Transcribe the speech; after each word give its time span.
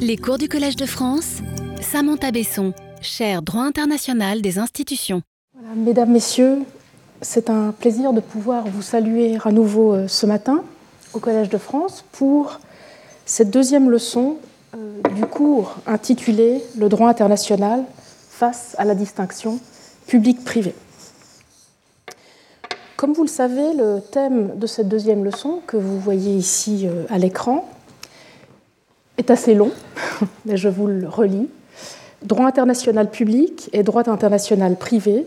Les 0.00 0.16
cours 0.16 0.38
du 0.38 0.48
Collège 0.48 0.76
de 0.76 0.86
France, 0.86 1.38
Samantha 1.80 2.30
Besson, 2.30 2.72
chaire 3.00 3.42
droit 3.42 3.62
international 3.62 4.40
des 4.40 4.58
institutions. 4.58 5.22
mesdames, 5.76 6.10
Messieurs, 6.10 6.58
c'est 7.20 7.50
un 7.50 7.72
plaisir 7.72 8.12
de 8.12 8.20
pouvoir 8.20 8.66
vous 8.66 8.82
saluer 8.82 9.38
à 9.44 9.52
nouveau 9.52 9.92
euh, 9.92 10.08
ce 10.08 10.26
matin 10.26 10.62
au 11.12 11.18
Collège 11.18 11.48
de 11.48 11.58
France 11.58 12.04
pour 12.12 12.60
cette 13.26 13.50
deuxième 13.50 13.90
leçon 13.90 14.36
euh, 14.76 15.00
du 15.14 15.26
cours 15.26 15.76
intitulé 15.86 16.62
Le 16.76 16.88
droit 16.88 17.08
international 17.08 17.84
face 18.30 18.74
à 18.78 18.84
la 18.84 18.94
distinction 18.94 19.58
public-privé. 20.06 20.74
Comme 22.96 23.12
vous 23.12 23.22
le 23.22 23.28
savez, 23.28 23.74
le 23.74 24.00
thème 24.00 24.58
de 24.58 24.66
cette 24.66 24.88
deuxième 24.88 25.24
leçon, 25.24 25.60
que 25.66 25.76
vous 25.76 26.00
voyez 26.00 26.34
ici 26.34 26.86
euh, 26.86 27.04
à 27.10 27.18
l'écran, 27.18 27.68
est 29.18 29.30
assez 29.30 29.54
long, 29.54 29.72
mais 30.46 30.56
je 30.56 30.68
vous 30.68 30.86
le 30.86 31.08
relis. 31.08 31.48
Droit 32.22 32.46
international 32.46 33.10
public 33.10 33.68
et 33.72 33.82
droit 33.82 34.08
international 34.08 34.76
privé, 34.76 35.26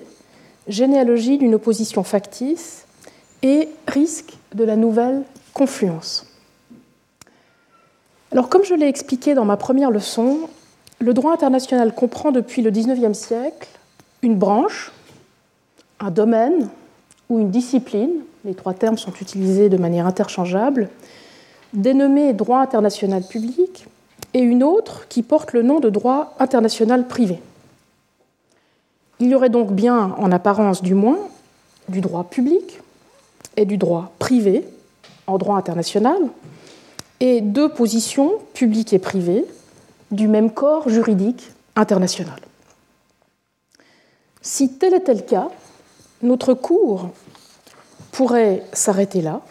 généalogie 0.68 1.38
d'une 1.38 1.56
opposition 1.56 2.04
factice 2.04 2.86
et 3.44 3.70
risque 3.88 4.34
de 4.56 4.64
la 4.64 4.76
nouvelle 4.76 5.24
confluence. 5.54 6.26
Alors, 8.32 8.50
comme 8.50 8.64
je 8.64 8.74
l'ai 8.74 8.88
expliqué 8.88 9.34
dans 9.34 9.46
ma 9.46 9.58
première 9.58 9.92
leçon, 9.92 10.40
le 11.00 11.14
droit 11.14 11.34
international 11.34 11.94
comprend 11.94 12.32
depuis 12.32 12.62
le 12.62 12.72
XIXe 12.72 13.18
siècle 13.18 13.68
une 14.22 14.36
branche, 14.36 14.92
un 16.00 16.12
domaine 16.12 16.70
ou 17.30 17.40
une 17.40 17.50
discipline, 17.50 18.12
les 18.46 18.54
trois 18.54 18.74
termes 18.74 18.98
sont 18.98 19.14
utilisés 19.22 19.70
de 19.70 19.78
manière 19.78 20.06
interchangeable, 20.06 20.90
dénommée 21.74 22.34
droit 22.34 22.60
international 22.60 23.24
public, 23.24 23.86
et 24.34 24.40
une 24.40 24.64
autre 24.64 25.08
qui 25.10 25.24
porte 25.24 25.54
le 25.54 25.62
nom 25.62 25.80
de 25.80 25.90
droit 25.90 26.36
international 26.40 27.08
privé. 27.08 27.40
Il 29.20 29.28
y 29.28 29.36
aurait 29.36 29.50
donc 29.50 29.72
bien, 29.72 30.16
en 30.18 30.32
apparence 30.32 30.82
du 30.82 30.94
moins, 30.94 31.20
du 31.90 32.02
droit 32.02 32.24
public 32.24 32.80
et 33.58 33.66
du 33.66 33.78
droit 33.78 34.14
privé 34.20 34.66
en 35.28 35.38
droit 35.38 35.58
international, 35.58 36.20
et 37.20 37.42
deux 37.42 37.70
positions, 37.70 38.32
publiques 38.54 38.94
et 38.94 39.00
privées, 39.00 39.46
du 40.10 40.28
même 40.28 40.52
corps 40.52 40.90
juridique 40.90 41.52
international. 41.76 42.40
Si 44.42 44.74
tel 44.74 44.96
était 44.96 45.14
le 45.14 45.22
cas, 45.22 45.50
notre 46.24 46.54
cours 46.54 47.10
pourrait 48.12 48.64
s'arrêter 48.74 49.22
là, 49.22 49.42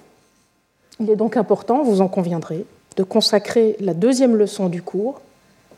il 1.01 1.11
est 1.11 1.17
donc 1.17 1.37
important, 1.37 1.83
vous 1.83 2.03
en 2.03 2.09
conviendrez, 2.09 2.65
de 2.97 3.03
consacrer 3.03 3.77
la 3.81 3.95
deuxième 3.95 4.37
leçon 4.37 4.69
du 4.69 4.83
cours 4.83 5.21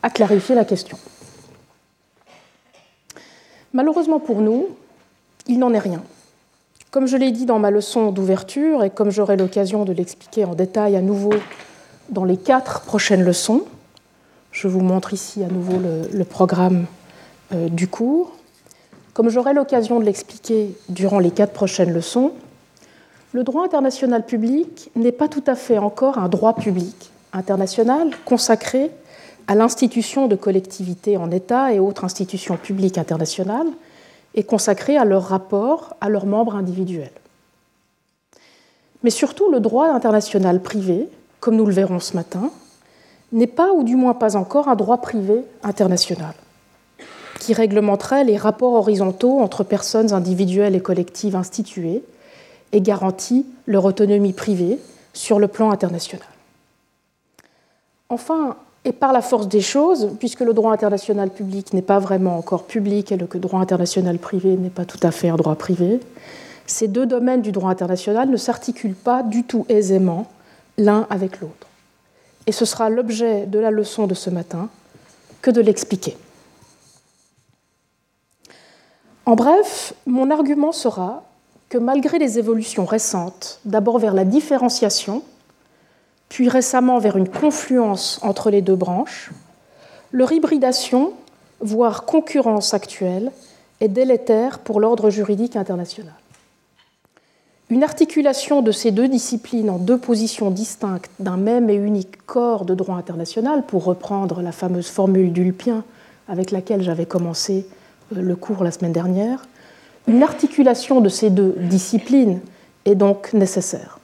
à 0.03 0.09
clarifier 0.09 0.53
la 0.53 0.65
question. 0.65 0.97
Malheureusement 3.71 4.19
pour 4.19 4.41
nous, 4.41 4.67
il 5.47 5.59
n'en 5.59 5.73
est 5.73 5.79
rien. 5.79 6.03
Comme 6.91 7.07
je 7.07 7.17
l'ai 7.17 7.31
dit 7.31 7.45
dans 7.45 7.57
ma 7.57 7.71
leçon 7.71 8.11
d'ouverture 8.11 8.83
et 8.83 8.89
comme 8.89 9.09
j'aurai 9.09 9.37
l'occasion 9.37 9.85
de 9.85 9.93
l'expliquer 9.93 10.45
en 10.45 10.53
détail 10.53 10.95
à 10.95 11.01
nouveau 11.01 11.33
dans 12.09 12.25
les 12.25 12.37
quatre 12.37 12.81
prochaines 12.81 13.23
leçons, 13.23 13.63
je 14.51 14.67
vous 14.67 14.81
montre 14.81 15.13
ici 15.13 15.43
à 15.43 15.47
nouveau 15.47 15.79
le, 15.79 16.23
programme 16.25 16.85
euh, 17.53 17.69
du 17.69 17.87
cours. 17.87 18.33
Comme 19.13 19.29
j'aurai 19.29 19.53
l'occasion 19.53 19.99
de 19.99 20.05
l'expliquer 20.05 20.75
durant 20.89 21.17
les 21.17 21.31
quatre 21.31 21.53
prochaines 21.53 21.91
leçons, 21.91 22.33
le 23.33 23.43
droit 23.43 23.65
international 23.65 24.25
public 24.25 24.91
n'est 24.95 25.11
pas 25.11 25.27
tout 25.27 25.43
à 25.47 25.55
fait 25.55 25.79
encore 25.79 26.19
un 26.19 26.29
droit 26.29 26.53
public 26.53 27.11
international 27.33 28.11
consacré 28.25 28.91
à 29.47 29.55
l'institution 29.55 30.27
de 30.27 30.35
collectivités 30.35 31.17
en 31.17 31.31
État 31.31 31.73
et 31.73 31.79
autres 31.79 32.05
institutions 32.05 32.57
publiques 32.57 32.99
internationales 32.99 33.67
et 34.35 34.43
consacré 34.43 34.97
à 34.97 35.03
leur 35.03 35.23
rapport 35.23 35.95
à 35.99 36.09
leurs 36.09 36.27
membres 36.27 36.55
individuels. 36.55 37.11
Mais 39.03 39.09
surtout, 39.09 39.51
le 39.51 39.59
droit 39.59 39.87
international 39.87 40.61
privé, 40.61 41.09
comme 41.39 41.55
nous 41.55 41.65
le 41.65 41.73
verrons 41.73 41.99
ce 41.99 42.15
matin, 42.15 42.51
n'est 43.31 43.47
pas, 43.47 43.73
ou 43.73 43.83
du 43.83 43.95
moins 43.95 44.13
pas 44.13 44.35
encore, 44.35 44.69
un 44.69 44.75
droit 44.75 45.01
privé 45.01 45.41
international 45.63 46.35
qui 47.39 47.53
réglementerait 47.53 48.23
les 48.23 48.37
rapports 48.37 48.73
horizontaux 48.73 49.41
entre 49.41 49.65
personnes 49.65 50.13
individuelles 50.13 50.75
et 50.75 50.79
collectives 50.79 51.35
instituées 51.35 52.03
et 52.73 52.81
garantit 52.81 53.45
leur 53.67 53.85
autonomie 53.85 54.33
privée 54.33 54.79
sur 55.13 55.39
le 55.39 55.47
plan 55.47 55.71
international. 55.71 56.27
Enfin, 58.09 58.57
et 58.83 58.91
par 58.91 59.13
la 59.13 59.21
force 59.21 59.47
des 59.47 59.61
choses, 59.61 60.11
puisque 60.19 60.41
le 60.41 60.53
droit 60.53 60.73
international 60.73 61.29
public 61.29 61.71
n'est 61.73 61.81
pas 61.81 61.99
vraiment 61.99 62.37
encore 62.37 62.65
public 62.65 63.11
et 63.11 63.17
le 63.17 63.27
droit 63.39 63.61
international 63.61 64.17
privé 64.17 64.57
n'est 64.57 64.69
pas 64.69 64.85
tout 64.85 64.99
à 65.03 65.11
fait 65.11 65.29
un 65.29 65.37
droit 65.37 65.55
privé, 65.55 66.01
ces 66.65 66.87
deux 66.87 67.05
domaines 67.05 67.41
du 67.41 67.51
droit 67.51 67.69
international 67.69 68.29
ne 68.29 68.37
s'articulent 68.37 68.95
pas 68.95 69.23
du 69.23 69.43
tout 69.43 69.65
aisément 69.69 70.29
l'un 70.77 71.07
avec 71.09 71.39
l'autre. 71.39 71.67
Et 72.47 72.51
ce 72.51 72.65
sera 72.65 72.89
l'objet 72.89 73.45
de 73.45 73.59
la 73.59 73.71
leçon 73.71 74.07
de 74.07 74.13
ce 74.13 74.29
matin 74.29 74.69
que 75.41 75.51
de 75.51 75.61
l'expliquer. 75.61 76.17
En 79.25 79.35
bref, 79.35 79.93
mon 80.05 80.29
argument 80.29 80.73
sera 80.73 81.23
que 81.73 81.79
malgré 81.79 82.19
les 82.19 82.37
évolutions 82.37 82.85
récentes, 82.85 83.59
d'abord 83.65 83.97
vers 83.97 84.13
la 84.13 84.25
différenciation, 84.25 85.23
puis 86.29 86.47
récemment 86.47 86.99
vers 86.99 87.17
une 87.17 87.27
confluence 87.27 88.19
entre 88.21 88.51
les 88.51 88.61
deux 88.61 88.75
branches, 88.75 89.31
leur 90.11 90.31
hybridation, 90.31 91.13
voire 91.61 92.05
concurrence 92.05 92.75
actuelle, 92.75 93.31
est 93.81 93.87
délétère 93.87 94.59
pour 94.59 94.79
l'ordre 94.79 95.09
juridique 95.09 95.55
international. 95.55 96.13
Une 97.71 97.83
articulation 97.83 98.61
de 98.61 98.71
ces 98.71 98.91
deux 98.91 99.07
disciplines 99.07 99.71
en 99.71 99.79
deux 99.79 99.97
positions 99.97 100.51
distinctes 100.51 101.09
d'un 101.17 101.37
même 101.37 101.71
et 101.71 101.75
unique 101.75 102.23
corps 102.27 102.65
de 102.65 102.75
droit 102.75 102.97
international, 102.97 103.65
pour 103.65 103.83
reprendre 103.83 104.43
la 104.43 104.51
fameuse 104.51 104.89
formule 104.89 105.33
d'Ulpien 105.33 105.83
avec 106.27 106.51
laquelle 106.51 106.83
j'avais 106.83 107.07
commencé 107.07 107.65
euh, 108.15 108.21
le 108.21 108.35
cours 108.35 108.63
la 108.63 108.69
semaine 108.69 108.93
dernière, 108.93 109.47
une 110.07 110.23
articulation 110.23 111.01
de 111.01 111.09
ces 111.09 111.29
deux 111.29 111.55
disciplines 111.57 112.41
est 112.85 112.95
donc 112.95 113.33
nécessaire. 113.33 113.99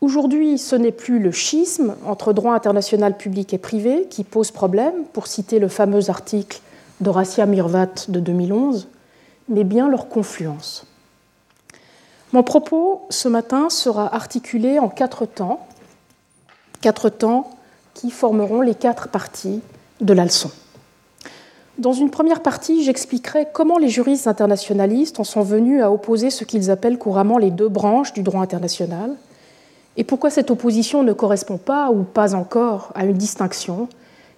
Aujourd'hui, 0.00 0.58
ce 0.58 0.76
n'est 0.76 0.92
plus 0.92 1.18
le 1.18 1.32
schisme 1.32 1.96
entre 2.04 2.32
droit 2.32 2.54
international 2.54 3.16
public 3.16 3.54
et 3.54 3.58
privé 3.58 4.06
qui 4.10 4.24
pose 4.24 4.50
problème, 4.50 5.04
pour 5.12 5.26
citer 5.26 5.58
le 5.58 5.68
fameux 5.68 6.10
article 6.10 6.60
d'Horacia 7.00 7.46
Mirvat 7.46 8.06
de 8.08 8.20
2011, 8.20 8.88
mais 9.48 9.64
bien 9.64 9.88
leur 9.88 10.08
confluence. 10.08 10.86
Mon 12.32 12.42
propos 12.42 13.06
ce 13.08 13.28
matin 13.28 13.70
sera 13.70 14.14
articulé 14.14 14.78
en 14.78 14.88
quatre 14.88 15.26
temps, 15.26 15.66
quatre 16.80 17.08
temps 17.08 17.50
qui 17.94 18.10
formeront 18.10 18.60
les 18.60 18.74
quatre 18.74 19.08
parties 19.08 19.62
de 20.00 20.12
la 20.12 20.24
leçon. 20.24 20.50
Dans 21.78 21.92
une 21.92 22.08
première 22.08 22.40
partie, 22.40 22.82
j'expliquerai 22.82 23.48
comment 23.52 23.76
les 23.76 23.90
juristes 23.90 24.26
internationalistes 24.26 25.20
en 25.20 25.24
sont 25.24 25.42
venus 25.42 25.82
à 25.82 25.92
opposer 25.92 26.30
ce 26.30 26.44
qu'ils 26.44 26.70
appellent 26.70 26.96
couramment 26.96 27.36
les 27.36 27.50
deux 27.50 27.68
branches 27.68 28.14
du 28.14 28.22
droit 28.22 28.40
international, 28.40 29.14
et 29.98 30.04
pourquoi 30.04 30.30
cette 30.30 30.50
opposition 30.50 31.02
ne 31.02 31.12
correspond 31.12 31.58
pas 31.58 31.90
ou 31.90 32.02
pas 32.02 32.34
encore 32.34 32.92
à 32.94 33.04
une 33.04 33.18
distinction, 33.18 33.88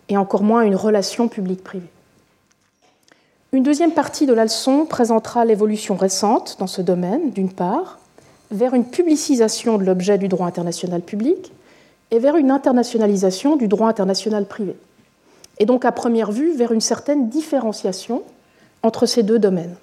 et 0.09 0.17
encore 0.17 0.43
moins 0.43 0.63
à 0.63 0.65
une 0.65 0.75
relation 0.75 1.29
publique-privée. 1.29 1.91
Une 3.53 3.63
deuxième 3.63 3.93
partie 3.93 4.27
de 4.27 4.33
la 4.33 4.43
leçon 4.43 4.85
présentera 4.85 5.45
l'évolution 5.45 5.95
récente 5.95 6.57
dans 6.59 6.67
ce 6.67 6.83
domaine, 6.83 7.31
d'une 7.31 7.53
part, 7.53 8.01
vers 8.51 8.75
une 8.75 8.85
publicisation 8.85 9.79
de 9.79 9.85
l'objet 9.85 10.19
du 10.19 10.27
droit 10.27 10.49
international 10.49 11.03
public 11.03 11.53
et 12.11 12.19
vers 12.19 12.37
une 12.37 12.51
internationalisation 12.51 13.55
du 13.55 13.69
droit 13.69 13.89
international 13.89 14.45
privé 14.45 14.75
et 15.59 15.67
donc 15.67 15.85
à 15.85 15.93
première 15.93 16.31
vue 16.31 16.53
vers 16.53 16.73
une 16.73 16.81
certaine 16.81 17.29
différenciation 17.29 18.23
entre 18.83 19.07
ces 19.07 19.23
deux 19.23 19.39
domaines. 19.39 19.75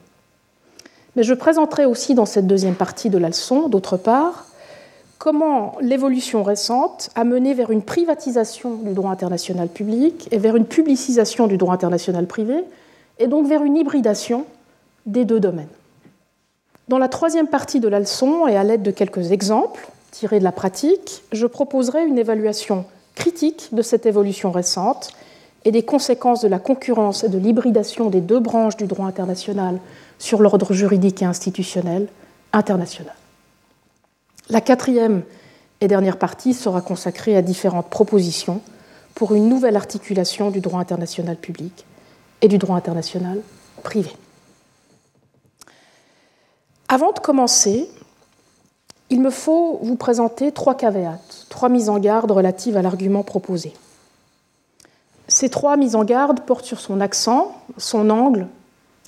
Mais 1.15 1.23
je 1.23 1.33
présenterai 1.33 1.85
aussi 1.85 2.13
dans 2.13 2.25
cette 2.25 2.47
deuxième 2.47 2.75
partie 2.75 3.09
de 3.09 3.17
la 3.17 3.27
leçon, 3.27 3.69
d'autre 3.69 3.97
part, 3.97 4.45
comment 5.17 5.75
l'évolution 5.81 6.43
récente 6.43 7.09
a 7.15 7.23
mené 7.23 7.53
vers 7.53 7.71
une 7.71 7.81
privatisation 7.81 8.75
du 8.75 8.93
droit 8.93 9.11
international 9.11 9.69
public 9.69 10.27
et 10.31 10.37
vers 10.37 10.55
une 10.55 10.65
publicisation 10.65 11.47
du 11.47 11.57
droit 11.57 11.73
international 11.73 12.27
privé, 12.27 12.63
et 13.19 13.27
donc 13.27 13.47
vers 13.47 13.63
une 13.63 13.77
hybridation 13.77 14.45
des 15.05 15.23
deux 15.23 15.39
domaines. 15.39 15.69
Dans 16.89 16.97
la 16.97 17.07
troisième 17.07 17.47
partie 17.47 17.79
de 17.79 17.87
la 17.87 17.99
leçon, 17.99 18.47
et 18.47 18.57
à 18.57 18.63
l'aide 18.63 18.83
de 18.83 18.91
quelques 18.91 19.31
exemples 19.31 19.87
tirés 20.11 20.39
de 20.39 20.43
la 20.43 20.51
pratique, 20.51 21.23
je 21.31 21.47
proposerai 21.47 22.05
une 22.05 22.17
évaluation 22.17 22.85
critique 23.15 23.69
de 23.71 23.81
cette 23.81 24.05
évolution 24.05 24.51
récente 24.51 25.11
et 25.65 25.71
des 25.71 25.83
conséquences 25.83 26.41
de 26.41 26.47
la 26.47 26.59
concurrence 26.59 27.23
et 27.23 27.29
de 27.29 27.39
l'hybridation 27.39 28.09
des 28.09 28.21
deux 28.21 28.39
branches 28.39 28.77
du 28.77 28.85
droit 28.85 29.07
international 29.07 29.79
sur 30.19 30.41
l'ordre 30.41 30.73
juridique 30.73 31.23
et 31.23 31.25
institutionnel 31.25 32.07
international. 32.53 33.15
La 34.49 34.61
quatrième 34.61 35.23
et 35.81 35.87
dernière 35.87 36.17
partie 36.17 36.53
sera 36.53 36.81
consacrée 36.81 37.35
à 37.35 37.41
différentes 37.41 37.89
propositions 37.89 38.61
pour 39.15 39.33
une 39.33 39.49
nouvelle 39.49 39.75
articulation 39.75 40.51
du 40.51 40.61
droit 40.61 40.79
international 40.79 41.35
public 41.35 41.85
et 42.41 42.47
du 42.47 42.59
droit 42.59 42.77
international 42.77 43.41
privé. 43.81 44.11
Avant 46.87 47.11
de 47.11 47.19
commencer, 47.19 47.89
il 49.09 49.19
me 49.19 49.31
faut 49.31 49.79
vous 49.81 49.95
présenter 49.95 50.51
trois 50.51 50.75
caveats, 50.75 51.19
trois 51.49 51.69
mises 51.69 51.89
en 51.89 51.97
garde 51.97 52.31
relatives 52.31 52.77
à 52.77 52.83
l'argument 52.83 53.23
proposé. 53.23 53.73
Ces 55.27 55.49
trois 55.49 55.77
mises 55.77 55.95
en 55.95 56.03
garde 56.03 56.41
portent 56.41 56.65
sur 56.65 56.79
son 56.79 57.01
accent, 57.01 57.55
son 57.77 58.09
angle 58.09 58.47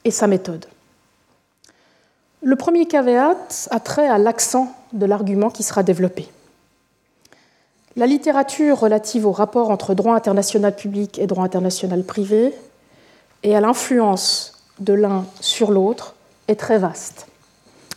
et 0.04 0.12
sa 0.12 0.28
méthode. 0.28 0.66
Le 2.42 2.56
premier 2.56 2.86
caveat 2.86 3.68
a 3.72 3.80
trait 3.80 4.08
à 4.08 4.18
l'accent 4.18 4.74
de 4.94 5.06
l'argument 5.06 5.50
qui 5.50 5.64
sera 5.64 5.84
développé. 5.84 6.30
La 7.96 8.06
littérature 8.06 8.80
relative 8.80 9.26
au 9.26 9.32
rapport 9.32 9.72
entre 9.72 9.96
droit 9.96 10.16
international 10.16 10.76
public 10.76 11.18
et 11.20 11.28
droit 11.28 11.44
international 11.44 12.04
privé 12.04 12.54
et 13.44 13.56
à 13.56 13.62
l'influence 13.62 14.64
de 14.80 14.94
l'un 14.94 15.26
sur 15.42 15.72
l'autre 15.72 16.16
est 16.48 16.60
très 16.60 16.78
vaste. 16.78 17.28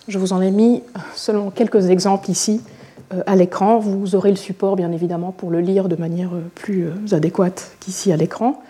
Je 0.09 0.19
vous 0.19 0.33
en 0.33 0.41
ai 0.41 0.51
mis 0.51 0.83
seulement 1.15 1.51
quelques 1.51 1.91
exemples 1.91 2.31
ici 2.31 2.63
à 3.27 3.37
l'écran. 3.37 3.79
Vous 3.79 4.15
aurez 4.15 4.31
le 4.31 4.37
support, 4.37 4.77
bien 4.77 4.93
évidemment, 4.93 5.33
pour 5.33 5.51
le 5.51 5.61
lire 5.61 5.89
de 5.89 5.97
manière 5.97 6.35
euh, 6.35 6.43
plus 6.55 6.87
euh, 6.87 7.15
adéquate 7.17 7.73
qu'ici 7.81 8.13
à 8.13 8.17
l'écran. 8.17 8.63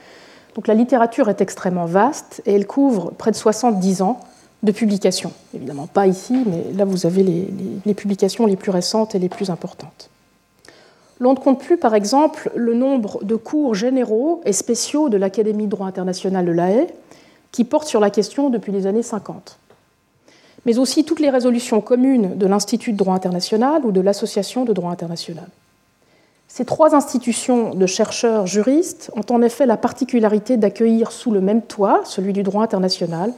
Donc 0.55 0.67
la 0.67 0.75
littérature 0.75 1.29
est 1.29 1.41
extrêmement 1.41 1.87
vaste 1.87 2.43
et 2.47 2.55
elle 2.55 2.67
couvre 2.67 3.13
près 3.13 3.31
de 3.31 3.37
70 3.37 4.03
ans 4.03 4.21
de 4.63 4.73
publications. 4.73 5.33
Évidemment 5.55 5.87
pas 5.87 6.07
ici, 6.07 6.45
mais 6.47 6.73
là 6.77 6.85
vous 6.85 7.07
avez 7.07 7.23
les, 7.23 7.49
les 7.87 7.95
publications 7.95 8.47
les 8.47 8.57
plus 8.57 8.71
récentes 8.71 9.15
et 9.15 9.19
les 9.19 9.29
plus 9.29 9.51
importantes. 9.51 10.11
L'on 11.21 11.35
ne 11.35 11.39
compte 11.39 11.61
plus, 11.61 11.77
par 11.77 11.95
exemple, 11.95 12.51
le 12.57 12.75
nombre 12.75 13.23
de 13.23 13.37
cours 13.37 13.75
généraux 13.75 14.41
et 14.45 14.53
spéciaux 14.53 15.09
de 15.09 15.19
l'Académie 15.19 15.67
de 15.67 15.71
droit 15.71 15.87
international 15.87 16.47
de 16.47 16.53
La 16.53 16.71
Haye 16.71 16.87
qui 17.53 17.65
portent 17.65 17.89
sur 17.89 18.01
la 18.01 18.11
question 18.11 18.51
depuis 18.51 18.73
les 18.73 18.87
années 18.87 19.03
50. 19.03 19.60
Mais 20.67 20.79
aussi 20.79 21.05
toutes 21.05 21.21
les 21.21 21.31
résolutions 21.31 21.81
communes 21.81 22.37
de 22.37 22.47
l'Institut 22.47 22.93
de 22.93 22.99
droit 22.99 23.15
international 23.15 23.85
ou 23.85 23.93
de 23.93 24.01
l'Association 24.01 24.65
de 24.65 24.73
droit 24.73 24.91
international. 24.91 25.49
Ces 26.49 26.65
trois 26.65 26.95
institutions 26.97 27.75
de 27.75 27.87
chercheurs 27.87 28.47
juristes 28.47 29.11
ont 29.15 29.35
en 29.35 29.41
effet 29.41 29.67
la 29.67 29.77
particularité 29.77 30.57
d'accueillir 30.57 31.13
sous 31.13 31.31
le 31.31 31.41
même 31.41 31.63
toit, 31.63 32.03
celui 32.05 32.33
du 32.33 32.43
droit 32.43 32.65
international, 32.65 33.33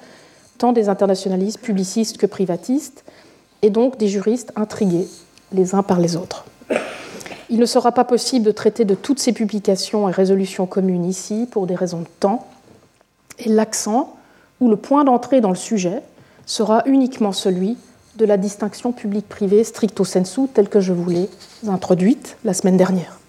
tant 0.57 0.73
des 0.73 0.89
internationalistes 0.89 1.61
publicistes 1.61 2.17
que 2.17 2.27
privatistes, 2.27 3.05
et 3.61 3.71
donc 3.71 3.99
des 3.99 4.09
juristes 4.09 4.53
intrigués 4.57 5.09
les 5.53 5.75
uns 5.75 5.83
par 5.83 6.01
les 6.01 6.17
autres. 6.17 6.47
Il 7.51 7.59
ne 7.59 7.67
sera 7.67 7.93
pas 7.93 8.05
possible 8.05 8.47
de 8.47 8.51
traiter 8.51 8.87
de 8.87 8.95
toutes 8.95 9.19
ces 9.19 9.35
publications 9.35 10.09
et 10.09 10.13
résolutions 10.13 10.65
communes 10.67 11.05
ici 11.05 11.47
pour 11.51 11.67
des 11.67 11.75
raisons 11.75 12.01
de 12.01 12.09
temps. 12.19 12.47
Et 13.39 13.51
l'accent 13.51 14.17
ou 14.61 14.71
le 14.71 14.77
point 14.77 15.05
d'entrée 15.05 15.43
dans 15.43 15.51
le 15.51 15.55
sujet 15.57 16.03
sera 16.53 16.83
uniquement 16.85 17.33
celui 17.33 17.79
de 18.17 18.27
la 18.27 18.37
distinction 18.37 18.93
public-privé 18.93 19.65
stricto 19.65 20.05
sensu 20.05 20.49
telle 20.53 20.69
que 20.69 20.81
je 20.81 20.93
vous 20.93 21.09
l'ai 21.09 21.31
introduite 21.67 22.37
la 22.45 22.53
semaine 22.53 22.77
dernière. 22.77 23.21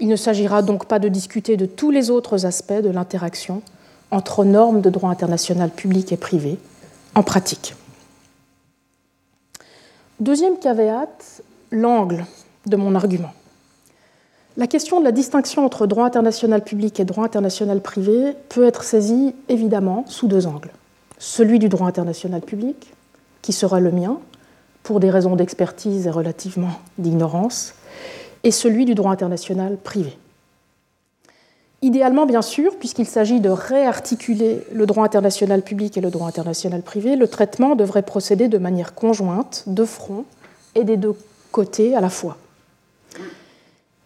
Il 0.00 0.08
ne 0.08 0.16
s'agira 0.16 0.60
donc 0.60 0.86
pas 0.86 0.98
de 0.98 1.06
discuter 1.06 1.56
de 1.56 1.64
tous 1.64 1.92
les 1.92 2.10
autres 2.10 2.44
aspects 2.44 2.72
de 2.72 2.90
l'interaction 2.90 3.62
entre 4.10 4.44
normes 4.44 4.80
de 4.80 4.90
droit 4.90 5.10
international 5.10 5.70
public 5.70 6.10
et 6.10 6.16
privé 6.16 6.58
en 7.14 7.22
pratique. 7.22 7.76
Deuxième 10.18 10.58
caveat, 10.58 11.06
l'angle 11.70 12.26
de 12.66 12.74
mon 12.74 12.96
argument. 12.96 13.32
La 14.56 14.66
question 14.66 14.98
de 14.98 15.04
la 15.04 15.12
distinction 15.12 15.64
entre 15.64 15.86
droit 15.86 16.06
international 16.06 16.64
public 16.64 16.98
et 16.98 17.04
droit 17.04 17.26
international 17.26 17.80
privé 17.80 18.34
peut 18.48 18.66
être 18.66 18.82
saisie 18.82 19.36
évidemment 19.48 20.04
sous 20.08 20.26
deux 20.26 20.48
angles. 20.48 20.72
Celui 21.26 21.58
du 21.58 21.70
droit 21.70 21.88
international 21.88 22.42
public, 22.42 22.92
qui 23.40 23.54
sera 23.54 23.80
le 23.80 23.90
mien, 23.90 24.18
pour 24.82 25.00
des 25.00 25.08
raisons 25.08 25.36
d'expertise 25.36 26.06
et 26.06 26.10
relativement 26.10 26.78
d'ignorance, 26.98 27.72
et 28.42 28.50
celui 28.50 28.84
du 28.84 28.94
droit 28.94 29.10
international 29.10 29.78
privé. 29.82 30.18
Idéalement, 31.80 32.26
bien 32.26 32.42
sûr, 32.42 32.76
puisqu'il 32.76 33.06
s'agit 33.06 33.40
de 33.40 33.48
réarticuler 33.48 34.64
le 34.70 34.84
droit 34.84 35.02
international 35.02 35.62
public 35.62 35.96
et 35.96 36.02
le 36.02 36.10
droit 36.10 36.28
international 36.28 36.82
privé, 36.82 37.16
le 37.16 37.26
traitement 37.26 37.74
devrait 37.74 38.02
procéder 38.02 38.48
de 38.48 38.58
manière 38.58 38.94
conjointe, 38.94 39.64
de 39.66 39.86
front 39.86 40.26
et 40.74 40.84
des 40.84 40.98
deux 40.98 41.16
côtés 41.52 41.96
à 41.96 42.02
la 42.02 42.10
fois. 42.10 42.36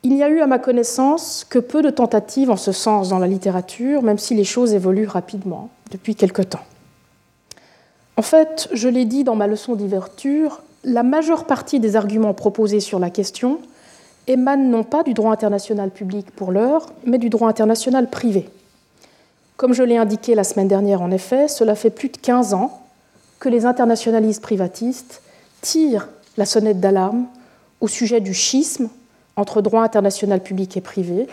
Il 0.04 0.14
n'y 0.14 0.22
a 0.22 0.28
eu, 0.28 0.40
à 0.40 0.46
ma 0.46 0.60
connaissance, 0.60 1.44
que 1.50 1.58
peu 1.58 1.82
de 1.82 1.90
tentatives 1.90 2.52
en 2.52 2.56
ce 2.56 2.70
sens 2.70 3.08
dans 3.08 3.18
la 3.18 3.26
littérature, 3.26 4.04
même 4.04 4.18
si 4.18 4.36
les 4.36 4.44
choses 4.44 4.72
évoluent 4.72 5.08
rapidement 5.08 5.68
depuis 5.90 6.14
quelque 6.14 6.42
temps. 6.42 6.62
En 8.18 8.22
fait, 8.22 8.68
je 8.72 8.88
l'ai 8.88 9.04
dit 9.04 9.22
dans 9.22 9.36
ma 9.36 9.46
leçon 9.46 9.76
d'ouverture, 9.76 10.60
la 10.82 11.04
majeure 11.04 11.44
partie 11.44 11.78
des 11.78 11.94
arguments 11.94 12.34
proposés 12.34 12.80
sur 12.80 12.98
la 12.98 13.10
question 13.10 13.60
émanent 14.26 14.68
non 14.68 14.82
pas 14.82 15.04
du 15.04 15.14
droit 15.14 15.30
international 15.30 15.90
public 15.90 16.32
pour 16.32 16.50
l'heure, 16.50 16.86
mais 17.04 17.18
du 17.18 17.30
droit 17.30 17.48
international 17.48 18.10
privé. 18.10 18.50
Comme 19.56 19.72
je 19.72 19.84
l'ai 19.84 19.96
indiqué 19.96 20.34
la 20.34 20.42
semaine 20.42 20.66
dernière, 20.66 21.00
en 21.00 21.12
effet, 21.12 21.46
cela 21.46 21.76
fait 21.76 21.90
plus 21.90 22.08
de 22.08 22.16
15 22.16 22.54
ans 22.54 22.82
que 23.38 23.48
les 23.48 23.66
internationalistes 23.66 24.42
privatistes 24.42 25.22
tirent 25.60 26.08
la 26.36 26.44
sonnette 26.44 26.80
d'alarme 26.80 27.26
au 27.80 27.86
sujet 27.86 28.20
du 28.20 28.34
schisme 28.34 28.88
entre 29.36 29.62
droit 29.62 29.82
international 29.82 30.42
public 30.42 30.76
et 30.76 30.80
privé 30.80 31.28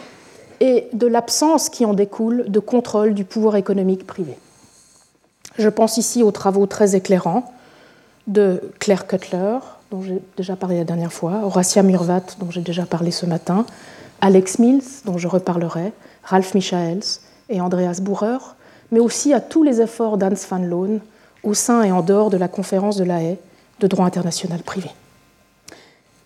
et 0.60 0.88
de 0.94 1.08
l'absence 1.08 1.70
qui 1.70 1.84
en 1.84 1.96
découle 1.96 2.46
de 2.48 2.60
contrôle 2.60 3.16
du 3.16 3.26
pouvoir 3.26 3.56
économique 3.56 4.06
privé. 4.06 4.38
Je 5.58 5.70
pense 5.70 5.98
ici 5.98 6.22
aux 6.22 6.32
travaux 6.32 6.66
très 6.66 6.96
éclairants 6.96 7.54
de 8.28 8.62
Claire 8.80 9.08
Cutler, 9.08 9.58
dont 9.92 10.02
j'ai 10.02 10.22
déjà 10.38 10.56
parlé 10.56 10.78
la 10.78 10.84
dernière 10.84 11.14
fois, 11.14 11.42
Horacia 11.44 11.84
Murvat, 11.84 12.24
dont 12.40 12.52
j'ai 12.52 12.62
déjà 12.62 12.86
parlé 12.86 13.12
ce 13.12 13.26
matin, 13.26 13.66
Alex 14.22 14.60
Mills, 14.60 14.84
dont 15.06 15.18
je 15.18 15.28
reparlerai, 15.28 15.94
Ralph 16.24 16.54
Michaels 16.56 17.20
et 17.50 17.62
Andreas 17.62 18.00
Bucher, 18.02 18.38
mais 18.92 19.00
aussi 19.00 19.34
à 19.34 19.40
tous 19.40 19.64
les 19.64 19.82
efforts 19.82 20.18
d'Hans 20.18 20.34
van 20.50 20.58
Loon 20.58 21.00
au 21.44 21.54
sein 21.54 21.84
et 21.84 21.92
en 21.92 22.02
dehors 22.02 22.30
de 22.30 22.38
la 22.38 22.48
conférence 22.48 22.98
de 22.98 23.04
la 23.04 23.22
Haye 23.22 23.38
de 23.80 23.88
droit 23.88 24.06
international 24.06 24.62
privé. 24.62 24.90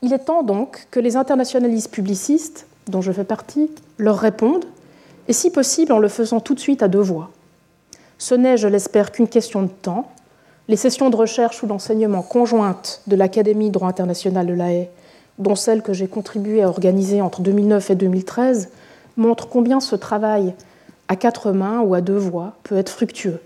Il 0.02 0.14
est 0.14 0.20
temps 0.20 0.44
donc 0.44 0.88
que 0.92 1.00
les 1.00 1.18
internationalistes 1.18 1.92
publicistes, 1.92 2.68
dont 2.88 3.02
je 3.02 3.12
fais 3.12 3.26
partie, 3.26 3.70
leur 3.98 4.18
répondent, 4.18 4.66
et 5.28 5.34
si 5.34 5.52
possible 5.52 5.92
en 5.92 6.00
le 6.00 6.08
faisant 6.08 6.40
tout 6.40 6.56
de 6.56 6.60
suite 6.60 6.82
à 6.82 6.88
deux 6.88 7.02
voix. 7.02 7.30
Ce 8.20 8.36
n'est, 8.36 8.58
je 8.58 8.68
l'espère, 8.68 9.14
qu'une 9.14 9.30
question 9.30 9.64
de 9.64 9.70
temps. 9.70 10.12
Les 10.68 10.76
sessions 10.76 11.10
de 11.10 11.16
recherche 11.16 11.64
ou 11.64 11.68
d'enseignement 11.68 12.22
conjointes 12.22 13.02
de 13.08 13.16
l'Académie 13.16 13.70
de 13.70 13.74
droit 13.74 13.88
international 13.88 14.46
de 14.46 14.54
la 14.54 14.74
Haye, 14.74 14.90
dont 15.40 15.56
celle 15.56 15.82
que 15.82 15.94
j'ai 15.94 16.08
contribué 16.08 16.62
à 16.62 16.68
organiser 16.68 17.22
entre 17.22 17.42
2009 17.42 17.92
et 17.92 17.96
2013, 17.96 18.70
montrent 19.16 19.48
combien 19.48 19.80
ce 19.80 19.96
travail 19.96 20.54
à 21.08 21.16
quatre 21.16 21.54
mains 21.54 21.80
ou 21.80 21.94
à 21.94 22.02
deux 22.02 22.18
voix 22.18 22.54
peut 22.64 22.78
être 22.78 22.90
fructueux. 22.90 23.40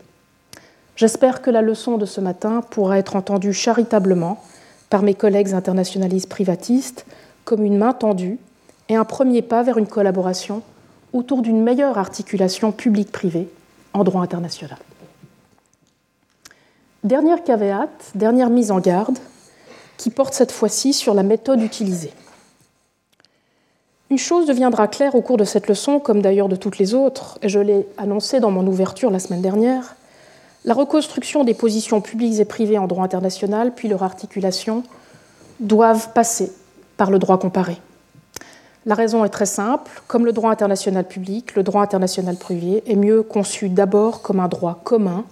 J'espère 0.95 1.43
que 1.43 1.51
la 1.51 1.61
leçon 1.61 1.99
de 1.99 2.07
ce 2.07 2.19
matin 2.19 2.61
pourra 2.71 2.97
être 2.97 3.15
entendue 3.15 3.53
charitablement 3.53 4.41
par 4.89 5.03
mes 5.03 5.13
collègues 5.13 5.53
internationalistes 5.53 6.29
privatistes 6.29 7.05
comme 7.45 7.63
une 7.63 7.77
main 7.77 7.93
tendue 7.93 8.39
et 8.89 8.95
un 8.95 9.05
premier 9.05 9.43
pas 9.43 9.61
vers 9.61 9.77
une 9.77 9.87
collaboration 9.87 10.63
autour 11.13 11.43
d'une 11.43 11.61
meilleure 11.61 11.99
articulation 11.99 12.71
publique-privée 12.71 13.47
en 13.93 14.03
droit 14.03 14.21
international. 14.21 14.77
Dernière 17.03 17.43
caveat, 17.43 17.89
dernière 18.15 18.49
mise 18.49 18.71
en 18.71 18.79
garde, 18.79 19.17
qui 19.97 20.09
porte 20.09 20.33
cette 20.33 20.51
fois-ci 20.51 20.93
sur 20.93 21.13
la 21.13 21.23
méthode 21.23 21.61
utilisée. 21.61 22.13
Une 24.09 24.17
chose 24.17 24.45
deviendra 24.45 24.87
claire 24.87 25.15
au 25.15 25.21
cours 25.21 25.37
de 25.37 25.43
cette 25.43 25.67
leçon, 25.67 25.99
comme 25.99 26.21
d'ailleurs 26.21 26.49
de 26.49 26.55
toutes 26.55 26.77
les 26.77 26.93
autres, 26.93 27.39
et 27.41 27.49
je 27.49 27.59
l'ai 27.59 27.87
annoncé 27.97 28.39
dans 28.39 28.51
mon 28.51 28.65
ouverture 28.67 29.09
la 29.09 29.19
semaine 29.19 29.41
dernière, 29.41 29.95
la 30.65 30.73
reconstruction 30.73 31.43
des 31.43 31.53
positions 31.53 31.99
publiques 31.99 32.39
et 32.39 32.45
privées 32.45 32.77
en 32.77 32.87
droit 32.87 33.03
international, 33.03 33.73
puis 33.73 33.87
leur 33.87 34.03
articulation, 34.03 34.83
doivent 35.59 36.13
passer 36.13 36.51
par 36.95 37.11
le 37.11 37.19
droit 37.19 37.39
comparé. 37.39 37.77
La 38.85 38.95
raison 38.95 39.23
est 39.23 39.29
très 39.29 39.45
simple. 39.45 40.01
Comme 40.07 40.25
le 40.25 40.33
droit 40.33 40.51
international 40.51 41.07
public, 41.07 41.55
le 41.55 41.63
droit 41.63 41.81
international 41.81 42.35
privé 42.35 42.83
est 42.85 42.95
mieux 42.95 43.23
conçu 43.23 43.69
d'abord 43.69 44.21
comme 44.21 44.39
un 44.39 44.47
droit 44.47 44.81
commun, 44.83 45.23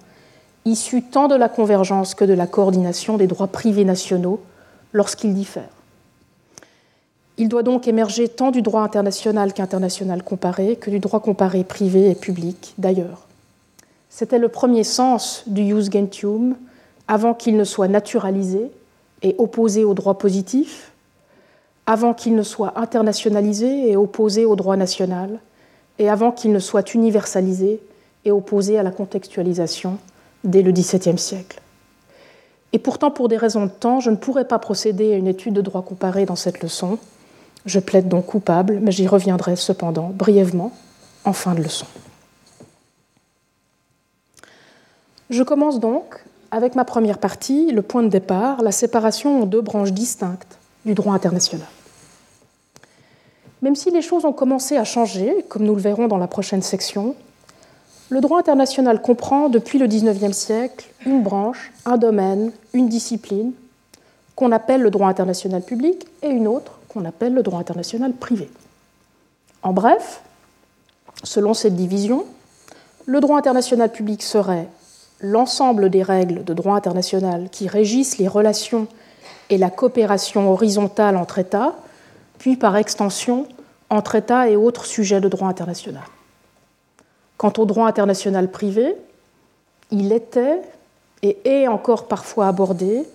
issu 0.64 1.02
tant 1.02 1.28
de 1.28 1.34
la 1.34 1.48
convergence 1.48 2.14
que 2.14 2.24
de 2.24 2.32
la 2.32 2.46
coordination 2.46 3.18
des 3.18 3.26
droits 3.26 3.48
privés 3.48 3.84
nationaux 3.84 4.40
lorsqu'ils 4.92 5.34
diffèrent. 5.34 5.68
Il 7.38 7.48
doit 7.48 7.62
donc 7.62 7.88
émerger 7.88 8.28
tant 8.28 8.50
du 8.50 8.62
droit 8.62 8.82
international 8.82 9.52
qu'international 9.52 10.22
comparé 10.22 10.76
que 10.76 10.90
du 10.90 10.98
droit 10.98 11.20
comparé 11.20 11.64
privé 11.64 12.10
et 12.10 12.14
public 12.14 12.74
d'ailleurs. 12.78 13.26
C'était 14.10 14.38
le 14.38 14.48
premier 14.48 14.84
sens 14.84 15.42
du 15.46 15.66
jus 15.66 15.90
gentium 15.90 16.54
avant 17.08 17.34
qu'il 17.34 17.56
ne 17.56 17.64
soit 17.64 17.88
naturalisé 17.88 18.70
et 19.22 19.34
opposé 19.38 19.84
au 19.84 19.94
droit 19.94 20.18
positif, 20.18 20.91
avant 21.86 22.14
qu'il 22.14 22.34
ne 22.34 22.42
soit 22.42 22.78
internationalisé 22.78 23.90
et 23.90 23.96
opposé 23.96 24.44
au 24.44 24.56
droit 24.56 24.76
national, 24.76 25.40
et 25.98 26.08
avant 26.08 26.32
qu'il 26.32 26.52
ne 26.52 26.58
soit 26.58 26.94
universalisé 26.94 27.80
et 28.24 28.30
opposé 28.30 28.78
à 28.78 28.82
la 28.82 28.90
contextualisation 28.90 29.98
dès 30.44 30.62
le 30.62 30.72
XVIIe 30.72 31.18
siècle. 31.18 31.60
Et 32.72 32.78
pourtant, 32.78 33.10
pour 33.10 33.28
des 33.28 33.36
raisons 33.36 33.66
de 33.66 33.70
temps, 33.70 34.00
je 34.00 34.10
ne 34.10 34.16
pourrai 34.16 34.46
pas 34.46 34.58
procéder 34.58 35.12
à 35.12 35.16
une 35.16 35.26
étude 35.26 35.54
de 35.54 35.60
droit 35.60 35.82
comparé 35.82 36.24
dans 36.24 36.36
cette 36.36 36.62
leçon. 36.62 36.98
Je 37.66 37.78
plaide 37.78 38.08
donc 38.08 38.26
coupable, 38.26 38.78
mais 38.80 38.92
j'y 38.92 39.06
reviendrai 39.06 39.56
cependant 39.56 40.10
brièvement 40.14 40.72
en 41.24 41.32
fin 41.32 41.54
de 41.54 41.62
leçon. 41.62 41.86
Je 45.30 45.42
commence 45.42 45.80
donc 45.80 46.24
avec 46.50 46.74
ma 46.74 46.84
première 46.84 47.18
partie, 47.18 47.72
le 47.72 47.82
point 47.82 48.02
de 48.02 48.08
départ, 48.08 48.62
la 48.62 48.72
séparation 48.72 49.42
en 49.42 49.46
deux 49.46 49.62
branches 49.62 49.92
distinctes 49.92 50.58
du 50.84 50.94
droit 50.94 51.14
international. 51.14 51.66
Même 53.62 53.76
si 53.76 53.90
les 53.90 54.02
choses 54.02 54.24
ont 54.24 54.32
commencé 54.32 54.76
à 54.76 54.84
changer, 54.84 55.44
comme 55.48 55.62
nous 55.62 55.74
le 55.74 55.80
verrons 55.80 56.08
dans 56.08 56.18
la 56.18 56.26
prochaine 56.26 56.62
section, 56.62 57.14
le 58.10 58.20
droit 58.20 58.40
international 58.40 59.00
comprend 59.00 59.48
depuis 59.48 59.78
le 59.78 59.86
XIXe 59.86 60.36
siècle 60.36 60.90
une 61.06 61.22
branche, 61.22 61.72
un 61.86 61.96
domaine, 61.96 62.52
une 62.74 62.88
discipline 62.88 63.52
qu'on 64.34 64.52
appelle 64.52 64.82
le 64.82 64.90
droit 64.90 65.08
international 65.08 65.62
public 65.62 66.06
et 66.22 66.28
une 66.28 66.48
autre 66.48 66.78
qu'on 66.88 67.04
appelle 67.04 67.32
le 67.32 67.42
droit 67.42 67.60
international 67.60 68.12
privé. 68.12 68.50
En 69.62 69.72
bref, 69.72 70.22
selon 71.22 71.54
cette 71.54 71.76
division, 71.76 72.24
le 73.06 73.20
droit 73.20 73.38
international 73.38 73.90
public 73.90 74.22
serait 74.22 74.68
l'ensemble 75.20 75.88
des 75.88 76.02
règles 76.02 76.44
de 76.44 76.52
droit 76.52 76.76
international 76.76 77.48
qui 77.50 77.68
régissent 77.68 78.18
les 78.18 78.28
relations 78.28 78.88
et 79.52 79.58
la 79.58 79.68
coopération 79.68 80.50
horizontale 80.50 81.14
entre 81.14 81.38
États, 81.38 81.74
puis 82.38 82.56
par 82.56 82.74
extension 82.78 83.46
entre 83.90 84.14
États 84.14 84.48
et 84.48 84.56
autres 84.56 84.86
sujets 84.86 85.20
de 85.20 85.28
droit 85.28 85.48
international. 85.48 86.04
Quant 87.36 87.52
au 87.58 87.66
droit 87.66 87.86
international 87.86 88.50
privé, 88.50 88.96
il 89.90 90.10
était 90.10 90.62
et 91.20 91.36
est 91.44 91.68
encore 91.68 92.08
parfois 92.08 92.48
abordé 92.48 93.06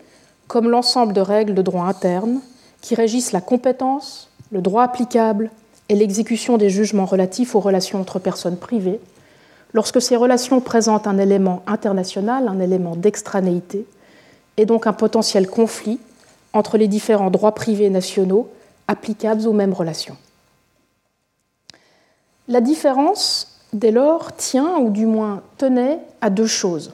comme 0.47 0.69
l'ensemble 0.69 1.11
de 1.11 1.21
règles 1.21 1.55
de 1.55 1.63
droit 1.63 1.85
interne 1.85 2.39
qui 2.81 2.93
régissent 2.93 3.31
la 3.31 3.41
compétence, 3.41 4.29
le 4.51 4.61
droit 4.61 4.83
applicable 4.83 5.49
et 5.89 5.95
l'exécution 5.95 6.57
des 6.57 6.69
jugements 6.69 7.05
relatifs 7.05 7.55
aux 7.55 7.59
relations 7.59 7.99
entre 7.99 8.19
personnes 8.19 8.57
privées, 8.57 8.99
lorsque 9.73 10.03
ces 10.03 10.15
relations 10.15 10.61
présentent 10.61 11.07
un 11.07 11.17
élément 11.17 11.63
international, 11.65 12.47
un 12.47 12.59
élément 12.59 12.95
d'extranéité, 12.95 13.87
et 14.57 14.67
donc 14.67 14.85
un 14.85 14.93
potentiel 14.93 15.49
conflit 15.49 15.99
entre 16.57 16.77
les 16.77 16.87
différents 16.87 17.29
droits 17.29 17.53
privés 17.53 17.89
nationaux 17.89 18.49
applicables 18.87 19.47
aux 19.47 19.53
mêmes 19.53 19.73
relations. 19.73 20.17
La 22.47 22.61
différence, 22.61 23.59
dès 23.73 23.91
lors, 23.91 24.35
tient, 24.35 24.77
ou 24.77 24.89
du 24.89 25.05
moins 25.05 25.43
tenait, 25.57 25.99
à 26.21 26.29
deux 26.29 26.47
choses. 26.47 26.93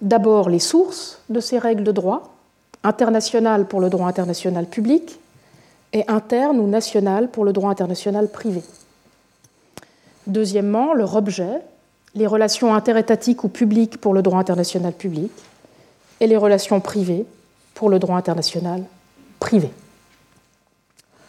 D'abord, 0.00 0.48
les 0.48 0.58
sources 0.58 1.20
de 1.28 1.40
ces 1.40 1.58
règles 1.58 1.84
de 1.84 1.92
droit, 1.92 2.34
internationales 2.82 3.66
pour 3.66 3.80
le 3.80 3.90
droit 3.90 4.06
international 4.06 4.66
public 4.66 5.18
et 5.92 6.04
internes 6.08 6.60
ou 6.60 6.66
nationales 6.66 7.30
pour 7.30 7.44
le 7.44 7.52
droit 7.52 7.70
international 7.70 8.28
privé. 8.28 8.62
Deuxièmement, 10.26 10.94
leur 10.94 11.16
objet, 11.16 11.60
les 12.14 12.26
relations 12.26 12.74
interétatiques 12.74 13.44
ou 13.44 13.48
publiques 13.48 14.00
pour 14.00 14.14
le 14.14 14.22
droit 14.22 14.38
international 14.38 14.92
public 14.92 15.32
et 16.20 16.26
les 16.26 16.36
relations 16.36 16.80
privées 16.80 17.26
pour 17.74 17.90
le 17.90 17.98
droit 17.98 18.16
international 18.16 18.82
privé. 19.40 19.70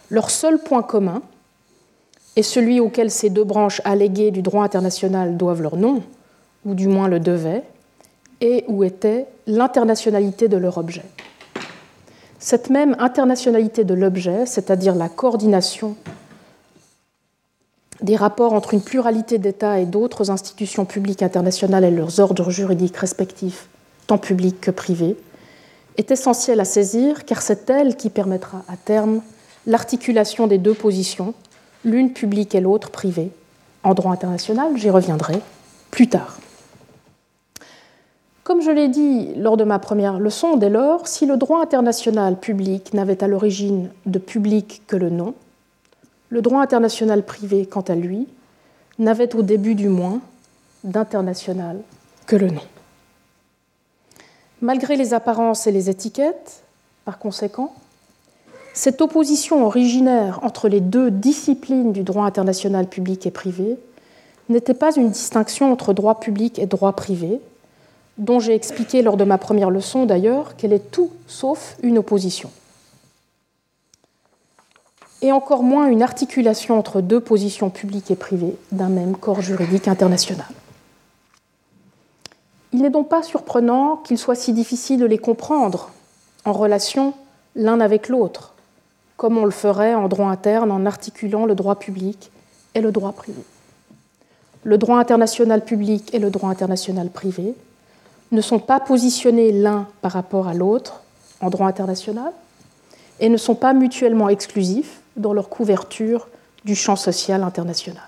Leur 0.10 0.30
seul 0.30 0.60
point 0.60 0.84
commun, 0.84 1.22
et 2.36 2.44
celui 2.44 2.80
auquel 2.80 3.10
ces 3.12 3.30
deux 3.30 3.44
branches 3.44 3.82
alléguées 3.86 4.32
du 4.32 4.42
droit 4.42 4.64
international 4.64 5.38
doivent 5.38 5.62
leur 5.62 5.78
nom, 5.78 6.04
ou 6.66 6.76
du 6.76 6.88
moins 6.88 7.08
le 7.08 7.20
devaient, 7.20 7.64
et 8.42 8.66
où 8.68 8.84
était 8.84 9.28
l'internationalité 9.48 10.48
de 10.48 10.58
leur 10.58 10.78
objet. 10.78 11.06
Cette 12.40 12.70
même 12.70 12.96
internationalité 13.00 13.84
de 13.84 13.94
l'objet, 13.94 14.46
c'est-à-dire 14.46 14.94
la 14.94 15.10
coordination 15.10 15.96
des 18.02 18.16
rapports 18.16 18.54
entre 18.54 18.74
une 18.74 18.82
pluralité 18.82 19.38
d'États 19.38 19.80
et 19.80 19.86
d'autres 19.86 20.30
institutions 20.30 20.86
publiques 20.86 21.24
internationales 21.24 21.86
et 21.86 21.92
leurs 21.92 22.20
ordres 22.20 22.52
juridiques 22.52 22.98
respectifs, 22.98 23.68
tant 24.06 24.18
publics 24.18 24.60
que 24.60 24.72
privés, 24.72 25.18
est 25.98 26.12
essentielle 26.12 26.60
à 26.60 26.66
saisir 26.66 27.26
car 27.26 27.42
c'est 27.42 27.70
elle 27.70 27.96
qui 27.96 28.10
permettra 28.10 28.64
à 28.68 28.78
terme 28.78 29.22
l'articulation 29.66 30.48
des 30.48 30.58
deux 30.58 30.74
positions 30.74 31.34
l'une 31.84 32.12
publique 32.12 32.56
et 32.56 32.62
l'autre 32.62 32.90
privée. 32.90 33.32
En 33.84 33.94
droit 33.94 34.12
international, 34.12 34.76
j'y 34.76 34.90
reviendrai 34.90 35.40
plus 35.92 36.10
tard. 36.10 36.40
Comme 38.44 38.62
je 38.62 38.72
l'ai 38.72 38.90
dit 38.90 39.34
lors 39.36 39.58
de 39.58 39.64
ma 39.64 39.80
première 39.80 40.20
leçon, 40.20 40.56
dès 40.56 40.70
lors, 40.70 41.08
si 41.08 41.26
le 41.26 41.38
droit 41.38 41.62
international 41.62 42.40
public 42.40 42.94
n'avait 42.94 43.24
à 43.24 43.28
l'origine 43.28 43.90
de 44.06 44.20
public 44.20 44.84
que 44.88 44.96
le 44.96 45.10
nom, 45.10 45.34
le 46.30 46.42
droit 46.42 46.62
international 46.62 47.24
privé, 47.24 47.66
quant 47.66 47.82
à 47.82 47.96
lui, 47.96 48.28
n'avait 49.00 49.36
au 49.36 49.42
début 49.42 49.76
du 49.76 49.90
moins 49.90 50.22
d'international 50.84 51.80
que 52.28 52.36
le 52.36 52.50
nom. 52.50 52.62
Malgré 54.62 54.96
les 54.96 55.14
apparences 55.14 55.68
et 55.68 55.72
les 55.72 55.90
étiquettes, 55.90 56.64
par 57.04 57.20
conséquent, 57.20 57.74
cette 58.74 59.02
opposition 59.02 59.66
originaire 59.66 60.40
entre 60.44 60.68
les 60.68 60.82
deux 60.82 61.10
disciplines 61.10 61.94
du 61.94 62.04
droit 62.04 62.26
international 62.26 62.88
public 62.88 63.26
et 63.26 63.32
privé 63.32 63.78
n'était 64.50 64.74
pas 64.74 64.96
une 64.96 65.10
distinction 65.10 65.72
entre 65.72 65.94
droit 65.94 66.20
public 66.20 66.60
et 66.60 66.66
droit 66.66 66.94
privé, 66.94 67.40
dont 68.18 68.40
j'ai 68.40 68.54
expliqué 68.54 69.02
lors 69.02 69.18
de 69.18 69.24
ma 69.24 69.38
première 69.38 69.70
leçon 69.70 70.06
d'ailleurs 70.06 70.56
qu'elle 70.56 70.74
est 70.74 70.92
tout 70.92 71.12
sauf 71.28 71.78
une 71.84 71.98
opposition. 71.98 72.52
Et 75.22 75.32
encore 75.32 75.64
moins 75.64 75.88
une 75.88 76.04
articulation 76.04 76.78
entre 76.78 77.02
deux 77.02 77.20
positions 77.20 77.70
publiques 77.70 78.12
et 78.12 78.16
privées 78.16 78.56
d'un 78.72 78.90
même 78.90 79.16
corps 79.16 79.42
juridique 79.42 79.88
international. 79.88 80.46
Il 82.76 82.82
n'est 82.82 82.90
donc 82.90 83.08
pas 83.08 83.24
surprenant 83.24 83.96
qu'il 83.96 84.18
soit 84.18 84.36
si 84.36 84.52
difficile 84.52 85.00
de 85.00 85.06
les 85.06 85.18
comprendre 85.18 85.92
en 86.44 86.52
relation 86.52 87.14
l'un 87.56 87.80
avec 87.80 88.10
l'autre, 88.10 88.54
comme 89.16 89.38
on 89.38 89.46
le 89.46 89.52
ferait 89.52 89.96
en 89.96 90.10
droit 90.10 90.28
interne 90.28 90.74
en 90.74 90.86
articulant 90.86 91.46
le 91.46 91.56
droit 91.56 91.76
public 91.76 92.32
et 92.74 92.82
le 92.82 92.92
droit 92.92 93.14
privé. 93.14 93.42
Le 94.66 94.78
droit 94.78 94.98
international 95.00 95.64
public 95.64 96.14
et 96.14 96.20
le 96.20 96.30
droit 96.30 96.50
international 96.50 97.12
privé 97.12 97.56
ne 98.34 98.42
sont 98.42 98.60
pas 98.60 98.82
positionnés 98.82 99.54
l'un 99.54 99.88
par 100.02 100.12
rapport 100.12 100.50
à 100.50 100.54
l'autre 100.54 101.02
en 101.40 101.50
droit 101.50 101.68
international 101.68 102.34
et 103.22 103.30
ne 103.30 103.38
sont 103.38 103.56
pas 103.56 103.72
mutuellement 103.72 104.28
exclusifs 104.28 105.00
dans 105.16 105.32
leur 105.32 105.48
couverture 105.48 106.28
du 106.66 106.76
champ 106.76 106.98
social 106.98 107.42
international. 107.42 108.04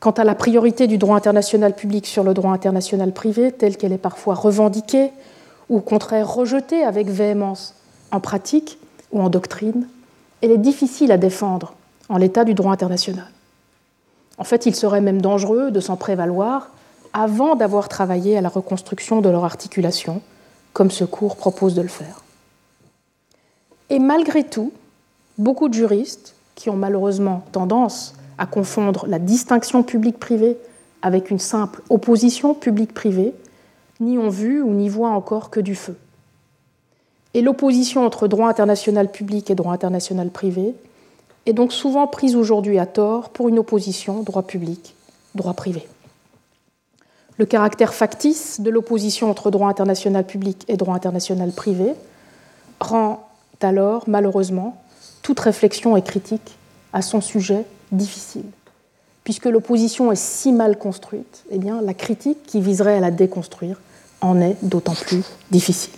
Quant 0.00 0.12
à 0.12 0.24
la 0.24 0.34
priorité 0.34 0.86
du 0.86 0.96
droit 0.96 1.16
international 1.16 1.74
public 1.74 2.06
sur 2.06 2.22
le 2.22 2.34
droit 2.34 2.52
international 2.52 3.12
privé, 3.12 3.50
telle 3.50 3.76
qu'elle 3.76 3.92
est 3.92 3.98
parfois 3.98 4.34
revendiquée 4.34 5.10
ou 5.68 5.78
au 5.78 5.80
contraire 5.80 6.32
rejetée 6.32 6.82
avec 6.82 7.08
véhémence 7.08 7.74
en 8.10 8.20
pratique, 8.20 8.78
ou 9.12 9.20
en 9.20 9.28
doctrine, 9.28 9.86
elle 10.42 10.50
est 10.50 10.58
difficile 10.58 11.12
à 11.12 11.18
défendre 11.18 11.74
en 12.08 12.16
l'état 12.16 12.44
du 12.44 12.54
droit 12.54 12.72
international. 12.72 13.30
En 14.38 14.44
fait, 14.44 14.66
il 14.66 14.74
serait 14.74 15.00
même 15.00 15.20
dangereux 15.20 15.70
de 15.70 15.80
s'en 15.80 15.96
prévaloir 15.96 16.70
avant 17.12 17.56
d'avoir 17.56 17.88
travaillé 17.88 18.36
à 18.36 18.40
la 18.40 18.48
reconstruction 18.48 19.20
de 19.20 19.28
leur 19.28 19.44
articulation, 19.44 20.20
comme 20.72 20.90
ce 20.90 21.04
cours 21.04 21.36
propose 21.36 21.74
de 21.74 21.82
le 21.82 21.88
faire. 21.88 22.22
Et 23.90 23.98
malgré 23.98 24.44
tout, 24.44 24.72
beaucoup 25.38 25.68
de 25.68 25.74
juristes, 25.74 26.34
qui 26.54 26.70
ont 26.70 26.76
malheureusement 26.76 27.44
tendance 27.52 28.14
à 28.38 28.46
confondre 28.46 29.06
la 29.06 29.18
distinction 29.18 29.82
public-privé 29.82 30.56
avec 31.02 31.30
une 31.30 31.38
simple 31.38 31.82
opposition 31.90 32.54
public-privé, 32.54 33.34
n'y 34.00 34.18
ont 34.18 34.28
vu 34.28 34.62
ou 34.62 34.70
n'y 34.72 34.88
voient 34.88 35.10
encore 35.10 35.50
que 35.50 35.60
du 35.60 35.74
feu. 35.74 35.96
Et 37.34 37.42
l'opposition 37.42 38.06
entre 38.06 38.26
droit 38.26 38.48
international 38.48 39.10
public 39.10 39.50
et 39.50 39.54
droit 39.54 39.72
international 39.72 40.30
privé 40.30 40.74
est 41.46 41.52
donc 41.52 41.72
souvent 41.72 42.06
prise 42.06 42.36
aujourd'hui 42.36 42.78
à 42.78 42.86
tort 42.86 43.30
pour 43.30 43.48
une 43.48 43.58
opposition 43.58 44.22
droit 44.22 44.42
public, 44.42 44.94
droit 45.34 45.54
privé. 45.54 45.86
Le 47.36 47.46
caractère 47.46 47.94
factice 47.94 48.60
de 48.60 48.70
l'opposition 48.70 49.30
entre 49.30 49.50
droit 49.50 49.68
international 49.68 50.26
public 50.26 50.64
et 50.68 50.76
droit 50.76 50.94
international 50.94 51.52
privé 51.52 51.92
rend 52.80 53.28
alors, 53.60 54.04
malheureusement, 54.06 54.80
toute 55.22 55.40
réflexion 55.40 55.96
et 55.96 56.02
critique 56.02 56.56
à 56.92 57.02
son 57.02 57.20
sujet 57.20 57.64
difficile. 57.92 58.44
Puisque 59.24 59.46
l'opposition 59.46 60.10
est 60.10 60.20
si 60.20 60.52
mal 60.52 60.78
construite, 60.78 61.44
eh 61.50 61.58
la 61.58 61.94
critique 61.94 62.42
qui 62.46 62.60
viserait 62.60 62.96
à 62.96 63.00
la 63.00 63.10
déconstruire 63.10 63.80
en 64.20 64.40
est 64.40 64.56
d'autant 64.62 64.94
plus 64.94 65.22
difficile. 65.50 65.92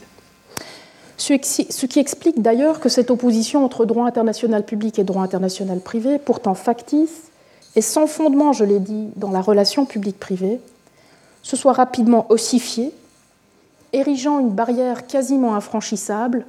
Ce 1.16 1.86
qui 1.86 1.98
explique 1.98 2.40
d'ailleurs 2.40 2.80
que 2.80 2.88
cette 2.88 3.10
opposition 3.10 3.64
entre 3.64 3.84
droit 3.84 4.06
international 4.06 4.64
public 4.64 4.98
et 4.98 5.04
droit 5.04 5.22
international 5.22 5.80
privé, 5.80 6.18
pourtant 6.18 6.54
factice 6.54 7.30
et 7.76 7.82
sans 7.82 8.06
fondement, 8.06 8.52
je 8.52 8.64
l'ai 8.64 8.80
dit, 8.80 9.08
dans 9.16 9.30
la 9.30 9.40
relation 9.40 9.84
publique-privée, 9.84 10.60
se 11.42 11.56
soit 11.56 11.72
rapidement 11.72 12.26
ossifiée, 12.30 12.92
érigeant 13.92 14.40
une 14.40 14.50
barrière 14.50 15.06
quasiment 15.06 15.54
infranchissable 15.54 16.44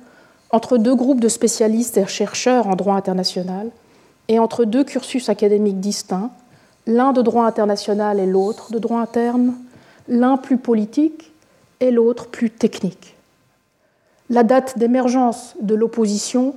entre 0.52 0.78
deux 0.78 0.96
groupes 0.96 1.20
de 1.20 1.30
spécialistes 1.30 1.98
et 1.98 2.08
chercheurs 2.08 2.68
en 2.68 2.76
droit 2.76 2.96
international 2.96 3.70
et 4.28 4.40
entre 4.40 4.66
deux 4.66 4.84
cursus 4.84 5.30
académiques 5.30 5.80
distincts, 5.80 6.32
l'un 6.88 7.14
de 7.14 7.22
droit 7.22 7.46
international 7.46 8.20
et 8.20 8.26
l'autre 8.26 8.72
de 8.72 8.80
droit 8.80 9.00
interne, 9.00 9.54
l'un 10.08 10.38
plus 10.38 10.58
politique 10.58 11.32
et 11.80 11.92
l'autre 11.92 12.28
plus 12.28 12.50
technique. 12.50 13.16
La 14.30 14.44
date 14.44 14.78
d'émergence 14.78 15.56
de 15.62 15.76
l'opposition 15.76 16.56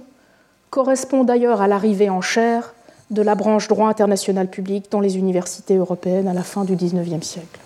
correspond 0.71 1.25
d'ailleurs 1.25 1.61
à 1.61 1.69
l'arrivée 1.69 2.11
en 2.11 2.21
chair 2.21 2.75
de 3.11 3.23
la 3.23 3.35
branche 3.35 3.69
droit 3.69 3.89
international 3.89 4.49
public 4.49 4.87
dans 4.91 5.01
les 5.01 5.19
universités 5.19 5.77
européennes 5.77 6.29
à 6.29 6.35
la 6.35 6.43
fin 6.43 6.65
du 6.65 6.75
XIXe 6.75 7.27
siècle. 7.27 7.61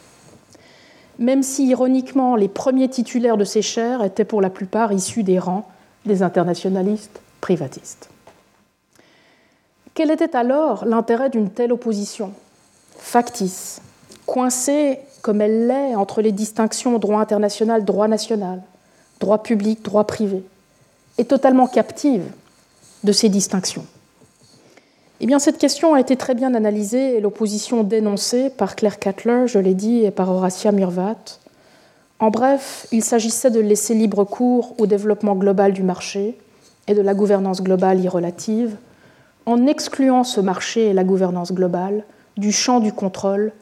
Même 1.18 1.42
si, 1.42 1.66
ironiquement, 1.66 2.36
les 2.36 2.48
premiers 2.48 2.88
titulaires 2.88 3.36
de 3.36 3.44
ces 3.44 3.62
chaires 3.62 4.04
étaient 4.04 4.24
pour 4.24 4.40
la 4.40 4.50
plupart 4.50 4.92
issus 4.92 5.22
des 5.22 5.38
rangs 5.38 5.66
des 6.06 6.22
internationalistes 6.22 7.20
privatistes. 7.40 8.08
Quel 9.98 10.12
était 10.12 10.36
alors 10.36 10.84
l'intérêt 10.84 11.28
d'une 11.28 11.50
telle 11.50 11.72
opposition? 11.72 12.30
Factice, 12.98 13.82
coincée 14.26 15.00
comme 15.22 15.40
elle 15.40 15.66
l'est 15.66 15.96
entre 15.96 16.22
les 16.22 16.30
distinctions 16.30 17.00
droit 17.00 17.20
international, 17.20 17.84
droit 17.84 18.06
national, 18.06 18.62
droit 19.18 19.42
public, 19.42 19.82
droit 19.82 20.04
privé, 20.04 20.44
et 21.18 21.24
totalement 21.24 21.66
captive 21.66 22.22
de 23.02 23.10
ces 23.10 23.28
distinctions. 23.28 23.84
Eh 25.18 25.26
bien, 25.26 25.40
cette 25.40 25.58
question 25.58 25.94
a 25.94 26.00
été 26.00 26.14
très 26.14 26.36
bien 26.36 26.54
analysée 26.54 27.16
et 27.16 27.20
l'opposition 27.20 27.82
dénoncée 27.82 28.50
par 28.50 28.76
Claire 28.76 29.00
Cattler, 29.00 29.48
je 29.48 29.58
l'ai 29.58 29.74
dit, 29.74 30.04
et 30.04 30.12
par 30.12 30.30
Horacia 30.30 30.70
Murvat. 30.70 31.40
En 32.20 32.30
bref, 32.30 32.86
il 32.92 33.02
s'agissait 33.02 33.50
de 33.50 33.58
laisser 33.58 33.94
libre 33.94 34.22
cours 34.22 34.76
au 34.78 34.86
développement 34.86 35.34
global 35.34 35.72
du 35.72 35.82
marché 35.82 36.38
et 36.86 36.94
de 36.94 37.02
la 37.02 37.14
gouvernance 37.14 37.64
globale 37.64 37.98
y 37.98 38.06
relative, 38.06 38.76
en 39.48 39.66
excluant 39.66 40.24
ce 40.24 40.42
marché 40.42 40.88
et 40.88 40.92
la 40.92 41.04
gouvernance 41.04 41.52
globale 41.52 42.04
du 42.36 42.52
champ 42.52 42.80
du 42.80 42.92
contrôle 42.92 43.52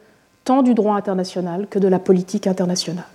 tant 0.42 0.62
du 0.62 0.74
droit 0.74 0.96
international 0.96 1.68
que 1.68 1.78
de 1.78 1.86
la 1.86 2.00
politique 2.00 2.48
internationale. 2.48 3.06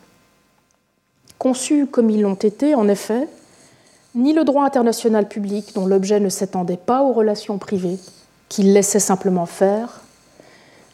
Conçus 1.37 1.85
comme 1.85 2.09
ils 2.09 2.21
l'ont 2.21 2.35
été, 2.35 2.73
en 2.73 2.87
effet, 2.87 3.27
ni 4.15 4.31
le 4.31 4.45
droit 4.45 4.63
international 4.63 5.27
public, 5.27 5.75
dont 5.75 5.85
l'objet 5.85 6.21
ne 6.21 6.29
s'étendait 6.29 6.77
pas 6.77 7.03
aux 7.03 7.11
relations 7.11 7.57
privées, 7.57 7.99
qu'il 8.47 8.71
laissait 8.71 8.99
simplement 8.99 9.45
faire, 9.45 9.99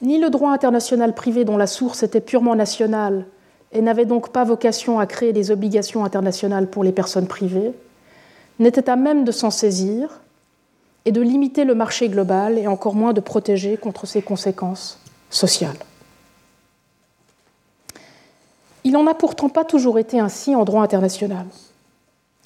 ni 0.02 0.20
le 0.20 0.32
droit 0.32 0.52
international 0.52 1.14
privé 1.14 1.46
dont 1.46 1.58
la 1.58 1.68
source 1.68 2.02
était 2.02 2.22
purement 2.22 2.56
nationale 2.56 3.26
et 3.72 3.84
n'avait 3.84 4.06
donc 4.06 4.30
pas 4.30 4.44
vocation 4.44 5.00
à 5.00 5.06
créer 5.06 5.32
des 5.32 5.52
obligations 5.52 6.04
internationales 6.04 6.66
pour 6.66 6.84
les 6.84 6.92
personnes 6.92 7.28
privées, 7.28 7.72
n'était 8.58 8.90
à 8.90 8.96
même 8.96 9.26
de 9.26 9.32
s'en 9.32 9.52
saisir 9.52 10.22
et 11.08 11.14
de 11.14 11.22
limiter 11.22 11.64
le 11.64 11.74
marché 11.74 12.10
global 12.10 12.58
et 12.58 12.68
encore 12.68 12.94
moins 12.94 13.14
de 13.14 13.22
protéger 13.22 13.78
contre 13.78 14.06
ses 14.06 14.22
conséquences 14.22 15.00
sociales. 15.30 15.78
Il 18.84 18.92
n'en 18.92 19.08
a 19.08 19.14
pourtant 19.14 19.48
pas 19.48 19.64
toujours 19.64 20.00
été 20.00 20.20
ainsi 20.20 20.54
en 20.54 20.66
droit 20.66 20.84
international. 20.84 21.46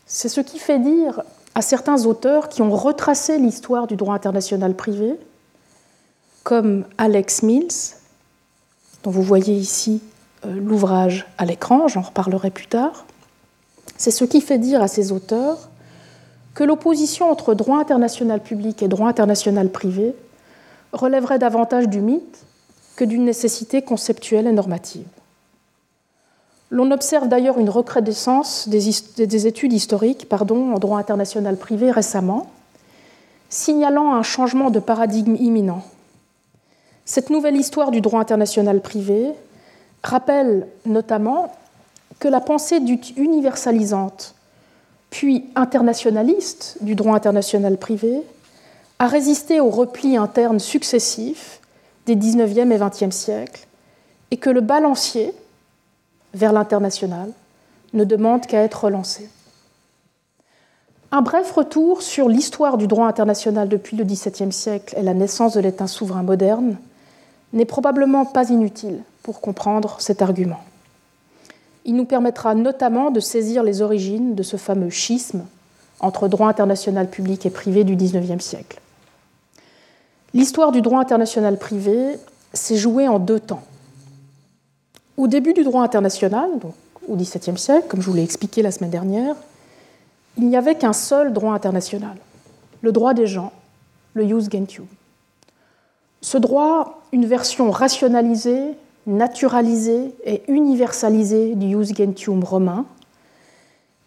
C'est 0.05 0.29
ce 0.29 0.41
qui 0.41 0.59
fait 0.59 0.77
dire 0.77 1.23
à 1.55 1.63
certains 1.63 2.05
auteurs 2.05 2.49
qui 2.49 2.61
ont 2.61 2.69
retracé 2.69 3.39
l'histoire 3.39 3.87
du 3.87 3.95
droit 3.95 4.13
international 4.13 4.75
privé, 4.75 5.15
comme 6.43 6.85
Alex 6.99 7.41
Mills, 7.41 7.95
dont 9.01 9.09
vous 9.09 9.23
voyez 9.23 9.55
ici 9.55 10.03
euh, 10.45 10.53
l'ouvrage 10.53 11.25
à 11.39 11.45
l'écran, 11.45 11.87
j'en 11.87 12.01
reparlerai 12.01 12.51
plus 12.51 12.67
tard. 12.67 13.07
C'est 13.97 14.11
ce 14.11 14.23
qui 14.23 14.39
fait 14.39 14.59
dire 14.59 14.83
à 14.83 14.87
ces 14.87 15.11
auteurs 15.11 15.70
que 16.53 16.63
l'opposition 16.63 17.31
entre 17.31 17.53
droit 17.53 17.79
international 17.79 18.41
public 18.41 18.83
et 18.83 18.87
droit 18.87 19.07
international 19.07 19.69
privé 19.69 20.13
relèverait 20.93 21.39
davantage 21.39 21.87
du 21.87 22.01
mythe 22.01 22.45
que 22.95 23.05
d'une 23.05 23.25
nécessité 23.25 23.81
conceptuelle 23.81 24.47
et 24.47 24.51
normative. 24.51 25.07
L'on 26.69 26.91
observe 26.91 27.27
d'ailleurs 27.27 27.59
une 27.59 27.69
recrudescence 27.69 28.69
des, 28.69 29.47
études 29.47 29.73
historiques 29.73 30.27
en 30.31 30.79
droit 30.79 30.99
international 30.99 31.57
privé 31.57 31.91
récemment, 31.91 32.49
signalant 33.49 34.13
un 34.13 34.23
changement 34.23 34.69
de 34.69 34.79
paradigme 34.79 35.35
imminent. 35.35 35.83
Cette 37.03 37.29
nouvelle 37.29 37.57
histoire 37.57 37.91
du 37.91 37.99
droit 37.99 38.21
international 38.21 38.79
privé 38.79 39.31
rappelle 40.03 40.67
notamment 40.85 41.53
que 42.19 42.29
la 42.29 42.39
pensée 42.39 42.79
universalisante 43.17 44.35
puis 45.11 45.45
internationaliste 45.55 46.77
du 46.81 46.95
droit 46.95 47.15
international 47.15 47.77
privé 47.77 48.23
a 48.97 49.07
résisté 49.07 49.59
aux 49.59 49.69
replis 49.69 50.17
internes 50.17 50.59
successifs 50.59 51.59
des 52.07 52.15
19e 52.15 52.71
et 52.71 52.77
20e 52.77 53.11
siècles 53.11 53.67
et 54.31 54.37
que 54.37 54.49
le 54.49 54.61
balancier, 54.61 55.33
vers 56.33 56.53
l'international 56.53 57.29
ne 57.93 58.05
demande 58.05 58.45
qu'à 58.45 58.63
être 58.63 58.85
relancé. 58.85 59.29
Un 61.11 61.21
bref 61.21 61.51
retour 61.51 62.01
sur 62.01 62.29
l'histoire 62.29 62.77
du 62.77 62.87
droit 62.87 63.05
international 63.05 63.67
depuis 63.67 63.97
le 63.97 64.05
XVIIe 64.05 64.53
siècle 64.53 64.95
et 64.97 65.03
la 65.03 65.13
naissance 65.13 65.55
de 65.55 65.59
l'État 65.59 65.87
souverain 65.87 66.23
moderne 66.23 66.77
n'est 67.51 67.65
probablement 67.65 68.23
pas 68.23 68.49
inutile 68.49 69.03
pour 69.23 69.41
comprendre 69.41 69.97
cet 69.99 70.21
argument. 70.21 70.61
Il 71.85 71.95
nous 71.95 72.05
permettra 72.05 72.55
notamment 72.55 73.11
de 73.11 73.19
saisir 73.19 73.63
les 73.63 73.81
origines 73.81 74.35
de 74.35 74.43
ce 74.43 74.57
fameux 74.57 74.89
schisme 74.89 75.45
entre 75.99 76.27
droit 76.27 76.47
international 76.47 77.09
public 77.09 77.45
et 77.45 77.49
privé 77.49 77.83
du 77.83 77.95
XIXe 77.95 78.43
siècle. 78.43 78.79
L'histoire 80.33 80.71
du 80.71 80.81
droit 80.81 80.99
international 80.99 81.57
privé 81.57 82.17
s'est 82.53 82.77
jouée 82.77 83.07
en 83.07 83.19
deux 83.19 83.39
temps. 83.39 83.63
Au 85.17 85.27
début 85.27 85.53
du 85.53 85.63
droit 85.63 85.83
international, 85.83 86.49
au 87.07 87.15
XVIIe 87.15 87.57
siècle, 87.57 87.87
comme 87.87 88.01
je 88.01 88.09
vous 88.09 88.15
l'ai 88.15 88.23
expliqué 88.23 88.61
la 88.61 88.71
semaine 88.71 88.89
dernière, 88.89 89.35
il 90.37 90.47
n'y 90.47 90.55
avait 90.55 90.75
qu'un 90.75 90.93
seul 90.93 91.33
droit 91.33 91.53
international, 91.53 92.15
le 92.81 92.91
droit 92.91 93.13
des 93.13 93.27
gens, 93.27 93.51
le 94.13 94.27
jus 94.27 94.49
gentium. 94.49 94.87
Ce 96.21 96.37
droit, 96.37 97.01
une 97.11 97.25
version 97.25 97.71
rationalisée, 97.71 98.75
naturalisée 99.07 100.13
et 100.25 100.43
universalisée 100.47 101.55
du 101.55 101.71
jus 101.71 101.93
gentium 101.95 102.43
romain, 102.43 102.85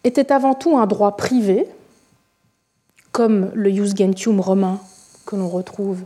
était 0.03 0.31
avant 0.31 0.53
tout 0.53 0.77
un 0.77 0.85
droit 0.85 1.17
privé, 1.17 1.67
comme 3.11 3.51
le 3.53 3.69
jus 3.71 3.95
gentium 3.95 4.39
romain 4.39 4.79
que 5.25 5.35
l'on 5.35 5.49
retrouve 5.49 6.01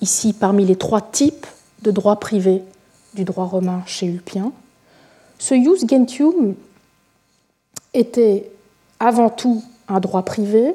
ici 0.00 0.32
parmi 0.32 0.64
les 0.64 0.76
trois 0.76 1.00
types 1.00 1.46
de 1.82 1.90
droits 1.90 2.18
privés 2.18 2.62
du 3.14 3.24
droit 3.24 3.44
romain 3.44 3.82
chez 3.86 4.06
Ulpien. 4.06 4.52
Ce 5.38 5.54
jus 5.54 5.86
gentium 5.88 6.54
était 7.94 8.50
avant 9.00 9.28
tout 9.28 9.62
un 9.88 10.00
droit 10.00 10.22
privé 10.22 10.74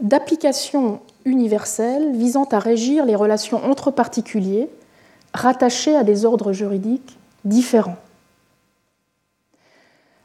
d'application 0.00 1.00
universelle 1.24 2.16
visant 2.16 2.44
à 2.44 2.58
régir 2.58 3.04
les 3.04 3.14
relations 3.14 3.64
entre 3.64 3.90
particuliers 3.90 4.68
rattachés 5.34 5.96
à 5.96 6.04
des 6.04 6.24
ordres 6.24 6.52
juridiques 6.52 7.16
différents. 7.44 7.96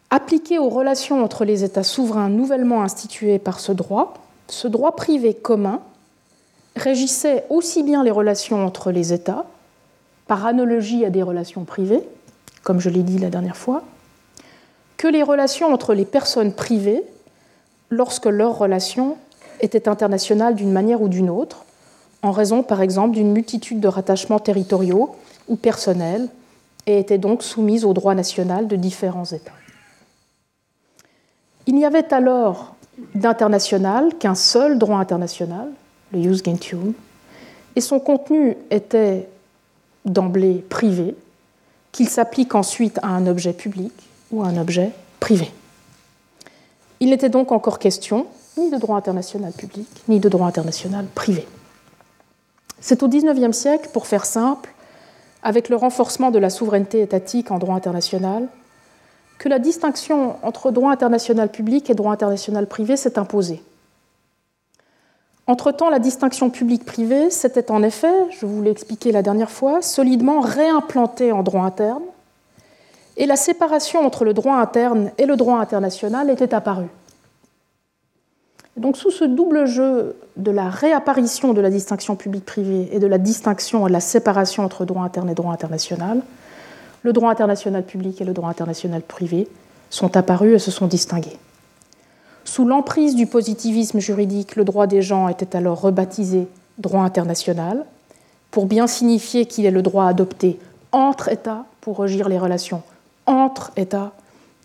Appliqué 0.10 0.60
aux 0.60 0.70
relations 0.70 1.24
entre 1.24 1.46
les 1.46 1.63
États 1.63 1.84
souverains 1.84 2.30
nouvellement 2.30 2.84
institués 2.84 3.39
par 3.39 3.60
ce 3.60 3.72
droit, 3.72 4.13
ce 4.48 4.68
droit 4.68 4.96
privé 4.96 5.34
commun 5.34 5.82
régissait 6.76 7.46
aussi 7.50 7.84
bien 7.84 8.04
les 8.04 8.12
relations 8.12 8.66
entre 8.66 8.92
les 8.92 9.13
États 9.13 9.46
par 10.28 10.46
analogie 10.46 11.06
à 11.06 11.10
des 11.10 11.24
relations 11.24 11.63
privées, 11.63 12.04
comme 12.63 12.80
je 12.80 12.89
l'ai 12.89 13.04
dit 13.04 13.18
la 13.18 13.30
dernière 13.30 13.58
fois, 13.58 13.84
que 14.98 15.08
les 15.08 15.24
relations 15.24 15.74
entre 15.74 15.94
les 15.94 16.06
personnes 16.06 16.54
privées 16.54 17.04
lorsque 17.89 18.26
leurs 18.26 18.58
relations 18.58 19.18
étaient 19.60 19.88
internationales 19.88 20.56
d'une 20.56 20.72
manière 20.72 21.02
ou 21.02 21.10
d'une 21.10 21.30
autre, 21.30 21.66
en 22.24 22.32
raison 22.32 22.64
par 22.64 22.82
exemple 22.82 23.16
d'une 23.16 23.32
multitude 23.32 23.80
de 23.80 23.88
rattachements 23.88 24.40
territoriaux 24.40 25.16
ou 25.48 25.56
personnels, 25.56 26.30
et 26.86 27.00
étaient 27.00 27.18
donc 27.18 27.44
soumises 27.44 27.86
au 27.86 27.94
droit 27.94 28.16
national 28.16 28.68
de 28.68 28.76
différents 28.76 29.26
États. 29.26 29.52
Il 31.66 31.76
n'y 31.76 31.86
avait 31.86 32.14
alors 32.14 32.76
d'international 33.16 34.16
qu'un 34.18 34.36
seul 34.36 34.78
droit 34.78 34.98
international, 34.98 35.70
le 36.12 36.22
Jus 36.22 36.44
Gentium, 36.44 36.94
et 37.76 37.82
son 37.82 38.00
contenu 38.00 38.58
était 38.70 39.28
d'emblée 40.06 40.64
privé, 40.70 41.16
qu'il 41.92 42.10
s'applique 42.10 42.56
ensuite 42.56 43.00
à 43.02 43.08
un 43.08 43.28
objet 43.28 43.54
public 43.54 43.94
ou 44.32 44.44
à 44.44 44.48
un 44.48 44.58
objet 44.58 44.92
privé. 45.20 45.52
Il 47.00 47.10
n'était 47.10 47.30
donc 47.30 47.52
encore 47.52 47.80
question 47.80 48.28
ni 48.58 48.70
de 48.70 48.78
droit 48.78 48.98
international 48.98 49.54
public, 49.54 49.88
ni 50.08 50.20
de 50.20 50.30
droit 50.30 50.48
international 50.48 51.06
privé. 51.16 51.48
C'est 52.86 53.02
au 53.02 53.08
XIXe 53.08 53.56
siècle, 53.56 53.88
pour 53.93 54.08
faire 54.08 54.26
simple, 54.26 54.69
avec 55.41 55.69
le 55.69 55.78
renforcement 55.78 56.32
de 56.32 56.38
la 56.38 56.50
souveraineté 56.50 57.02
étatique 57.02 57.50
en 57.50 57.58
droit 57.58 57.76
international, 57.76 58.50
que 59.38 59.48
la 59.48 59.58
distinction 59.58 60.36
entre 60.43 60.69
droit 60.69 60.91
international 60.91 61.50
public 61.50 61.89
et 61.89 61.93
droit 61.93 62.12
international 62.12 62.67
privé 62.67 62.98
s'est 62.98 63.17
imposée. 63.17 63.63
Entre-temps, 65.48 65.89
la 65.89 66.00
distinction 66.00 66.50
public-privé 66.50 67.30
s'était 67.30 67.72
en 67.72 67.84
effet, 67.84 68.13
je 68.32 68.46
vous 68.46 68.62
l'ai 68.62 68.72
expliqué 68.72 69.13
la 69.13 69.22
dernière 69.22 69.50
fois, 69.50 69.82
solidement 69.82 70.41
réimplantée 70.41 71.32
en 71.32 71.41
droit 71.41 71.63
interne, 71.63 72.04
et 73.15 73.26
la 73.26 73.38
séparation 73.38 74.06
entre 74.06 74.26
le 74.26 74.34
droit 74.34 74.58
interne 74.58 75.10
et 75.17 75.26
le 75.26 75.38
droit 75.38 75.60
international 75.60 76.30
était 76.30 76.54
apparue. 76.54 76.89
Donc 78.76 78.98
sous 78.98 79.12
ce 79.12 79.24
double 79.24 79.68
jeu 79.68 80.16
de 80.36 80.52
la 80.52 80.70
réapparition 80.70 81.54
de 81.54 81.62
la 81.62 81.70
distinction 81.70 82.16
public-privé 82.16 82.90
et 82.92 83.00
de 83.00 83.08
la 83.08 83.20
distinction 83.20 83.86
et 83.86 83.90
de 83.90 83.94
la 83.94 84.00
séparation 84.00 84.64
entre 84.64 84.86
droit 84.86 85.04
interne 85.04 85.30
et 85.30 85.36
droit 85.36 85.54
international, 85.54 86.22
le 87.04 87.14
droit 87.14 87.30
international 87.30 87.84
public 87.84 88.20
et 88.22 88.26
le 88.26 88.34
droit 88.34 88.50
international 88.50 89.02
privé 89.02 89.48
sont 89.90 90.18
apparus 90.18 90.56
et 90.56 90.60
se 90.60 90.72
sont 90.72 90.88
distingués. 90.88 91.38
Sous 92.46 92.66
l'emprise 92.66 93.16
du 93.16 93.28
positivisme 93.28 94.00
juridique, 94.00 94.56
le 94.56 94.66
droit 94.66 94.88
des 94.88 95.02
gens 95.02 95.28
était 95.28 95.56
alors 95.56 95.82
rebaptisé 95.82 96.48
droit 96.80 97.04
international, 97.04 97.86
pour 98.52 98.66
bien 98.66 98.88
signifier 98.88 99.46
qu'il 99.46 99.66
est 99.66 99.72
le 99.72 99.82
droit 99.82 100.06
adopté 100.06 100.60
entre 100.92 101.30
États 101.30 101.66
pour 101.82 102.00
régir 102.00 102.30
les 102.30 102.38
relations 102.38 102.84
entre 103.26 103.72
États 103.78 104.12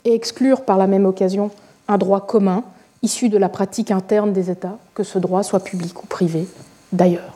et 0.04 0.14
exclure 0.14 0.62
par 0.62 0.78
la 0.78 0.86
même 0.86 1.06
occasion 1.06 1.50
un 1.86 1.98
droit 1.98 2.26
commun 2.26 2.64
issu 3.02 3.28
de 3.28 3.38
la 3.38 3.48
pratique 3.48 3.90
interne 3.90 4.32
des 4.32 4.50
États, 4.50 4.78
que 4.94 5.02
ce 5.02 5.18
droit 5.18 5.42
soit 5.42 5.60
public 5.64 6.02
ou 6.02 6.06
privé 6.06 6.48
d'ailleurs. 6.92 7.34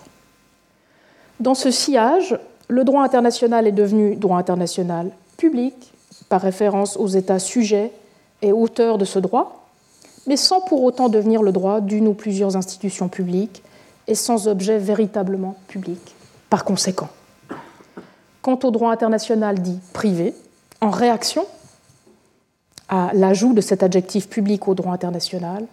Dans 1.41 1.55
ce 1.55 1.71
sillage, 1.71 2.39
le 2.69 2.85
droit 2.85 3.03
international 3.03 3.67
est 3.67 3.73
devenu 3.73 4.17
droit 4.17 4.39
international 4.39 5.11
public, 5.37 5.93
par 6.29 6.41
référence 6.41 6.97
aux 6.97 7.09
États 7.09 7.39
sujets 7.39 7.93
et 8.41 8.53
auteurs 8.53 8.97
de 8.97 9.05
ce 9.05 9.19
droit, 9.19 9.67
mais 10.27 10.37
sans 10.37 10.61
pour 10.61 10.83
autant 10.83 11.09
devenir 11.09 11.43
le 11.43 11.53
droit 11.53 11.81
d'une 11.81 12.09
ou 12.09 12.15
plusieurs 12.15 12.57
institutions 12.57 13.09
publiques 13.09 13.63
et 14.07 14.15
sans 14.15 14.49
objet 14.49 14.79
véritablement 14.79 15.57
public, 15.69 16.15
par 16.49 16.65
conséquent. 16.65 17.09
Quant 18.41 18.59
au 18.63 18.71
droit 18.71 18.91
international 18.91 19.61
dit 19.61 19.79
privé, 19.93 20.35
en 20.81 20.91
réaction 20.91 21.45
à 22.93 23.11
l'ajout 23.15 23.55
de 23.55 23.63
cet 23.63 23.83
adjectif 23.83 24.29
public 24.29 24.69
au 24.69 24.75
droit 24.75 24.93
international, 24.93 25.65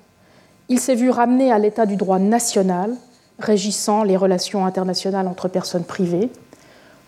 il 0.70 0.80
s'est 0.80 0.96
vu 0.96 1.10
ramené 1.10 1.52
à 1.52 1.60
l'état 1.60 1.86
du 1.86 1.98
droit 1.98 2.18
national 2.18 2.96
régissant 3.40 4.04
les 4.04 4.16
relations 4.16 4.66
internationales 4.66 5.28
entre 5.28 5.50
personnes 5.50 5.84
privées, 5.84 6.30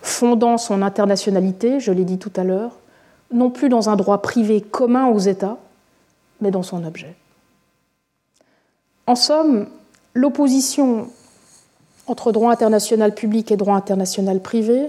fondant 0.02 0.58
son 0.58 0.82
internationalité, 0.82 1.80
je 1.80 1.92
l'ai 1.92 2.04
dit 2.04 2.18
tout 2.18 2.32
à 2.36 2.44
l'heure, 2.44 2.72
non 3.32 3.48
plus 3.48 3.70
dans 3.70 3.88
un 3.88 3.96
droit 3.96 4.20
privé 4.20 4.60
commun 4.60 5.06
aux 5.06 5.18
États, 5.18 5.56
mais 6.42 6.50
dans 6.50 6.62
son 6.62 6.84
objet. 6.84 7.14
En 9.06 9.14
somme, 9.14 9.66
l'opposition 10.12 11.08
entre 12.06 12.32
droit 12.32 12.52
international 12.52 13.14
public 13.14 13.50
et 13.50 13.56
droit 13.56 13.76
international 13.76 14.40
privé 14.40 14.88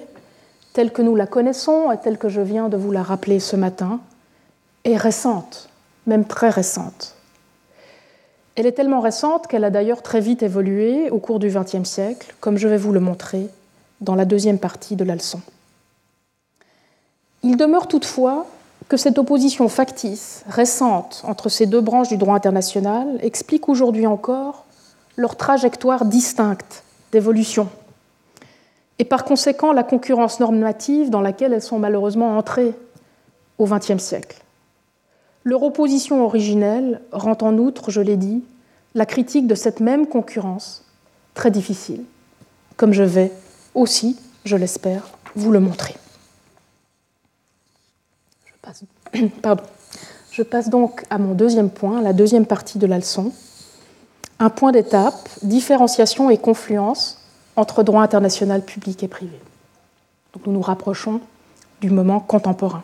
telle 0.74 0.92
que 0.92 1.02
nous 1.02 1.16
la 1.16 1.28
connaissons 1.28 1.94
et 1.94 1.98
telle 1.98 2.18
que 2.18 2.28
je 2.28 2.42
viens 2.42 2.68
de 2.68 2.76
vous 2.76 2.92
la 2.92 3.04
rappeler 3.04 3.40
ce 3.40 3.56
matin, 3.56 4.02
est 4.84 4.98
récente, 4.98 5.70
même 6.06 6.26
très 6.26 6.50
récente. 6.50 7.16
Elle 8.56 8.68
est 8.68 8.74
tellement 8.74 9.00
récente 9.00 9.48
qu'elle 9.48 9.64
a 9.64 9.70
d'ailleurs 9.70 10.04
très 10.04 10.20
vite 10.20 10.44
évolué 10.44 11.10
au 11.10 11.20
cours 11.20 11.40
du 11.40 11.50
XXe 11.50 11.84
siècle, 11.84 12.36
comme 12.40 12.58
je 12.58 12.68
vais 12.68 12.78
vous 12.78 12.92
le 12.92 13.00
montrer 13.00 13.48
dans 14.02 14.16
la 14.16 14.26
deuxième 14.26 14.60
partie 14.60 14.96
de 14.96 15.04
la 15.04 15.16
leçon. 15.16 15.42
Il 17.42 17.58
demeure 17.58 17.88
toutefois 17.88 18.46
que 18.90 18.98
cette 18.98 19.18
opposition 19.18 19.68
factice, 19.70 20.44
récente, 20.48 21.24
entre 21.26 21.50
ces 21.50 21.66
deux 21.66 21.82
branches 21.82 22.10
du 22.10 22.18
droit 22.18 22.36
international 22.36 23.18
explique 23.22 23.70
aujourd'hui 23.70 24.06
encore 24.06 24.66
leur 25.16 25.36
trajectoire 25.36 26.06
distincte 26.06 26.84
d'évolution 27.12 27.70
et 29.00 29.06
par 29.06 29.24
conséquent 29.24 29.74
la 29.74 29.84
concurrence 29.84 30.40
normative 30.40 31.10
dans 31.10 31.22
laquelle 31.22 31.54
elles 31.54 31.62
sont 31.62 31.80
malheureusement 31.80 32.38
entrées 32.38 32.74
au 33.58 33.66
XXe 33.66 33.98
siècle. 33.98 34.43
Leur 35.44 35.64
opposition 35.64 36.24
originelle 36.24 37.02
rend 37.12 37.38
en 37.42 37.58
outre, 37.58 37.92
je 37.92 38.02
l'ai 38.02 38.18
dit, 38.18 38.44
la 38.96 39.06
critique 39.06 39.48
de 39.48 39.56
cette 39.56 39.80
même 39.80 40.08
concurrence 40.08 40.86
très 41.34 41.52
difficile, 41.52 42.04
comme 42.78 42.94
je 42.94 43.04
vais 43.04 43.32
aussi, 43.76 44.18
je 44.46 44.56
l'espère, 44.56 45.10
vous 45.36 45.52
le 45.52 45.60
montrer. 45.60 45.96
Je 48.46 50.44
passe, 50.44 50.70
donc 50.70 51.04
à 51.10 51.18
mon 51.18 51.34
deuxième 51.34 51.70
point, 51.70 52.02
la 52.02 52.14
deuxième 52.14 52.46
partie 52.46 52.78
de 52.78 52.88
la 52.88 52.98
leçon, 52.98 53.32
un 54.40 54.50
point 54.50 54.72
d'étape, 54.72 55.30
différenciation 55.42 56.30
et 56.30 56.38
confluence 56.38 57.20
entre 57.56 57.84
droit 57.84 58.02
international 58.02 58.64
public 58.64 59.04
et 59.04 59.08
privé. 59.08 59.40
Nous 60.46 60.52
nous 60.52 60.62
rapprochons 60.62 61.22
du 61.82 61.90
moment 61.90 62.20
contemporain. 62.20 62.84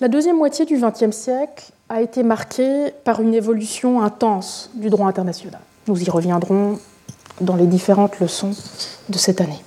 La 0.00 0.08
deuxième 0.08 0.38
moitié 0.38 0.64
du 0.64 0.80
XXe 0.80 1.14
siècle 1.14 1.72
a 1.90 2.00
été 2.00 2.22
marquée 2.22 2.90
par 3.04 3.20
une 3.20 3.34
évolution 3.34 4.00
intense 4.00 4.70
du 4.72 4.88
droit 4.88 5.06
international. 5.06 5.60
Nous 5.88 6.02
y 6.02 6.08
reviendrons 6.08 6.78
dans 7.42 7.54
les 7.54 7.66
différentes 7.66 8.18
leçons 8.18 8.52
de 9.10 9.18
cette 9.18 9.42
année. 9.42 9.62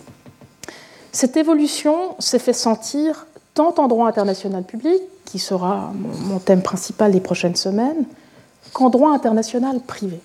Cette 1.11 1.37
évolution 1.37 2.15
s'est 2.17 2.39
fait 2.39 2.53
sentir 2.53 3.27
tant 3.53 3.75
en 3.77 3.87
droit 3.87 4.07
international 4.07 4.63
public, 4.63 4.99
qui 5.25 5.37
sera 5.37 5.91
mon 5.93 6.39
thème 6.39 6.63
principal 6.63 7.11
des 7.11 7.19
prochaines 7.19 7.55
semaines, 7.55 8.05
qu'en 8.73 8.89
droit 8.89 9.11
international 9.11 9.81
privé. 9.81 10.19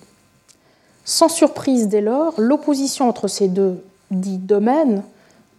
Sans 1.05 1.29
surprise 1.29 1.87
dès 1.87 2.01
lors, 2.01 2.33
l'opposition 2.39 3.07
entre 3.07 3.27
ces 3.27 3.47
deux 3.47 3.83
dits 4.09 4.39
domaines 4.39 5.03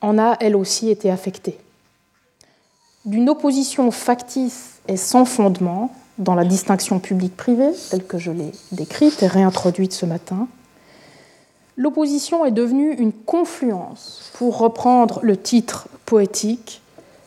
en 0.01 0.19
a 0.19 0.37
elle 0.41 0.57
aussi 0.57 0.91
été 0.91 1.09
affectée. 1.09 1.57
D'une 3.07 3.31
opposition 3.31 3.91
factice 3.91 4.81
et 4.87 4.99
sans 4.99 5.25
fondement 5.25 5.95
dans 6.19 6.35
la 6.35 6.45
distinction 6.45 6.99
publique-privée, 6.99 7.71
telle 7.91 8.05
que 8.05 8.19
je 8.19 8.31
l'ai 8.31 8.53
décrite 8.73 9.23
et 9.23 9.27
réintroduite 9.27 9.95
ce 9.95 10.05
matin, 10.05 10.49
l'opposition 11.79 12.45
est 12.45 12.51
devenue 12.51 12.93
une 12.93 13.13
confluence, 13.13 14.31
pour 14.35 14.59
reprendre 14.59 15.21
le 15.23 15.37
titre 15.39 15.89
poétique 16.05 16.83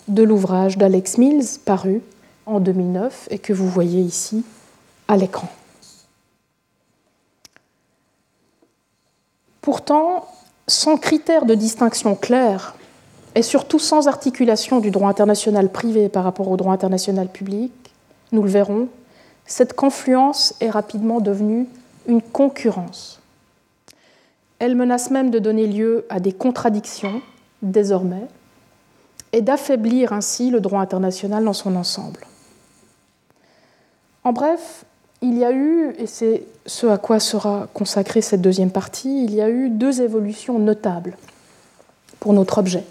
de 0.08 0.22
l'ouvrage 0.22 0.78
d'Alex 0.78 1.18
Mills 1.18 1.60
paru 1.66 2.02
en 2.46 2.60
2009 2.60 3.30
et 3.32 3.40
que 3.40 3.54
vous 3.54 3.68
voyez 3.68 4.02
ici 4.02 4.44
à 5.08 5.18
l'écran. 5.18 5.50
Pourtant, 9.62 10.28
sans 10.68 10.98
critères 10.98 11.46
de 11.46 11.56
distinction 11.56 12.16
clairs 12.16 12.76
et 13.36 13.42
surtout 13.42 13.80
sans 13.80 14.08
articulation 14.08 14.80
du 14.80 14.92
droit 14.92 15.10
international 15.10 15.70
privé 15.70 16.10
par 16.10 16.24
rapport 16.24 16.50
au 16.50 16.58
droit 16.58 16.74
international 16.74 17.28
public, 17.28 17.72
nous 18.32 18.44
le 18.44 18.50
verrons, 18.50 18.88
cette 19.46 19.74
confluence 19.74 20.56
est 20.62 20.70
rapidement 20.70 21.20
devenue 21.20 21.68
une 22.08 22.22
concurrence. 22.22 23.20
Elle 24.60 24.76
menace 24.76 25.10
même 25.10 25.30
de 25.30 25.40
donner 25.40 25.68
lieu 25.68 26.06
à 26.10 26.20
des 26.20 26.32
contradictions, 26.32 27.22
désormais, 27.62 28.28
et 29.34 29.42
d'affaiblir 29.42 30.14
ainsi 30.14 30.52
le 30.52 30.62
droit 30.62 30.80
international 30.80 31.44
dans 31.44 31.54
son 31.54 31.76
ensemble. 31.76 32.22
En 34.24 34.32
bref, 34.32 34.86
il 35.22 35.38
y 35.38 35.44
a 35.44 35.52
eu, 35.52 35.96
et 35.98 36.06
c'est 36.06 36.44
ce 36.66 36.88
à 36.88 36.98
quoi 36.98 37.20
sera 37.20 37.68
consacrée 37.74 38.22
cette 38.22 38.42
deuxième 38.42 38.72
partie, 38.72 39.26
il 39.26 39.34
y 39.34 39.42
a 39.42 39.50
eu 39.50 39.70
deux 39.70 40.02
évolutions 40.02 40.60
notables 40.60 41.18
pour 42.20 42.34
notre 42.34 42.60
objet. 42.60 42.84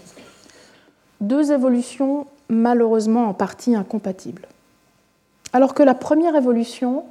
Deux 1.23 1.53
évolutions 1.53 2.27
malheureusement 2.49 3.29
en 3.29 3.33
partie 3.33 3.77
incompatibles. 3.77 4.45
Alors 5.53 5.73
que 5.73 5.81
la 5.81 5.93
première 5.93 6.35
évolution 6.35 7.05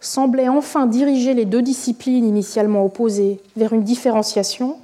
semblait 0.00 0.48
enfin 0.48 0.86
diriger 0.86 1.34
les 1.34 1.44
deux 1.44 1.62
disciplines 1.62 2.26
initialement 2.26 2.84
opposées 2.84 3.40
vers 3.56 3.72
une 3.72 3.84
différenciation, 3.84 4.76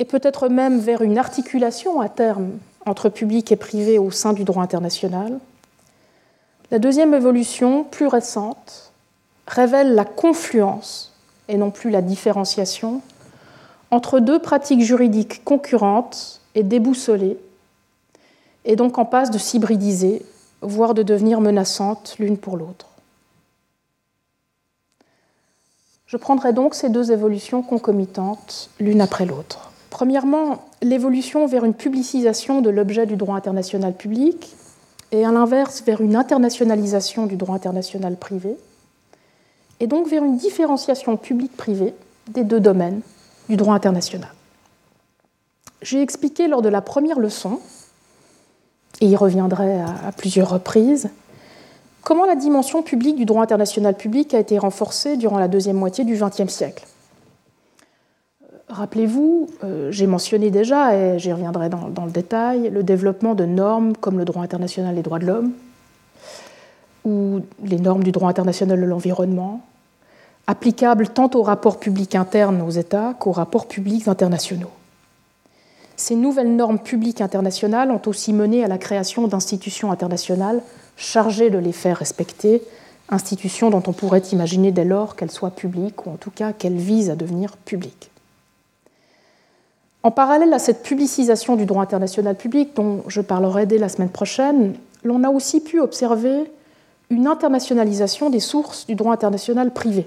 et 0.00 0.04
peut-être 0.04 0.48
même 0.48 0.80
vers 0.80 1.00
une 1.00 1.16
articulation 1.16 2.00
à 2.00 2.08
terme 2.08 2.58
entre 2.86 3.08
public 3.08 3.52
et 3.52 3.56
privé 3.56 4.00
au 4.00 4.10
sein 4.10 4.32
du 4.32 4.42
droit 4.42 4.64
international, 4.64 5.38
la 6.72 6.80
deuxième 6.80 7.14
évolution, 7.14 7.84
plus 7.84 8.08
récente, 8.08 8.90
révèle 9.46 9.94
la 9.94 10.04
confluence, 10.04 11.14
et 11.46 11.56
non 11.56 11.70
plus 11.70 11.90
la 11.90 12.02
différenciation, 12.02 13.00
entre 13.92 14.18
deux 14.18 14.40
pratiques 14.40 14.82
juridiques 14.82 15.44
concurrentes 15.44 16.37
est 16.58 16.64
déboussolée 16.64 17.38
et 18.64 18.76
donc 18.76 18.98
en 18.98 19.04
passe 19.04 19.30
de 19.30 19.38
s'hybridiser, 19.38 20.22
voire 20.60 20.94
de 20.94 21.02
devenir 21.02 21.40
menaçantes 21.40 22.16
l'une 22.18 22.36
pour 22.36 22.56
l'autre. 22.56 22.86
Je 26.06 26.16
prendrai 26.16 26.52
donc 26.52 26.74
ces 26.74 26.88
deux 26.88 27.12
évolutions 27.12 27.62
concomitantes 27.62 28.70
l'une 28.80 29.00
après 29.00 29.26
l'autre. 29.26 29.70
Premièrement, 29.90 30.64
l'évolution 30.82 31.46
vers 31.46 31.64
une 31.64 31.74
publicisation 31.74 32.60
de 32.60 32.70
l'objet 32.70 33.06
du 33.06 33.16
droit 33.16 33.36
international 33.36 33.94
public 33.94 34.54
et 35.12 35.24
à 35.24 35.32
l'inverse 35.32 35.82
vers 35.82 36.00
une 36.00 36.16
internationalisation 36.16 37.26
du 37.26 37.36
droit 37.36 37.56
international 37.56 38.16
privé 38.16 38.56
et 39.80 39.86
donc 39.86 40.08
vers 40.08 40.24
une 40.24 40.36
différenciation 40.36 41.16
publique-privée 41.16 41.94
des 42.28 42.44
deux 42.44 42.60
domaines 42.60 43.00
du 43.48 43.56
droit 43.56 43.74
international. 43.74 44.32
J'ai 45.82 46.02
expliqué 46.02 46.48
lors 46.48 46.62
de 46.62 46.68
la 46.68 46.80
première 46.80 47.18
leçon, 47.18 47.60
et 49.00 49.06
y 49.06 49.16
reviendrai 49.16 49.80
à, 49.80 50.12
plusieurs 50.16 50.50
reprises, 50.50 51.08
comment 52.02 52.24
la 52.24 52.34
dimension 52.34 52.82
publique 52.82 53.16
du 53.16 53.24
droit 53.24 53.42
international 53.42 53.94
public 53.96 54.34
a 54.34 54.40
été 54.40 54.58
renforcée 54.58 55.16
durant 55.16 55.38
la 55.38 55.46
deuxième 55.46 55.76
moitié 55.76 56.04
du 56.04 56.16
XXe 56.16 56.52
siècle. 56.52 56.84
Rappelez-vous, 58.68 59.48
euh, 59.64 59.90
j'ai 59.92 60.06
mentionné 60.06 60.50
déjà, 60.50 60.94
et 60.94 61.18
j'y 61.18 61.32
reviendrai 61.32 61.68
dans, 61.68 61.88
dans, 61.88 62.04
le 62.04 62.10
détail, 62.10 62.70
le 62.70 62.82
développement 62.82 63.34
de 63.34 63.44
normes 63.44 63.96
comme 63.96 64.18
le 64.18 64.24
droit 64.24 64.42
international 64.42 64.94
des 64.94 65.02
droits 65.02 65.18
de 65.18 65.26
l'homme, 65.26 65.52
ou 67.04 67.40
les 67.64 67.78
normes 67.78 68.02
du 68.02 68.12
droit 68.12 68.28
international 68.28 68.78
de 68.78 68.84
l'environnement, 68.84 69.62
applicables 70.46 71.08
tant 71.08 71.30
aux 71.34 71.42
rapports 71.42 71.78
publics 71.78 72.14
internes 72.14 72.60
aux 72.62 72.70
États 72.70 73.14
qu'aux 73.14 73.32
rapports 73.32 73.68
publics 73.68 74.08
internationaux. 74.08 74.70
Ces 75.98 76.14
nouvelles 76.14 76.54
normes 76.54 76.78
publiques 76.78 77.20
internationales 77.20 77.90
ont 77.90 78.00
aussi 78.06 78.32
mené 78.32 78.64
à 78.64 78.68
la 78.68 78.78
création 78.78 79.26
d'institutions 79.26 79.90
internationales 79.90 80.62
chargées 80.96 81.50
de 81.50 81.58
les 81.58 81.72
faire 81.72 81.98
respecter, 81.98 82.62
institutions 83.08 83.68
dont 83.68 83.82
on 83.84 83.92
pourrait 83.92 84.22
imaginer 84.30 84.70
dès 84.70 84.84
lors 84.84 85.16
qu'elles 85.16 85.32
soient 85.32 85.50
publiques 85.50 86.06
ou 86.06 86.10
en 86.10 86.16
tout 86.16 86.30
cas 86.30 86.52
qu'elles 86.52 86.76
visent 86.76 87.10
à 87.10 87.16
devenir 87.16 87.56
publiques. 87.56 88.12
En 90.04 90.12
parallèle 90.12 90.52
à 90.52 90.60
cette 90.60 90.84
publicisation 90.84 91.56
du 91.56 91.66
droit 91.66 91.82
international 91.82 92.36
public, 92.36 92.76
dont 92.76 93.02
je 93.08 93.20
parlerai 93.20 93.66
dès 93.66 93.78
la 93.78 93.88
semaine 93.88 94.08
prochaine, 94.08 94.74
l'on 95.02 95.24
a 95.24 95.30
aussi 95.30 95.60
pu 95.60 95.80
observer 95.80 96.44
une 97.10 97.26
internationalisation 97.26 98.30
des 98.30 98.40
sources 98.40 98.86
du 98.86 98.94
droit 98.94 99.12
international 99.12 99.72
privé, 99.72 100.06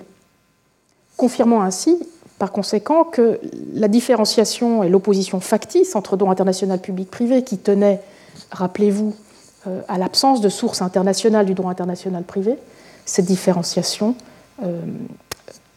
confirmant 1.17 1.62
ainsi, 1.62 1.99
par 2.41 2.51
conséquent, 2.51 3.04
que 3.04 3.39
la 3.71 3.88
différenciation 3.88 4.82
et 4.82 4.89
l'opposition 4.89 5.39
factice 5.39 5.95
entre 5.95 6.17
droit 6.17 6.32
international 6.32 6.80
public-privé 6.80 7.43
qui 7.43 7.60
tenait, 7.60 8.01
rappelez-vous, 8.49 9.13
euh, 9.67 9.82
à 9.88 9.99
l'absence 9.99 10.41
de 10.41 10.49
sources 10.49 10.82
internationales 10.82 11.45
du 11.45 11.54
droit 11.54 11.69
international 11.69 12.23
privé, 12.23 12.58
cette 13.06 13.25
différenciation 13.25 14.15
euh, 14.63 14.82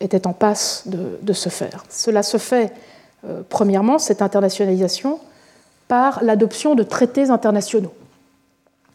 était 0.01 0.27
en 0.27 0.33
passe 0.33 0.85
de, 0.87 1.33
se 1.35 1.51
faire. 1.51 1.85
Cela 1.91 2.23
se 2.23 2.39
fait 2.39 2.73
euh, 3.29 3.43
premièrement, 3.47 3.99
cette 3.99 4.23
internationalisation 4.23 5.21
par 5.87 6.25
l'adoption 6.25 6.75
de 6.75 6.83
traités 6.83 7.29
internationaux 7.29 7.93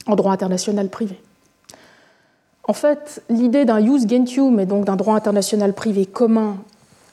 en 0.07 0.15
droit 0.15 0.31
international 0.31 0.89
privé. 0.89 1.21
En 2.63 2.73
fait, 2.73 3.21
l'idée 3.29 3.63
d'un 3.63 3.79
jus 3.79 4.09
gentium 4.09 4.59
et 4.59 4.65
donc 4.65 4.85
d'un 4.85 4.95
droit 4.95 5.13
international 5.13 5.73
privé 5.73 6.07
commun 6.07 6.57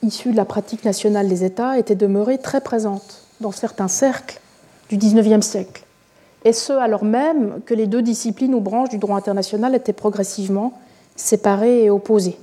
issu 0.07 0.31
de 0.33 0.37
la 0.37 0.45
pratique 0.45 0.85
nationale 0.85 1.29
des 1.29 1.45
États 1.45 1.79
était 1.79 1.95
demeurée 1.95 2.39
très 2.39 2.61
présente 2.61 3.23
dans 3.41 3.53
certains 3.53 3.89
cercles 3.89 4.41
du 4.89 4.97
XIXe 4.97 5.45
siècle, 5.45 5.85
et 6.45 6.53
ce 6.53 6.73
alors 6.73 7.05
même 7.05 7.61
que 7.67 7.75
les 7.75 7.87
deux 7.87 8.03
disciplines 8.03 8.55
ou 8.55 8.61
branches 8.61 8.89
du 8.89 8.99
droit 8.99 9.17
international 9.17 9.75
étaient 9.75 9.93
progressivement 9.93 10.73
séparées 11.17 11.85
et 11.85 11.91
opposées. 11.91 12.39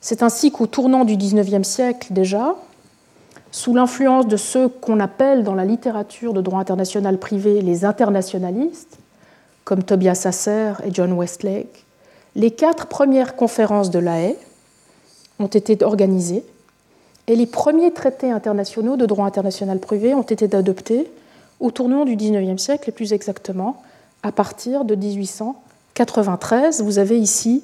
C'est 0.00 0.22
ainsi 0.22 0.50
qu'au 0.50 0.66
tournant 0.66 1.04
du 1.04 1.16
XIXe 1.16 1.66
siècle 1.66 2.08
déjà, 2.12 2.56
sous 3.52 3.74
l'influence 3.74 4.26
de 4.26 4.36
ceux 4.36 4.68
qu'on 4.68 4.98
appelle 4.98 5.44
dans 5.44 5.54
la 5.54 5.64
littérature 5.64 6.32
de 6.32 6.40
droit 6.40 6.58
international 6.58 7.18
privé 7.18 7.60
les 7.60 7.84
internationalistes, 7.84 8.98
comme 9.64 9.84
Tobias 9.84 10.16
Sasser 10.16 10.72
et 10.84 10.92
John 10.92 11.12
Westlake, 11.12 11.84
les 12.34 12.50
quatre 12.50 12.86
premières 12.86 13.36
conférences 13.36 13.90
de 13.90 13.98
la 13.98 14.20
Haye 14.20 14.36
ont 15.38 15.46
été 15.46 15.82
organisées 15.84 16.44
et 17.28 17.36
les 17.36 17.46
premiers 17.46 17.92
traités 17.92 18.30
internationaux 18.30 18.96
de 18.96 19.06
droit 19.06 19.26
international 19.26 19.78
privé 19.78 20.14
ont 20.14 20.22
été 20.22 20.54
adoptés 20.56 21.10
au 21.60 21.70
tournant 21.70 22.04
du 22.04 22.16
XIXe 22.16 22.60
siècle 22.60 22.88
et 22.88 22.92
plus 22.92 23.12
exactement 23.12 23.80
à 24.22 24.32
partir 24.32 24.84
de 24.84 24.94
1893. 24.94 26.82
Vous 26.82 26.98
avez 26.98 27.18
ici 27.18 27.62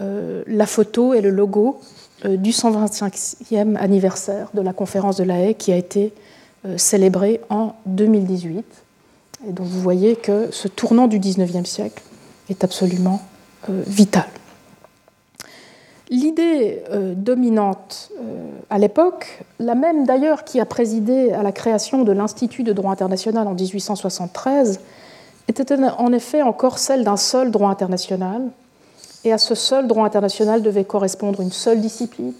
euh, 0.00 0.42
la 0.46 0.66
photo 0.66 1.14
et 1.14 1.20
le 1.20 1.30
logo 1.30 1.80
euh, 2.24 2.36
du 2.36 2.50
125e 2.50 3.76
anniversaire 3.76 4.50
de 4.54 4.60
la 4.60 4.72
conférence 4.72 5.16
de 5.16 5.24
la 5.24 5.38
Haye 5.38 5.54
qui 5.54 5.72
a 5.72 5.76
été 5.76 6.12
euh, 6.66 6.76
célébrée 6.76 7.40
en 7.48 7.74
2018. 7.86 8.64
Et 9.48 9.52
donc 9.52 9.66
vous 9.66 9.80
voyez 9.80 10.16
que 10.16 10.48
ce 10.50 10.66
tournant 10.66 11.06
du 11.06 11.20
19e 11.20 11.64
siècle 11.64 12.02
est 12.50 12.64
absolument 12.64 13.22
vital. 13.68 14.26
L'idée 16.08 16.82
dominante 17.16 18.12
à 18.70 18.78
l'époque, 18.78 19.44
la 19.58 19.74
même 19.74 20.06
d'ailleurs 20.06 20.44
qui 20.44 20.60
a 20.60 20.64
présidé 20.64 21.32
à 21.32 21.42
la 21.42 21.50
création 21.52 22.04
de 22.04 22.12
l'Institut 22.12 22.62
de 22.62 22.72
droit 22.72 22.92
international 22.92 23.48
en 23.48 23.54
1873, 23.54 24.80
était 25.48 25.74
en 25.80 26.12
effet 26.12 26.42
encore 26.42 26.78
celle 26.78 27.02
d'un 27.04 27.16
seul 27.16 27.50
droit 27.50 27.70
international, 27.70 28.42
et 29.24 29.32
à 29.32 29.38
ce 29.38 29.56
seul 29.56 29.88
droit 29.88 30.04
international 30.04 30.62
devait 30.62 30.84
correspondre 30.84 31.40
une 31.40 31.50
seule 31.50 31.80
discipline, 31.80 32.32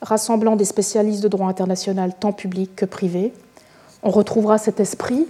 rassemblant 0.00 0.54
des 0.54 0.64
spécialistes 0.64 1.22
de 1.22 1.28
droit 1.28 1.48
international 1.48 2.12
tant 2.18 2.32
public 2.32 2.76
que 2.76 2.84
privé. 2.84 3.32
On 4.04 4.10
retrouvera 4.10 4.58
cet 4.58 4.78
esprit 4.78 5.26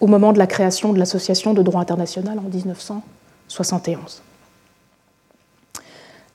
au 0.00 0.06
moment 0.06 0.32
de 0.32 0.38
la 0.38 0.46
création 0.46 0.92
de 0.92 0.98
l'Association 0.98 1.54
de 1.54 1.62
droit 1.62 1.80
international 1.80 2.38
en 2.38 2.48
1971. 2.48 4.22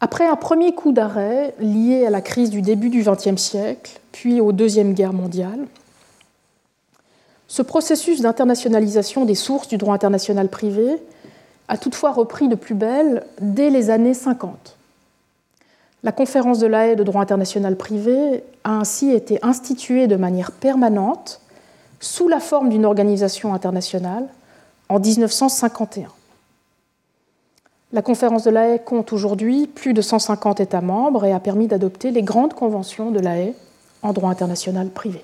Après 0.06 0.28
un 0.28 0.36
premier 0.36 0.76
coup 0.76 0.92
d'arrêt 0.92 1.56
lié 1.60 2.06
à 2.06 2.12
la 2.12 2.22
crise 2.22 2.52
du 2.52 2.62
début 2.62 2.90
du 2.90 3.02
XXe 3.02 3.42
siècle, 3.42 4.00
puis 4.12 4.40
aux 4.40 4.52
Deuxième 4.52 4.94
Guerre 4.94 5.14
mondiale, 5.14 5.66
ce 7.48 7.64
processus 7.64 8.22
d'internationalisation 8.22 9.26
des 9.26 9.34
sources 9.34 9.68
du 9.68 9.80
droit 9.80 9.96
international 9.96 10.50
privé 10.50 11.02
a 11.70 11.80
toutefois 11.80 12.12
repris 12.12 12.48
de 12.48 12.54
plus 12.54 12.76
belle 12.76 13.26
dès 13.42 13.72
les 13.72 13.90
années 13.90 14.14
50. 14.14 14.78
La 16.04 16.12
conférence 16.12 16.60
de 16.60 16.68
la 16.68 16.86
haie 16.86 16.96
de 16.96 17.04
droit 17.04 17.24
international 17.24 17.76
privé 17.76 18.44
a 18.64 18.74
ainsi 18.78 19.10
été 19.10 19.40
instituée 19.42 20.06
de 20.06 20.18
manière 20.18 20.52
permanente 20.52 21.42
sous 22.00 22.28
la 22.28 22.40
forme 22.40 22.70
d'une 22.70 22.86
organisation 22.86 23.56
internationale 23.56 24.28
en 24.88 25.00
1951. 25.00 26.10
La 27.96 28.02
conférence 28.02 28.44
de 28.44 28.50
la 28.50 28.68
haie 28.68 28.80
compte 28.84 29.14
aujourd'hui 29.14 29.68
plus 29.68 29.94
de 29.94 30.02
150 30.02 30.60
États 30.60 30.82
membres 30.82 31.24
et 31.24 31.32
a 31.32 31.40
permis 31.40 31.68
d'adopter 31.68 32.12
les 32.12 32.24
grandes 32.24 32.54
conventions 32.54 33.10
de 33.10 33.22
la 33.22 33.38
haie 33.38 33.54
en 34.02 34.12
droit 34.12 34.30
international 34.30 34.90
privé. 34.90 35.24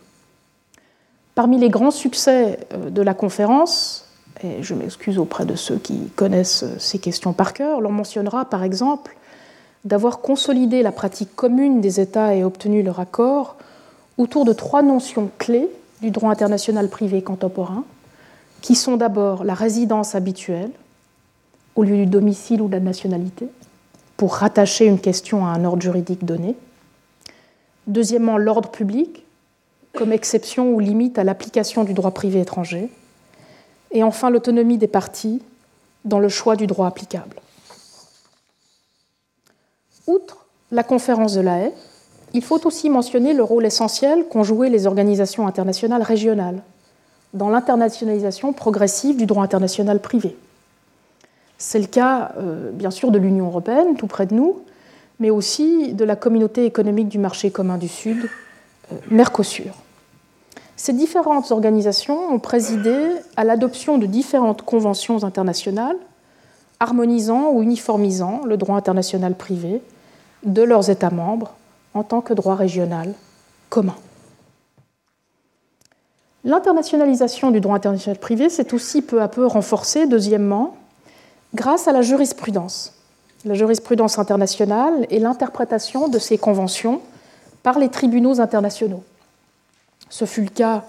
Parmi 1.35 1.57
les 1.59 1.67
grands 1.67 1.91
succès 1.91 2.59
euh, 2.73 2.89
de 2.89 3.01
la 3.01 3.13
conférence, 3.13 4.05
et 4.41 4.63
je 4.63 4.73
m'excuse 4.73 5.19
auprès 5.19 5.45
de 5.45 5.55
ceux 5.55 5.79
qui 5.79 6.07
connaissent 6.15 6.63
ces 6.77 6.97
questions 6.97 7.33
par 7.33 7.51
cœur, 7.51 7.81
l'on 7.81 7.91
mentionnera 7.91 8.45
par 8.45 8.63
exemple 8.63 9.17
d'avoir 9.83 10.19
consolidé 10.19 10.81
la 10.81 10.93
pratique 10.93 11.35
commune 11.35 11.81
des 11.81 11.99
États 11.99 12.35
et 12.35 12.45
obtenu 12.45 12.83
leur 12.83 13.01
accord 13.01 13.57
autour 14.17 14.45
de 14.45 14.53
trois 14.53 14.81
notions 14.81 15.29
clés 15.39 15.67
du 16.01 16.09
droit 16.09 16.31
international 16.31 16.87
privé 16.87 17.21
contemporain, 17.21 17.83
qui 18.61 18.75
sont 18.75 18.95
d'abord 18.95 19.43
la 19.43 19.55
résidence 19.55 20.15
habituelle, 20.15 20.71
au 21.75 21.83
lieu 21.83 21.95
du 21.95 22.05
domicile 22.05 22.61
ou 22.61 22.67
de 22.67 22.73
la 22.73 22.79
nationalité, 22.79 23.47
pour 24.17 24.35
rattacher 24.35 24.85
une 24.85 24.99
question 24.99 25.45
à 25.45 25.49
un 25.49 25.65
ordre 25.65 25.81
juridique 25.81 26.25
donné. 26.25 26.55
Deuxièmement, 27.87 28.37
l'ordre 28.37 28.69
public, 28.69 29.23
comme 29.93 30.11
exception 30.11 30.71
ou 30.73 30.79
limite 30.79 31.17
à 31.17 31.23
l'application 31.23 31.83
du 31.83 31.93
droit 31.93 32.11
privé 32.11 32.39
étranger 32.39 32.89
et 33.91 34.03
enfin 34.03 34.29
l'autonomie 34.29 34.77
des 34.77 34.87
parties 34.87 35.41
dans 36.05 36.19
le 36.19 36.29
choix 36.29 36.55
du 36.55 36.67
droit 36.67 36.87
applicable. 36.87 37.37
Outre 40.07 40.45
la 40.71 40.83
conférence 40.83 41.33
de 41.33 41.41
la 41.41 41.59
haie, 41.59 41.73
il 42.33 42.43
faut 42.43 42.65
aussi 42.65 42.89
mentionner 42.89 43.33
le 43.33 43.43
rôle 43.43 43.65
essentiel 43.65 44.25
qu'ont 44.29 44.43
joué 44.43 44.69
les 44.69 44.87
organisations 44.87 45.47
internationales 45.47 46.01
régionales 46.01 46.61
dans 47.33 47.49
l'internationalisation 47.49 48.53
progressive 48.53 49.17
du 49.17 49.25
droit 49.25 49.43
international 49.43 49.99
privé. 49.99 50.35
C'est 51.61 51.77
le 51.77 51.85
cas, 51.85 52.31
euh, 52.39 52.71
bien 52.71 52.89
sûr, 52.89 53.11
de 53.11 53.19
l'Union 53.19 53.45
européenne, 53.45 53.95
tout 53.95 54.07
près 54.07 54.25
de 54.25 54.33
nous, 54.33 54.63
mais 55.19 55.29
aussi 55.29 55.93
de 55.93 56.03
la 56.03 56.15
communauté 56.15 56.65
économique 56.65 57.07
du 57.07 57.19
marché 57.19 57.51
commun 57.51 57.77
du 57.77 57.87
Sud, 57.87 58.27
euh, 58.91 58.95
Mercosur. 59.11 59.75
Ces 60.75 60.91
différentes 60.91 61.51
organisations 61.51 62.33
ont 62.33 62.39
présidé 62.39 62.97
à 63.37 63.43
l'adoption 63.43 63.99
de 63.99 64.07
différentes 64.07 64.63
conventions 64.63 65.23
internationales 65.23 65.97
harmonisant 66.79 67.51
ou 67.51 67.61
uniformisant 67.61 68.41
le 68.43 68.57
droit 68.57 68.75
international 68.75 69.35
privé 69.35 69.83
de 70.43 70.63
leurs 70.63 70.89
États 70.89 71.11
membres 71.11 71.53
en 71.93 72.01
tant 72.01 72.21
que 72.21 72.33
droit 72.33 72.55
régional 72.55 73.13
commun. 73.69 73.95
L'internationalisation 76.43 77.51
du 77.51 77.61
droit 77.61 77.75
international 77.75 78.17
privé 78.17 78.49
s'est 78.49 78.73
aussi 78.73 79.03
peu 79.03 79.21
à 79.21 79.27
peu 79.27 79.45
renforcée, 79.45 80.07
deuxièmement, 80.07 80.75
grâce 81.53 81.87
à 81.87 81.91
la 81.91 82.01
jurisprudence. 82.01 82.93
La 83.45 83.55
jurisprudence 83.55 84.19
internationale 84.19 85.07
et 85.09 85.19
l'interprétation 85.19 86.07
de 86.07 86.19
ces 86.19 86.37
conventions 86.37 87.01
par 87.63 87.79
les 87.79 87.89
tribunaux 87.89 88.39
internationaux. 88.39 89.03
Ce 90.09 90.25
fut 90.25 90.41
le 90.41 90.49
cas 90.49 90.83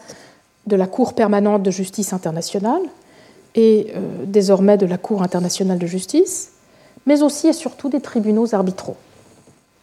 de 0.67 0.77
la 0.77 0.87
Cour 0.87 1.15
permanente 1.15 1.63
de 1.63 1.71
justice 1.71 2.13
internationale 2.13 2.83
et 3.55 3.93
euh, 3.95 4.25
désormais 4.27 4.77
de 4.77 4.87
la 4.87 4.99
Cour 4.99 5.23
internationale 5.23 5.79
de 5.79 5.87
justice, 5.87 6.53
mais 7.07 7.23
aussi 7.23 7.49
et 7.49 7.53
surtout 7.53 7.89
des 7.89 8.01
tribunaux 8.01 8.55
arbitraux. 8.55 8.97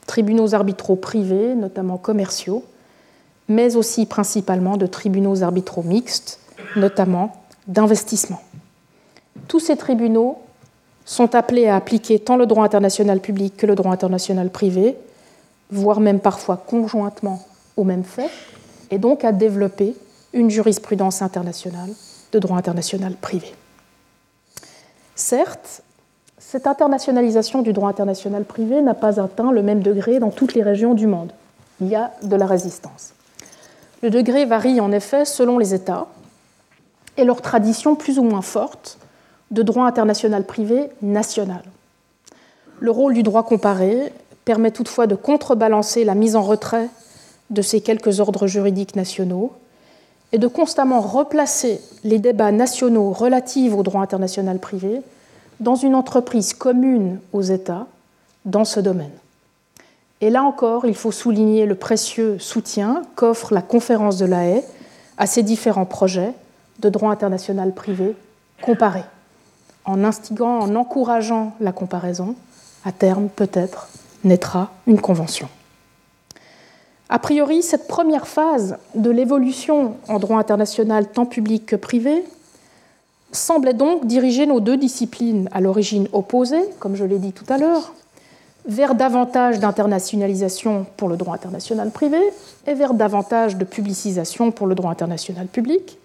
Tribunaux 0.08 0.54
arbitraux 0.54 0.96
privés, 0.96 1.56
notamment 1.56 1.98
commerciaux, 1.98 2.64
mais 3.48 3.76
aussi 3.76 4.06
principalement 4.06 4.78
de 4.78 4.86
tribunaux 4.86 5.44
arbitraux 5.44 5.84
mixtes, 5.84 6.40
notamment 6.76 7.44
d'investissement. 7.68 8.42
Tous 9.48 9.60
ces 9.60 9.76
tribunaux 9.76 10.40
sont 11.10 11.34
appelés 11.34 11.68
à 11.68 11.76
appliquer 11.76 12.20
tant 12.20 12.38
le 12.38 12.46
droit 12.46 12.64
international 12.64 13.20
public 13.20 13.58
que 13.58 13.66
le 13.66 13.74
droit 13.74 13.92
international 13.92 14.52
privé, 14.52 14.96
voire 15.72 16.02
même 16.02 16.20
parfois 16.20 16.56
conjointement 16.56 17.44
aux 17.78 17.84
mêmes 17.84 18.04
faits, 18.04 18.30
et 18.92 19.00
donc 19.00 19.24
à 19.24 19.32
développer 19.32 19.96
une 20.34 20.52
jurisprudence 20.52 21.24
internationale 21.24 21.90
de 22.32 22.38
droit 22.38 22.58
international 22.58 23.16
privé. 23.16 23.52
Certes, 25.16 25.82
cette 26.38 26.68
internationalisation 26.68 27.64
du 27.64 27.74
droit 27.74 27.90
international 27.90 28.46
privé 28.46 28.80
n'a 28.84 28.94
pas 28.94 29.20
atteint 29.20 29.52
le 29.52 29.64
même 29.64 29.82
degré 29.82 30.20
dans 30.20 30.30
toutes 30.30 30.54
les 30.54 30.62
régions 30.62 30.94
du 30.94 31.08
monde. 31.08 31.32
Il 31.82 31.88
y 31.88 31.96
a 31.96 32.12
de 32.22 32.36
la 32.36 32.46
résistance. 32.46 33.14
Le 34.04 34.12
degré 34.12 34.46
varie 34.46 34.80
en 34.80 34.92
effet 34.92 35.26
selon 35.26 35.58
les 35.58 35.74
États 35.74 36.06
et 37.18 37.24
leur 37.24 37.42
tradition 37.42 37.96
plus 37.96 38.20
ou 38.20 38.24
moins 38.24 38.44
forte 38.44 39.00
de 39.52 39.64
droit 39.64 39.86
international 39.86 40.46
privé 40.46 40.90
national. 41.02 41.64
Le 42.80 42.92
rôle 42.92 43.14
du 43.14 43.24
droit 43.24 43.44
comparé 43.44 44.14
permet 44.46 44.72
toutefois 44.72 45.08
de 45.08 45.16
contrebalancer 45.16 46.04
la 46.04 46.16
mise 46.16 46.36
en 46.36 46.44
retrait 46.44 46.90
de 47.50 47.62
ces 47.62 47.82
quelques 47.82 48.20
ordres 48.20 48.48
juridiques 48.48 48.96
nationaux 48.96 49.52
et 50.32 50.38
de 50.38 50.48
constamment 50.48 51.02
replacer 51.02 51.82
les 52.04 52.20
débats 52.20 52.52
nationaux 52.52 53.12
relatifs 53.12 53.74
au 53.74 53.84
droit 53.84 54.02
international 54.02 54.60
privé 54.60 55.02
dans 55.60 55.76
une 55.76 55.96
entreprise 55.96 56.54
commune 56.54 57.20
aux 57.34 57.42
États 57.42 57.88
dans 58.46 58.66
ce 58.66 58.80
domaine. 58.80 59.12
Et 60.22 60.30
là 60.30 60.44
encore, 60.44 60.86
il 60.86 60.96
faut 60.96 61.12
souligner 61.12 61.66
le 61.66 61.76
précieux 61.76 62.38
soutien 62.40 63.04
qu'offre 63.16 63.54
la 63.54 63.62
conférence 63.62 64.18
de 64.18 64.26
la 64.26 64.46
Haye 64.46 64.64
à 65.18 65.26
ces 65.26 65.44
différents 65.44 65.86
projets 65.86 66.34
de 66.80 66.90
droit 66.90 67.12
international 67.12 67.74
privé 67.74 68.16
comparés, 68.62 69.04
en 69.86 70.04
instigant, 70.04 70.60
en 70.60 70.76
encourageant 70.76 71.54
la 71.60 71.72
comparaison, 71.72 72.36
à 72.86 72.92
terme 72.92 73.30
peut-être 73.30 73.88
naîtra 74.24 74.72
une 74.88 75.02
convention. 75.02 75.50
A 77.10 77.18
priori, 77.18 77.64
cette 77.64 77.88
première 77.88 78.28
phase 78.28 78.78
de 78.94 79.10
l'évolution 79.10 79.96
en 80.08 80.20
droit 80.20 80.38
international 80.38 81.08
tant 81.08 81.26
public 81.26 81.66
que 81.66 81.76
privé 81.76 82.24
semblait 83.32 83.74
donc 83.74 84.06
diriger 84.06 84.46
nos 84.46 84.60
deux 84.60 84.78
disciplines 84.78 85.50
à 85.52 85.60
l'origine 85.60 86.08
opposées, 86.14 86.64
comme 86.80 86.96
je 86.96 87.06
l'ai 87.06 87.20
dit 87.20 87.34
tout 87.34 87.46
à 87.50 87.58
l'heure, 87.58 87.94
vers 88.66 88.94
davantage 88.94 89.60
d'internationalisation 89.60 90.86
pour 90.98 91.10
le 91.10 91.18
droit 91.18 91.34
international 91.34 91.90
privé 91.90 92.20
et 92.68 92.74
vers 92.76 92.94
davantage 92.94 93.58
de 93.58 93.66
publicisation 93.66 94.52
pour 94.52 94.68
le 94.68 94.76
droit 94.76 94.92
international 94.92 95.48
public, 95.48 95.98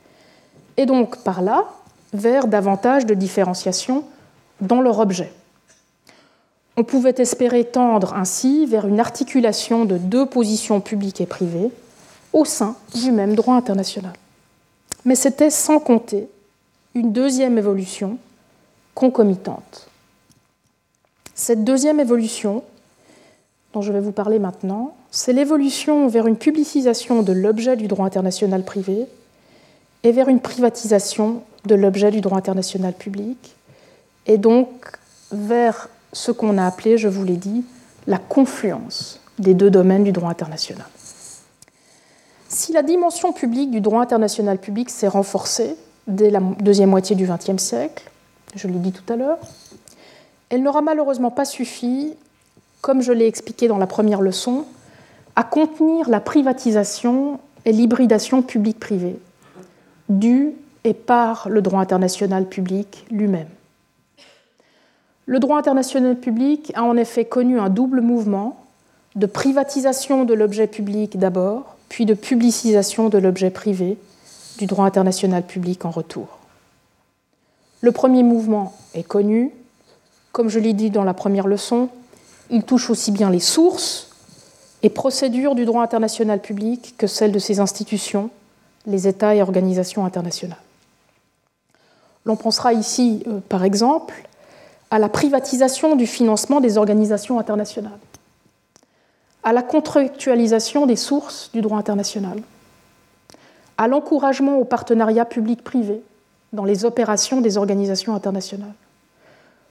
et 0.77 0.87
donc 0.87 1.19
par 1.19 1.43
là 1.43 1.65
vers 2.15 2.47
davantage 2.47 3.05
de 3.05 3.13
différenciation 3.13 4.05
dans 4.61 4.81
leur 4.81 5.01
objet. 5.01 5.33
On 6.77 6.85
pouvait 6.85 7.15
espérer 7.19 7.65
tendre 7.65 8.15
ainsi 8.15 8.67
vers 8.67 8.87
une 8.87 9.01
articulation 9.01 9.85
de 9.85 9.99
deux 9.99 10.25
positions 10.25 10.81
publiques 10.81 11.21
et 11.21 11.27
privées 11.27 11.71
au 12.33 12.45
sein 12.45 12.77
du 12.95 13.13
même 13.13 13.35
droit 13.35 13.55
international. 13.55 14.13
Mais 15.05 15.15
c'était 15.15 15.51
sans 15.51 15.79
compter 15.79 16.29
une 16.95 17.13
deuxième 17.13 17.59
évolution 17.59 18.17
concomitante. 18.95 19.89
Cette 21.35 21.65
deuxième 21.65 22.01
évolution, 22.01 22.63
dont 23.73 23.83
je 23.83 23.93
vais 23.93 24.01
vous 24.01 24.13
parler 24.13 24.39
maintenant, 24.39 24.95
c'est 25.11 25.33
l'évolution 25.33 26.07
vers 26.07 26.27
une 26.29 26.37
publicisation 26.37 27.23
de 27.23 27.33
l'objet 27.33 27.77
du 27.77 27.89
droit 27.89 28.07
international 28.07 28.65
privé 28.65 29.07
et 30.05 30.13
vers 30.13 30.29
une 30.29 30.41
privatisation 30.41 31.43
de 31.65 31.75
l'objet 31.75 32.11
du 32.11 32.21
droit 32.21 32.39
international 32.39 32.93
public, 32.93 33.57
et 34.27 34.39
donc 34.39 34.69
vers 35.33 35.89
ce 36.13 36.31
qu'on 36.31 36.59
a 36.59 36.67
appelé, 36.67 36.99
je 36.99 37.09
vous 37.09 37.25
l'ai 37.25 37.37
dit, 37.37 37.65
la 38.07 38.19
confluence 38.19 39.19
des 39.39 39.55
deux 39.55 39.71
domaines 39.71 40.05
du 40.05 40.13
droit 40.13 40.31
international. 40.31 40.87
Si 42.49 42.73
la 42.73 42.83
dimension 42.83 43.33
publique 43.33 43.71
du 43.71 43.81
droit 43.81 44.01
international 44.01 44.59
public 44.59 44.91
s'est 44.91 45.09
renforcée 45.09 45.75
dès 46.07 46.31
la 46.31 46.41
deuxième 46.61 46.91
moitié 46.91 47.17
du 47.17 47.27
XXe 47.27 47.61
siècle, 47.61 48.11
je 48.55 48.69
l'ai 48.69 48.79
dit 48.79 48.93
tout 48.93 49.11
à 49.13 49.17
l'heure, 49.17 49.39
elle 50.51 50.63
n'aura 50.63 50.83
malheureusement 50.83 51.31
pas 51.31 51.47
suffi, 51.47 52.15
comme 52.81 53.01
je 53.01 53.13
l'ai 53.13 53.27
expliqué 53.27 53.67
dans 53.67 53.79
la 53.79 53.87
première 53.87 54.21
leçon, 54.21 54.67
à 55.35 55.43
contenir 55.43 56.09
la 56.09 56.21
privatisation 56.21 57.41
et 57.65 57.73
l'hybridation 57.73 58.43
publique-privée, 58.43 59.19
due 60.09 60.53
et 60.85 60.95
par 60.95 61.49
le 61.49 61.63
droit 61.63 61.81
international 61.81 62.47
public 62.47 63.07
lui-même. 63.11 63.49
Le 65.27 65.39
droit 65.39 65.59
international 65.59 66.19
public 66.19 66.73
a 66.75 66.83
en 66.83 66.97
effet 66.97 67.25
connu 67.25 67.59
un 67.59 67.71
double 67.71 68.03
mouvement 68.03 68.61
de 69.17 69.27
privatisation 69.27 70.25
de 70.25 70.35
l'objet 70.35 70.67
public 70.67 71.19
d'abord, 71.19 71.77
puis 71.89 72.05
de 72.05 72.15
publicisation 72.15 73.09
de 73.09 73.19
l'objet 73.19 73.51
privé 73.51 73.97
du 74.59 74.67
droit 74.67 74.85
international 74.85 75.43
public 75.45 75.85
en 75.85 75.91
retour. 75.91 76.39
Le 77.81 77.93
premier 77.93 78.23
mouvement 78.23 78.75
est 78.95 79.07
connu. 79.07 79.51
Comme 80.33 80.49
je 80.49 80.59
l'ai 80.59 80.73
dit 80.73 80.91
dans 80.91 81.05
la 81.05 81.15
première 81.15 81.47
leçon, 81.47 81.89
il 82.51 82.65
touche 82.65 82.91
aussi 82.91 83.11
bien 83.11 83.31
les 83.31 83.41
sources 83.41 84.11
et 84.83 84.91
procédures 84.91 85.55
du 85.55 85.65
droit 85.65 85.83
international 85.83 86.41
public 86.41 86.95
que 86.99 87.07
celles 87.07 87.33
de 87.33 87.39
ses 87.39 87.61
institutions, 87.61 88.31
les 88.87 89.09
États 89.09 89.35
et 89.35 89.43
organisations 89.43 90.05
internationales. 90.05 90.59
L'on 92.25 92.37
pensera 92.37 92.73
ici, 92.73 93.23
euh, 93.27 93.41
par 93.49 93.65
exemple, 93.65 94.15
à 94.91 94.99
la 94.99 95.09
privatisation 95.09 95.97
du 95.97 96.07
financement 96.07 96.61
des 96.61 96.79
organisations 96.79 97.39
internationales, 97.39 97.99
à 99.43 99.53
la 99.53 99.63
contractualisation 99.63 100.87
des 100.87 100.97
sources 100.97 101.51
du 101.53 101.61
droit 101.61 101.79
international, 101.79 102.41
à 103.77 103.89
l'encouragement 103.89 104.59
au 104.59 104.65
partenariat 104.65 105.25
public-privé 105.25 106.01
dans 106.53 106.65
les 106.65 106.85
opérations 106.85 107.41
des 107.41 107.59
organisations 107.59 108.15
internationales, 108.15 108.75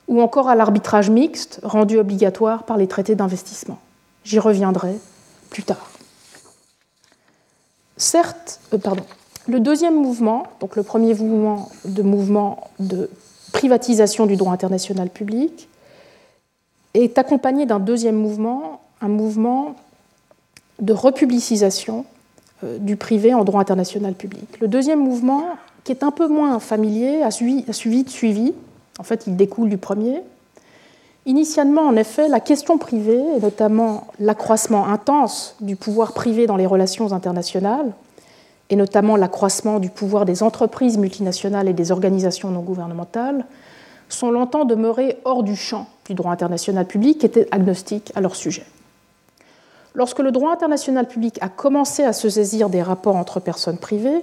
ou 0.08 0.22
encore 0.22 0.50
à 0.50 0.56
l'arbitrage 0.56 1.10
mixte 1.10 1.62
rendu 1.64 1.98
obligatoire 1.98 2.64
par 2.64 2.78
les 2.78 2.88
traités 2.88 3.16
d'investissement. 3.16 3.80
J'y 4.26 4.40
reviendrai 4.40 4.98
plus 5.50 5.64
tard. 5.64 5.93
Certes, 8.04 8.60
euh, 8.74 8.78
pardon, 8.78 9.04
le 9.48 9.62
deuxième 9.62 9.96
mouvement, 9.96 10.48
donc 10.60 10.76
le 10.76 10.84
premier 10.84 11.14
mouvement 11.14 11.70
de 11.86 12.04
mouvement 12.04 12.70
de 12.80 13.10
privatisation 13.54 14.26
du 14.26 14.36
droit 14.36 14.52
international 14.52 15.10
public, 15.10 15.70
est 16.96 17.18
accompagné 17.18 17.66
d'un 17.66 17.80
deuxième 17.80 18.18
mouvement, 18.18 18.82
un 19.00 19.08
mouvement 19.08 19.78
de 20.82 20.92
republicisation 20.92 22.04
euh, 22.66 22.78
du 22.78 22.98
privé 22.98 23.34
en 23.34 23.46
droit 23.46 23.62
international 23.62 24.16
public. 24.16 24.60
Le 24.60 24.68
deuxième 24.68 25.00
mouvement, 25.00 25.46
qui 25.86 25.94
est 25.94 26.04
un 26.04 26.12
peu 26.12 26.28
moins 26.28 26.60
familier, 26.60 27.22
a 27.24 27.32
suivi, 27.32 27.64
a 27.70 27.74
suivi, 27.74 28.04
suivi 28.10 28.54
en 29.00 29.04
fait 29.04 29.28
il 29.28 29.38
découle 29.38 29.70
du 29.70 29.78
premier. 29.78 30.22
Initialement, 31.26 31.84
en 31.84 31.96
effet, 31.96 32.28
la 32.28 32.42
question 32.42 32.78
privée, 32.78 33.24
et 33.38 33.40
notamment 33.40 34.08
l'accroissement 34.20 34.88
intense 34.88 35.56
du 35.62 35.78
pouvoir 35.78 36.14
privé 36.14 36.48
dans 36.48 36.58
les 36.58 36.66
relations 36.66 37.14
internationales, 37.14 37.94
et 38.70 38.76
notamment 38.76 39.16
l'accroissement 39.16 39.80
du 39.80 39.90
pouvoir 39.90 40.26
des 40.26 40.44
entreprises 40.44 40.98
multinationales 40.98 41.70
et 41.70 41.74
des 41.74 41.92
organisations 41.92 42.50
non 42.50 42.62
gouvernementales, 42.62 43.46
sont 44.10 44.32
longtemps 44.32 44.66
demeurés 44.66 45.18
hors 45.24 45.44
du 45.44 45.56
champ 45.56 45.88
du 46.08 46.14
droit 46.14 46.32
international 46.32 46.86
public 46.86 47.20
qui 47.20 47.26
était 47.26 47.48
agnostique 47.52 48.12
à 48.16 48.22
leur 48.22 48.36
sujet. 48.36 48.66
Lorsque 49.96 50.20
le 50.20 50.32
droit 50.32 50.52
international 50.52 51.08
public 51.08 51.38
a 51.42 51.50
commencé 51.50 52.04
à 52.04 52.14
se 52.14 52.30
saisir 52.30 52.70
des 52.70 52.82
rapports 52.82 53.16
entre 53.16 53.40
personnes 53.40 53.78
privées, 53.78 54.22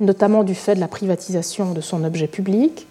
notamment 0.00 0.42
du 0.42 0.54
fait 0.54 0.74
de 0.74 0.80
la 0.80 0.88
privatisation 0.88 1.72
de 1.72 1.80
son 1.80 2.02
objet 2.02 2.26
public, 2.26 2.88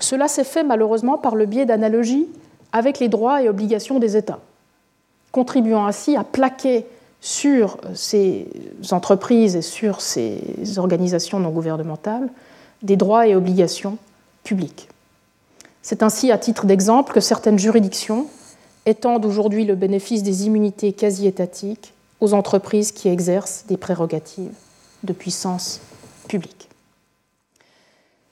cela 0.00 0.28
s'est 0.28 0.44
fait 0.44 0.64
malheureusement 0.64 1.18
par 1.18 1.36
le 1.36 1.46
biais 1.46 1.66
d'analogies 1.66 2.26
avec 2.72 2.98
les 3.00 3.08
droits 3.08 3.42
et 3.42 3.48
obligations 3.48 3.98
des 3.98 4.16
États, 4.16 4.40
contribuant 5.32 5.86
ainsi 5.86 6.16
à 6.16 6.24
plaquer 6.24 6.86
sur 7.20 7.78
ces 7.94 8.46
entreprises 8.90 9.56
et 9.56 9.62
sur 9.62 10.00
ces 10.00 10.40
organisations 10.76 11.40
non 11.40 11.50
gouvernementales 11.50 12.28
des 12.82 12.96
droits 12.96 13.26
et 13.26 13.34
obligations 13.34 13.98
publiques. 14.44 14.88
C'est 15.82 16.02
ainsi, 16.02 16.30
à 16.30 16.38
titre 16.38 16.66
d'exemple, 16.66 17.12
que 17.12 17.20
certaines 17.20 17.58
juridictions 17.58 18.26
étendent 18.86 19.24
aujourd'hui 19.24 19.64
le 19.64 19.74
bénéfice 19.74 20.22
des 20.22 20.46
immunités 20.46 20.92
quasi-étatiques 20.92 21.92
aux 22.20 22.34
entreprises 22.34 22.92
qui 22.92 23.08
exercent 23.08 23.64
des 23.68 23.76
prérogatives 23.76 24.52
de 25.02 25.12
puissance 25.12 25.80
publique. 26.28 26.67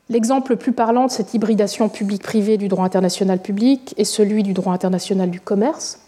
L'exemple 0.08 0.52
le 0.52 0.56
plus 0.56 0.72
parlant 0.72 1.06
de 1.06 1.10
cette 1.10 1.34
hybridation 1.34 1.88
publique-privée 1.88 2.58
du 2.58 2.68
droit 2.68 2.84
international 2.84 3.40
public 3.40 3.92
est 3.96 4.04
celui 4.04 4.44
du 4.44 4.52
droit 4.52 4.72
international 4.72 5.30
du 5.30 5.40
commerce, 5.40 5.98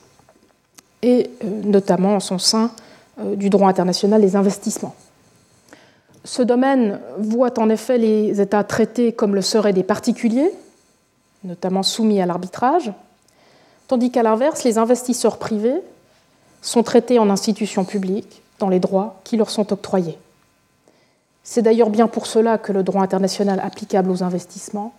et 1.03 1.31
euh, 1.45 1.63
notamment 1.65 2.17
en 2.17 2.21
son 2.21 2.39
sein 2.39 2.71
euh, 3.19 3.35
du 3.35 3.51
droit 3.51 3.69
international 3.69 4.21
des 4.21 4.37
investissements. 4.37 4.95
Ce 6.25 6.43
domaine 6.43 7.01
voit 7.19 7.59
en 7.59 7.71
effet 7.71 7.99
les 7.99 8.41
États 8.41 8.65
traités 8.65 9.13
comme 9.13 9.35
le 9.35 9.43
seraient 9.43 9.73
des 9.73 9.83
particuliers, 9.83 10.53
notamment 11.43 11.83
soumis 11.83 12.21
à 12.21 12.27
l'arbitrage, 12.27 12.93
tandis 13.89 14.11
qu'à 14.11 14.23
l'inverse, 14.23 14.65
les 14.65 14.79
investisseurs 14.79 15.39
privés 15.39 15.81
sont 16.63 16.83
traités 16.83 17.19
en 17.19 17.31
institutions 17.31 17.85
publiques 17.85 18.43
dans 18.59 18.69
les 18.69 18.81
droits 18.81 19.21
qui 19.25 19.37
leur 19.37 19.51
sont 19.51 19.73
octroyés. 19.73 20.19
C'est 21.51 21.63
d'ailleurs 21.63 21.89
bien 21.89 22.09
pour 22.09 22.27
cela 22.27 22.59
que 22.59 22.73
le 22.73 22.83
droit 22.83 23.03
international 23.03 23.59
applicable 23.65 24.11
aux 24.11 24.23
investissements 24.23 24.93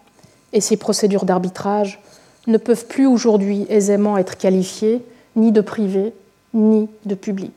et 0.52 0.62
ses 0.62 0.78
procédures 0.78 1.26
d'arbitrage 1.26 2.02
ne 2.48 2.58
peuvent 2.58 2.88
plus 2.88 3.06
aujourd'hui 3.06 3.68
aisément 3.70 4.18
être 4.18 4.36
qualifiés 4.36 5.06
ni 5.36 5.52
de 5.52 5.62
privé 5.62 6.12
ni 6.56 6.90
de 7.06 7.14
public. 7.14 7.54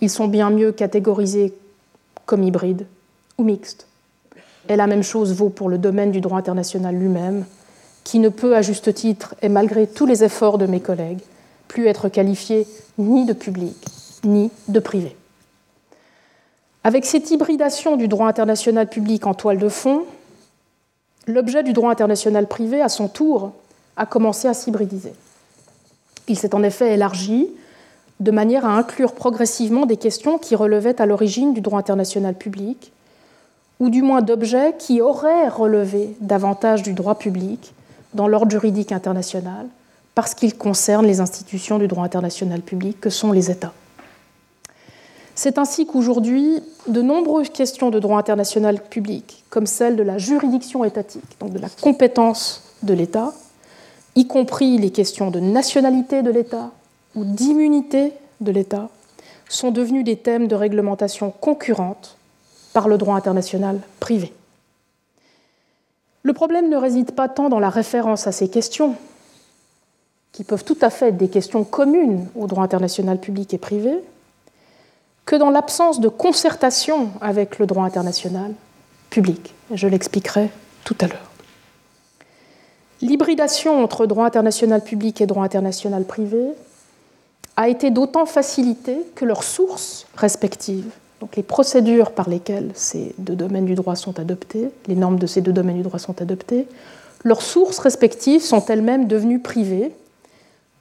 Ils 0.00 0.10
sont 0.10 0.26
bien 0.26 0.50
mieux 0.50 0.72
catégorisés 0.72 1.54
comme 2.26 2.42
hybrides 2.42 2.88
ou 3.38 3.44
mixtes. 3.44 3.86
Et 4.68 4.74
la 4.74 4.88
même 4.88 5.04
chose 5.04 5.32
vaut 5.32 5.48
pour 5.48 5.68
le 5.68 5.78
domaine 5.78 6.10
du 6.10 6.20
droit 6.20 6.38
international 6.38 6.96
lui-même, 6.96 7.44
qui 8.02 8.18
ne 8.18 8.28
peut 8.28 8.56
à 8.56 8.62
juste 8.62 8.92
titre, 8.92 9.36
et 9.40 9.48
malgré 9.48 9.86
tous 9.86 10.06
les 10.06 10.24
efforts 10.24 10.58
de 10.58 10.66
mes 10.66 10.80
collègues, 10.80 11.22
plus 11.68 11.86
être 11.86 12.08
qualifié 12.08 12.66
ni 12.98 13.24
de 13.24 13.34
public 13.34 13.76
ni 14.24 14.50
de 14.66 14.80
privé. 14.80 15.16
Avec 16.82 17.04
cette 17.04 17.30
hybridation 17.30 17.96
du 17.96 18.08
droit 18.08 18.28
international 18.28 18.88
public 18.88 19.26
en 19.26 19.34
toile 19.34 19.58
de 19.58 19.68
fond, 19.68 20.04
l'objet 21.26 21.62
du 21.62 21.72
droit 21.72 21.90
international 21.90 22.46
privé, 22.46 22.80
à 22.80 22.88
son 22.88 23.08
tour, 23.08 23.52
a 23.96 24.06
commencé 24.06 24.48
à 24.48 24.54
s'hybridiser. 24.54 25.12
Il 26.28 26.38
s'est 26.38 26.54
en 26.54 26.62
effet 26.62 26.94
élargi 26.94 27.48
de 28.20 28.30
manière 28.30 28.64
à 28.64 28.76
inclure 28.76 29.12
progressivement 29.12 29.86
des 29.86 29.96
questions 29.96 30.38
qui 30.38 30.54
relevaient 30.54 31.00
à 31.00 31.06
l'origine 31.06 31.54
du 31.54 31.60
droit 31.60 31.78
international 31.78 32.34
public, 32.34 32.92
ou 33.78 33.88
du 33.90 34.02
moins 34.02 34.20
d'objets 34.20 34.74
qui 34.78 35.00
auraient 35.00 35.48
relevé 35.48 36.14
davantage 36.20 36.82
du 36.82 36.92
droit 36.92 37.16
public 37.16 37.72
dans 38.12 38.28
l'ordre 38.28 38.50
juridique 38.50 38.92
international, 38.92 39.66
parce 40.14 40.34
qu'ils 40.34 40.56
concernent 40.56 41.06
les 41.06 41.20
institutions 41.20 41.78
du 41.78 41.88
droit 41.88 42.04
international 42.04 42.60
public 42.60 43.00
que 43.00 43.10
sont 43.10 43.32
les 43.32 43.50
États. 43.50 43.72
C'est 45.34 45.58
ainsi 45.58 45.86
qu'aujourd'hui, 45.86 46.60
de 46.86 47.02
nombreuses 47.02 47.50
questions 47.50 47.90
de 47.90 47.98
droit 47.98 48.18
international 48.18 48.82
public, 48.82 49.44
comme 49.48 49.66
celle 49.66 49.96
de 49.96 50.02
la 50.02 50.18
juridiction 50.18 50.84
étatique, 50.84 51.24
donc 51.40 51.52
de 51.52 51.58
la 51.58 51.68
compétence 51.80 52.62
de 52.82 52.94
l'État, 52.94 53.32
y 54.16 54.26
compris 54.26 54.78
les 54.78 54.90
questions 54.90 55.30
de 55.30 55.40
nationalité 55.40 56.22
de 56.22 56.30
l'État 56.30 56.70
ou 57.14 57.24
d'immunité 57.24 58.12
de 58.40 58.52
l'État, 58.52 58.88
sont 59.48 59.70
devenues 59.70 60.04
des 60.04 60.16
thèmes 60.16 60.46
de 60.46 60.54
réglementation 60.54 61.32
concurrentes 61.40 62.16
par 62.72 62.88
le 62.88 62.98
droit 62.98 63.16
international 63.16 63.80
privé. 63.98 64.32
Le 66.22 66.32
problème 66.32 66.68
ne 66.68 66.76
réside 66.76 67.12
pas 67.12 67.28
tant 67.28 67.48
dans 67.48 67.58
la 67.58 67.70
référence 67.70 68.26
à 68.26 68.32
ces 68.32 68.48
questions, 68.48 68.94
qui 70.32 70.44
peuvent 70.44 70.64
tout 70.64 70.78
à 70.80 70.90
fait 70.90 71.08
être 71.08 71.16
des 71.16 71.28
questions 71.28 71.64
communes 71.64 72.28
au 72.36 72.46
droit 72.46 72.62
international 72.62 73.18
public 73.18 73.52
et 73.54 73.58
privé, 73.58 73.92
que 75.30 75.36
dans 75.36 75.50
l'absence 75.50 76.00
de 76.00 76.08
concertation 76.08 77.10
avec 77.20 77.60
le 77.60 77.66
droit 77.66 77.84
international 77.84 78.52
public. 79.10 79.54
Je 79.72 79.86
l'expliquerai 79.86 80.50
tout 80.82 80.96
à 81.00 81.06
l'heure. 81.06 81.30
L'hybridation 83.00 83.80
entre 83.80 84.06
droit 84.06 84.26
international 84.26 84.82
public 84.82 85.20
et 85.20 85.26
droit 85.26 85.44
international 85.44 86.02
privé 86.02 86.48
a 87.56 87.68
été 87.68 87.92
d'autant 87.92 88.26
facilitée 88.26 88.98
que 89.14 89.24
leurs 89.24 89.44
sources 89.44 90.08
respectives, 90.16 90.90
donc 91.20 91.36
les 91.36 91.44
procédures 91.44 92.10
par 92.10 92.28
lesquelles 92.28 92.72
ces 92.74 93.14
deux 93.18 93.36
domaines 93.36 93.66
du 93.66 93.76
droit 93.76 93.94
sont 93.94 94.18
adoptés, 94.18 94.72
les 94.88 94.96
normes 94.96 95.20
de 95.20 95.28
ces 95.28 95.42
deux 95.42 95.52
domaines 95.52 95.76
du 95.76 95.84
droit 95.84 96.00
sont 96.00 96.20
adoptées, 96.20 96.66
leurs 97.22 97.42
sources 97.42 97.78
respectives 97.78 98.42
sont 98.42 98.66
elles-mêmes 98.66 99.06
devenues 99.06 99.38
privées, 99.38 99.92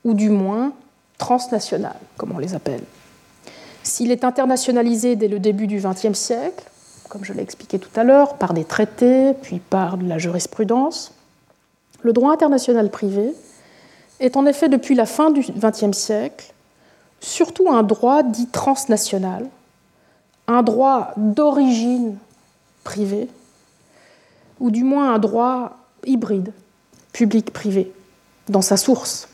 ou 0.04 0.16
du 0.16 0.32
moins 0.32 0.74
transnationales, 1.20 2.00
comme 2.18 2.32
on 2.32 2.40
les 2.40 2.56
appelle. 2.56 2.82
S'il 3.84 4.12
est 4.12 4.24
internationalisé 4.24 5.16
dès 5.16 5.28
le 5.28 5.40
début 5.40 5.68
du 5.68 5.80
XXe 5.80 6.18
siècle, 6.18 6.66
comme 7.10 7.24
je 7.24 7.34
l'ai 7.34 7.42
expliqué 7.42 7.80
tout 7.80 7.90
à 7.96 8.04
l'heure, 8.04 8.36
par 8.36 8.54
des 8.54 8.66
traités, 8.66 9.34
puis 9.42 9.60
par 9.60 9.98
la 9.98 10.18
jurisprudence, 10.18 11.12
le 12.02 12.14
droit 12.14 12.32
international 12.32 12.90
privé 12.90 13.34
est 14.20 14.38
en 14.38 14.46
effet 14.46 14.70
depuis 14.70 14.96
la 14.96 15.06
fin 15.06 15.32
du 15.32 15.42
XXe 15.42 15.98
siècle 15.98 16.54
surtout 17.20 17.70
un 17.70 17.84
droit 17.84 18.24
dit 18.24 18.48
transnational, 18.48 19.48
un 20.48 20.64
droit 20.64 21.12
d'origine 21.18 22.18
privée, 22.84 23.28
ou 24.60 24.72
du 24.72 24.84
moins 24.84 25.14
un 25.14 25.20
droit 25.20 25.78
hybride, 26.06 26.54
public-privé, 27.14 27.92
dans 28.48 28.62
sa 28.62 28.78
source. 28.78 29.29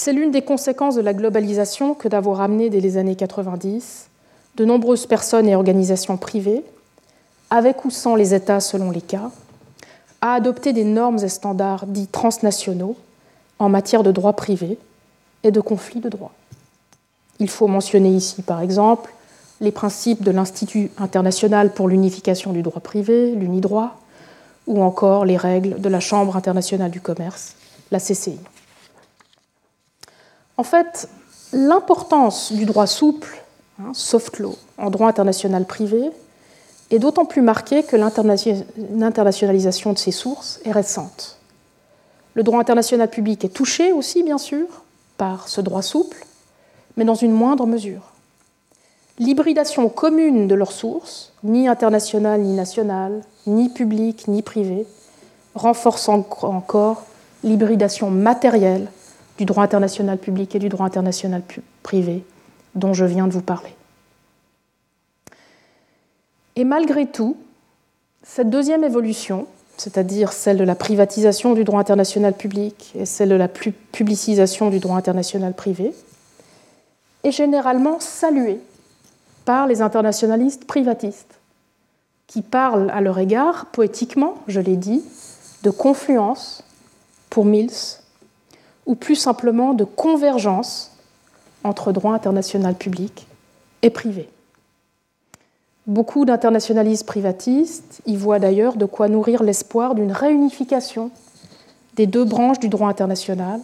C'est 0.00 0.12
l'une 0.12 0.30
des 0.30 0.42
conséquences 0.42 0.94
de 0.94 1.00
la 1.00 1.12
globalisation 1.12 1.92
que 1.92 2.06
d'avoir 2.06 2.40
amené 2.40 2.70
dès 2.70 2.78
les 2.78 2.98
années 2.98 3.16
90 3.16 4.06
de 4.54 4.64
nombreuses 4.64 5.06
personnes 5.06 5.48
et 5.48 5.56
organisations 5.56 6.16
privées, 6.16 6.62
avec 7.50 7.84
ou 7.84 7.90
sans 7.90 8.14
les 8.14 8.32
États 8.32 8.60
selon 8.60 8.92
les 8.92 9.00
cas, 9.00 9.32
à 10.20 10.34
adopter 10.34 10.72
des 10.72 10.84
normes 10.84 11.18
et 11.24 11.28
standards 11.28 11.84
dits 11.88 12.06
transnationaux 12.06 12.94
en 13.58 13.68
matière 13.68 14.04
de 14.04 14.12
droit 14.12 14.34
privé 14.34 14.78
et 15.42 15.50
de 15.50 15.60
conflits 15.60 15.98
de 15.98 16.08
droit. 16.08 16.32
Il 17.40 17.50
faut 17.50 17.66
mentionner 17.66 18.10
ici, 18.10 18.42
par 18.42 18.60
exemple, 18.60 19.12
les 19.60 19.72
principes 19.72 20.22
de 20.22 20.30
l'Institut 20.30 20.92
international 20.98 21.72
pour 21.72 21.88
l'unification 21.88 22.52
du 22.52 22.62
droit 22.62 22.82
privé, 22.82 23.32
l'UNIDROIT, 23.32 23.90
ou 24.68 24.80
encore 24.80 25.24
les 25.24 25.36
règles 25.36 25.80
de 25.80 25.88
la 25.88 25.98
Chambre 25.98 26.36
internationale 26.36 26.92
du 26.92 27.00
commerce, 27.00 27.56
la 27.90 27.98
CCI. 27.98 28.38
En 30.58 30.64
fait, 30.64 31.08
l'importance 31.52 32.52
du 32.52 32.66
droit 32.66 32.88
souple, 32.88 33.42
hein, 33.80 33.92
soft 33.94 34.40
law, 34.40 34.56
en 34.76 34.90
droit 34.90 35.08
international 35.08 35.64
privé 35.64 36.10
est 36.90 36.98
d'autant 36.98 37.26
plus 37.26 37.42
marquée 37.42 37.84
que 37.84 37.96
l'internationalisation 37.96 39.92
de 39.92 39.98
ses 39.98 40.10
sources 40.10 40.60
est 40.64 40.72
récente. 40.72 41.38
Le 42.34 42.42
droit 42.42 42.58
international 42.58 43.08
public 43.08 43.44
est 43.44 43.50
touché 43.50 43.92
aussi, 43.92 44.24
bien 44.24 44.38
sûr, 44.38 44.66
par 45.16 45.48
ce 45.48 45.60
droit 45.60 45.82
souple, 45.82 46.26
mais 46.96 47.04
dans 47.04 47.14
une 47.14 47.32
moindre 47.32 47.66
mesure. 47.66 48.12
L'hybridation 49.20 49.88
commune 49.88 50.48
de 50.48 50.54
leurs 50.56 50.72
sources, 50.72 51.32
ni 51.44 51.68
internationale 51.68 52.40
ni 52.40 52.54
nationale, 52.54 53.22
ni 53.46 53.68
publique 53.68 54.26
ni 54.26 54.42
privée, 54.42 54.86
renforce 55.54 56.08
encore 56.08 57.04
l'hybridation 57.44 58.10
matérielle 58.10 58.88
du 59.38 59.44
droit 59.44 59.62
international 59.62 60.18
public 60.18 60.54
et 60.54 60.58
du 60.58 60.68
droit 60.68 60.86
international 60.86 61.42
privé 61.82 62.24
dont 62.74 62.92
je 62.92 63.04
viens 63.04 63.26
de 63.26 63.32
vous 63.32 63.42
parler. 63.42 63.74
Et 66.56 66.64
malgré 66.64 67.06
tout, 67.06 67.36
cette 68.24 68.50
deuxième 68.50 68.82
évolution, 68.82 69.46
c'est-à-dire 69.76 70.32
celle 70.32 70.58
de 70.58 70.64
la 70.64 70.74
privatisation 70.74 71.54
du 71.54 71.62
droit 71.62 71.80
international 71.80 72.34
public 72.34 72.92
et 72.98 73.06
celle 73.06 73.28
de 73.28 73.36
la 73.36 73.48
publicisation 73.48 74.70
du 74.70 74.80
droit 74.80 74.96
international 74.96 75.54
privé, 75.54 75.94
est 77.22 77.30
généralement 77.30 78.00
saluée 78.00 78.60
par 79.44 79.66
les 79.66 79.82
internationalistes 79.82 80.66
privatistes, 80.66 81.38
qui 82.26 82.42
parlent 82.42 82.90
à 82.90 83.00
leur 83.00 83.18
égard, 83.18 83.66
poétiquement, 83.66 84.34
je 84.48 84.60
l'ai 84.60 84.76
dit, 84.76 85.02
de 85.62 85.70
confluence 85.70 86.64
pour 87.30 87.44
Mills 87.44 87.97
ou 88.88 88.96
plus 88.96 89.14
simplement 89.14 89.74
de 89.74 89.84
convergence 89.84 90.90
entre 91.62 91.92
droit 91.92 92.14
international 92.14 92.74
public 92.74 93.28
et 93.82 93.90
privé. 93.90 94.28
Beaucoup 95.86 96.24
d'internationalistes 96.24 97.06
privatistes 97.06 98.00
y 98.06 98.16
voient 98.16 98.38
d'ailleurs 98.38 98.76
de 98.76 98.86
quoi 98.86 99.08
nourrir 99.08 99.42
l'espoir 99.42 99.94
d'une 99.94 100.10
réunification 100.10 101.10
des 101.96 102.06
deux 102.06 102.24
branches 102.24 102.58
du 102.58 102.68
droit 102.68 102.88
international 102.88 103.60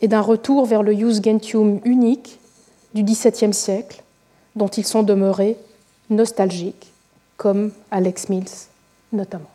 et 0.00 0.08
d'un 0.08 0.20
retour 0.20 0.64
vers 0.64 0.82
le 0.82 0.94
jus 0.94 1.22
gentium 1.22 1.80
unique 1.84 2.40
du 2.94 3.02
XVIIe 3.02 3.54
siècle 3.54 4.02
dont 4.56 4.68
ils 4.68 4.86
sont 4.86 5.02
demeurés 5.02 5.56
nostalgiques, 6.10 6.92
comme 7.36 7.70
Alex 7.90 8.28
Mills 8.28 8.68
notamment. 9.12 9.50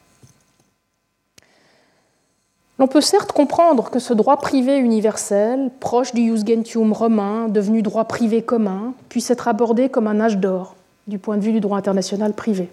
On 2.83 2.87
peut 2.87 2.99
certes 2.99 3.31
comprendre 3.31 3.89
que 3.89 3.99
ce 3.99 4.13
droit 4.13 4.35
privé 4.35 4.75
universel, 4.75 5.71
proche 5.79 6.13
du 6.13 6.25
jus 6.25 6.45
gentium 6.45 6.91
romain, 6.91 7.47
devenu 7.47 7.81
droit 7.81 8.03
privé 8.03 8.41
commun, 8.41 8.93
puisse 9.07 9.31
être 9.31 9.47
abordé 9.47 9.87
comme 9.87 10.05
un 10.05 10.19
âge 10.19 10.37
d'or 10.37 10.75
du 11.07 11.17
point 11.17 11.37
de 11.37 11.43
vue 11.43 11.53
du 11.53 11.61
droit 11.61 11.77
international 11.77 12.33
privé. 12.33 12.69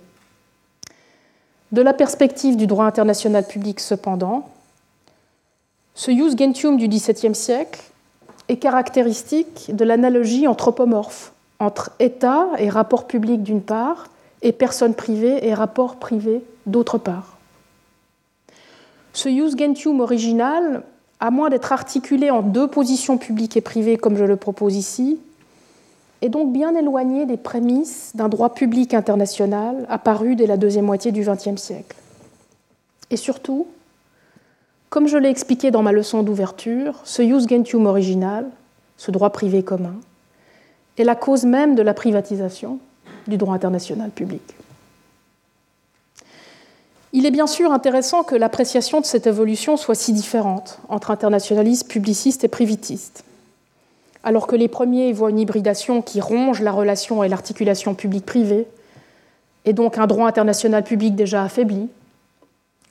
De 1.71 1.81
la 1.81 1.93
perspective 1.93 2.57
du 2.57 2.67
droit 2.67 2.87
international 2.87 3.47
public, 3.47 3.79
cependant, 3.79 4.49
ce 5.95 6.11
jus 6.11 6.37
gentium 6.37 6.77
du 6.77 6.89
XVIIe 6.89 7.37
siècle 7.37 7.81
est 8.49 8.57
caractéristique 8.57 9.71
de 9.73 9.85
l'analogie 9.85 10.49
anthropomorphe 10.49 11.33
entre 11.61 11.93
État 12.01 12.49
et 12.59 12.69
rapport 12.69 13.07
public 13.07 13.45
d'une 13.45 13.63
part 13.63 14.09
et 14.43 14.51
personne 14.51 14.95
privée 14.95 15.47
et 15.47 15.55
rapport 15.55 16.01
privé 16.01 16.43
d'autre 16.67 16.99
part. 16.99 17.30
Ce 19.13 19.29
jus 19.29 19.57
gentium 19.57 20.01
original, 20.01 20.83
à 21.19 21.31
moins 21.31 21.51
d'être 21.51 21.73
articulé 21.73 22.31
en 22.31 22.43
deux 22.43 22.69
positions 22.69 23.19
publiques 23.19 23.57
et 23.57 23.61
privées 23.61 23.97
comme 23.97 24.17
je 24.17 24.25
le 24.25 24.37
propose 24.37 24.77
ici, 24.77 25.19
est 26.23 26.29
donc 26.29 26.53
bien 26.53 26.75
éloigné 26.75 27.27
des 27.27 27.37
prémices 27.37 28.13
d'un 28.15 28.29
droit 28.29 28.55
public 28.55 28.95
international 28.95 29.87
apparu 29.89 30.37
dès 30.37 30.47
la 30.47 30.57
deuxième 30.57 30.85
moitié 30.85 31.13
du 31.13 31.23
XXe 31.23 31.61
siècle. 31.61 31.97
Et 33.11 33.17
surtout, 33.17 33.67
comme 34.91 35.09
je 35.09 35.17
l'ai 35.17 35.31
expliqué 35.31 35.71
dans 35.71 35.83
ma 35.83 35.93
leçon 35.93 36.23
d'ouverture, 36.23 37.01
ce 37.05 37.23
jus 37.23 37.49
gentium 37.49 37.87
original, 37.87 38.47
ce 38.97 39.11
droit 39.11 39.31
privé 39.31 39.63
commun, 39.63 39.95
est 40.99 41.05
la 41.05 41.17
cause 41.17 41.45
même 41.45 41.75
de 41.75 41.83
la 41.83 41.95
privatisation 41.95 42.79
du 43.27 43.37
droit 43.37 43.55
international 43.55 44.11
public. 44.11 44.43
Il 47.13 47.27
est 47.27 47.33
bien 47.33 47.49
sûr 47.49 47.73
intéressant 47.73 48.23
que 48.23 48.37
l'appréciation 48.37 49.01
de 49.01 49.07
cette 49.07 49.27
évolution 49.27 49.77
soit 49.77 49.97
si 49.97 50.13
différente 50.13 50.79
entre 50.89 51.11
internationalistes, 51.11 51.89
publicistes 51.89 52.45
et 52.45 52.49
privitistes. 52.49 53.25
Alors 54.23 54.47
que 54.47 54.55
les 54.55 54.69
premiers 54.69 55.13
voient 55.13 55.31
une 55.31 55.41
hybridation 55.41 56.03
qui 56.03 56.21
ronge 56.21 56.61
la 56.61 56.71
relation 56.71 57.25
et 57.25 57.29
l'articulation 57.29 57.95
publique-privée, 57.95 58.67
et 59.65 59.73
donc 59.73 59.99
un 59.99 60.07
droit 60.07 60.29
international 60.29 60.85
public 60.85 61.17
déjà 61.17 61.43
affaibli, 61.43 61.89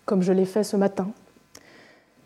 comme 0.06 0.22
je 0.22 0.34
l'ai 0.34 0.46
fait 0.46 0.64
ce 0.64 0.76
matin. 0.76 1.08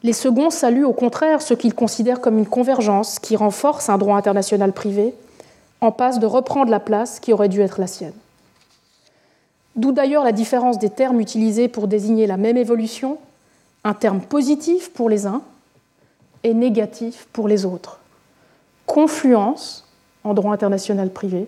Les 0.01 0.13
seconds 0.13 0.49
saluent 0.49 0.85
au 0.85 0.93
contraire 0.93 1.41
ce 1.41 1.53
qu'ils 1.53 1.75
considèrent 1.75 2.21
comme 2.21 2.39
une 2.39 2.47
convergence 2.47 3.19
qui 3.19 3.35
renforce 3.35 3.89
un 3.89 3.97
droit 3.97 4.17
international 4.17 4.73
privé 4.73 5.13
en 5.79 5.91
passe 5.91 6.19
de 6.19 6.25
reprendre 6.25 6.71
la 6.71 6.79
place 6.79 7.19
qui 7.19 7.33
aurait 7.33 7.49
dû 7.49 7.61
être 7.61 7.79
la 7.79 7.87
sienne. 7.87 8.13
D'où 9.75 9.91
d'ailleurs 9.91 10.23
la 10.23 10.31
différence 10.31 10.77
des 10.77 10.89
termes 10.89 11.19
utilisés 11.19 11.67
pour 11.67 11.87
désigner 11.87 12.27
la 12.27 12.37
même 12.37 12.57
évolution, 12.57 13.17
un 13.83 13.93
terme 13.93 14.21
positif 14.21 14.91
pour 14.91 15.09
les 15.09 15.25
uns 15.25 15.41
et 16.43 16.53
négatif 16.53 17.27
pour 17.33 17.47
les 17.47 17.65
autres. 17.65 17.99
Confluence 18.85 19.85
en 20.23 20.33
droit 20.33 20.53
international 20.53 21.09
privé 21.09 21.47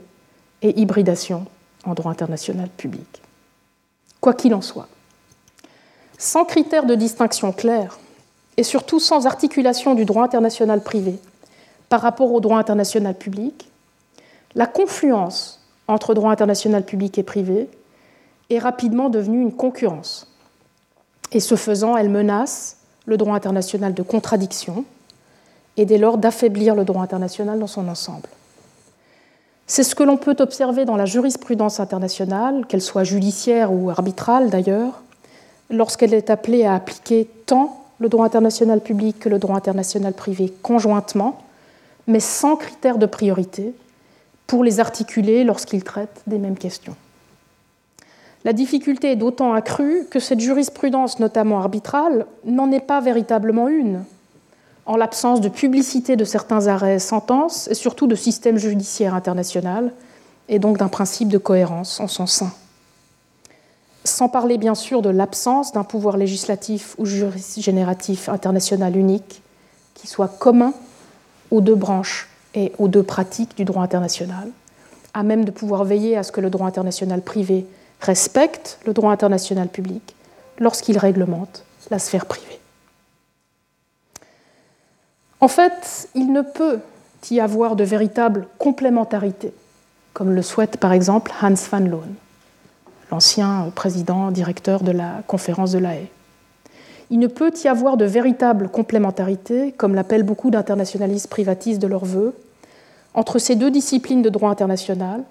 et 0.61 0.79
hybridation 0.79 1.45
en 1.85 1.93
droit 1.93 2.11
international 2.11 2.69
public. 2.69 3.21
Quoi 4.21 4.33
qu'il 4.33 4.55
en 4.55 4.61
soit, 4.61 4.87
sans 6.17 6.45
critères 6.45 6.85
de 6.85 6.95
distinction 6.95 7.51
clairs 7.51 7.99
et 8.57 8.63
surtout 8.63 8.99
sans 8.99 9.27
articulation 9.27 9.93
du 9.93 10.05
droit 10.05 10.23
international 10.23 10.81
privé 10.81 11.19
par 11.89 12.01
rapport 12.01 12.31
au 12.31 12.39
droit 12.39 12.57
international 12.57 13.15
public, 13.15 13.69
la 14.55 14.65
confluence 14.65 15.61
entre 15.87 16.13
droit 16.13 16.31
international 16.31 16.83
public 16.83 17.17
et 17.19 17.23
privé 17.23 17.69
est 18.49 18.59
rapidement 18.59 19.09
devenue 19.09 19.41
une 19.41 19.53
concurrence. 19.53 20.31
Et 21.31 21.39
ce 21.39 21.55
faisant, 21.55 21.97
elle 21.97 22.09
menace 22.09 22.77
le 23.05 23.17
droit 23.17 23.35
international 23.35 23.93
de 23.93 24.01
contradiction 24.01 24.85
et 25.77 25.85
dès 25.85 25.97
lors 25.97 26.17
d'affaiblir 26.17 26.75
le 26.75 26.85
droit 26.85 27.03
international 27.03 27.59
dans 27.59 27.67
son 27.67 27.87
ensemble. 27.87 28.29
C'est 29.67 29.83
ce 29.83 29.95
que 29.95 30.03
l'on 30.03 30.17
peut 30.17 30.35
observer 30.39 30.85
dans 30.85 30.95
la 30.95 31.05
jurisprudence 31.05 31.79
internationale, 31.79 32.65
qu'elle 32.67 32.81
soit 32.81 33.03
judiciaire 33.03 33.73
ou 33.73 33.89
arbitrale 33.89 34.49
d'ailleurs, 34.49 35.01
lorsqu'elle 35.71 36.13
est 36.13 36.29
appelée 36.29 36.65
à 36.65 36.75
appliquer 36.75 37.27
tant 37.45 37.81
le 37.99 38.09
droit 38.09 38.25
international 38.25 38.81
public 38.81 39.19
que 39.19 39.29
le 39.29 39.39
droit 39.39 39.55
international 39.55 40.13
privé 40.13 40.53
conjointement, 40.61 41.41
mais 42.07 42.19
sans 42.19 42.55
critère 42.55 42.99
de 42.99 43.07
priorité, 43.07 43.73
pour 44.45 44.63
les 44.63 44.79
articuler 44.79 45.43
lorsqu'ils 45.43 45.83
traitent 45.83 46.21
des 46.27 46.37
mêmes 46.37 46.57
questions. 46.57 46.95
La 48.45 48.53
difficulté 48.53 49.11
est 49.11 49.15
d'autant 49.15 49.53
accrue 49.53 50.05
que 50.11 50.19
cette 50.19 50.39
jurisprudence, 50.39 51.19
notamment 51.19 51.59
arbitrale, 51.59 52.27
n'en 52.45 52.71
est 52.71 52.79
pas 52.79 53.01
véritablement 53.01 53.67
une, 53.67 54.03
en 54.85 54.97
l'absence 54.97 55.41
de 55.41 55.49
publicité 55.49 56.15
de 56.15 56.25
certains 56.25 56.67
arrêts 56.67 56.97
et 56.97 56.99
sentences, 56.99 57.67
et 57.69 57.73
surtout 57.73 58.05
de 58.05 58.13
système 58.13 58.57
judiciaire 58.57 59.15
international, 59.15 59.91
et 60.47 60.59
donc 60.59 60.77
d'un 60.77 60.89
principe 60.89 61.29
de 61.29 61.39
cohérence 61.39 61.99
en 61.99 62.07
son 62.07 62.27
sein. 62.27 62.51
Sans 64.03 64.29
parler 64.29 64.59
bien 64.59 64.75
sûr 64.75 65.01
de 65.01 65.09
l'absence 65.09 65.71
d'un 65.71 65.83
pouvoir 65.83 66.15
législatif 66.15 66.95
ou 66.99 67.05
génératif 67.05 68.29
international 68.29 68.95
unique 68.95 69.41
qui 69.95 70.05
soit 70.05 70.27
commun 70.27 70.75
aux 71.49 71.61
deux 71.61 71.73
branches 71.73 72.29
et 72.53 72.73
aux 72.77 72.89
deux 72.89 73.01
pratiques 73.01 73.57
du 73.57 73.65
droit 73.65 73.81
international, 73.81 74.51
à 75.15 75.23
même 75.23 75.45
de 75.45 75.51
pouvoir 75.51 75.83
veiller 75.83 76.15
à 76.15 76.21
ce 76.21 76.31
que 76.31 76.41
le 76.41 76.51
droit 76.51 76.67
international 76.67 77.23
privé 77.23 77.65
respecte 78.05 78.79
le 78.85 78.93
droit 78.93 79.11
international 79.11 79.67
public 79.67 80.15
lorsqu'il 80.59 80.97
réglemente 80.97 81.63
la 81.91 81.99
sphère 81.99 82.25
privée. 82.25 82.59
En 85.41 85.47
fait, 85.47 86.09
il 86.15 86.31
ne 86.31 86.41
peut 86.41 86.79
y 87.29 87.39
avoir 87.39 87.75
de 87.75 87.83
véritable 87.83 88.47
complémentarité, 88.57 89.53
comme 90.13 90.31
le 90.31 90.41
souhaite 90.41 90.77
par 90.77 90.93
exemple 90.93 91.31
Hans 91.41 91.53
van 91.71 91.79
Loon, 91.79 92.15
l'ancien 93.11 93.71
président 93.75 94.31
directeur 94.31 94.81
de 94.83 94.91
la 94.91 95.23
conférence 95.27 95.71
de 95.71 95.79
la 95.79 95.95
Haye. 95.95 96.07
Il 97.11 97.19
ne 97.19 97.27
peut 97.27 97.53
y 97.63 97.67
avoir 97.67 97.97
de 97.97 98.05
véritable 98.05 98.69
complémentarité, 98.69 99.71
comme 99.73 99.93
l'appellent 99.93 100.23
beaucoup 100.23 100.49
d'internationalistes 100.49 101.29
privatistes 101.29 101.81
de 101.81 101.87
leur 101.87 102.05
vœu, 102.05 102.35
entre 103.13 103.37
ces 103.39 103.55
deux 103.55 103.71
disciplines 103.71 104.21
de 104.21 104.29
droit 104.29 104.49
international 104.49 105.23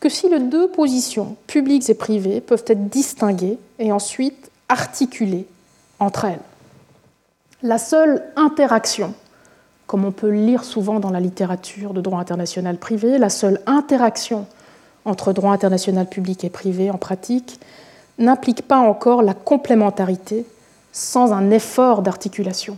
que 0.00 0.08
si 0.08 0.28
les 0.28 0.40
deux 0.40 0.68
positions, 0.68 1.36
publiques 1.46 1.88
et 1.88 1.94
privées, 1.94 2.40
peuvent 2.40 2.64
être 2.66 2.88
distinguées 2.88 3.58
et 3.78 3.92
ensuite 3.92 4.50
articulées 4.68 5.46
entre 5.98 6.26
elles. 6.26 6.40
La 7.62 7.78
seule 7.78 8.22
interaction, 8.36 9.14
comme 9.86 10.04
on 10.04 10.12
peut 10.12 10.30
le 10.30 10.44
lire 10.44 10.64
souvent 10.64 11.00
dans 11.00 11.10
la 11.10 11.20
littérature 11.20 11.94
de 11.94 12.00
droit 12.00 12.20
international 12.20 12.76
privé, 12.76 13.18
la 13.18 13.30
seule 13.30 13.60
interaction 13.66 14.46
entre 15.04 15.32
droit 15.32 15.52
international 15.52 16.08
public 16.08 16.44
et 16.44 16.50
privé 16.50 16.90
en 16.90 16.98
pratique 16.98 17.60
n'implique 18.18 18.62
pas 18.62 18.78
encore 18.78 19.22
la 19.22 19.34
complémentarité 19.34 20.44
sans 20.92 21.32
un 21.32 21.50
effort 21.50 22.02
d'articulation. 22.02 22.76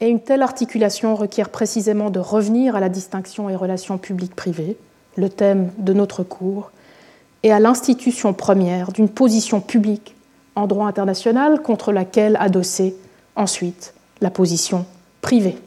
Et 0.00 0.08
une 0.08 0.20
telle 0.20 0.42
articulation 0.42 1.14
requiert 1.14 1.48
précisément 1.48 2.10
de 2.10 2.20
revenir 2.20 2.76
à 2.76 2.80
la 2.80 2.88
distinction 2.88 3.48
et 3.48 3.56
relations 3.56 3.96
publiques-privées, 3.96 4.76
le 5.16 5.28
thème 5.28 5.70
de 5.78 5.92
notre 5.92 6.22
cours, 6.22 6.70
et 7.42 7.52
à 7.52 7.60
l'institution 7.60 8.32
première 8.32 8.92
d'une 8.92 9.08
position 9.08 9.60
publique 9.60 10.14
en 10.56 10.66
droit 10.66 10.86
international 10.86 11.62
contre 11.62 11.92
laquelle 11.92 12.36
adosser 12.40 12.96
ensuite 13.36 13.94
la 14.20 14.30
position 14.30 14.86
privée. 15.20 15.58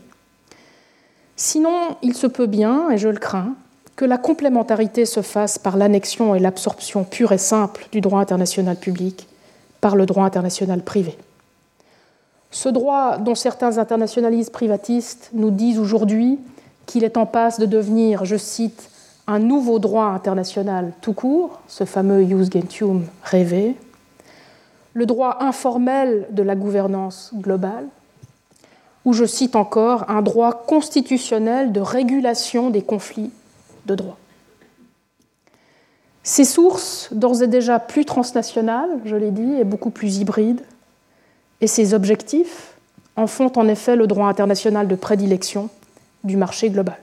Sinon, 1.36 1.96
il 2.02 2.16
se 2.16 2.26
peut 2.26 2.48
bien, 2.48 2.90
et 2.90 2.98
je 2.98 3.10
le 3.10 3.20
crains, 3.20 3.54
que 3.96 4.06
la 4.06 4.18
complémentarité 4.18 5.06
se 5.06 5.22
fasse 5.22 5.58
par 5.58 5.78
l'annexion 5.78 6.36
et 6.36 6.40
l'absorption 6.40 7.04
pure 7.04 7.32
et 7.32 7.38
simple 7.38 7.88
du 7.92 8.02
droit 8.02 8.22
international 8.22 8.78
public 8.78 9.28
par 9.82 9.96
le 9.96 10.06
droit 10.06 10.24
international 10.24 10.82
privé. 10.82 11.18
Ce 12.52 12.70
droit 12.70 13.18
dont 13.18 13.36
certains 13.36 13.78
internationalistes 13.78 14.52
privatistes 14.52 15.30
nous 15.34 15.52
disent 15.52 15.80
aujourd'hui 15.80 16.40
qu'il 16.86 17.04
est 17.04 17.18
en 17.18 17.26
passe 17.26 17.60
de 17.60 17.66
devenir, 17.66 18.24
je 18.24 18.38
cite, 18.38 18.90
un 19.28 19.40
nouveau 19.40 19.80
droit 19.80 20.06
international 20.06 20.94
tout 21.02 21.14
court, 21.14 21.62
ce 21.68 21.84
fameux 21.84 22.26
jus 22.26 22.50
gentium 22.52 23.06
rêvé, 23.24 23.76
le 24.94 25.06
droit 25.06 25.38
informel 25.42 26.26
de 26.32 26.42
la 26.42 26.56
gouvernance 26.56 27.32
globale, 27.36 27.88
ou 29.06 29.14
je 29.14 29.26
cite 29.26 29.56
encore 29.56 30.10
un 30.10 30.22
droit 30.22 30.66
constitutionnel 30.66 31.72
de 31.72 31.80
régulation 31.80 32.70
des 32.70 32.82
conflits 32.82 33.32
de 33.86 33.96
droit. 33.96 34.18
Ces 36.24 36.44
sources, 36.44 37.10
d'ores 37.14 37.42
et 37.42 37.48
déjà 37.48 37.80
plus 37.80 38.04
transnationales, 38.04 38.90
je 39.06 39.16
l'ai 39.16 39.32
dit, 39.32 39.54
et 39.54 39.64
beaucoup 39.64 39.92
plus 39.92 40.18
hybrides, 40.18 40.62
et 41.62 41.68
ces 41.68 41.94
objectifs 41.94 42.74
en 43.16 43.28
font 43.28 43.52
en 43.56 43.68
effet 43.68 43.96
le 43.96 44.08
droit 44.08 44.28
international 44.28 44.88
de 44.88 44.96
prédilection 44.96 45.70
du 46.24 46.36
marché 46.36 46.70
global. 46.70 46.98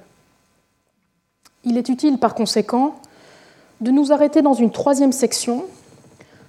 Il 1.65 1.77
est 1.77 1.89
utile 1.89 2.19
par 2.19 2.35
conséquent 2.35 2.97
de 3.81 3.91
nous 3.91 4.13
arrêter 4.13 4.43
dans 4.43 4.55
une 4.55 4.71
troisième 4.71 5.13
section 5.13 5.65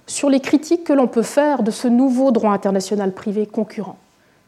sur 0.06 0.30
les 0.30 0.40
critiques 0.40 0.84
que 0.84 0.92
l'on 0.92 1.08
peut 1.08 1.22
faire 1.22 1.62
de 1.62 1.70
ce 1.70 1.88
nouveau 1.88 2.30
droit 2.30 2.52
international 2.52 3.12
privé 3.12 3.46
concurrent, 3.46 3.98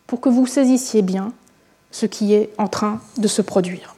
pour 0.06 0.20
que 0.20 0.28
vous 0.28 0.46
saisissiez 0.46 1.02
bien 1.02 1.32
ce 1.90 2.06
qui 2.06 2.34
est 2.34 2.50
en 2.58 2.68
train 2.68 3.00
de 3.16 3.28
se 3.28 3.42
produire. 3.42 3.96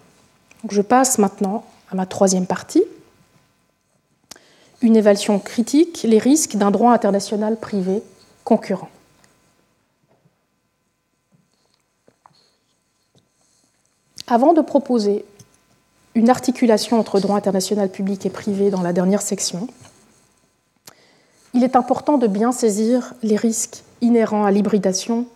je 0.69 0.83
passe 0.83 1.19
maintenant 1.19 1.65
à 1.91 1.97
ma 1.97 2.07
troisième 2.07 2.47
partie, 2.47 2.85
une 4.81 4.97
évaluation 4.97 5.39
critique, 5.39 6.05
les 6.05 6.19
risques 6.19 6.57
d'un 6.57 6.71
droit 6.71 6.93
international 6.93 7.59
privé 7.59 8.03
concurrent. 8.45 8.89
Avant 14.27 14.53
de 14.55 14.63
proposer 14.63 15.25
une 16.15 16.31
articulation 16.31 16.99
entre 16.99 17.21
droit 17.21 17.37
international 17.37 17.91
public 17.91 18.27
et 18.27 18.31
privé 18.31 18.71
dans 18.71 18.83
la 18.83 18.93
dernière 18.93 19.23
section, 19.23 19.69
il 21.55 21.65
est 21.65 21.77
important 21.77 22.19
de 22.19 22.27
bien 22.27 22.53
saisir 22.53 23.15
les 23.23 23.37
risques 23.37 23.83
inhérents 24.01 24.45
à 24.45 24.51
l'hybridation 24.51 25.27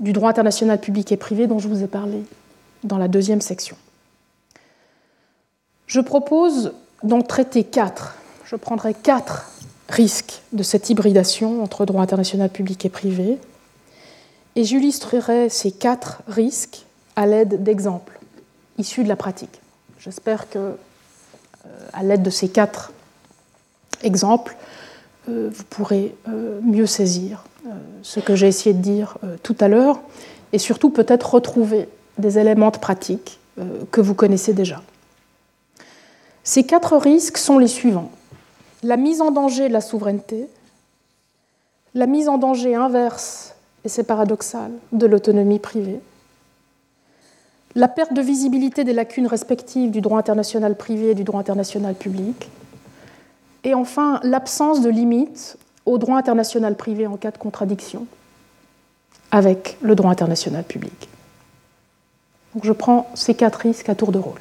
du 0.00 0.12
droit 0.12 0.30
international 0.30 0.80
public 0.80 1.10
et 1.12 1.16
privé 1.16 1.46
dont 1.46 1.58
je 1.58 1.68
vous 1.68 1.82
ai 1.82 1.86
parlé 1.86 2.22
dans 2.84 2.98
la 2.98 3.08
deuxième 3.08 3.40
section. 3.40 3.76
Je 5.86 6.00
propose 6.00 6.72
d'en 7.02 7.22
traiter 7.22 7.64
quatre. 7.64 8.16
Je 8.44 8.56
prendrai 8.56 8.94
quatre 8.94 9.50
risques 9.88 10.42
de 10.52 10.62
cette 10.62 10.90
hybridation 10.90 11.62
entre 11.62 11.86
droit 11.86 12.02
international 12.02 12.50
public 12.50 12.84
et 12.84 12.90
privé 12.90 13.38
et 14.54 14.64
j'illustrerai 14.64 15.48
ces 15.48 15.72
quatre 15.72 16.22
risques 16.28 16.84
à 17.16 17.26
l'aide 17.26 17.62
d'exemples 17.62 18.18
issus 18.76 19.02
de 19.02 19.08
la 19.08 19.16
pratique. 19.16 19.60
J'espère 19.98 20.48
que, 20.48 20.58
euh, 20.58 20.74
à 21.92 22.02
l'aide 22.02 22.22
de 22.22 22.30
ces 22.30 22.48
quatre 22.48 22.92
exemples, 24.02 24.56
euh, 25.28 25.50
vous 25.52 25.64
pourrez 25.64 26.14
euh, 26.28 26.60
mieux 26.62 26.86
saisir 26.86 27.44
ce 28.02 28.20
que 28.20 28.34
j'ai 28.34 28.46
essayé 28.46 28.74
de 28.74 28.80
dire 28.80 29.18
tout 29.42 29.56
à 29.60 29.68
l'heure 29.68 30.00
et 30.54 30.58
surtout 30.58 30.88
peut-être 30.88 31.34
retrouver 31.34 31.86
des 32.16 32.38
éléments 32.38 32.70
de 32.70 32.78
pratique 32.78 33.40
que 33.90 34.00
vous 34.00 34.14
connaissez 34.14 34.54
déjà. 34.54 34.80
Ces 36.44 36.64
quatre 36.64 36.96
risques 36.96 37.36
sont 37.36 37.58
les 37.58 37.68
suivants. 37.68 38.10
La 38.82 38.96
mise 38.96 39.20
en 39.20 39.32
danger 39.32 39.68
de 39.68 39.74
la 39.74 39.82
souveraineté, 39.82 40.48
la 41.92 42.06
mise 42.06 42.30
en 42.30 42.38
danger 42.38 42.74
inverse, 42.74 43.54
et 43.84 43.90
c'est 43.90 44.04
paradoxal, 44.04 44.70
de 44.92 45.06
l'autonomie 45.06 45.58
privée, 45.58 46.00
la 47.74 47.88
perte 47.88 48.12
de 48.12 48.22
visibilité 48.22 48.84
des 48.84 48.92
lacunes 48.92 49.26
respectives 49.26 49.90
du 49.90 50.00
droit 50.00 50.18
international 50.18 50.76
privé 50.76 51.10
et 51.10 51.14
du 51.14 51.24
droit 51.24 51.40
international 51.40 51.94
public, 51.94 52.48
et 53.64 53.74
enfin, 53.74 54.20
l'absence 54.22 54.80
de 54.80 54.88
limite 54.88 55.58
au 55.84 55.98
droit 55.98 56.16
international 56.16 56.76
privé 56.76 57.06
en 57.06 57.16
cas 57.16 57.30
de 57.30 57.38
contradiction 57.38 58.06
avec 59.30 59.76
le 59.80 59.94
droit 59.94 60.10
international 60.10 60.64
public. 60.64 61.08
Je 62.62 62.72
prends 62.72 63.10
ces 63.14 63.34
quatre 63.34 63.56
risques 63.56 63.88
à 63.88 63.94
tour 63.94 64.12
de 64.12 64.18
rôle. 64.18 64.40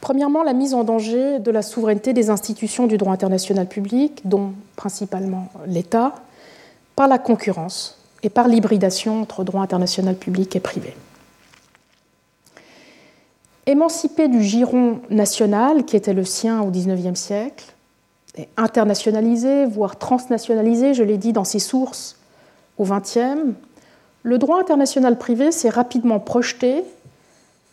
Premièrement, 0.00 0.42
la 0.42 0.52
mise 0.52 0.72
en 0.72 0.84
danger 0.84 1.38
de 1.40 1.50
la 1.50 1.62
souveraineté 1.62 2.12
des 2.12 2.30
institutions 2.30 2.86
du 2.86 2.96
droit 2.96 3.12
international 3.12 3.66
public, 3.66 4.20
dont 4.24 4.52
principalement 4.76 5.48
l'État, 5.66 6.14
par 6.94 7.08
la 7.08 7.18
concurrence 7.18 7.98
et 8.22 8.30
par 8.30 8.48
l'hybridation 8.48 9.22
entre 9.22 9.44
droit 9.44 9.62
international 9.62 10.14
public 10.14 10.54
et 10.56 10.60
privé. 10.60 10.94
Émancipé 13.66 14.28
du 14.28 14.42
giron 14.42 15.00
national 15.10 15.84
qui 15.84 15.96
était 15.96 16.14
le 16.14 16.24
sien 16.24 16.62
au 16.62 16.70
XIXe 16.70 17.18
siècle, 17.18 17.74
et 18.36 18.48
internationalisé, 18.56 19.64
voire 19.64 19.96
transnationalisé, 19.96 20.94
je 20.94 21.02
l'ai 21.02 21.16
dit 21.16 21.32
dans 21.32 21.44
ses 21.44 21.58
sources 21.58 22.16
au 22.78 22.84
XXe, 22.84 23.54
le 24.22 24.38
droit 24.38 24.60
international 24.60 25.18
privé 25.18 25.52
s'est 25.52 25.70
rapidement 25.70 26.20
projeté 26.20 26.84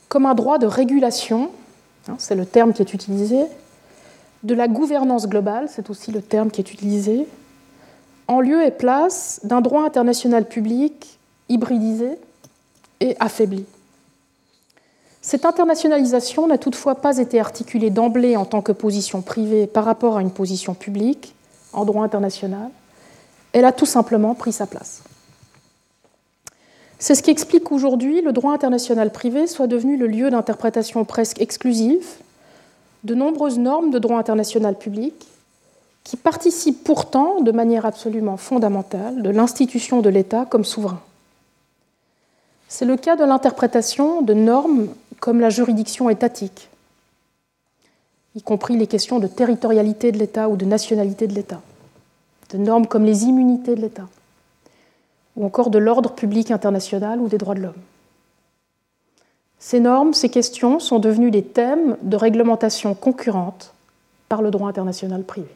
comme 0.08 0.26
un 0.26 0.36
droit 0.36 0.60
de 0.60 0.68
régulation, 0.68 1.50
hein, 2.08 2.16
c'est 2.20 2.36
le 2.36 2.46
terme 2.46 2.74
qui 2.74 2.82
est 2.82 2.94
utilisé, 2.94 3.44
de 4.44 4.54
la 4.54 4.68
gouvernance 4.68 5.28
globale, 5.28 5.68
c'est 5.70 5.90
aussi 5.90 6.12
le 6.12 6.22
terme 6.22 6.52
qui 6.52 6.62
est 6.62 6.72
utilisé, 6.72 7.28
en 8.28 8.40
lieu 8.40 8.64
et 8.66 8.72
place 8.72 9.42
d'un 9.44 9.62
droit 9.62 9.84
international 9.84 10.48
public 10.48 11.18
hybridisé 11.50 12.18
et 13.00 13.16
affaibli. 13.20 13.66
Cette 15.26 15.46
internationalisation 15.46 16.48
n'a 16.48 16.58
toutefois 16.58 16.96
pas 16.96 17.18
été 17.18 17.40
articulée 17.40 17.90
d'emblée 17.90 18.36
en 18.36 18.44
tant 18.44 18.62
que 18.62 18.74
position 18.74 19.22
privée 19.22 19.68
par 19.68 19.86
rapport 19.86 20.18
à 20.18 20.22
une 20.22 20.32
position 20.32 20.74
publique 20.74 21.34
en 21.72 21.86
droit 21.86 22.04
international. 22.04 22.70
Elle 23.54 23.64
a 23.64 23.72
tout 23.72 23.86
simplement 23.86 24.36
pris 24.36 24.52
sa 24.52 24.68
place. 24.68 25.02
C'est 27.00 27.16
ce 27.16 27.24
qui 27.24 27.32
explique 27.32 27.64
qu'aujourd'hui, 27.64 28.22
le 28.22 28.34
droit 28.34 28.54
international 28.54 29.14
privé 29.14 29.48
soit 29.48 29.68
devenu 29.68 29.96
le 29.96 30.08
lieu 30.08 30.30
d'interprétation 30.30 31.06
presque 31.06 31.40
exclusive 31.40 32.06
de 33.06 33.16
nombreuses 33.16 33.60
normes 33.60 33.92
de 33.92 34.00
droit 34.00 34.18
international 34.18 34.78
public 34.78 35.14
qui 36.04 36.18
participent 36.18 36.84
pourtant 36.84 37.40
de 37.40 37.52
manière 37.54 37.86
absolument 37.86 38.36
fondamentale 38.36 39.22
de 39.22 39.30
l'institution 39.30 40.02
de 40.02 40.10
l'État 40.10 40.46
comme 40.50 40.66
souverain. 40.66 41.00
C'est 42.68 42.86
le 42.86 42.98
cas 42.98 43.16
de 43.16 43.24
l'interprétation 43.24 44.24
de 44.24 44.34
normes 44.34 44.88
comme 45.24 45.40
la 45.40 45.50
juridiction 45.50 46.10
étatique, 46.10 46.68
y 48.36 48.42
compris 48.42 48.76
les 48.76 48.88
questions 48.88 49.20
de 49.20 49.28
territorialité 49.28 50.12
de 50.12 50.18
l'État 50.18 50.50
ou 50.50 50.58
de 50.58 50.66
nationalité 50.66 51.28
de 51.28 51.34
l'État, 51.34 51.62
de 52.50 52.58
normes 52.58 52.88
comme 52.88 53.06
les 53.06 53.24
immunités 53.24 53.74
de 53.76 53.80
l'État, 53.80 54.10
ou 55.38 55.46
encore 55.46 55.70
de 55.70 55.78
l'ordre 55.78 56.12
public 56.12 56.52
international 56.52 57.22
ou 57.22 57.30
des 57.30 57.38
droits 57.38 57.56
de 57.56 57.62
l'homme. 57.62 57.82
Ces 59.60 59.80
normes, 59.80 60.14
ces 60.14 60.28
questions 60.28 60.82
sont 60.82 61.00
devenues 61.00 61.32
des 61.32 61.46
thèmes 61.46 61.96
de 62.02 62.18
réglementation 62.18 62.94
concurrente 62.94 63.74
par 64.28 64.42
le 64.42 64.52
droit 64.52 64.68
international 64.68 65.24
privé. 65.24 65.48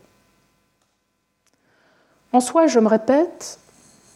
En 2.32 2.40
soi, 2.40 2.68
je 2.68 2.80
me 2.80 2.88
répète, 2.88 3.60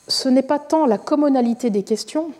ce 0.07 0.29
n'est 0.29 0.43
pas 0.43 0.59
tant 0.59 0.85
la 0.85 0.97
commonalité 0.97 1.69
des 1.69 1.83
questions 1.83 2.31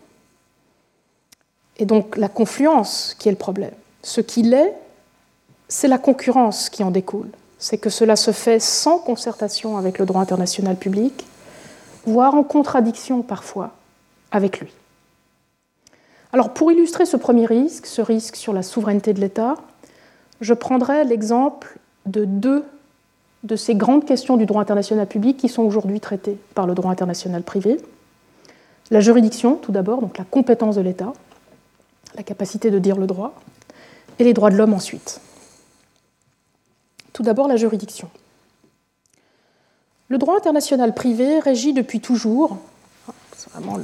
et 1.78 1.86
donc 1.86 2.18
la 2.18 2.30
confluence 2.30 3.16
qui 3.18 3.28
est 3.28 3.32
le 3.32 3.38
problème. 3.38 3.74
Ce 4.04 4.22
qu'il 4.22 4.54
est, 4.54 4.74
c'est 5.68 5.88
la 5.88 5.98
concurrence 5.98 6.70
qui 6.70 6.84
en 6.84 6.92
découle. 6.92 7.30
C'est 7.60 7.78
que 7.78 7.90
cela 7.90 8.16
se 8.16 8.32
fait 8.32 8.60
sans 8.60 9.00
concertation 9.00 9.78
avec 9.78 10.00
le 10.00 10.06
droit 10.06 10.22
international 10.22 10.76
public, 10.76 11.26
voire 12.06 12.36
en 12.36 12.44
contradiction 12.44 13.22
parfois 13.22 13.72
avec 14.32 14.60
lui. 14.60 14.72
Alors 16.34 16.54
pour 16.54 16.72
illustrer 16.72 17.06
ce 17.06 17.18
premier 17.18 17.46
risque, 17.46 17.86
ce 17.86 18.02
risque 18.02 18.36
sur 18.36 18.54
la 18.54 18.64
souveraineté 18.64 19.14
de 19.14 19.20
l'État, 19.20 19.56
je 20.40 20.54
prendrai 20.54 21.04
l'exemple 21.04 21.78
de 22.06 22.26
deux 22.26 22.64
de 23.44 23.56
ces 23.56 23.76
grandes 23.76 24.06
questions 24.06 24.38
du 24.38 24.46
droit 24.46 24.62
international 24.62 25.08
public 25.08 25.38
qui 25.38 25.50
sont 25.50 25.64
aujourd'hui 25.64 26.00
traitées 26.00 26.38
par 26.54 26.68
le 26.68 26.76
droit 26.76 26.92
international 26.92 27.42
privé. 27.42 27.78
La 28.92 29.00
juridiction, 29.00 29.56
tout 29.56 29.72
d'abord, 29.72 30.02
donc 30.02 30.18
la 30.18 30.26
compétence 30.26 30.76
de 30.76 30.82
l'État, 30.82 31.14
la 32.16 32.24
capacité 32.24 32.72
de 32.72 32.80
dire 32.80 32.98
le 32.98 33.08
droit, 33.08 33.34
et 34.20 34.24
les 34.24 34.34
droits 34.34 34.50
de 34.50 34.56
l'homme 34.56 34.74
ensuite. 34.74 35.22
Tout 37.14 37.24
d'abord, 37.24 37.48
la 37.48 37.56
juridiction. 37.56 38.10
Le 40.10 40.18
droit 40.18 40.36
international 40.36 40.94
privé 40.94 41.40
régit 41.40 41.74
depuis 41.74 42.02
toujours, 42.02 42.58
c'est 43.36 43.50
vraiment 43.52 43.78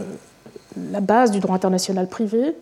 la 0.91 0.99
base 0.99 1.31
du 1.31 1.39
droit 1.39 1.55
international 1.55 2.07
privé, 2.07 2.55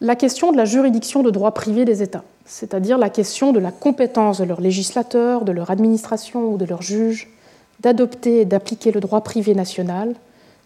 la 0.00 0.16
question 0.16 0.50
de 0.50 0.56
la 0.56 0.64
juridiction 0.64 1.22
de 1.22 1.30
droit 1.30 1.52
privé 1.52 1.84
des 1.84 2.02
États, 2.02 2.24
c'est-à-dire 2.46 2.98
la 2.98 3.10
question 3.10 3.52
de 3.52 3.60
la 3.60 3.70
compétence 3.70 4.38
de 4.38 4.44
leurs 4.44 4.60
législateurs, 4.60 5.44
de 5.44 5.52
leur 5.52 5.70
administration 5.70 6.52
ou 6.52 6.56
de 6.58 6.64
leurs 6.64 6.82
juges 6.82 7.28
d'adopter 7.80 8.40
et 8.40 8.44
d'appliquer 8.44 8.92
le 8.92 9.00
droit 9.00 9.22
privé 9.22 9.54
national, 9.54 10.14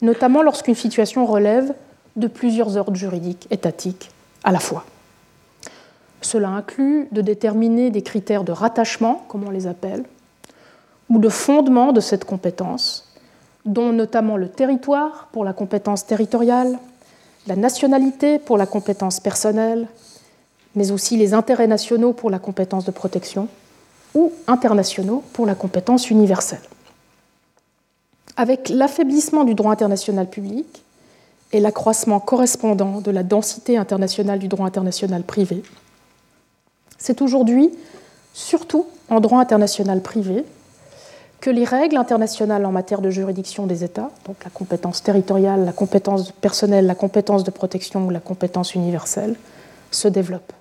notamment 0.03 0.43
lorsqu'une 0.43 0.75
situation 0.75 1.27
relève 1.27 1.75
de 2.17 2.27
plusieurs 2.27 2.77
ordres 2.77 2.97
juridiques 2.97 3.47
étatiques 3.51 4.11
à 4.45 4.53
la 4.53 4.61
fois. 4.61 4.85
Cela 6.21 6.49
inclut 6.49 7.09
de 7.13 7.21
déterminer 7.21 7.91
des 7.91 8.03
critères 8.03 8.45
de 8.45 8.53
rattachement, 8.53 9.25
comme 9.29 9.45
on 9.45 9.51
les 9.51 9.67
appelle, 9.67 10.05
ou 11.11 11.19
de 11.19 11.29
fondement 11.29 11.93
de 11.93 12.01
cette 12.01 12.25
compétence, 12.25 13.13
dont 13.65 13.93
notamment 13.93 14.37
le 14.37 14.49
territoire 14.49 15.29
pour 15.33 15.45
la 15.45 15.53
compétence 15.53 16.07
territoriale, 16.07 16.79
la 17.47 17.57
nationalité 17.57 18.39
pour 18.39 18.57
la 18.57 18.67
compétence 18.67 19.21
personnelle, 19.21 19.87
mais 20.75 20.91
aussi 20.91 21.17
les 21.17 21.35
intérêts 21.35 21.67
nationaux 21.67 22.13
pour 22.13 22.31
la 22.31 22.39
compétence 22.39 22.85
de 22.85 22.91
protection 22.91 23.49
ou 24.15 24.33
internationaux 24.47 25.23
pour 25.33 25.47
la 25.47 25.55
compétence 25.55 26.11
universelle. 26.11 26.63
Avec 28.37 28.69
l'affaiblissement 28.69 29.45
du 29.45 29.55
droit 29.55 29.73
international 29.73 30.29
public, 30.29 30.84
et 31.55 31.61
l'accroissement 31.61 32.19
correspondant 32.19 33.01
de 33.01 33.13
la 33.13 33.23
densité 33.23 33.79
internationale 33.79 34.41
du 34.41 34.49
droit 34.49 34.67
international 34.67 35.23
privé, 35.23 35.63
C'est 36.99 37.23
aujourd'hui, 37.23 37.71
surtout 38.33 38.87
en 39.09 39.21
droit 39.21 39.39
international 39.39 40.01
privé, 40.01 40.45
que 41.41 41.51
les 41.51 41.65
règles 41.65 41.97
internationales 41.97 42.67
en 42.67 42.73
matière 42.73 43.01
de 43.01 43.11
juridiction 43.11 43.67
des 43.69 43.85
États, 43.85 44.11
donc 44.27 44.43
la 44.43 44.51
compétence 44.51 45.03
territoriale, 45.05 45.65
la 45.65 45.73
compétence 45.73 46.33
personnelle, 46.33 46.87
la 46.87 46.97
compétence 46.97 47.45
de 47.45 47.53
protection 47.53 48.07
ou 48.07 48.11
la 48.11 48.21
compétence 48.21 48.75
universelle, 48.75 49.37
se 49.93 50.09
développent. 50.09 50.55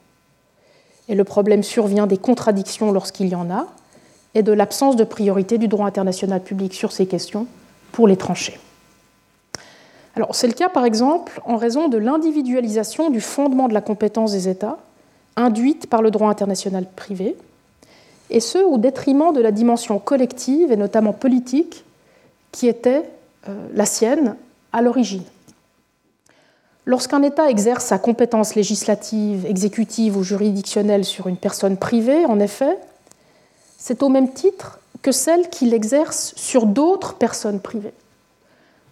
Et 1.09 1.15
le 1.15 1.23
problème 1.23 1.63
survient 1.63 2.05
des 2.05 2.17
contradictions 2.17 2.91
lorsqu'il 2.91 3.29
y 3.29 3.35
en 3.35 3.49
a, 3.49 3.65
et 4.35 4.43
de 4.43 4.51
l'absence 4.51 4.95
de 4.95 5.05
priorité 5.05 5.57
du 5.57 5.67
droit 5.67 5.87
international 5.87 6.41
public 6.41 6.73
sur 6.75 6.91
ces 6.91 7.07
questions 7.07 7.47
pour 7.91 8.07
les 8.07 8.17
trancher. 8.17 8.59
C'est 10.31 10.47
le 10.47 10.53
cas, 10.53 10.69
par 10.69 10.85
exemple, 10.85 11.41
en 11.45 11.57
raison 11.57 11.87
de 11.87 11.97
l'individualisation 11.97 13.09
du 13.09 13.19
fondement 13.19 13.67
de 13.67 13.73
la 13.73 13.81
compétence 13.81 14.31
des 14.31 14.47
États, 14.47 14.77
induite 15.35 15.87
par 15.87 16.01
le 16.01 16.11
droit 16.11 16.29
international 16.29 16.85
privé, 16.95 17.35
et 18.29 18.39
ce 18.39 18.59
au 18.59 18.77
détriment 18.77 19.33
de 19.33 19.41
la 19.41 19.51
dimension 19.51 19.99
collective 19.99 20.71
et 20.71 20.77
notamment 20.77 21.13
politique 21.13 21.83
qui 22.51 22.67
était 22.67 23.03
euh, 23.49 23.67
la 23.73 23.85
sienne 23.85 24.35
à 24.71 24.81
l'origine. 24.81 25.23
Lorsqu'un 26.85 27.23
État 27.23 27.49
exerce 27.49 27.85
sa 27.85 27.97
compétence 27.97 28.55
législative, 28.55 29.45
exécutive 29.45 30.17
ou 30.17 30.23
juridictionnelle 30.23 31.05
sur 31.05 31.27
une 31.27 31.37
personne 31.37 31.77
privée, 31.77 32.25
en 32.25 32.39
effet, 32.39 32.77
c'est 33.77 34.03
au 34.03 34.09
même 34.09 34.31
titre 34.31 34.79
que 35.01 35.11
celle 35.11 35.49
qu'il 35.49 35.73
exerce 35.73 36.33
sur 36.35 36.65
d'autres 36.65 37.15
personnes 37.15 37.59
privées. 37.59 37.93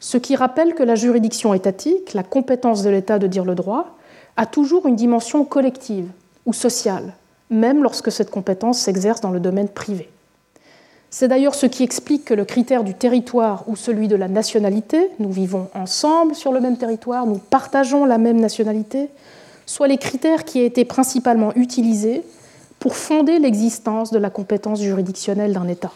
Ce 0.02 0.18
qui 0.18 0.36
rappelle 0.36 0.74
que 0.74 0.82
la 0.82 0.96
juridiction 0.96 1.54
étatique, 1.54 2.16
la 2.16 2.24
compétence 2.24 2.82
de 2.82 2.90
l'État 2.90 3.20
de 3.20 3.28
dire 3.28 3.46
le 3.46 3.54
droit, 3.54 3.96
a 4.36 4.48
toujours 4.48 4.88
une 4.88 4.96
dimension 4.96 5.46
collective 5.46 6.10
ou 6.48 6.54
sociale, 6.54 7.14
même 7.52 7.84
lorsque 7.84 8.12
cette 8.12 8.32
compétence 8.32 8.80
s'exerce 8.80 9.22
dans 9.22 9.30
le 9.30 9.40
domaine 9.40 9.70
privé. 9.70 10.10
C'est 11.12 11.28
d'ailleurs 11.28 11.54
ce 11.54 11.68
qui 11.68 11.84
explique 11.84 12.26
que 12.26 12.34
le 12.34 12.46
critère 12.46 12.84
du 12.84 12.96
territoire 12.96 13.64
ou 13.68 13.76
celui 13.76 14.08
de 14.08 14.16
la 14.16 14.28
nationalité, 14.28 15.10
nous 15.20 15.32
vivons 15.32 15.68
ensemble 15.76 16.34
sur 16.34 16.52
le 16.52 16.62
même 16.62 16.78
territoire, 16.78 17.28
nous 17.28 17.38
partageons 17.38 18.06
la 18.06 18.18
même 18.18 18.40
nationalité, 18.40 19.10
soient 19.68 19.88
les 19.88 19.98
critères 20.00 20.46
qui 20.46 20.62
aient 20.62 20.66
été 20.66 20.84
principalement 20.84 21.54
utilisés 21.56 22.24
pour 22.80 22.96
fonder 22.96 23.38
l'existence 23.38 24.10
de 24.10 24.18
la 24.18 24.32
compétence 24.32 24.82
juridictionnelle 24.82 25.54
d'un 25.54 25.68
État. 25.68 25.92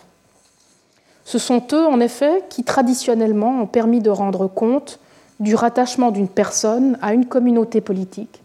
Ce 1.26 1.40
sont 1.40 1.64
eux, 1.74 1.86
en 1.86 2.00
effet, 2.00 2.44
qui 2.50 2.64
traditionnellement 2.64 3.62
ont 3.62 3.66
permis 3.66 4.00
de 4.00 4.12
rendre 4.12 4.48
compte 4.48 5.00
du 5.40 5.56
rattachement 5.56 6.12
d'une 6.12 6.30
personne 6.30 6.98
à 7.02 7.14
une 7.14 7.26
communauté 7.26 7.82
politique 7.82 8.42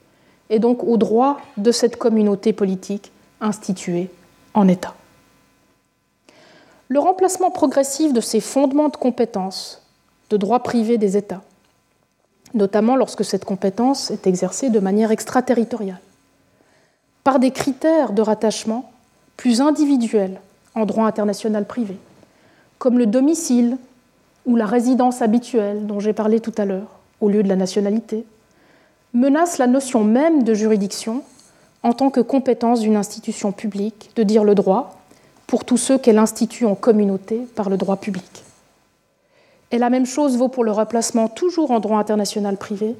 et 0.49 0.59
donc 0.59 0.83
au 0.83 0.97
droit 0.97 1.39
de 1.59 1.70
cette 1.70 1.97
communauté 1.97 2.53
politique 2.53 3.12
instituée 3.41 4.11
en 4.55 4.66
État. 4.66 4.95
Le 6.89 6.99
remplacement 6.99 7.51
progressif 7.51 8.12
de 8.12 8.20
ces 8.20 8.41
fondements 8.41 8.89
de 8.89 8.97
compétence 8.97 9.83
de 10.31 10.37
droit 10.37 10.61
privé 10.61 10.99
des 10.99 11.16
États, 11.16 11.43
notamment 12.55 12.97
lorsque 12.97 13.24
cette 13.24 13.45
compétence 13.45 14.11
est 14.11 14.26
exercée 14.26 14.70
de 14.70 14.81
manière 14.81 15.12
extraterritoriale, 15.12 16.01
par 17.22 17.39
des 17.39 17.51
critères 17.51 18.12
de 18.12 18.22
rattachement 18.22 18.91
plus 19.37 19.61
individuels 19.61 20.41
en 20.74 20.87
droit 20.87 21.05
international 21.05 21.66
privé, 21.66 21.97
comme 22.81 22.99
le 22.99 23.07
domicile 23.07 23.76
ou 24.47 24.57
la 24.57 24.64
résidence 24.64 25.20
habituelle 25.20 25.87
dont 25.87 26.01
j'ai 26.01 26.14
parlé 26.14 26.41
tout 26.41 26.55
à 26.57 26.64
l'heure, 26.64 26.99
au 27.20 27.28
lieu 27.28 27.43
de 27.43 27.49
la 27.49 27.55
nationalité, 27.55 28.24
menace 29.12 29.59
la 29.59 29.66
notion 29.66 30.03
même 30.03 30.45
de 30.45 30.55
juridiction 30.55 31.22
en 31.83 31.93
tant 31.93 32.09
que 32.09 32.20
compétence 32.20 32.81
d'une 32.81 32.97
institution 32.97 33.53
publique 33.53 34.11
de 34.16 34.22
dire 34.22 34.45
le 34.45 34.55
droit 34.55 34.99
pour 35.47 35.66
tous 35.66 35.76
ceux 35.76 35.99
qu'elle 35.99 36.18
institue 36.18 36.64
en 36.64 36.74
communauté 36.74 37.47
par 37.55 37.68
le 37.68 37.76
droit 37.76 37.99
public. 37.99 38.45
Et 39.72 39.78
la 39.78 39.91
même 39.91 40.07
chose 40.07 40.39
vaut 40.39 40.49
pour 40.49 40.64
le 40.64 40.72
remplacement, 40.72 41.28
toujours 41.28 41.72
en 41.72 41.81
droit 41.81 41.99
international 41.99 42.57
privé, 42.57 42.97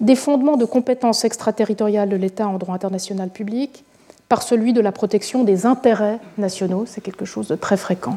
des 0.00 0.16
fondements 0.16 0.56
de 0.56 0.64
compétences 0.64 1.26
extraterritoriales 1.26 2.08
de 2.08 2.16
l'État 2.16 2.48
en 2.48 2.56
droit 2.56 2.74
international 2.74 3.28
public 3.28 3.84
par 4.30 4.42
celui 4.42 4.72
de 4.72 4.80
la 4.80 4.92
protection 4.92 5.44
des 5.44 5.66
intérêts 5.66 6.20
nationaux. 6.38 6.84
C'est 6.86 7.02
quelque 7.02 7.26
chose 7.26 7.48
de 7.48 7.54
très 7.54 7.76
fréquent 7.76 8.16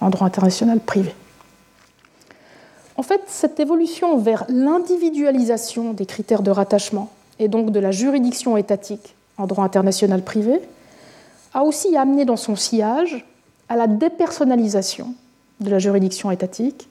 en 0.00 0.10
droit 0.10 0.26
international 0.26 0.80
privé. 0.80 1.14
En 2.96 3.02
fait, 3.02 3.22
cette 3.26 3.60
évolution 3.60 4.18
vers 4.18 4.44
l'individualisation 4.48 5.92
des 5.92 6.06
critères 6.06 6.42
de 6.42 6.50
rattachement 6.50 7.10
et 7.38 7.48
donc 7.48 7.70
de 7.70 7.80
la 7.80 7.92
juridiction 7.92 8.56
étatique 8.56 9.14
en 9.38 9.46
droit 9.46 9.64
international 9.64 10.22
privé 10.22 10.60
a 11.54 11.62
aussi 11.62 11.96
amené 11.96 12.24
dans 12.24 12.36
son 12.36 12.56
sillage 12.56 13.24
à 13.68 13.76
la 13.76 13.86
dépersonnalisation 13.86 15.14
de 15.60 15.70
la 15.70 15.78
juridiction 15.78 16.30
étatique 16.30 16.88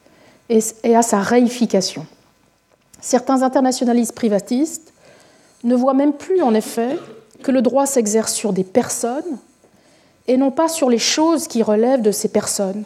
et 0.50 0.96
à 0.96 1.02
sa 1.02 1.20
réification. 1.20 2.06
Certains 3.02 3.44
internationalistes 3.44 4.16
privatistes 4.16 4.94
ne 5.64 5.76
voient 5.76 5.94
même 5.94 6.14
plus 6.14 6.42
en 6.42 6.54
effet 6.54 6.98
que 7.44 7.52
le 7.52 7.62
droit 7.62 7.86
s'exerce 7.86 8.34
sur 8.34 8.52
des 8.52 8.64
personnes 8.64 9.38
et 10.28 10.38
non 10.38 10.52
pas 10.52 10.68
sur 10.68 10.90
les 10.90 11.00
choses 11.00 11.48
qui 11.48 11.64
relèvent 11.64 12.02
de 12.02 12.12
ces 12.12 12.30
personnes, 12.30 12.84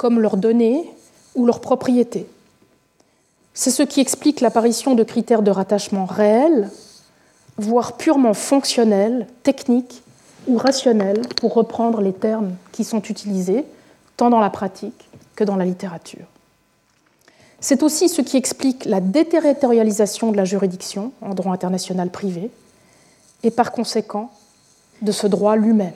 comme 0.00 0.18
leurs 0.18 0.38
données 0.38 0.90
ou 1.34 1.44
leurs 1.44 1.60
propriétés. 1.60 2.26
C'est 3.52 3.70
ce 3.70 3.82
qui 3.82 4.00
explique 4.00 4.40
l'apparition 4.40 4.94
de 4.94 5.04
critères 5.04 5.42
de 5.42 5.50
rattachement 5.50 6.06
réels, 6.06 6.70
voire 7.58 7.98
purement 7.98 8.32
fonctionnels, 8.32 9.26
techniques 9.42 10.02
ou 10.46 10.56
rationnels, 10.56 11.20
pour 11.36 11.52
reprendre 11.52 12.00
les 12.00 12.14
termes 12.14 12.54
qui 12.72 12.82
sont 12.82 13.02
utilisés 13.02 13.66
tant 14.16 14.30
dans 14.30 14.40
la 14.40 14.48
pratique 14.48 15.10
que 15.36 15.44
dans 15.44 15.56
la 15.56 15.66
littérature. 15.66 16.24
C'est 17.60 17.82
aussi 17.82 18.08
ce 18.08 18.22
qui 18.22 18.38
explique 18.38 18.86
la 18.86 19.02
déterritorialisation 19.02 20.32
de 20.32 20.38
la 20.38 20.46
juridiction 20.46 21.12
en 21.20 21.34
droit 21.34 21.52
international 21.52 22.08
privé 22.08 22.50
et 23.42 23.50
par 23.50 23.70
conséquent 23.70 24.30
de 25.02 25.12
ce 25.12 25.26
droit 25.26 25.56
lui-même. 25.56 25.92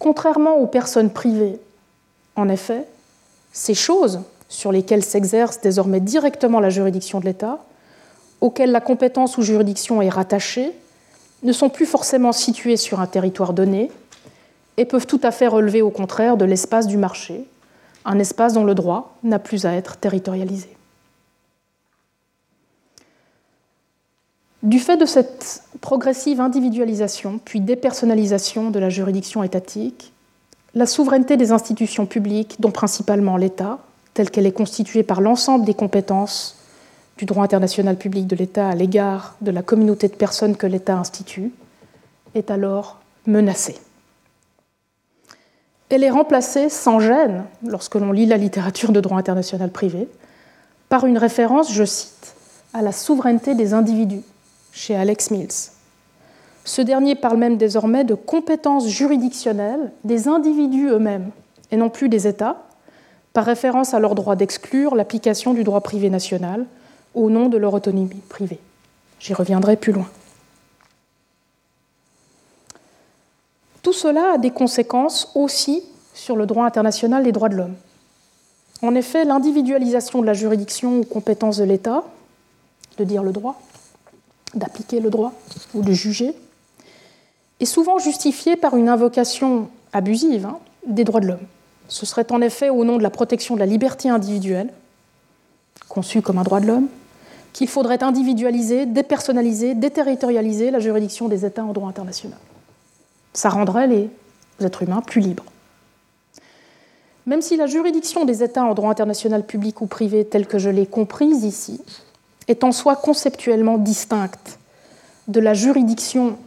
Contrairement 0.00 0.56
aux 0.56 0.66
personnes 0.66 1.10
privées, 1.10 1.60
en 2.36 2.48
effet, 2.48 2.86
ces 3.52 3.74
choses 3.74 4.20
sur 4.48 4.72
lesquelles 4.72 5.04
s'exerce 5.04 5.60
désormais 5.60 6.00
directement 6.00 6.60
la 6.60 6.70
juridiction 6.70 7.20
de 7.20 7.24
l'État, 7.24 7.58
auxquelles 8.40 8.72
la 8.72 8.80
compétence 8.80 9.38
ou 9.38 9.42
juridiction 9.42 10.02
est 10.02 10.08
rattachée, 10.08 10.72
ne 11.42 11.52
sont 11.52 11.70
plus 11.70 11.86
forcément 11.86 12.32
situées 12.32 12.76
sur 12.76 13.00
un 13.00 13.06
territoire 13.06 13.52
donné 13.52 13.90
et 14.76 14.84
peuvent 14.84 15.06
tout 15.06 15.20
à 15.22 15.30
fait 15.30 15.46
relever 15.46 15.82
au 15.82 15.90
contraire 15.90 16.36
de 16.36 16.44
l'espace 16.44 16.86
du 16.86 16.96
marché, 16.96 17.44
un 18.04 18.18
espace 18.18 18.52
dont 18.54 18.64
le 18.64 18.74
droit 18.74 19.16
n'a 19.22 19.38
plus 19.38 19.66
à 19.66 19.74
être 19.74 19.96
territorialisé. 19.96 20.68
Du 24.62 24.78
fait 24.78 24.98
de 24.98 25.06
cette 25.06 25.62
progressive 25.80 26.40
individualisation 26.40 27.40
puis 27.42 27.60
dépersonnalisation 27.60 28.70
de 28.70 28.78
la 28.78 28.90
juridiction 28.90 29.42
étatique, 29.42 30.12
la 30.74 30.86
souveraineté 30.86 31.36
des 31.36 31.52
institutions 31.52 32.06
publiques, 32.06 32.56
dont 32.60 32.70
principalement 32.70 33.36
l'État, 33.36 33.78
telle 34.14 34.30
qu'elle 34.30 34.46
est 34.46 34.52
constituée 34.52 35.02
par 35.02 35.20
l'ensemble 35.20 35.64
des 35.64 35.74
compétences 35.74 36.56
du 37.18 37.24
droit 37.24 37.44
international 37.44 37.96
public 37.96 38.26
de 38.26 38.36
l'État 38.36 38.68
à 38.68 38.74
l'égard 38.74 39.36
de 39.40 39.50
la 39.50 39.62
communauté 39.62 40.08
de 40.08 40.14
personnes 40.14 40.56
que 40.56 40.66
l'État 40.66 40.96
institue, 40.96 41.52
est 42.34 42.50
alors 42.50 42.98
menacée. 43.26 43.76
Elle 45.90 46.04
est 46.04 46.10
remplacée 46.10 46.68
sans 46.68 47.00
gêne, 47.00 47.44
lorsque 47.66 47.96
l'on 47.96 48.12
lit 48.12 48.26
la 48.26 48.36
littérature 48.36 48.92
de 48.92 49.00
droit 49.00 49.18
international 49.18 49.70
privé, 49.70 50.08
par 50.88 51.04
une 51.04 51.18
référence, 51.18 51.72
je 51.72 51.84
cite, 51.84 52.34
à 52.72 52.82
la 52.82 52.92
souveraineté 52.92 53.54
des 53.54 53.74
individus, 53.74 54.22
chez 54.72 54.94
Alex 54.94 55.32
Mills. 55.32 55.72
Ce 56.64 56.82
dernier 56.82 57.14
parle 57.14 57.38
même 57.38 57.56
désormais 57.56 58.04
de 58.04 58.14
compétences 58.14 58.86
juridictionnelles 58.86 59.92
des 60.04 60.28
individus 60.28 60.88
eux-mêmes, 60.88 61.30
et 61.70 61.76
non 61.76 61.90
plus 61.90 62.08
des 62.08 62.26
États, 62.26 62.64
par 63.32 63.44
référence 63.44 63.94
à 63.94 64.00
leur 64.00 64.14
droit 64.14 64.36
d'exclure 64.36 64.94
l'application 64.94 65.54
du 65.54 65.64
droit 65.64 65.80
privé 65.80 66.10
national 66.10 66.66
au 67.14 67.30
nom 67.30 67.48
de 67.48 67.56
leur 67.56 67.74
autonomie 67.74 68.22
privée. 68.28 68.58
J'y 69.20 69.34
reviendrai 69.34 69.76
plus 69.76 69.92
loin. 69.92 70.08
Tout 73.82 73.92
cela 73.92 74.34
a 74.34 74.38
des 74.38 74.50
conséquences 74.50 75.30
aussi 75.34 75.82
sur 76.12 76.36
le 76.36 76.46
droit 76.46 76.66
international 76.66 77.22
des 77.24 77.32
droits 77.32 77.48
de 77.48 77.56
l'homme. 77.56 77.76
En 78.82 78.94
effet, 78.94 79.24
l'individualisation 79.24 80.20
de 80.20 80.26
la 80.26 80.34
juridiction 80.34 81.00
aux 81.00 81.04
compétences 81.04 81.58
de 81.58 81.64
l'État, 81.64 82.04
de 82.98 83.04
dire 83.04 83.22
le 83.22 83.32
droit, 83.32 83.60
d'appliquer 84.54 85.00
le 85.00 85.10
droit 85.10 85.32
ou 85.74 85.82
de 85.82 85.92
juger, 85.92 86.34
est 87.60 87.66
souvent 87.66 87.98
justifiée 87.98 88.56
par 88.56 88.76
une 88.76 88.88
invocation 88.88 89.68
abusive 89.92 90.46
hein, 90.46 90.58
des 90.86 91.04
droits 91.04 91.20
de 91.20 91.26
l'homme. 91.26 91.46
Ce 91.88 92.06
serait 92.06 92.30
en 92.32 92.40
effet 92.40 92.70
au 92.70 92.84
nom 92.84 92.96
de 92.96 93.02
la 93.02 93.10
protection 93.10 93.54
de 93.54 93.60
la 93.60 93.66
liberté 93.66 94.08
individuelle, 94.08 94.72
conçue 95.88 96.22
comme 96.22 96.38
un 96.38 96.42
droit 96.42 96.60
de 96.60 96.66
l'homme, 96.66 96.88
qu'il 97.52 97.68
faudrait 97.68 98.02
individualiser, 98.02 98.86
dépersonnaliser, 98.86 99.74
déterritorialiser 99.74 100.70
la 100.70 100.78
juridiction 100.78 101.28
des 101.28 101.44
États 101.44 101.64
en 101.64 101.72
droit 101.72 101.88
international. 101.88 102.38
Ça 103.32 103.48
rendrait 103.48 103.88
les 103.88 104.08
êtres 104.60 104.82
humains 104.82 105.02
plus 105.02 105.20
libres. 105.20 105.44
Même 107.26 107.42
si 107.42 107.56
la 107.56 107.66
juridiction 107.66 108.24
des 108.24 108.42
États 108.42 108.64
en 108.64 108.74
droit 108.74 108.90
international 108.90 109.44
public 109.44 109.80
ou 109.80 109.86
privé, 109.86 110.24
telle 110.24 110.46
que 110.46 110.58
je 110.58 110.70
l'ai 110.70 110.86
comprise 110.86 111.44
ici, 111.44 111.80
est 112.48 112.64
en 112.64 112.72
soi 112.72 112.96
conceptuellement 112.96 113.78
distincte 113.78 114.58
de 115.28 115.40
la 115.40 115.54
juridiction 115.54 116.38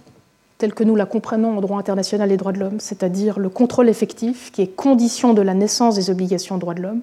telle 0.63 0.73
que 0.73 0.85
nous 0.85 0.95
la 0.95 1.05
comprenons 1.05 1.57
en 1.57 1.59
droit 1.59 1.77
international 1.77 2.31
et 2.31 2.37
droits 2.37 2.53
de 2.53 2.59
l'homme, 2.59 2.79
c'est-à-dire 2.79 3.37
le 3.37 3.49
contrôle 3.49 3.89
effectif 3.89 4.49
qui 4.53 4.61
est 4.61 4.67
condition 4.67 5.33
de 5.33 5.41
la 5.41 5.53
naissance 5.53 5.95
des 5.95 6.09
obligations 6.09 6.55
de 6.55 6.61
droits 6.61 6.73
de 6.73 6.81
l'homme, 6.81 7.01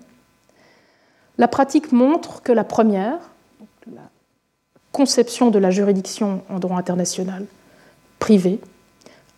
la 1.37 1.47
pratique 1.47 1.93
montre 1.93 2.41
que 2.41 2.53
la 2.53 2.65
première, 2.65 3.19
la 3.95 4.01
conception 4.93 5.51
de 5.51 5.59
la 5.59 5.71
juridiction 5.71 6.41
en 6.49 6.59
droit 6.59 6.79
international 6.79 7.45
privé, 8.19 8.61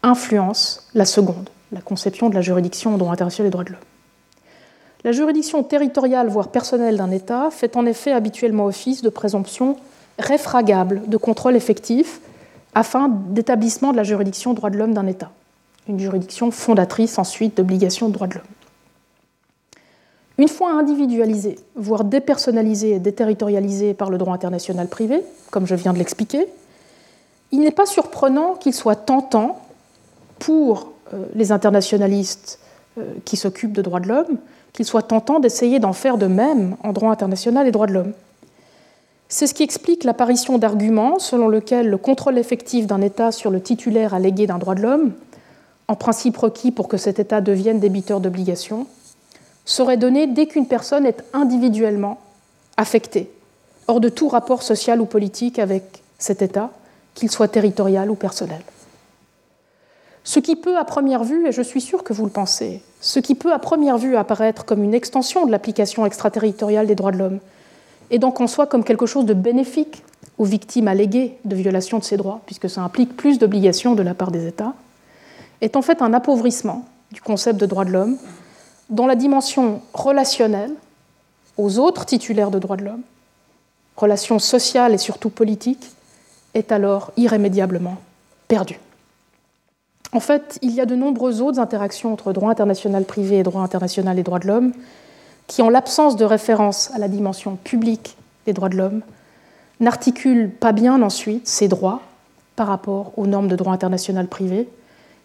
influence 0.05 0.89
la 0.95 1.05
seconde, 1.05 1.51
la 1.73 1.81
conception 1.81 2.31
de 2.31 2.37
la 2.37 2.43
juridiction 2.43 2.95
en 2.95 2.99
droit 2.99 3.13
international 3.13 3.49
et 3.49 3.51
droits 3.51 3.65
de 3.65 3.71
l'homme. 3.71 3.81
La 5.03 5.11
juridiction 5.11 5.65
territoriale, 5.65 6.29
voire 6.29 6.53
personnelle 6.53 6.97
d'un 6.97 7.11
État, 7.11 7.51
fait 7.51 7.77
en 7.77 7.87
effet 7.87 8.13
habituellement 8.13 8.67
office 8.67 9.03
de 9.03 9.09
présomption 9.09 9.79
réfragable 10.21 11.09
de 11.09 11.17
contrôle 11.17 11.57
effectif 11.57 12.21
afin 12.75 13.09
d'établissement 13.09 13.93
de 13.93 13.97
la 13.97 14.03
juridiction 14.03 14.55
droit 14.55 14.71
de 14.71 14.79
l'homme 14.79 14.95
d'un 14.95 15.07
État, 15.07 15.31
une 15.89 15.99
juridiction 15.99 16.51
fondatrice 16.51 17.19
ensuite 17.19 17.57
d'obligation 17.57 18.09
de 18.09 18.15
droit 18.15 18.27
de 18.27 18.35
l'homme. 18.35 18.45
Une 20.39 20.49
fois 20.49 20.73
individualisée, 20.73 21.57
voire 21.77 22.05
dépersonnalisée 22.05 22.93
et 22.93 22.99
déterritorialisée 22.99 23.95
par 23.95 24.11
le 24.11 24.19
droit 24.19 24.35
international 24.35 24.89
privé, 24.89 25.23
comme 25.51 25.67
je 25.67 25.75
viens 25.75 25.93
de 25.93 25.99
l'expliquer, 25.99 26.47
il 27.53 27.61
n'est 27.61 27.71
pas 27.71 27.87
surprenant 27.87 28.55
qu'il 28.55 28.73
soit 28.73 28.97
tentant 28.97 29.61
pour 30.39 30.93
euh, 31.13 31.27
les 31.35 31.53
internationalistes 31.53 32.59
euh, 32.99 33.05
qui 33.25 33.37
s'occupent 33.37 33.73
de 33.73 33.83
droits 33.83 34.01
de 34.01 34.09
l'homme 34.09 34.39
qu'il 34.73 34.87
soit 34.87 35.03
tentant 35.03 35.39
d'essayer 35.39 35.79
d'en 35.79 35.93
faire 35.93 36.17
de 36.17 36.27
même 36.27 36.77
en 36.83 36.93
droit 36.93 37.11
international 37.11 37.67
et 37.67 37.71
droits 37.71 37.87
de 37.87 37.93
l'homme. 37.93 38.13
C'est 39.35 39.47
ce 39.47 39.55
qui 39.55 39.63
explique 39.63 40.05
l'apparition 40.05 40.59
d'arguments 40.59 41.19
selon 41.19 41.49
lesquels 41.49 41.89
le 41.89 41.97
contrôle 41.97 42.37
effectif 42.37 42.87
d'un 42.87 43.01
État 43.01 43.33
sur 43.33 43.51
le 43.51 43.63
titulaire 43.63 44.13
allégué 44.13 44.47
d'un 44.47 44.59
droit 44.59 44.75
de 44.75 44.83
l'homme, 44.83 45.13
en 45.89 45.97
principe 45.97 46.37
requis 46.37 46.71
pour 46.71 46.87
que 46.87 46.99
cet 46.99 47.19
État 47.19 47.41
devienne 47.41 47.81
débiteur 47.81 48.21
d'obligations, 48.21 48.87
serait 49.65 49.97
donné 49.97 50.27
dès 50.27 50.45
qu'une 50.45 50.67
personne 50.67 51.07
est 51.07 51.25
individuellement 51.33 52.21
affectée, 52.77 53.31
hors 53.89 54.01
de 54.01 54.11
tout 54.11 54.29
rapport 54.29 54.63
social 54.63 55.01
ou 55.01 55.07
politique 55.07 55.59
avec 55.59 56.03
cet 56.19 56.43
État, 56.43 56.69
qu'il 57.15 57.31
soit 57.31 57.49
territorial 57.49 58.11
ou 58.11 58.17
personnel. 58.17 58.61
Ce 60.25 60.41
qui 60.41 60.57
peut 60.57 60.77
à 60.77 60.85
première 60.85 61.25
vue, 61.25 61.49
et 61.49 61.53
je 61.53 61.63
suis 61.63 61.81
sûr 61.81 62.05
que 62.05 62.13
vous 62.13 62.27
le 62.27 62.31
pensez, 62.31 62.83
ce 63.01 63.19
qui 63.19 63.35
peut 63.35 63.55
à 63.55 63.59
première 63.59 63.97
vue 63.97 64.15
apparaître 64.15 64.67
comme 64.67 64.85
une 64.85 64.93
extension 64.93 65.47
de 65.47 65.51
l'application 65.51 66.05
extraterritoriale 66.05 66.87
des 66.87 66.95
droits 66.95 67.13
de 67.13 67.17
l'homme, 67.17 67.41
et 68.13 68.19
donc 68.19 68.41
en 68.41 68.47
soi 68.47 68.67
comme 68.67 68.85
quelque 68.85 69.07
chose 69.07 69.25
de 69.25 69.35
bénéfique 69.35 70.05
aux 70.39 70.45
victimes 70.45 70.87
alléguées 70.87 71.39
de 71.45 71.57
violation 71.57 71.99
de 71.99 72.05
ces 72.05 72.17
droits, 72.17 72.41
puisque 72.47 72.71
ça 72.71 72.83
implique 72.83 73.17
plus 73.17 73.39
d'obligations 73.39 73.95
de 73.95 74.03
la 74.03 74.15
part 74.15 74.31
des 74.31 74.47
États, 74.47 74.75
est 75.61 75.77
en 75.77 75.83
fait 75.83 76.03
un 76.03 76.13
appauvrissement 76.13 76.85
du 77.11 77.21
concept 77.21 77.59
de 77.59 77.67
droit 77.67 77.85
de 77.85 77.91
l'homme, 77.91 78.19
dont 78.91 79.07
la 79.07 79.17
dimension 79.17 79.81
relationnelle 79.95 80.73
aux 81.57 81.79
autres 81.79 82.05
titulaires 82.05 82.51
de 82.51 82.59
droits 82.59 82.77
de 82.77 82.85
l'homme, 82.85 83.03
relations 83.97 84.39
sociales 84.39 84.93
et 84.93 84.99
surtout 84.99 85.31
politiques, 85.31 85.91
est 86.55 86.71
alors 86.71 87.13
irrémédiablement 87.17 87.97
perdue. 88.47 88.79
En 90.13 90.21
fait, 90.21 90.59
il 90.61 90.73
y 90.73 90.81
a 90.81 90.87
de 90.87 90.95
nombreuses 90.95 91.41
autres 91.41 91.59
interactions 91.59 92.13
entre 92.13 92.35
droit 92.35 92.51
international 92.51 93.05
privé 93.05 93.39
et 93.39 93.43
droit 93.43 93.63
international 93.63 94.19
et 94.19 94.23
droits 94.23 94.39
de 94.39 94.49
l'homme 94.49 94.73
qui, 95.53 95.61
en 95.61 95.69
l'absence 95.69 96.17
de 96.17 96.25
référence 96.25 96.91
à 96.95 96.99
la 96.99 97.09
dimension 97.09 97.57
publique 97.57 98.17
des 98.47 98.55
droits 98.55 98.71
de 98.71 98.77
l'homme, 98.79 99.03
n'articulent 99.81 100.49
pas 100.49 100.73
bien 100.73 101.03
ensuite 101.03 101.47
ces 101.47 101.69
droits 101.69 102.01
par 102.57 102.69
rapport 102.69 103.13
aux 103.19 103.27
normes 103.27 103.49
de 103.49 103.57
droit 103.57 103.75
international 103.75 104.29
privé. 104.29 104.67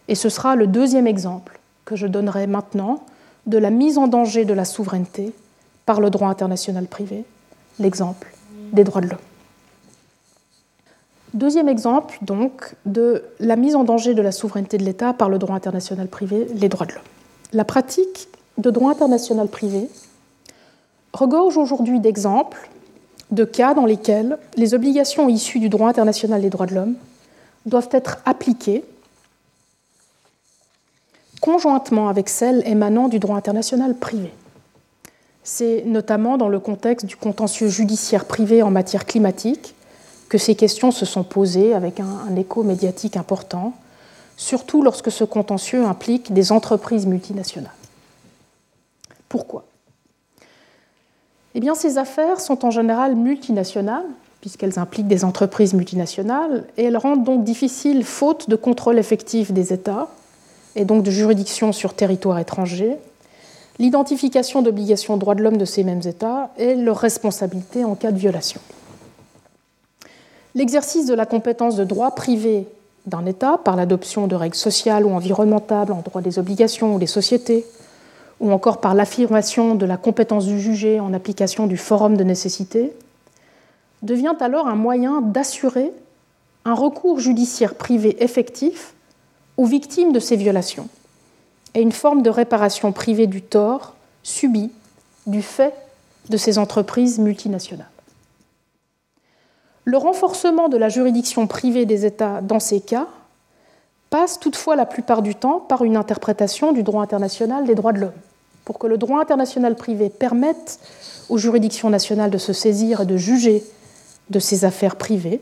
Et 0.06 0.14
ce 0.14 0.28
sera 0.28 0.54
le 0.54 0.66
deuxième 0.66 1.06
exemple 1.06 1.58
que 1.86 1.96
je 1.96 2.06
donnerai 2.06 2.46
maintenant 2.46 3.06
de 3.46 3.56
la 3.56 3.70
mise 3.70 3.96
en 3.96 4.06
danger 4.06 4.44
de 4.44 4.52
la 4.52 4.66
souveraineté 4.66 5.32
par 5.86 5.98
le 5.98 6.10
droit 6.10 6.28
international 6.28 6.84
privé, 6.84 7.24
l'exemple 7.78 8.30
des 8.74 8.84
droits 8.84 9.00
de 9.00 9.06
l'homme. 9.06 9.18
Deuxième 11.32 11.70
exemple, 11.70 12.18
donc, 12.20 12.74
de 12.84 13.24
la 13.40 13.56
mise 13.56 13.76
en 13.76 13.84
danger 13.84 14.12
de 14.12 14.20
la 14.20 14.32
souveraineté 14.32 14.76
de 14.76 14.84
l'État 14.84 15.14
par 15.14 15.30
le 15.30 15.38
droit 15.38 15.56
international 15.56 16.06
privé, 16.06 16.48
les 16.54 16.68
droits 16.68 16.84
de 16.84 16.92
l'homme. 16.92 17.02
La 17.54 17.64
pratique 17.64 18.28
de 18.58 18.70
droit 18.70 18.90
international 18.90 19.48
privé 19.48 19.88
regorge 21.18 21.56
aujourd'hui 21.56 22.00
d'exemples 22.00 22.68
de 23.30 23.44
cas 23.44 23.74
dans 23.74 23.84
lesquels 23.84 24.38
les 24.56 24.74
obligations 24.74 25.28
issues 25.28 25.58
du 25.58 25.68
droit 25.68 25.88
international 25.88 26.40
des 26.40 26.50
droits 26.50 26.66
de 26.66 26.74
l'homme 26.74 26.94
doivent 27.66 27.88
être 27.92 28.18
appliquées 28.24 28.84
conjointement 31.40 32.08
avec 32.08 32.28
celles 32.28 32.66
émanant 32.66 33.08
du 33.08 33.18
droit 33.18 33.36
international 33.36 33.94
privé. 33.94 34.32
C'est 35.44 35.82
notamment 35.86 36.36
dans 36.36 36.48
le 36.48 36.60
contexte 36.60 37.06
du 37.06 37.16
contentieux 37.16 37.68
judiciaire 37.68 38.24
privé 38.24 38.62
en 38.62 38.70
matière 38.70 39.06
climatique 39.06 39.74
que 40.28 40.38
ces 40.38 40.54
questions 40.54 40.90
se 40.90 41.06
sont 41.06 41.24
posées 41.24 41.74
avec 41.74 42.00
un, 42.00 42.36
écho 42.36 42.62
médiatique 42.62 43.16
important, 43.16 43.72
surtout 44.36 44.82
lorsque 44.82 45.10
ce 45.10 45.24
contentieux 45.24 45.84
implique 45.84 46.32
des 46.32 46.52
entreprises 46.52 47.06
multinationales. 47.06 47.72
Pourquoi 49.28 49.64
Eh 51.60 51.74
ces 51.74 51.98
affaires 51.98 52.40
sont 52.40 52.64
en 52.64 52.70
général 52.70 53.16
multinationales, 53.16 54.04
puisqu'elles 54.40 54.78
impliquent 54.78 55.08
des 55.08 55.24
entreprises 55.24 55.74
multinationales, 55.74 56.64
et 56.76 56.84
elles 56.84 56.96
rendent 56.96 57.24
donc 57.24 57.42
difficile, 57.42 58.04
faute 58.04 58.48
de 58.48 58.54
contrôle 58.54 58.96
effectif 58.96 59.50
des 59.50 59.72
États, 59.72 60.06
et 60.76 60.84
donc 60.84 61.02
de 61.02 61.10
juridiction 61.10 61.72
sur 61.72 61.94
territoire 61.94 62.38
étranger, 62.38 62.96
l'identification 63.80 64.62
d'obligations 64.62 65.16
de 65.16 65.20
droits 65.20 65.34
de 65.34 65.42
l'homme 65.42 65.56
de 65.56 65.64
ces 65.64 65.82
mêmes 65.82 66.02
États 66.04 66.50
et 66.58 66.76
leur 66.76 66.98
responsabilité 66.98 67.84
en 67.84 67.96
cas 67.96 68.12
de 68.12 68.18
violation. 68.18 68.60
L'exercice 70.54 71.06
de 71.06 71.14
la 71.14 71.26
compétence 71.26 71.74
de 71.74 71.84
droit 71.84 72.12
privé 72.12 72.68
d'un 73.06 73.26
État 73.26 73.58
par 73.58 73.74
l'adoption 73.74 74.28
de 74.28 74.36
règles 74.36 74.54
sociales 74.54 75.04
ou 75.04 75.10
environnementales 75.10 75.90
en 75.90 76.02
droit 76.02 76.20
des 76.20 76.38
obligations 76.38 76.94
ou 76.94 76.98
des 77.00 77.06
sociétés, 77.06 77.66
ou 78.40 78.52
encore 78.52 78.80
par 78.80 78.94
l'affirmation 78.94 79.74
de 79.74 79.86
la 79.86 79.96
compétence 79.96 80.46
du 80.46 80.60
jugé 80.60 81.00
en 81.00 81.12
application 81.12 81.66
du 81.66 81.76
forum 81.76 82.16
de 82.16 82.24
nécessité, 82.24 82.92
devient 84.02 84.36
alors 84.40 84.68
un 84.68 84.76
moyen 84.76 85.20
d'assurer 85.20 85.92
un 86.64 86.74
recours 86.74 87.20
judiciaire 87.20 87.74
privé 87.74 88.22
effectif 88.22 88.94
aux 89.56 89.64
victimes 89.64 90.12
de 90.12 90.20
ces 90.20 90.36
violations 90.36 90.88
et 91.74 91.80
une 91.80 91.92
forme 91.92 92.22
de 92.22 92.30
réparation 92.30 92.92
privée 92.92 93.26
du 93.26 93.42
tort 93.42 93.94
subi 94.22 94.70
du 95.26 95.42
fait 95.42 95.74
de 96.28 96.36
ces 96.36 96.58
entreprises 96.58 97.18
multinationales. 97.18 97.90
Le 99.84 99.96
renforcement 99.96 100.68
de 100.68 100.76
la 100.76 100.88
juridiction 100.90 101.46
privée 101.46 101.86
des 101.86 102.04
États 102.04 102.42
dans 102.42 102.60
ces 102.60 102.80
cas 102.80 103.06
passe 104.10 104.38
toutefois 104.38 104.76
la 104.76 104.86
plupart 104.86 105.22
du 105.22 105.34
temps 105.34 105.60
par 105.60 105.82
une 105.82 105.96
interprétation 105.96 106.72
du 106.72 106.82
droit 106.82 107.02
international 107.02 107.64
des 107.64 107.74
droits 107.74 107.92
de 107.92 108.00
l'homme. 108.00 108.12
Pour 108.68 108.78
que 108.78 108.86
le 108.86 108.98
droit 108.98 109.18
international 109.18 109.76
privé 109.76 110.10
permette 110.10 110.78
aux 111.30 111.38
juridictions 111.38 111.88
nationales 111.88 112.30
de 112.30 112.36
se 112.36 112.52
saisir 112.52 113.00
et 113.00 113.06
de 113.06 113.16
juger 113.16 113.64
de 114.28 114.38
ces 114.38 114.66
affaires 114.66 114.96
privées, 114.96 115.40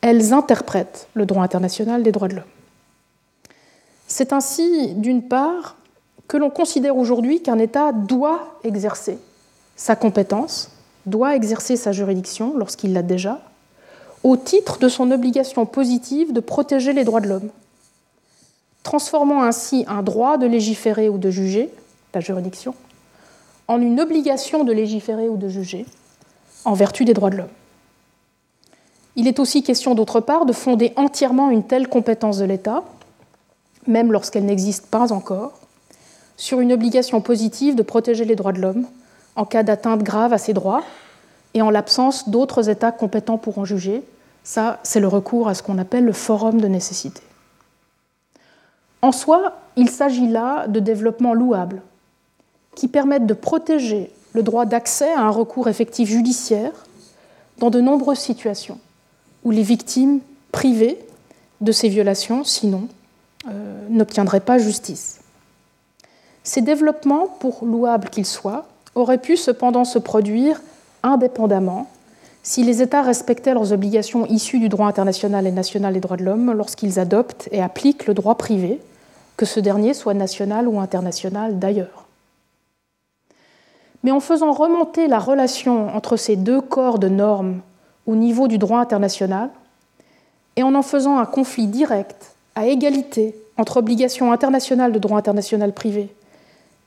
elles 0.00 0.32
interprètent 0.32 1.06
le 1.14 1.26
droit 1.26 1.44
international 1.44 2.02
des 2.02 2.10
droits 2.10 2.26
de 2.26 2.34
l'homme. 2.34 2.44
C'est 4.08 4.32
ainsi, 4.32 4.94
d'une 4.94 5.22
part, 5.22 5.76
que 6.26 6.36
l'on 6.36 6.50
considère 6.50 6.96
aujourd'hui 6.96 7.40
qu'un 7.40 7.60
État 7.60 7.92
doit 7.92 8.58
exercer 8.64 9.16
sa 9.76 9.94
compétence 9.94 10.72
doit 11.06 11.36
exercer 11.36 11.76
sa 11.76 11.92
juridiction, 11.92 12.58
lorsqu'il 12.58 12.94
l'a 12.94 13.02
déjà, 13.02 13.42
au 14.24 14.36
titre 14.36 14.80
de 14.80 14.88
son 14.88 15.12
obligation 15.12 15.66
positive 15.66 16.32
de 16.32 16.40
protéger 16.40 16.92
les 16.94 17.04
droits 17.04 17.20
de 17.20 17.28
l'homme, 17.28 17.50
transformant 18.82 19.44
ainsi 19.44 19.84
un 19.86 20.02
droit 20.02 20.36
de 20.36 20.46
légiférer 20.46 21.08
ou 21.08 21.16
de 21.16 21.30
juger, 21.30 21.70
la 22.14 22.20
juridiction, 22.20 22.74
en 23.68 23.80
une 23.80 24.00
obligation 24.00 24.64
de 24.64 24.72
légiférer 24.72 25.28
ou 25.28 25.36
de 25.36 25.48
juger, 25.48 25.86
en 26.64 26.74
vertu 26.74 27.04
des 27.04 27.14
droits 27.14 27.30
de 27.30 27.36
l'homme. 27.36 27.48
Il 29.16 29.28
est 29.28 29.38
aussi 29.38 29.62
question, 29.62 29.94
d'autre 29.94 30.20
part, 30.20 30.44
de 30.44 30.52
fonder 30.52 30.92
entièrement 30.96 31.50
une 31.50 31.64
telle 31.64 31.88
compétence 31.88 32.38
de 32.38 32.44
l'État, 32.44 32.82
même 33.86 34.12
lorsqu'elle 34.12 34.44
n'existe 34.44 34.86
pas 34.86 35.12
encore, 35.12 35.52
sur 36.36 36.60
une 36.60 36.72
obligation 36.72 37.20
positive 37.20 37.76
de 37.76 37.82
protéger 37.82 38.24
les 38.24 38.34
droits 38.34 38.52
de 38.52 38.60
l'homme 38.60 38.86
en 39.36 39.44
cas 39.44 39.62
d'atteinte 39.62 40.02
grave 40.02 40.32
à 40.32 40.38
ces 40.38 40.52
droits 40.52 40.82
et 41.54 41.62
en 41.62 41.70
l'absence 41.70 42.28
d'autres 42.28 42.68
États 42.68 42.92
compétents 42.92 43.38
pour 43.38 43.58
en 43.58 43.64
juger. 43.64 44.02
Ça, 44.42 44.80
c'est 44.82 45.00
le 45.00 45.08
recours 45.08 45.48
à 45.48 45.54
ce 45.54 45.62
qu'on 45.62 45.78
appelle 45.78 46.04
le 46.04 46.12
forum 46.12 46.60
de 46.60 46.66
nécessité. 46.66 47.22
En 49.00 49.12
soi, 49.12 49.52
il 49.76 49.90
s'agit 49.90 50.28
là 50.28 50.66
de 50.66 50.80
développements 50.80 51.34
louables 51.34 51.82
qui 52.74 52.88
permettent 52.88 53.26
de 53.26 53.34
protéger 53.34 54.10
le 54.32 54.42
droit 54.42 54.66
d'accès 54.66 55.12
à 55.12 55.20
un 55.20 55.30
recours 55.30 55.68
effectif 55.68 56.08
judiciaire 56.08 56.72
dans 57.58 57.70
de 57.70 57.80
nombreuses 57.80 58.18
situations 58.18 58.78
où 59.44 59.50
les 59.50 59.62
victimes 59.62 60.20
privées 60.52 60.98
de 61.60 61.72
ces 61.72 61.88
violations, 61.88 62.44
sinon, 62.44 62.88
euh, 63.48 63.86
n'obtiendraient 63.90 64.40
pas 64.40 64.58
justice. 64.58 65.20
Ces 66.42 66.62
développements, 66.62 67.26
pour 67.40 67.64
louables 67.64 68.10
qu'ils 68.10 68.26
soient, 68.26 68.66
auraient 68.94 69.18
pu 69.18 69.36
cependant 69.36 69.84
se 69.84 69.98
produire 69.98 70.60
indépendamment 71.02 71.88
si 72.42 72.62
les 72.62 72.82
États 72.82 73.02
respectaient 73.02 73.54
leurs 73.54 73.72
obligations 73.72 74.26
issues 74.26 74.58
du 74.58 74.68
droit 74.68 74.86
international 74.86 75.46
et 75.46 75.52
national 75.52 75.94
des 75.94 76.00
droits 76.00 76.18
de 76.18 76.24
l'homme 76.24 76.52
lorsqu'ils 76.52 76.98
adoptent 76.98 77.48
et 77.52 77.62
appliquent 77.62 78.06
le 78.06 78.12
droit 78.12 78.36
privé, 78.36 78.80
que 79.38 79.46
ce 79.46 79.60
dernier 79.60 79.94
soit 79.94 80.14
national 80.14 80.68
ou 80.68 80.78
international 80.78 81.58
d'ailleurs. 81.58 82.03
Mais 84.04 84.12
en 84.12 84.20
faisant 84.20 84.52
remonter 84.52 85.08
la 85.08 85.18
relation 85.18 85.88
entre 85.96 86.16
ces 86.16 86.36
deux 86.36 86.60
corps 86.60 87.00
de 87.00 87.08
normes 87.08 87.60
au 88.06 88.14
niveau 88.14 88.46
du 88.46 88.58
droit 88.58 88.78
international, 88.78 89.50
et 90.56 90.62
en 90.62 90.74
en 90.74 90.82
faisant 90.82 91.18
un 91.18 91.26
conflit 91.26 91.66
direct, 91.66 92.34
à 92.54 92.66
égalité, 92.66 93.34
entre 93.56 93.78
obligations 93.78 94.32
internationales 94.32 94.92
de 94.92 94.98
droit 94.98 95.18
international 95.18 95.72
privé 95.72 96.14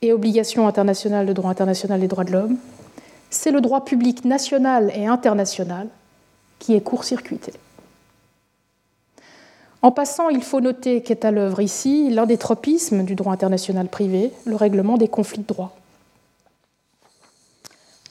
et 0.02 0.12
obligations 0.12 0.66
internationales 0.66 1.26
de 1.26 1.32
droit 1.32 1.50
international 1.50 2.00
des 2.00 2.08
droits 2.08 2.24
de 2.24 2.32
l'homme, 2.32 2.56
c'est 3.30 3.50
le 3.50 3.60
droit 3.60 3.84
public 3.84 4.24
national 4.24 4.92
et 4.94 5.06
international 5.06 5.88
qui 6.58 6.74
est 6.74 6.80
court-circuité. 6.80 7.52
En 9.80 9.92
passant, 9.92 10.28
il 10.28 10.42
faut 10.42 10.60
noter 10.60 11.02
qu'est 11.02 11.24
à 11.24 11.30
l'œuvre 11.30 11.60
ici 11.60 12.10
l'un 12.10 12.26
des 12.26 12.36
tropismes 12.36 13.04
du 13.04 13.14
droit 13.14 13.32
international 13.32 13.88
privé, 13.88 14.32
le 14.44 14.56
règlement 14.56 14.96
des 14.96 15.08
conflits 15.08 15.42
de 15.42 15.46
droit. 15.46 15.77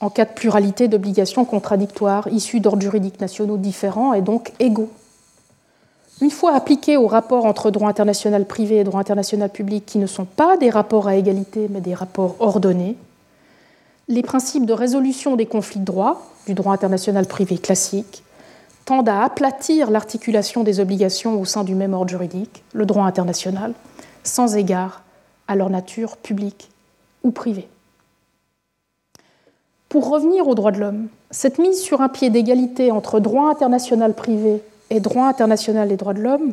En 0.00 0.10
cas 0.10 0.24
de 0.24 0.30
pluralité 0.30 0.86
d'obligations 0.88 1.44
contradictoires 1.44 2.28
issues 2.28 2.60
d'ordres 2.60 2.82
juridiques 2.82 3.20
nationaux 3.20 3.56
différents 3.56 4.12
et 4.14 4.22
donc 4.22 4.52
égaux. 4.60 4.90
Une 6.20 6.30
fois 6.30 6.54
appliqués 6.54 6.96
aux 6.96 7.06
rapports 7.06 7.46
entre 7.46 7.70
droit 7.70 7.88
international 7.88 8.44
privé 8.44 8.78
et 8.78 8.84
droit 8.84 9.00
international 9.00 9.50
public 9.50 9.86
qui 9.86 9.98
ne 9.98 10.06
sont 10.06 10.24
pas 10.24 10.56
des 10.56 10.70
rapports 10.70 11.08
à 11.08 11.16
égalité 11.16 11.68
mais 11.70 11.80
des 11.80 11.94
rapports 11.94 12.36
ordonnés, 12.40 12.96
les 14.08 14.22
principes 14.22 14.66
de 14.66 14.72
résolution 14.72 15.36
des 15.36 15.46
conflits 15.46 15.80
de 15.80 15.84
droit, 15.84 16.22
du 16.46 16.54
droit 16.54 16.72
international 16.72 17.26
privé 17.26 17.58
classique, 17.58 18.22
tendent 18.84 19.08
à 19.08 19.22
aplatir 19.22 19.90
l'articulation 19.90 20.64
des 20.64 20.80
obligations 20.80 21.38
au 21.38 21.44
sein 21.44 21.62
du 21.62 21.74
même 21.74 21.92
ordre 21.92 22.08
juridique, 22.08 22.62
le 22.72 22.86
droit 22.86 23.04
international, 23.04 23.74
sans 24.24 24.56
égard 24.56 25.02
à 25.46 25.56
leur 25.56 25.70
nature 25.70 26.16
publique 26.16 26.70
ou 27.22 27.30
privée. 27.30 27.68
Pour 29.88 30.10
revenir 30.10 30.46
aux 30.46 30.54
droits 30.54 30.72
de 30.72 30.80
l'homme, 30.80 31.08
cette 31.30 31.58
mise 31.58 31.80
sur 31.80 32.02
un 32.02 32.10
pied 32.10 32.28
d'égalité 32.28 32.90
entre 32.90 33.20
droit 33.20 33.50
international 33.50 34.12
privé 34.12 34.62
et 34.90 35.00
droit 35.00 35.26
international 35.26 35.88
des 35.88 35.96
droits 35.96 36.12
de 36.12 36.20
l'homme 36.20 36.52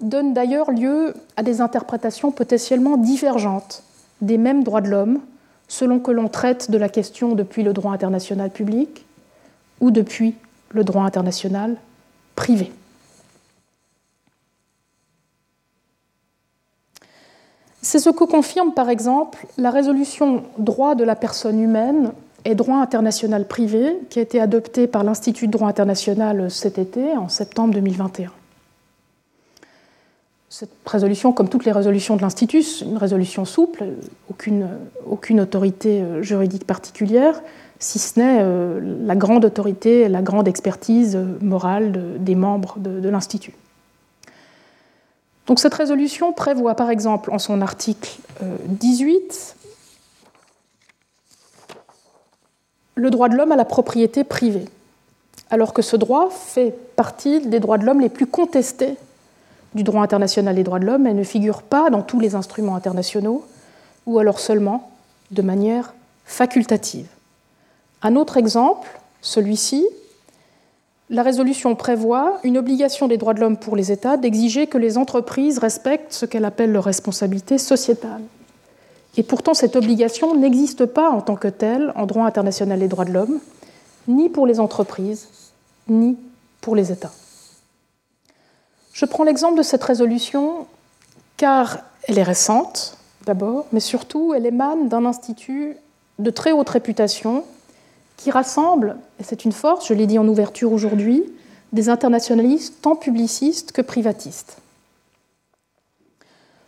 donne 0.00 0.32
d'ailleurs 0.32 0.70
lieu 0.70 1.12
à 1.36 1.42
des 1.42 1.60
interprétations 1.60 2.30
potentiellement 2.30 2.96
divergentes 2.96 3.82
des 4.22 4.38
mêmes 4.38 4.64
droits 4.64 4.80
de 4.80 4.88
l'homme 4.88 5.20
selon 5.68 6.00
que 6.00 6.10
l'on 6.10 6.28
traite 6.28 6.70
de 6.70 6.78
la 6.78 6.88
question 6.88 7.34
depuis 7.34 7.62
le 7.62 7.74
droit 7.74 7.92
international 7.92 8.50
public 8.50 9.04
ou 9.80 9.90
depuis 9.90 10.34
le 10.70 10.82
droit 10.82 11.04
international 11.04 11.76
privé. 12.36 12.72
C'est 17.82 17.98
ce 17.98 18.10
que 18.10 18.24
confirme 18.24 18.72
par 18.72 18.88
exemple 18.88 19.46
la 19.58 19.70
résolution 19.70 20.44
droit 20.58 20.94
de 20.94 21.04
la 21.04 21.16
personne 21.16 21.60
humaine 21.60 22.12
et 22.44 22.54
droit 22.54 22.78
international 22.78 23.46
privé 23.46 23.98
qui 24.08 24.18
a 24.18 24.22
été 24.22 24.40
adoptée 24.40 24.86
par 24.86 25.04
l'Institut 25.04 25.46
de 25.46 25.52
droit 25.52 25.68
international 25.68 26.50
cet 26.50 26.78
été, 26.78 27.12
en 27.16 27.28
septembre 27.28 27.74
2021 27.74 28.30
cette 30.50 30.70
résolution, 30.84 31.32
comme 31.32 31.48
toutes 31.48 31.64
les 31.64 31.70
résolutions 31.70 32.16
de 32.16 32.22
l'Institut, 32.22 32.64
une 32.82 32.98
résolution 32.98 33.44
souple, 33.44 33.84
aucune, 34.28 34.68
aucune 35.06 35.40
autorité 35.40 36.02
euh, 36.02 36.22
juridique 36.22 36.66
particulière, 36.66 37.40
si 37.78 38.00
ce 38.00 38.18
n'est 38.18 38.38
euh, 38.40 38.80
la 39.06 39.14
grande 39.14 39.44
autorité, 39.44 40.08
la 40.08 40.22
grande 40.22 40.48
expertise 40.48 41.14
euh, 41.14 41.38
morale 41.40 41.92
des 42.18 42.34
membres 42.34 42.74
de, 42.78 43.08
l'Institut. 43.08 43.54
Donc 45.46 45.60
cette 45.60 45.74
résolution 45.74 46.32
prévoit 46.32 46.74
par 46.74 46.90
exemple 46.90 47.30
en 47.32 47.38
son 47.38 47.60
article 47.60 48.18
18 48.66 49.56
le 52.94 53.10
droit 53.10 53.28
de 53.28 53.36
l'homme 53.36 53.52
à 53.52 53.56
la 53.56 53.64
propriété 53.64 54.24
privée, 54.24 54.66
alors 55.50 55.72
que 55.72 55.82
ce 55.82 55.96
droit 55.96 56.30
fait 56.30 56.74
partie 56.96 57.40
des 57.40 57.60
droits 57.60 57.78
de 57.78 57.84
l'homme 57.84 58.00
les 58.00 58.08
plus 58.08 58.26
contestés 58.26 58.96
du 59.74 59.82
droit 59.82 60.02
international 60.02 60.56
des 60.56 60.64
droits 60.64 60.78
de 60.80 60.86
l'homme, 60.86 61.06
elle 61.06 61.16
ne 61.16 61.24
figure 61.24 61.62
pas 61.62 61.90
dans 61.90 62.02
tous 62.02 62.20
les 62.20 62.34
instruments 62.34 62.74
internationaux, 62.74 63.44
ou 64.06 64.18
alors 64.18 64.40
seulement 64.40 64.90
de 65.30 65.42
manière 65.42 65.94
facultative. 66.24 67.06
Un 68.02 68.16
autre 68.16 68.36
exemple, 68.36 68.88
celui-ci, 69.22 69.86
la 71.10 71.22
résolution 71.22 71.74
prévoit 71.74 72.38
une 72.44 72.56
obligation 72.56 73.08
des 73.08 73.16
droits 73.16 73.34
de 73.34 73.40
l'homme 73.40 73.56
pour 73.56 73.76
les 73.76 73.92
États 73.92 74.16
d'exiger 74.16 74.66
que 74.66 74.78
les 74.78 74.96
entreprises 74.96 75.58
respectent 75.58 76.12
ce 76.12 76.24
qu'elle 76.24 76.44
appelle 76.44 76.72
leur 76.72 76.84
responsabilité 76.84 77.58
sociétale. 77.58 78.22
Et 79.16 79.22
pourtant, 79.22 79.54
cette 79.54 79.76
obligation 79.76 80.36
n'existe 80.36 80.86
pas 80.86 81.10
en 81.10 81.20
tant 81.20 81.36
que 81.36 81.48
telle 81.48 81.92
en 81.96 82.06
droit 82.06 82.24
international 82.24 82.78
des 82.78 82.88
droits 82.88 83.04
de 83.04 83.12
l'homme, 83.12 83.40
ni 84.08 84.28
pour 84.28 84.46
les 84.46 84.60
entreprises, 84.60 85.28
ni 85.88 86.16
pour 86.60 86.76
les 86.76 86.92
États. 86.92 87.12
Je 88.92 89.04
prends 89.04 89.24
l'exemple 89.24 89.58
de 89.58 89.62
cette 89.62 89.82
résolution 89.82 90.66
car 91.36 91.78
elle 92.04 92.18
est 92.18 92.22
récente, 92.22 92.96
d'abord, 93.24 93.66
mais 93.72 93.80
surtout 93.80 94.34
elle 94.34 94.46
émane 94.46 94.88
d'un 94.88 95.04
institut 95.06 95.76
de 96.18 96.30
très 96.30 96.52
haute 96.52 96.68
réputation 96.68 97.44
qui 98.16 98.30
rassemble, 98.30 98.96
et 99.18 99.24
c'est 99.24 99.46
une 99.46 99.52
force, 99.52 99.88
je 99.88 99.94
l'ai 99.94 100.06
dit 100.06 100.18
en 100.18 100.28
ouverture 100.28 100.72
aujourd'hui, 100.72 101.24
des 101.72 101.88
internationalistes 101.88 102.74
tant 102.82 102.94
publicistes 102.94 103.72
que 103.72 103.80
privatistes. 103.80 104.58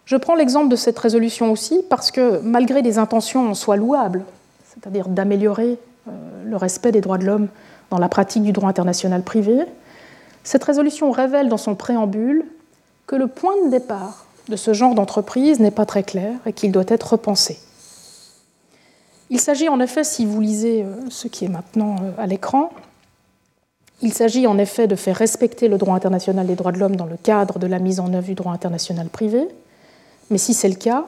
Je 0.05 0.17
prends 0.17 0.35
l'exemple 0.35 0.69
de 0.69 0.77
cette 0.77 0.99
résolution 0.99 1.53
aussi 1.53 1.81
parce 1.89 2.11
que 2.11 2.41
malgré 2.41 2.83
des 2.83 2.99
intentions 2.99 3.49
en 3.49 3.55
soi 3.55 3.77
louables, 3.77 4.25
c'est-à-dire 4.65 5.09
d'améliorer 5.09 5.79
euh, 6.09 6.11
le 6.45 6.57
respect 6.57 6.93
des 6.93 7.01
droits 7.01 7.19
de 7.19 7.25
l'homme 7.25 7.49
dans 7.91 7.99
la 7.99 8.09
pratique 8.09 8.43
du 8.43 8.53
droit 8.53 8.69
international 8.69 9.23
privé, 9.23 9.61
cette 10.45 10.65
résolution 10.65 11.11
révèle 11.11 11.49
dans 11.49 11.57
son 11.57 11.75
préambule 11.75 12.45
que 13.07 13.15
le 13.15 13.29
point 13.29 13.55
de 13.65 13.71
départ 13.71 14.27
de 14.49 14.57
ce 14.57 14.73
genre 14.73 14.95
d'entreprise 14.95 15.61
n'est 15.61 15.71
pas 15.71 15.87
très 15.87 16.03
clair 16.03 16.35
et 16.47 16.53
qu'il 16.53 16.73
doit 16.73 16.85
être 16.89 17.13
repensé. 17.13 17.59
Il 19.31 19.41
s'agit 19.41 19.69
en 19.69 19.81
effet, 19.81 20.05
si 20.05 20.27
vous 20.27 20.41
lisez 20.41 20.83
euh, 20.83 20.95
ce 21.11 21.29
qui 21.29 21.45
est 21.45 21.49
maintenant 21.49 21.97
euh, 22.03 22.11
à 22.23 22.27
l'écran, 22.27 22.71
il 24.03 24.13
s'agit 24.13 24.49
en 24.49 24.59
effet 24.59 24.89
de 24.89 24.97
faire 24.97 25.17
respecter 25.17 25.69
le 25.69 25.79
droit 25.79 25.95
international 25.95 26.47
des 26.47 26.57
droits 26.57 26.73
de 26.73 26.79
l'homme 26.79 26.97
dans 26.97 27.07
le 27.07 27.17
cadre 27.17 27.61
de 27.61 27.69
la 27.69 27.79
mise 27.79 28.01
en 28.01 28.13
œuvre 28.13 28.27
du 28.27 28.35
droit 28.35 28.53
international 28.53 29.07
privé, 29.07 29.47
mais 30.31 30.39
si 30.39 30.55
c'est 30.55 30.69
le 30.69 30.75
cas, 30.75 31.05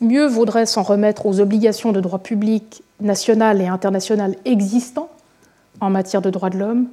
mieux 0.00 0.26
vaudrait 0.26 0.66
s'en 0.66 0.82
remettre 0.82 1.26
aux 1.26 1.40
obligations 1.40 1.92
de 1.92 2.00
droit 2.00 2.18
public 2.18 2.82
national 3.00 3.60
et 3.60 3.66
international 3.66 4.36
existants 4.44 5.10
en 5.80 5.90
matière 5.90 6.22
de 6.22 6.30
droits 6.30 6.50
de 6.50 6.58
l'homme 6.58 6.88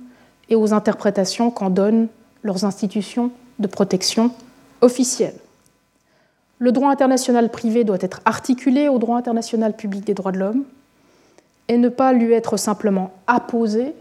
et 0.50 0.56
aux 0.56 0.74
interprétations 0.74 1.52
qu'en 1.52 1.70
donnent 1.70 2.08
leurs 2.44 2.66
institutions 2.66 3.32
de 3.60 3.68
protection 3.68 4.32
officielles. 4.82 5.36
Le 6.60 6.72
droit 6.72 6.92
international 6.92 7.50
privé 7.50 7.84
doit 7.84 7.98
être 8.02 8.22
articulé 8.26 8.90
au 8.90 9.00
droit 9.00 9.18
international 9.18 9.76
public 9.76 10.06
des 10.06 10.14
droits 10.14 10.32
de 10.32 10.40
l'homme 10.40 10.64
et 11.68 11.78
ne 11.78 11.90
pas 11.90 12.12
lui 12.14 12.34
être 12.34 12.58
simplement 12.58 13.12
apposé, 13.28 13.94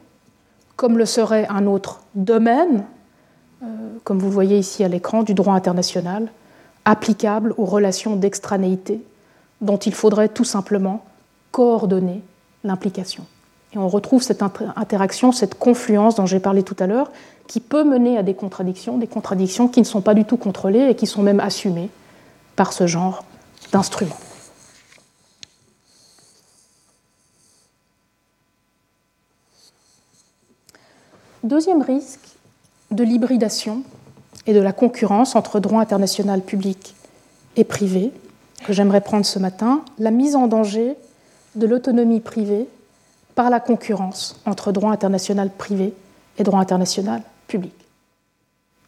comme 0.77 0.99
le 0.99 1.07
serait 1.07 1.47
un 1.49 1.66
autre 1.66 2.01
domaine, 2.14 2.85
euh, 3.62 3.66
comme 4.05 4.19
vous 4.19 4.27
le 4.27 4.33
voyez 4.33 4.59
ici 4.59 4.83
à 4.83 4.89
l'écran, 4.89 5.23
du 5.23 5.35
droit 5.35 5.55
international, 5.55 6.29
applicable 6.89 7.53
aux 7.59 7.66
relations 7.66 8.16
d'extranéité, 8.16 9.03
dont 9.61 9.76
il 9.76 9.93
faudrait 9.93 10.30
tout 10.30 10.45
simplement 10.45 11.05
coordonner 11.53 12.22
l'implication. 12.64 13.26
Et 13.74 13.78
on 13.78 13.89
retrouve 13.89 14.22
cette 14.22 14.43
interaction, 14.43 15.30
cette 15.30 15.55
confluence 15.55 16.14
dont 16.14 16.24
j'ai 16.24 16.41
parlé 16.41 16.62
tout 16.62 16.76
à 16.78 16.86
l'heure, 16.86 17.12
qui 17.47 17.61
peut 17.61 17.84
mener 17.84 18.16
à 18.16 18.22
des 18.22 18.32
contradictions, 18.32 18.97
des 18.97 19.07
contradictions 19.07 19.68
qui 19.68 19.80
ne 19.80 19.84
sont 19.84 20.01
pas 20.01 20.14
du 20.14 20.24
tout 20.24 20.39
contrôlées 20.39 20.89
et 20.89 20.95
qui 20.95 21.07
sont 21.07 21.22
même 21.22 21.41
assumées 21.41 21.91
par 22.57 22.72
ce 22.72 22.86
genre 22.86 23.22
d'instruments. 23.70 24.16
Deuxième 31.45 31.82
risque 31.82 32.28
de 32.91 33.05
l'hybridation 33.05 33.82
et 34.49 34.55
de 34.55 34.61
la 34.61 34.72
concurrence 34.72 35.36
entre 35.36 35.61
droit 35.61 35.80
international 35.80 36.40
public 36.40 36.96
et 37.57 37.64
privée, 37.64 38.12
que 38.64 38.72
j'aimerais 38.72 39.03
prendre 39.03 39.26
ce 39.26 39.38
matin, 39.38 39.82
la 39.99 40.11
mise 40.11 40.34
en 40.34 40.49
danger 40.49 40.96
de 41.55 41.66
l'autonomie 41.66 42.20
privée 42.20 42.66
par 43.34 43.51
la 43.51 43.61
concurrence 43.61 44.40
entre 44.46 44.72
droit 44.72 44.90
international 44.90 45.51
privé 45.57 45.92
et 46.38 46.42
droit 46.44 46.61
international 46.61 47.22
public. 47.46 47.74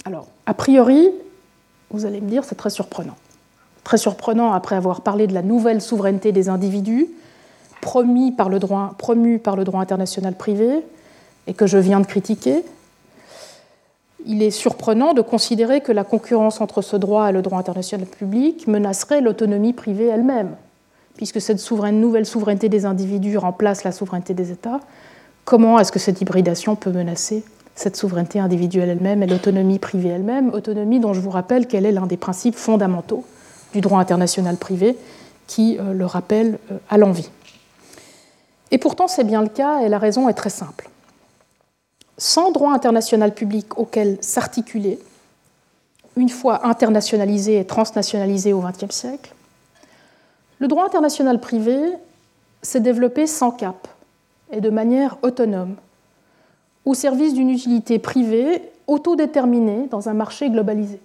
Alors, 0.07 0.29
a 0.47 0.55
priori, 0.55 1.11
vous 1.91 2.07
allez 2.07 2.23
me 2.23 2.29
dire, 2.29 2.43
c'est 2.43 2.55
très 2.55 2.71
surprenant. 2.71 3.17
Très 3.85 3.99
surprenant 3.99 4.53
après 4.53 4.77
avoir 4.77 5.03
parlé 5.03 5.27
de 5.27 5.35
la 5.35 5.43
nouvelle 5.43 5.83
souveraineté 5.83 6.33
des 6.33 6.49
individus, 6.49 7.07
par 8.37 8.49
le 8.49 8.59
droit, 8.59 8.95
promue 8.97 9.39
par 9.39 9.57
le 9.57 9.65
droit 9.65 9.81
international 9.81 10.35
privé, 10.35 10.85
et 11.47 11.53
que 11.53 11.67
je 11.67 11.77
viens 11.79 12.01
de 12.01 12.07
critiquer. 12.07 12.65
Il 14.27 14.43
est 14.43 14.51
surprenant 14.51 15.15
de 15.15 15.23
considérer 15.23 15.81
que 15.81 15.93
la 15.93 16.05
concurrence 16.05 16.61
entre 16.61 16.83
ce 16.83 16.97
droit 16.97 17.29
et 17.29 17.33
le 17.33 17.43
droit 17.43 17.59
international 17.59 18.07
public 18.07 18.67
menacerait 18.67 19.21
l'autonomie 19.21 19.73
privée 19.73 20.07
elle-même, 20.07 20.57
puisque 21.17 21.41
cette 21.41 21.71
nouvelle 21.71 22.27
souveraineté 22.27 22.69
des 22.69 22.85
individus 22.85 23.39
remplace 23.39 23.85
la 23.85 23.93
souveraineté 23.93 24.35
des 24.35 24.53
États. 24.53 24.81
Comment 25.45 25.79
est-ce 25.79 25.93
que 25.93 25.99
cette 25.99 26.21
hybridation 26.21 26.77
peut 26.77 26.93
menacer 26.93 27.45
cette 27.75 27.97
souveraineté 27.97 28.39
individuelle 28.39 28.91
elle-même 28.91 29.23
et 29.23 29.27
l'autonomie 29.27 29.79
privée 29.79 30.11
elle-même, 30.11 30.51
autonomie 30.53 31.01
dont 31.01 31.15
je 31.15 31.21
vous 31.21 31.31
rappelle 31.31 31.67
qu'elle 31.67 31.87
est 31.87 31.93
l'un 31.93 32.07
des 32.07 32.19
principes 32.19 32.57
fondamentaux 32.57 33.25
du 33.73 33.81
droit 33.81 34.01
international 34.01 34.57
privé 34.57 34.99
qui 35.47 35.79
euh, 35.79 35.95
le 35.95 36.05
rappelle 36.05 36.59
euh, 36.71 36.77
à 36.91 36.99
l'envie. 36.99 37.31
Et 38.71 38.79
pourtant 38.79 39.09
c'est 39.09 39.25
bien 39.25 39.41
le 39.43 39.49
cas 39.49 39.81
et 39.81 39.89
la 39.89 39.99
raison 39.99 40.29
est 40.29 40.35
très 40.35 40.51
simple. 40.51 40.90
Sans 42.21 42.51
droit 42.51 42.75
international 42.75 43.33
public 43.33 43.79
auquel 43.79 44.19
s'articuler, 44.21 44.99
une 46.17 46.29
fois 46.29 46.67
internationalisé 46.67 47.59
et 47.59 47.65
transnationalisé 47.65 48.53
au 48.53 48.61
XXe 48.61 48.95
siècle, 48.95 49.35
le 50.59 50.69
droit 50.69 50.85
international 50.85 51.41
privé 51.41 51.79
s'est 52.61 52.81
développé 52.81 53.27
sans 53.27 53.51
cap 53.51 53.89
et 54.53 54.61
de 54.61 54.69
manière 54.69 55.17
autonome 55.23 55.77
au 56.85 56.93
service 56.93 57.33
d'une 57.33 57.49
utilité 57.49 57.99
privée 57.99 58.71
autodéterminée 58.87 59.87
dans 59.91 60.11
un 60.11 60.15
marché 60.15 60.51
globalisé. 60.51 61.01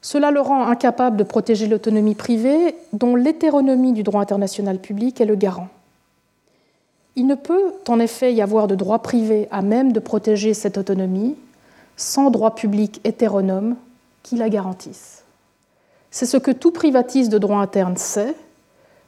Cela 0.00 0.30
le 0.30 0.40
rend 0.40 0.68
incapable 0.68 1.18
de 1.18 1.24
protéger 1.24 1.66
l'autonomie 1.66 2.14
privée 2.14 2.76
dont 2.94 3.14
l'hétéronomie 3.14 3.92
du 3.92 4.02
droit 4.02 4.22
international 4.22 4.78
public 4.78 5.20
est 5.20 5.26
le 5.26 5.36
garant. 5.36 5.68
Il 7.18 7.26
ne 7.26 7.34
peut 7.34 7.74
en 7.88 7.98
effet 7.98 8.32
y 8.32 8.40
avoir 8.40 8.68
de 8.68 8.76
droit 8.76 9.00
privé 9.00 9.48
à 9.50 9.60
même 9.60 9.92
de 9.92 9.98
protéger 9.98 10.54
cette 10.54 10.78
autonomie 10.78 11.34
sans 11.96 12.30
droit 12.30 12.54
public 12.54 13.00
hétéronome 13.02 13.74
qui 14.22 14.36
la 14.36 14.48
garantisse. 14.48 15.24
C'est 16.12 16.26
ce 16.26 16.36
que 16.36 16.52
tout 16.52 16.70
privatiste 16.70 17.32
de 17.32 17.38
droit 17.38 17.58
interne 17.58 17.96
sait. 17.96 18.36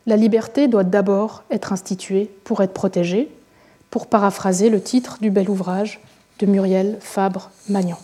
La 0.06 0.16
liberté 0.16 0.66
doit 0.66 0.82
d'abord 0.82 1.44
être 1.52 1.72
instituée 1.72 2.28
pour 2.42 2.64
être 2.64 2.72
protégée, 2.72 3.30
pour 3.90 4.08
paraphraser 4.08 4.70
le 4.70 4.82
titre 4.82 5.18
du 5.20 5.30
bel 5.30 5.48
ouvrage 5.48 6.00
de 6.40 6.46
Muriel 6.46 6.98
Fabre-Magnan. 6.98 7.98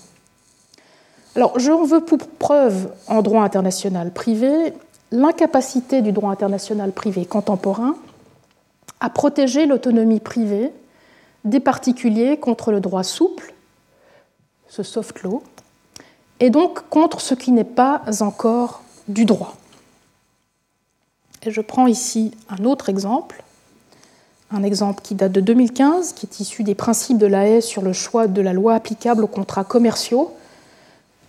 Alors, 1.34 1.58
je 1.58 1.72
veux 1.72 2.00
pour 2.00 2.18
preuve 2.18 2.92
en 3.08 3.22
droit 3.22 3.42
international 3.42 4.12
privé 4.12 4.72
l'incapacité 5.10 6.00
du 6.00 6.12
droit 6.12 6.30
international 6.30 6.92
privé 6.92 7.24
contemporain 7.24 7.96
à 9.00 9.10
protéger 9.10 9.66
l'autonomie 9.66 10.20
privée 10.20 10.72
des 11.44 11.60
particuliers 11.60 12.38
contre 12.38 12.72
le 12.72 12.80
droit 12.80 13.04
souple, 13.04 13.54
ce 14.68 14.82
soft 14.82 15.22
law, 15.22 15.42
et 16.40 16.50
donc 16.50 16.88
contre 16.88 17.20
ce 17.20 17.34
qui 17.34 17.52
n'est 17.52 17.64
pas 17.64 18.02
encore 18.20 18.82
du 19.08 19.24
droit. 19.24 19.56
Et 21.42 21.50
je 21.50 21.60
prends 21.60 21.86
ici 21.86 22.32
un 22.48 22.64
autre 22.64 22.88
exemple 22.88 23.44
un 24.50 24.62
exemple 24.62 25.02
qui 25.02 25.14
date 25.14 25.32
de 25.32 25.40
2015, 25.40 26.12
qui 26.12 26.26
est 26.26 26.40
issu 26.40 26.62
des 26.62 26.74
principes 26.74 27.18
de 27.18 27.26
la 27.26 27.48
haie 27.48 27.60
sur 27.60 27.82
le 27.82 27.92
choix 27.92 28.26
de 28.26 28.40
la 28.40 28.52
loi 28.52 28.74
applicable 28.74 29.24
aux 29.24 29.28
contrats 29.28 29.64
commerciaux, 29.64 30.32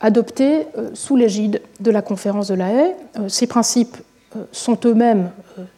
adoptés 0.01 0.68
euh, 0.78 0.91
sous 0.93 1.15
l'égide 1.15 1.61
de 1.80 1.89
la 1.89 2.03
conférence 2.03 2.47
de 2.49 2.53
la 2.53 2.70
haie. 2.70 2.95
Euh, 3.18 3.30
ces 3.30 3.47
principes 3.47 3.97
sont 4.51 4.78
eux-mêmes 4.86 5.32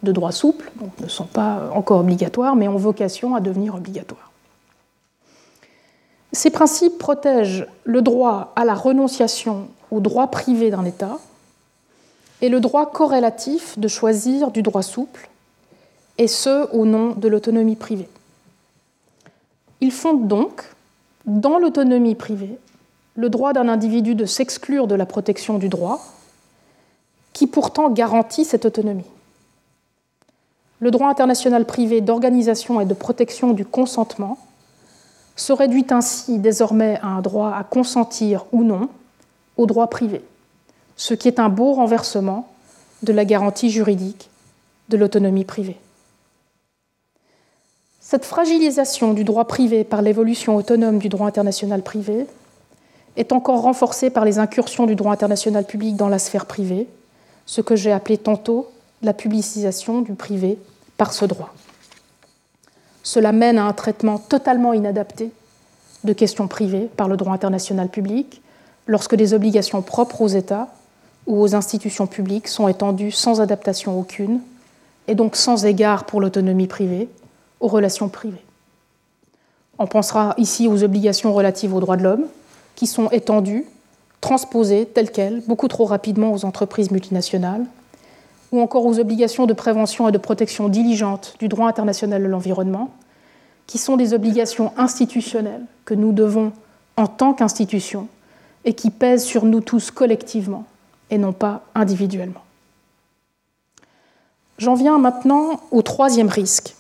de 0.04 0.12
droit 0.12 0.32
souple, 0.32 0.72
ne 1.02 1.08
sont 1.08 1.26
pas 1.26 1.70
encore 1.74 2.00
obligatoires, 2.00 2.56
mais 2.56 2.68
ont 2.68 2.78
vocation 2.78 3.36
à 3.36 3.40
devenir 3.40 3.76
obligatoires. 3.76 4.32
Ces 6.32 6.50
principes 6.50 6.98
protègent 6.98 7.68
le 7.86 8.02
droit 8.02 8.54
à 8.56 8.66
la 8.66 8.76
renonciation 8.76 9.68
au 9.92 10.00
droit 10.00 10.28
privé 10.28 10.70
d'un 10.70 10.86
État 10.86 11.18
et 12.42 12.50
le 12.50 12.60
droit 12.60 12.92
corrélatif 12.92 13.78
de 13.80 13.88
choisir 13.88 14.52
du 14.52 14.62
droit 14.62 14.84
souple 14.84 15.30
et 16.18 16.28
ce 16.28 16.70
au 16.72 16.86
nom 16.86 17.12
de 17.12 17.28
l'autonomie 17.28 17.76
privée. 17.76 18.10
Ils 19.82 19.92
fondent 19.92 20.28
donc, 20.28 20.64
dans 21.26 21.58
l'autonomie 21.58 22.16
privée, 22.16 22.58
le 23.16 23.30
droit 23.30 23.54
d'un 23.54 23.68
individu 23.68 24.16
de 24.16 24.26
s'exclure 24.26 24.88
de 24.88 24.96
la 24.96 25.06
protection 25.06 25.58
du 25.58 25.70
droit, 25.70 26.06
qui 27.34 27.48
pourtant 27.48 27.90
garantit 27.90 28.46
cette 28.46 28.66
autonomie. 28.66 29.06
Le 30.80 30.92
droit 30.92 31.10
international 31.10 31.66
privé 31.66 32.02
d'organisation 32.02 32.80
et 32.80 32.86
de 32.86 32.94
protection 32.94 33.52
du 33.52 33.66
consentement 33.66 34.38
se 35.36 35.54
réduit 35.54 35.86
ainsi 35.90 36.40
désormais 36.40 37.00
à 37.02 37.08
un 37.08 37.22
droit 37.22 37.54
à 37.54 37.64
consentir 37.64 38.46
ou 38.52 38.64
non 38.64 38.90
au 39.58 39.66
droit 39.66 39.88
privé, 39.88 40.22
ce 40.96 41.14
qui 41.14 41.28
est 41.28 41.40
un 41.40 41.50
beau 41.50 41.74
renversement 41.74 42.48
de 43.04 43.14
la 43.14 43.26
garantie 43.26 43.70
juridique 43.70 44.30
de 44.90 44.98
l'autonomie 44.98 45.46
privée. 45.46 45.78
Cette 48.00 48.26
fragilisation 48.26 49.14
du 49.14 49.24
droit 49.24 49.46
privé 49.46 49.84
par 49.84 50.02
l'évolution 50.02 50.56
autonome 50.56 50.98
du 50.98 51.10
droit 51.10 51.28
international 51.28 51.84
privé 51.84 52.26
est 53.18 53.32
encore 53.32 53.62
renforcée 53.62 54.10
par 54.10 54.26
les 54.26 54.40
incursions 54.40 54.86
du 54.86 54.96
droit 54.96 55.12
international 55.12 55.66
public 55.66 55.96
dans 55.96 56.10
la 56.10 56.20
sphère 56.20 56.46
privée, 56.46 56.88
ce 57.50 57.62
que 57.62 57.76
j'ai 57.76 57.92
appelé 57.92 58.20
tantôt 58.20 58.70
la 59.02 59.12
publicisation 59.12 60.02
du 60.02 60.14
privé 60.14 60.60
par 60.98 61.14
ce 61.14 61.26
droit. 61.26 61.52
Cela 63.02 63.32
mène 63.32 63.58
à 63.58 63.64
un 63.64 63.74
traitement 63.74 64.20
totalement 64.20 64.72
inadapté 64.72 65.32
de 66.04 66.14
questions 66.14 66.48
privées 66.48 66.92
par 66.96 67.08
le 67.08 67.18
droit 67.18 67.34
international 67.34 67.90
public 67.90 68.44
lorsque 68.86 69.16
des 69.16 69.34
obligations 69.34 69.82
propres 69.82 70.22
aux 70.22 70.28
États 70.28 70.68
ou 71.26 71.42
aux 71.42 71.56
institutions 71.56 72.06
publiques 72.06 72.48
sont 72.48 72.68
étendues 72.68 73.10
sans 73.10 73.42
adaptation 73.42 74.00
aucune 74.00 74.42
et 75.08 75.16
donc 75.16 75.36
sans 75.36 75.66
égard 75.66 76.04
pour 76.04 76.22
l'autonomie 76.22 76.68
privée 76.68 77.10
aux 77.62 77.68
relations 77.68 78.10
privées. 78.10 78.46
On 79.80 79.88
pensera 79.88 80.36
ici 80.38 80.68
aux 80.68 80.84
obligations 80.84 81.34
relatives 81.34 81.74
aux 81.74 81.80
droits 81.80 81.98
de 81.98 82.04
l'homme, 82.04 82.26
qui 82.76 82.86
sont 82.86 83.10
étendues, 83.10 83.66
transposées 84.22 84.86
telles 84.86 85.12
quelles, 85.12 85.42
beaucoup 85.48 85.68
trop 85.68 85.86
rapidement 85.86 86.34
aux 86.34 86.46
entreprises 86.46 86.92
multinationales, 86.92 87.66
ou 88.52 88.62
encore 88.62 88.86
aux 88.86 89.00
obligations 89.00 89.46
de 89.46 89.54
prévention 89.54 90.10
et 90.10 90.12
de 90.12 90.18
protection 90.18 90.70
diligente 90.70 91.36
du 91.40 91.48
droit 91.48 91.68
international 91.68 92.22
de 92.22 92.28
l'environnement, 92.28 92.90
qui 93.68 93.78
sont 93.78 93.98
des 93.98 94.14
obligations 94.14 94.74
institutionnelles 94.78 95.66
que 95.86 95.94
nous 95.94 96.12
devons 96.12 96.52
en 96.98 97.08
tant 97.08 97.34
qu'institution 97.34 98.08
et 98.66 98.74
qui 98.74 98.90
pèsent 98.90 99.24
sur 99.24 99.46
nous 99.46 99.62
tous 99.62 99.92
collectivement 99.92 100.66
et 101.12 101.18
non 101.18 101.34
pas 101.34 101.62
individuellement. 101.76 102.42
J'en 104.58 104.74
viens 104.74 104.98
maintenant 104.98 105.62
au 105.72 105.82
troisième 105.82 106.28
risque, 106.28 106.76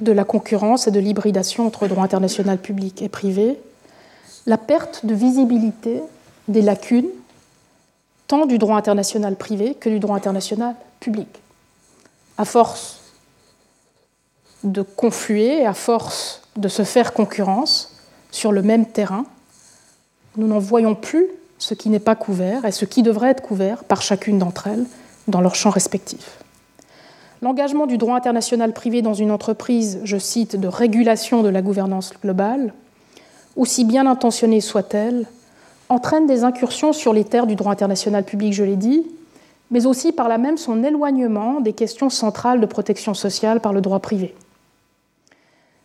de 0.00 0.12
la 0.12 0.24
concurrence 0.24 0.86
et 0.86 0.90
de 0.90 1.00
l'hybridation 1.00 1.66
entre 1.66 1.88
droit 1.88 2.04
international 2.04 2.58
public 2.58 3.00
et 3.02 3.08
privé, 3.08 3.58
la 4.46 4.58
perte 4.58 5.04
de 5.04 5.14
visibilité 5.14 6.02
des 6.48 6.62
lacunes 6.62 7.08
tant 8.28 8.46
du 8.46 8.58
droit 8.58 8.76
international 8.76 9.36
privé 9.36 9.74
que 9.74 9.88
du 9.88 9.98
droit 9.98 10.16
international 10.16 10.74
public. 11.00 11.28
À 12.38 12.44
force 12.44 13.00
de 14.64 14.82
confluer, 14.82 15.64
à 15.64 15.74
force 15.74 16.42
de 16.56 16.68
se 16.68 16.82
faire 16.82 17.12
concurrence 17.12 17.96
sur 18.30 18.52
le 18.52 18.62
même 18.62 18.86
terrain, 18.86 19.26
nous 20.36 20.46
n'en 20.46 20.58
voyons 20.58 20.94
plus 20.94 21.26
ce 21.58 21.74
qui 21.74 21.88
n'est 21.88 21.98
pas 21.98 22.16
couvert 22.16 22.64
et 22.64 22.72
ce 22.72 22.84
qui 22.84 23.02
devrait 23.02 23.30
être 23.30 23.42
couvert 23.42 23.84
par 23.84 24.02
chacune 24.02 24.38
d'entre 24.38 24.66
elles 24.66 24.84
dans 25.28 25.40
leur 25.40 25.54
champ 25.54 25.70
respectif. 25.70 26.38
L'engagement 27.42 27.86
du 27.86 27.98
droit 27.98 28.16
international 28.16 28.72
privé 28.72 29.02
dans 29.02 29.14
une 29.14 29.30
entreprise, 29.30 30.00
je 30.04 30.16
cite, 30.16 30.56
de 30.56 30.68
régulation 30.68 31.42
de 31.42 31.48
la 31.48 31.62
gouvernance 31.62 32.12
globale, 32.20 32.72
aussi 33.56 33.84
bien 33.84 34.06
intentionnée 34.06 34.60
soit-elle, 34.60 35.26
entraîne 35.88 36.26
des 36.26 36.44
incursions 36.44 36.92
sur 36.92 37.12
les 37.12 37.24
terres 37.24 37.46
du 37.46 37.56
droit 37.56 37.72
international 37.72 38.24
public, 38.24 38.52
je 38.52 38.64
l'ai 38.64 38.76
dit, 38.76 39.06
mais 39.70 39.86
aussi 39.86 40.12
par 40.12 40.28
là 40.28 40.38
même 40.38 40.58
son 40.58 40.84
éloignement 40.84 41.60
des 41.60 41.72
questions 41.72 42.10
centrales 42.10 42.60
de 42.60 42.66
protection 42.66 43.14
sociale 43.14 43.60
par 43.60 43.72
le 43.72 43.80
droit 43.80 44.00
privé. 44.00 44.34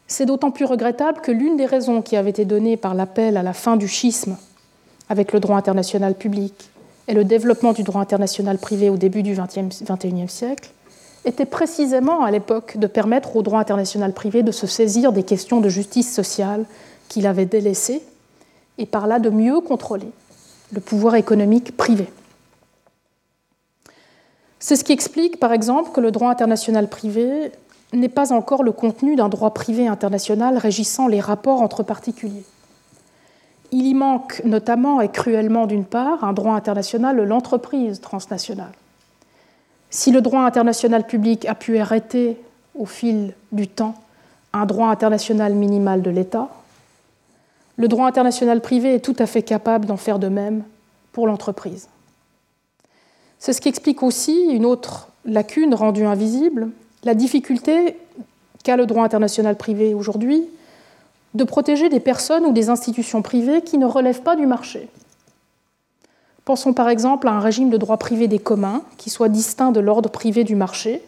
C'est 0.08 0.26
d'autant 0.26 0.52
plus 0.52 0.66
regrettable 0.66 1.22
que 1.22 1.32
l'une 1.32 1.56
des 1.56 1.66
raisons 1.66 2.02
qui 2.02 2.18
avait 2.18 2.32
été 2.32 2.46
donnée 2.46 2.78
par 2.78 2.94
l'appel 2.94 3.38
à 3.38 3.44
la 3.44 3.54
fin 3.54 3.78
du 3.78 3.88
schisme 3.88 4.38
avec 5.10 5.32
le 5.32 5.40
droit 5.40 5.58
international 5.58 6.16
public 6.16 6.70
et 7.08 7.14
le 7.14 7.24
développement 7.24 7.74
du 7.74 7.84
droit 7.84 8.02
international 8.02 8.58
privé 8.58 8.90
au 8.90 8.98
début 8.98 9.24
du 9.24 9.36
XXIe 9.36 10.28
siècle 10.28 10.72
était 11.24 11.46
précisément 11.46 12.24
à 12.24 12.32
l'époque 12.32 12.78
de 12.78 12.88
permettre 12.88 13.36
au 13.36 13.42
droit 13.42 13.60
international 13.60 14.14
privé 14.14 14.44
de 14.44 14.52
se 14.52 14.68
saisir 14.68 15.12
des 15.12 15.24
questions 15.24 15.62
de 15.62 15.70
justice 15.70 16.14
sociale 16.14 16.66
qu'il 17.12 17.28
avait 17.28 17.46
délaissées 17.46 18.02
et 18.78 18.86
par 18.86 19.06
là 19.06 19.20
de 19.20 19.30
mieux 19.30 19.60
contrôler 19.60 20.10
le 20.72 20.80
pouvoir 20.80 21.16
économique 21.16 21.76
privé. 21.76 22.08
C'est 24.60 24.78
ce 24.78 24.86
qui 24.86 24.94
explique, 24.94 25.38
par 25.38 25.52
exemple, 25.52 25.92
que 25.92 26.00
le 26.00 26.12
droit 26.12 26.30
international 26.30 26.88
privé 26.88 27.52
n'est 27.92 28.08
pas 28.08 28.32
encore 28.32 28.64
le 28.64 28.72
contenu 28.72 29.18
d'un 29.18 29.28
droit 29.28 29.54
privé 29.54 29.90
international 29.90 30.58
régissant 30.58 31.08
les 31.10 31.20
rapports 31.20 31.62
entre 31.62 31.84
particuliers. 31.84 32.46
Il 33.72 33.88
y 33.88 33.94
manque 33.94 34.42
notamment 34.46 35.02
et 35.02 35.10
cruellement, 35.10 35.68
d'une 35.68 35.84
part, 35.84 36.24
un 36.24 36.32
droit 36.32 36.54
international 36.54 37.18
de 37.18 37.24
l'entreprise 37.24 38.00
transnationale. 38.00 38.72
Si 39.90 40.12
le 40.12 40.22
droit 40.22 40.44
international 40.44 41.06
public 41.06 41.46
a 41.46 41.56
pu 41.56 41.78
arrêter 41.78 42.38
au 42.74 42.86
fil 42.86 43.34
du 43.52 43.68
temps 43.68 43.96
un 44.54 44.66
droit 44.66 44.88
international 44.88 45.56
minimal 45.56 46.02
de 46.02 46.10
l'État, 46.10 46.48
le 47.78 47.88
droit 47.88 48.08
international 48.08 48.62
privé 48.62 48.96
est 48.96 49.00
tout 49.00 49.16
à 49.20 49.26
fait 49.26 49.44
capable 49.44 49.86
d'en 49.86 49.98
faire 49.98 50.20
de 50.20 50.28
même 50.28 50.64
pour 51.12 51.28
l'entreprise. 51.28 51.88
C'est 53.40 53.54
ce 53.54 53.62
qui 53.62 53.70
explique 53.70 54.04
aussi 54.04 54.50
une 54.52 54.66
autre 54.66 55.08
lacune 55.26 55.74
rendue 55.74 56.06
invisible, 56.06 56.70
la 57.04 57.16
difficulté 57.16 57.98
qu'a 58.64 58.76
le 58.76 58.86
droit 58.86 59.04
international 59.04 59.56
privé 59.56 59.94
aujourd'hui 59.94 60.48
de 61.34 61.44
protéger 61.44 61.90
des 61.90 62.00
personnes 62.00 62.46
ou 62.46 62.52
des 62.52 62.70
institutions 62.70 63.22
privées 63.22 63.62
qui 63.62 63.78
ne 63.78 63.86
relèvent 63.86 64.22
pas 64.22 64.36
du 64.36 64.46
marché. 64.46 64.90
Pensons 66.46 66.74
par 66.74 66.90
exemple 66.90 67.28
à 67.28 67.32
un 67.32 67.40
régime 67.40 67.70
de 67.70 67.78
droit 67.78 67.98
privé 67.98 68.28
des 68.28 68.40
communs 68.40 68.84
qui 68.98 69.10
soit 69.10 69.30
distinct 69.30 69.72
de 69.72 69.80
l'ordre 69.80 70.10
privé 70.10 70.44
du 70.44 70.56
marché 70.56 71.02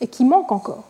et 0.00 0.08
qui 0.08 0.24
manque 0.24 0.50
encore. 0.50 0.84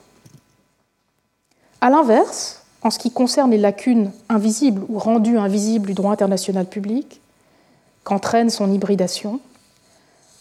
A 1.80 1.90
l'inverse, 1.90 2.61
en 2.82 2.90
ce 2.90 2.98
qui 2.98 3.10
concerne 3.10 3.50
les 3.50 3.58
lacunes 3.58 4.10
invisibles 4.28 4.82
ou 4.88 4.98
rendues 4.98 5.38
invisibles 5.38 5.86
du 5.86 5.94
droit 5.94 6.12
international 6.12 6.66
public, 6.66 7.20
qu'entraîne 8.04 8.50
son 8.50 8.72
hybridation, 8.72 9.40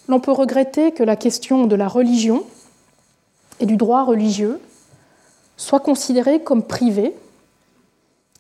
l'on 0.08 0.20
peut 0.20 0.32
regretter 0.32 0.92
que 0.92 1.04
la 1.04 1.16
question 1.16 1.68
de 1.68 1.76
la 1.76 1.88
religion 1.88 2.44
et 3.60 3.66
du 3.66 3.78
droit 3.78 4.04
religieux 4.04 4.60
soit 5.58 5.80
considérée 5.80 6.42
comme 6.42 6.64
privée 6.64 7.16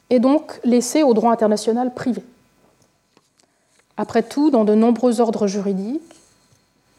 et 0.09 0.19
donc 0.19 0.59
laissée 0.63 1.03
au 1.03 1.13
droit 1.13 1.31
international 1.31 1.93
privé. 1.93 2.23
Après 3.97 4.23
tout, 4.23 4.49
dans 4.49 4.65
de 4.65 4.73
nombreux 4.73 5.21
ordres 5.21 5.45
juridiques, 5.45 6.01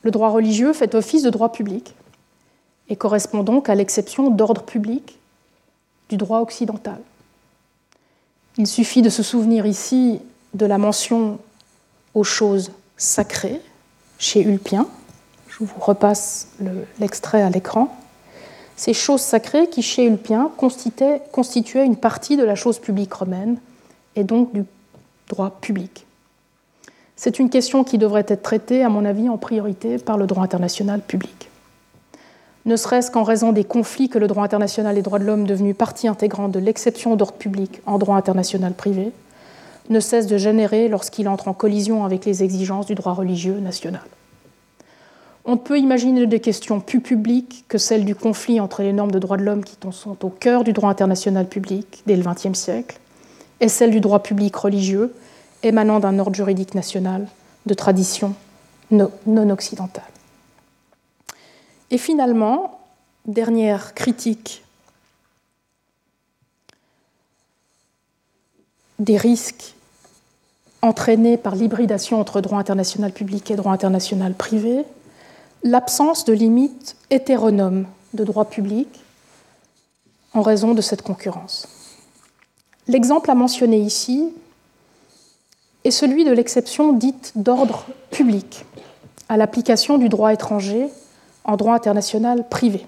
le 0.03 0.13
droit 0.13 0.29
religieux 0.29 0.73
fait 0.73 0.95
office 0.95 1.25
de 1.25 1.31
droit 1.31 1.51
public 1.51 1.95
et 2.89 2.97
correspond 2.97 3.43
donc 3.43 3.69
à 3.69 3.75
l'exception 3.75 4.31
d'ordre 4.31 4.63
public 4.63 5.19
droit 6.17 6.41
occidental. 6.41 6.99
Il 8.59 8.67
suffit 8.67 9.03
de 9.03 9.09
se 9.09 9.23
souvenir 9.23 9.67
ici 9.67 10.21
de 10.55 10.67
la 10.67 10.79
mention 10.79 11.39
aux 12.15 12.25
choses 12.25 12.73
sacrées 12.97 13.61
chez 14.19 14.43
Ulpien. 14.43 14.87
Je 15.49 15.65
vous 15.65 15.81
repasse 15.81 16.49
l'extrait 16.99 17.43
à 17.43 17.51
l'écran 17.51 17.97
ces 18.77 18.95
choses 18.95 19.21
sacrées 19.21 19.69
qui, 19.69 19.83
chez 19.83 20.07
Ulpien, 20.07 20.51
constituaient 20.57 21.85
une 21.87 21.97
partie 21.97 22.37
de 22.37 22.43
la 22.43 22.55
chose 22.55 22.79
publique 22.79 23.13
romaine 23.13 23.59
et 24.17 24.25
donc 24.25 24.53
du 24.53 24.65
droit 25.29 25.51
public. 25.61 26.07
C'est 27.15 27.39
une 27.39 27.51
question 27.51 27.85
qui 27.85 27.99
devrait 27.99 28.25
être 28.27 28.43
traitée, 28.43 28.83
à 28.83 28.89
mon 28.89 29.05
avis, 29.05 29.29
en 29.29 29.39
priorité 29.39 29.99
par 29.99 30.19
le 30.19 30.27
droit 30.27 30.43
international 30.43 31.01
public. 31.01 31.42
Ne 32.65 32.77
serait-ce 32.77 33.11
qu'en 33.11 33.25
raison 33.25 33.53
des 33.53 33.65
conflits 33.65 34.09
que 34.09 34.19
le 34.19 34.29
droit 34.29 34.45
international 34.45 34.97
et 34.97 35.03
droits 35.03 35.19
de 35.19 35.25
l'homme, 35.25 35.47
devenu 35.47 35.75
partie 35.75 36.07
intégrante 36.07 36.53
de 36.53 36.61
l'exception 36.61 37.17
d'ordre 37.17 37.35
public 37.35 37.81
en 37.87 37.99
droit 37.99 38.17
international 38.17 38.73
privé, 38.73 39.13
ne 39.91 39.99
cesse 39.99 40.29
de 40.29 40.37
générer 40.37 40.89
lorsqu'il 40.89 41.29
entre 41.29 41.49
en 41.49 41.55
collision 41.55 42.05
avec 42.05 42.25
les 42.25 42.45
exigences 42.45 42.87
du 42.87 42.95
droit 42.95 43.15
religieux 43.15 43.59
national. 43.59 44.03
On 45.45 45.57
peut 45.57 45.79
imaginer 45.79 46.29
des 46.29 46.39
questions 46.39 46.79
plus 46.79 47.01
publiques 47.01 47.65
que 47.67 47.79
celles 47.79 48.05
du 48.05 48.15
conflit 48.15 48.61
entre 48.61 48.83
les 48.83 48.93
normes 48.93 49.11
de 49.11 49.19
droits 49.19 49.37
de 49.37 49.43
l'homme 49.43 49.65
qui 49.65 49.77
sont 49.91 50.25
au 50.25 50.29
cœur 50.29 50.63
du 50.63 50.73
droit 50.73 50.91
international 50.91 51.49
public 51.49 52.03
dès 52.07 52.17
le 52.17 52.23
XXe 52.23 52.57
siècle 52.57 53.01
et 53.61 53.69
celles 53.69 53.91
du 53.91 54.01
droit 54.01 54.21
public 54.21 54.55
religieux 54.55 55.13
émanant 55.65 55.99
d'un 55.99 56.21
ordre 56.21 56.37
juridique 56.37 56.77
national 56.77 57.27
de 57.67 57.75
tradition 57.75 58.35
non 58.91 59.51
occidentale. 59.51 60.12
Et 61.93 61.99
finalement, 61.99 62.81
dernière 63.27 63.95
critique 63.95 64.65
des 68.99 69.19
risques 69.19 69.75
entraînés 70.81 71.37
par 71.37 71.55
l'hybridation 71.55 72.19
entre 72.19 72.41
droit 72.41 72.59
international 72.59 73.13
public 73.13 73.51
et 73.51 73.57
droit 73.57 73.73
international 73.73 74.33
privé, 74.33 74.85
l'absence 75.65 76.25
de 76.25 76.33
limites 76.33 76.97
hétéronomes 77.11 77.87
de 78.15 78.25
droit 78.25 78.47
public 78.47 78.89
en 80.33 80.41
raison 80.41 80.73
de 80.73 80.81
cette 80.81 81.03
concurrence. 81.03 81.69
L'exemple 82.89 83.31
à 83.31 83.35
mentionner 83.35 83.79
ici 83.79 84.33
est 85.85 85.91
celui 85.91 86.25
de 86.25 86.33
l'exception 86.33 86.95
dite 86.95 87.33
d'ordre 87.37 87.85
public 88.11 88.65
à 89.29 89.37
l'application 89.37 89.99
du 89.99 90.09
droit 90.09 90.33
étranger 90.33 90.89
en 91.45 91.57
droit 91.57 91.75
international 91.75 92.49
privé. 92.49 92.87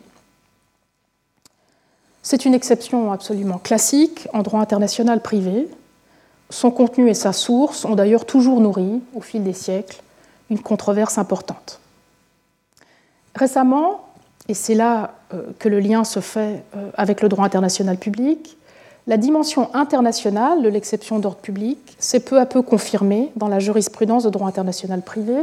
C'est 2.22 2.46
une 2.46 2.54
exception 2.54 3.12
absolument 3.12 3.58
classique 3.58 4.28
en 4.32 4.42
droit 4.42 4.60
international 4.60 5.20
privé. 5.20 5.68
Son 6.48 6.70
contenu 6.70 7.10
et 7.10 7.14
sa 7.14 7.32
source 7.32 7.84
ont 7.84 7.94
d'ailleurs 7.94 8.24
toujours 8.24 8.60
nourri, 8.60 9.02
au 9.14 9.20
fil 9.20 9.44
des 9.44 9.52
siècles, 9.52 10.00
une 10.50 10.58
controverse 10.58 11.18
importante. 11.18 11.80
Récemment, 13.34 14.06
et 14.48 14.54
c'est 14.54 14.74
là 14.74 15.14
euh, 15.32 15.42
que 15.58 15.68
le 15.68 15.80
lien 15.80 16.04
se 16.04 16.20
fait 16.20 16.62
euh, 16.76 16.90
avec 16.94 17.20
le 17.20 17.28
droit 17.28 17.44
international 17.44 17.98
public, 17.98 18.56
la 19.06 19.18
dimension 19.18 19.74
internationale 19.74 20.62
de 20.62 20.68
l'exception 20.68 21.18
d'ordre 21.18 21.38
public 21.38 21.78
s'est 21.98 22.20
peu 22.20 22.40
à 22.40 22.46
peu 22.46 22.62
confirmée 22.62 23.32
dans 23.36 23.48
la 23.48 23.58
jurisprudence 23.58 24.24
de 24.24 24.30
droit 24.30 24.48
international 24.48 25.02
privé, 25.02 25.42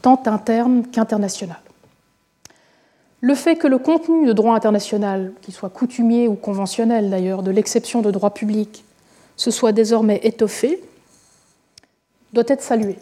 tant 0.00 0.22
interne 0.24 0.86
qu'international. 0.90 1.58
Le 3.20 3.34
fait 3.34 3.56
que 3.56 3.66
le 3.66 3.78
contenu 3.78 4.26
de 4.26 4.32
droit 4.32 4.54
international, 4.54 5.32
qu'il 5.42 5.54
soit 5.54 5.70
coutumier 5.70 6.28
ou 6.28 6.34
conventionnel 6.34 7.10
d'ailleurs, 7.10 7.42
de 7.42 7.50
l'exception 7.50 8.02
de 8.02 8.10
droit 8.10 8.30
public, 8.30 8.84
se 9.36 9.50
soit 9.50 9.72
désormais 9.72 10.20
étoffé, 10.22 10.82
doit 12.32 12.44
être 12.48 12.62
salué. 12.62 12.98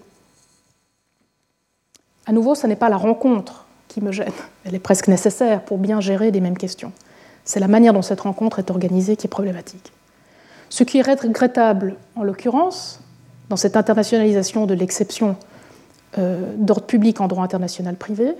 À 2.26 2.32
nouveau, 2.32 2.54
ce 2.54 2.66
n'est 2.66 2.76
pas 2.76 2.88
la 2.88 2.96
rencontre 2.96 3.66
qui 3.88 4.00
me 4.00 4.12
gêne. 4.12 4.32
Elle 4.64 4.74
est 4.74 4.80
presque 4.80 5.08
nécessaire 5.08 5.62
pour 5.62 5.78
bien 5.78 6.00
gérer 6.00 6.30
les 6.30 6.40
mêmes 6.40 6.56
questions. 6.56 6.92
C'est 7.44 7.60
la 7.60 7.68
manière 7.68 7.92
dont 7.92 8.02
cette 8.02 8.22
rencontre 8.22 8.58
est 8.58 8.70
organisée 8.70 9.16
qui 9.16 9.26
est 9.26 9.28
problématique. 9.28 9.92
Ce 10.70 10.82
qui 10.82 10.98
est 10.98 11.02
regrettable, 11.02 11.96
en 12.16 12.22
l'occurrence, 12.22 13.00
dans 13.50 13.56
cette 13.56 13.76
internationalisation 13.76 14.66
de 14.66 14.74
l'exception 14.74 15.36
euh, 16.18 16.54
d'ordre 16.56 16.86
public 16.86 17.20
en 17.20 17.28
droit 17.28 17.44
international 17.44 17.96
privé, 17.96 18.34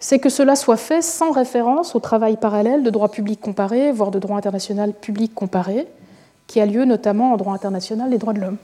c'est 0.00 0.18
que 0.18 0.28
cela 0.28 0.56
soit 0.56 0.76
fait 0.76 1.02
sans 1.02 1.30
référence 1.30 1.94
au 1.94 2.00
travail 2.00 2.36
parallèle 2.36 2.82
de 2.82 2.90
droit 2.90 3.10
public 3.10 3.40
comparé, 3.40 3.92
voire 3.92 4.10
de 4.10 4.18
droit 4.18 4.36
international 4.36 4.92
public 4.92 5.34
comparé, 5.34 5.86
qui 6.46 6.60
a 6.60 6.66
lieu 6.66 6.84
notamment 6.84 7.32
en 7.32 7.36
droit 7.36 7.54
international 7.54 8.10
des 8.10 8.18
droits 8.18 8.32
de 8.32 8.40
l'homme. 8.40 8.58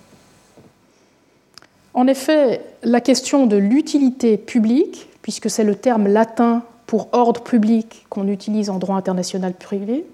En 1.94 2.06
effet, 2.06 2.60
la 2.82 3.00
question 3.00 3.46
de 3.46 3.56
l'utilité 3.56 4.36
publique 4.36 5.08
puisque 5.22 5.48
c'est 5.48 5.64
le 5.64 5.76
terme 5.76 6.08
latin 6.08 6.62
pour 6.86 7.08
ordre 7.12 7.42
public 7.42 8.04
qu'on 8.10 8.28
utilise 8.28 8.68
en 8.68 8.78
droit 8.78 8.96
international 8.96 9.54
privé. 9.54 10.04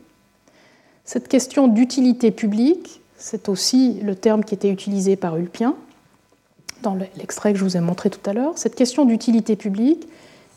Cette 1.04 1.28
question 1.28 1.66
d'utilité 1.66 2.30
publique, 2.30 3.00
c'est 3.16 3.48
aussi 3.48 3.98
le 4.02 4.14
terme 4.14 4.44
qui 4.44 4.54
était 4.54 4.70
utilisé 4.70 5.16
par 5.16 5.36
Ulpien 5.36 5.74
dans 6.82 6.96
l'extrait 7.16 7.52
que 7.52 7.58
je 7.58 7.64
vous 7.64 7.76
ai 7.76 7.80
montré 7.80 8.10
tout 8.10 8.30
à 8.30 8.32
l'heure. 8.32 8.56
Cette 8.56 8.76
question 8.76 9.04
d'utilité 9.04 9.56
publique 9.56 10.06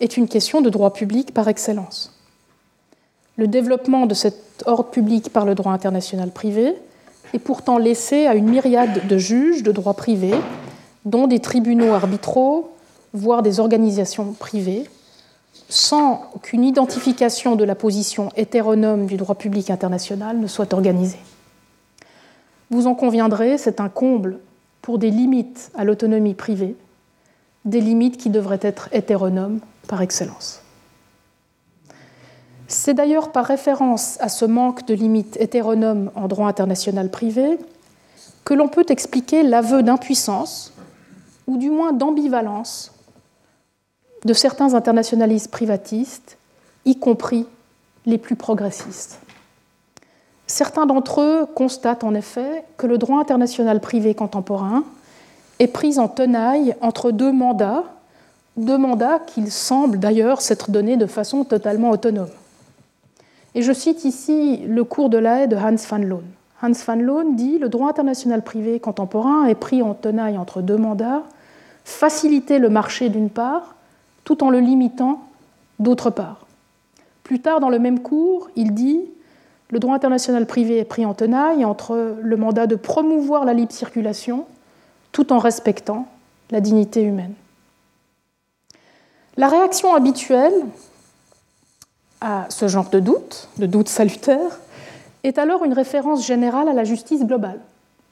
est 0.01 0.17
une 0.17 0.27
question 0.27 0.59
de 0.61 0.69
droit 0.69 0.91
public 0.91 1.33
par 1.33 1.47
excellence. 1.47 2.13
Le 3.37 3.47
développement 3.47 4.07
de 4.07 4.13
cet 4.13 4.63
ordre 4.65 4.89
public 4.89 5.31
par 5.31 5.45
le 5.45 5.55
droit 5.55 5.71
international 5.71 6.31
privé 6.31 6.75
est 7.33 7.39
pourtant 7.39 7.77
laissé 7.77 8.27
à 8.27 8.35
une 8.35 8.49
myriade 8.49 9.07
de 9.07 9.17
juges 9.17 9.63
de 9.63 9.71
droit 9.71 9.93
privé, 9.93 10.33
dont 11.05 11.27
des 11.27 11.39
tribunaux 11.39 11.93
arbitraux, 11.93 12.71
voire 13.13 13.41
des 13.41 13.59
organisations 13.59 14.33
privées, 14.33 14.83
sans 15.69 16.29
qu'une 16.41 16.65
identification 16.65 17.55
de 17.55 17.63
la 17.63 17.75
position 17.75 18.29
hétéronome 18.35 19.05
du 19.05 19.15
droit 19.15 19.35
public 19.35 19.69
international 19.69 20.37
ne 20.39 20.47
soit 20.47 20.73
organisée. 20.73 21.19
Vous 22.69 22.87
en 22.87 22.95
conviendrez, 22.95 23.57
c'est 23.57 23.79
un 23.79 23.89
comble 23.89 24.39
pour 24.81 24.97
des 24.97 25.11
limites 25.11 25.71
à 25.75 25.85
l'autonomie 25.85 26.33
privée 26.33 26.75
des 27.65 27.81
limites 27.81 28.17
qui 28.17 28.29
devraient 28.29 28.59
être 28.61 28.89
hétéronomes 28.91 29.59
par 29.87 30.01
excellence. 30.01 30.61
C'est 32.67 32.93
d'ailleurs 32.93 33.31
par 33.31 33.45
référence 33.45 34.17
à 34.21 34.29
ce 34.29 34.45
manque 34.45 34.85
de 34.87 34.93
limites 34.93 35.37
hétéronomes 35.39 36.09
en 36.15 36.27
droit 36.27 36.47
international 36.47 37.09
privé 37.09 37.59
que 38.45 38.53
l'on 38.53 38.69
peut 38.69 38.85
expliquer 38.89 39.43
l'aveu 39.43 39.83
d'impuissance, 39.83 40.73
ou 41.47 41.57
du 41.57 41.69
moins 41.69 41.91
d'ambivalence, 41.91 42.93
de 44.23 44.33
certains 44.33 44.73
internationalistes 44.73 45.51
privatistes, 45.51 46.37
y 46.85 46.97
compris 46.97 47.45
les 48.05 48.17
plus 48.17 48.35
progressistes. 48.35 49.19
Certains 50.47 50.85
d'entre 50.85 51.21
eux 51.21 51.45
constatent 51.45 52.03
en 52.03 52.13
effet 52.13 52.65
que 52.77 52.87
le 52.87 52.97
droit 52.97 53.19
international 53.19 53.79
privé 53.79 54.15
contemporain 54.15 54.83
est 55.59 55.67
pris 55.67 55.99
en 55.99 56.07
tenaille 56.07 56.75
entre 56.81 57.11
deux 57.11 57.31
mandats, 57.31 57.83
deux 58.57 58.77
mandats 58.77 59.19
qu'ils 59.19 59.51
semblent 59.51 59.99
d'ailleurs 59.99 60.41
s'être 60.41 60.71
donnés 60.71 60.97
de 60.97 61.05
façon 61.05 61.43
totalement 61.43 61.89
autonome. 61.89 62.29
Et 63.55 63.61
je 63.61 63.73
cite 63.73 64.05
ici 64.05 64.57
le 64.67 64.83
cours 64.83 65.09
de 65.09 65.17
la 65.17 65.41
haie 65.41 65.47
de 65.47 65.55
Hans 65.55 65.75
van 65.89 65.97
Loon. 65.97 66.23
Hans 66.61 66.71
van 66.85 66.95
Loon 66.95 67.33
dit 67.33 67.57
Le 67.57 67.69
droit 67.69 67.89
international 67.89 68.43
privé 68.43 68.79
contemporain 68.79 69.45
est 69.45 69.55
pris 69.55 69.81
en 69.81 69.93
tenaille 69.93 70.37
entre 70.37 70.61
deux 70.61 70.77
mandats, 70.77 71.23
faciliter 71.83 72.59
le 72.59 72.69
marché 72.69 73.09
d'une 73.09 73.29
part, 73.29 73.75
tout 74.23 74.43
en 74.43 74.49
le 74.49 74.59
limitant 74.59 75.21
d'autre 75.79 76.09
part. 76.09 76.45
Plus 77.23 77.39
tard 77.39 77.59
dans 77.59 77.69
le 77.69 77.79
même 77.79 77.99
cours, 77.99 78.49
il 78.55 78.73
dit 78.73 79.01
Le 79.69 79.79
droit 79.79 79.95
international 79.95 80.45
privé 80.45 80.77
est 80.77 80.85
pris 80.85 81.05
en 81.05 81.13
tenaille 81.13 81.65
entre 81.65 82.15
le 82.21 82.37
mandat 82.37 82.67
de 82.67 82.75
promouvoir 82.75 83.43
la 83.43 83.53
libre 83.53 83.73
circulation 83.73 84.45
tout 85.11 85.33
en 85.33 85.39
respectant 85.39 86.07
la 86.51 86.61
dignité 86.61 87.01
humaine. 87.01 87.33
La 89.41 89.47
réaction 89.47 89.95
habituelle 89.95 90.53
à 92.21 92.45
ce 92.49 92.67
genre 92.67 92.91
de 92.91 92.99
doute, 92.99 93.49
de 93.57 93.65
doute 93.65 93.89
salutaire, 93.89 94.59
est 95.23 95.39
alors 95.39 95.63
une 95.63 95.73
référence 95.73 96.27
générale 96.27 96.69
à 96.69 96.73
la 96.73 96.83
justice 96.83 97.25
globale. 97.25 97.59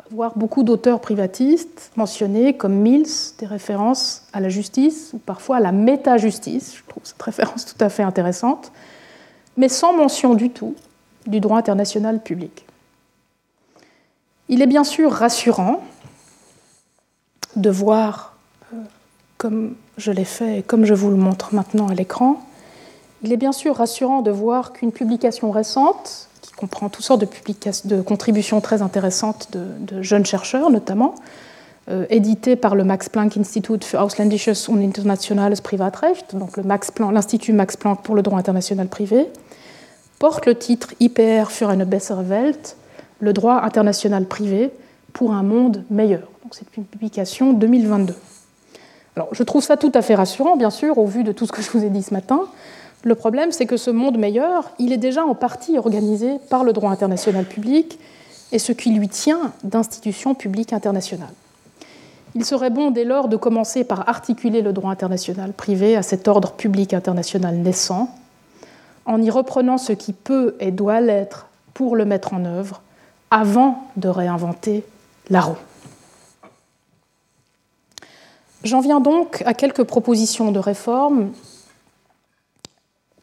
Voir 0.09 0.35
beaucoup 0.35 0.63
d'auteurs 0.63 0.99
privatistes 0.99 1.91
mentionnés 1.95 2.57
comme 2.57 2.73
Mills, 2.73 3.35
des 3.37 3.45
références 3.45 4.23
à 4.33 4.39
la 4.39 4.49
justice, 4.49 5.11
ou 5.13 5.19
parfois 5.19 5.57
à 5.57 5.59
la 5.59 5.71
méta-justice, 5.71 6.77
je 6.77 6.83
trouve 6.89 7.03
cette 7.05 7.21
référence 7.21 7.63
tout 7.63 7.77
à 7.79 7.89
fait 7.89 8.01
intéressante, 8.01 8.71
mais 9.55 9.69
sans 9.69 9.93
mention 9.93 10.33
du 10.33 10.49
tout 10.49 10.73
du 11.27 11.39
droit 11.39 11.59
international 11.59 12.23
public. 12.23 12.65
Il 14.47 14.63
est 14.63 14.67
bien 14.67 14.83
sûr 14.83 15.11
rassurant 15.11 15.83
de 17.55 17.69
voir, 17.69 18.35
euh, 18.73 18.77
comme 19.37 19.75
je 19.99 20.11
l'ai 20.11 20.25
fait 20.25 20.63
comme 20.65 20.85
je 20.85 20.93
vous 20.93 21.09
le 21.09 21.15
montre 21.15 21.53
maintenant 21.53 21.87
à 21.87 21.93
l'écran, 21.93 22.41
il 23.21 23.33
est 23.33 23.37
bien 23.37 23.51
sûr 23.51 23.75
rassurant 23.75 24.21
de 24.21 24.31
voir 24.31 24.73
qu'une 24.73 24.91
publication 24.91 25.51
récente, 25.51 26.29
qui 26.41 26.53
comprend 26.53 26.89
toutes 26.89 27.05
sortes 27.05 27.23
de, 27.85 28.01
contributions 28.01 28.61
très 28.61 28.81
intéressantes 28.81 29.49
de, 29.51 30.01
jeunes 30.01 30.25
chercheurs 30.25 30.69
notamment, 30.69 31.15
euh, 31.89 32.05
éditée 32.09 32.55
par 32.55 32.75
le 32.75 32.83
Max 32.83 33.09
Planck 33.09 33.35
Institut 33.37 33.83
für 33.83 34.01
Ausländisches 34.01 34.69
und 34.69 34.81
Internationales 34.81 35.61
Privatrecht, 35.61 36.35
donc 36.35 36.57
l'Institut 36.57 37.53
Max 37.53 37.75
Planck 37.77 38.03
pour 38.03 38.15
le 38.15 38.21
droit 38.21 38.39
international 38.39 38.87
privé, 38.87 39.27
porte 40.19 40.45
le 40.45 40.55
titre 40.55 40.89
IPR 40.99 41.49
für 41.49 41.67
eine 41.67 41.85
bessere 41.85 42.29
Welt, 42.29 42.75
le 43.19 43.33
droit 43.33 43.61
international 43.63 44.25
privé 44.25 44.71
pour 45.13 45.33
un 45.33 45.43
monde 45.43 45.83
meilleur 45.89 46.29
c'est 46.51 46.77
une 46.77 46.85
publication 46.85 47.53
2022. 47.53 48.15
Je 49.31 49.43
trouve 49.43 49.63
ça 49.63 49.77
tout 49.77 49.91
à 49.93 50.01
fait 50.01 50.15
rassurant, 50.15 50.55
bien 50.55 50.69
sûr, 50.69 50.97
au 50.97 51.05
vu 51.05 51.23
de 51.23 51.31
tout 51.31 51.45
ce 51.45 51.51
que 51.51 51.61
je 51.61 51.69
vous 51.71 51.83
ai 51.83 51.89
dit 51.89 52.03
ce 52.03 52.13
matin. 52.13 52.41
Le 53.03 53.15
problème, 53.15 53.51
c'est 53.51 53.65
que 53.65 53.77
ce 53.77 53.91
monde 53.91 54.17
meilleur, 54.17 54.71
il 54.79 54.91
est 54.91 54.97
déjà 54.97 55.23
en 55.25 55.35
partie 55.35 55.77
organisé 55.77 56.37
par 56.49 56.63
le 56.63 56.73
droit 56.73 56.91
international 56.91 57.45
public 57.45 57.99
et 58.51 58.59
ce 58.59 58.71
qui 58.71 58.91
lui 58.91 59.07
tient 59.07 59.53
d'institutions 59.63 60.35
publiques 60.35 60.73
internationales. 60.73 61.33
Il 62.35 62.45
serait 62.45 62.69
bon 62.69 62.91
dès 62.91 63.05
lors 63.05 63.27
de 63.27 63.37
commencer 63.37 63.83
par 63.83 64.07
articuler 64.07 64.61
le 64.61 64.73
droit 64.73 64.91
international 64.91 65.53
privé 65.53 65.95
à 65.95 66.03
cet 66.03 66.27
ordre 66.27 66.51
public 66.51 66.93
international 66.93 67.55
naissant, 67.55 68.09
en 69.05 69.21
y 69.21 69.29
reprenant 69.29 69.77
ce 69.77 69.93
qui 69.93 70.13
peut 70.13 70.55
et 70.59 70.71
doit 70.71 71.01
l'être 71.01 71.47
pour 71.73 71.95
le 71.95 72.05
mettre 72.05 72.33
en 72.33 72.45
œuvre, 72.45 72.81
avant 73.31 73.83
de 73.95 74.09
réinventer 74.09 74.83
la 75.29 75.41
roue. 75.41 75.57
J'en 78.63 78.81
viens 78.81 78.99
donc 78.99 79.41
à 79.45 79.53
quelques 79.53 79.83
propositions 79.83 80.51
de 80.51 80.59
réforme 80.59 81.31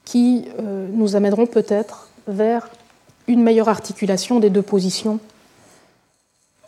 qui 0.04 0.46
euh, 0.58 0.88
nous 0.92 1.14
amèneront 1.14 1.46
peut-être 1.46 2.08
vers 2.26 2.68
une 3.28 3.42
meilleure 3.42 3.68
articulation 3.68 4.40
des 4.40 4.50
deux 4.50 4.62
positions 4.62 5.18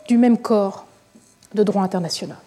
du 0.07 0.17
même 0.17 0.37
corps 0.37 0.85
de 1.55 1.63
droit 1.63 1.81
international. 1.81 2.37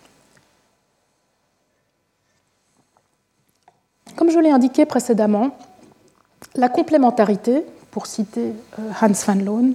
Comme 4.15 4.31
je 4.31 4.39
l'ai 4.39 4.51
indiqué 4.51 4.87
précédemment, 4.87 5.57
la 6.55 6.69
complémentarité, 6.69 7.65
pour 7.91 8.07
citer 8.07 8.53
euh, 8.79 8.91
Hans 9.01 9.13
van 9.27 9.35
Loon, 9.35 9.75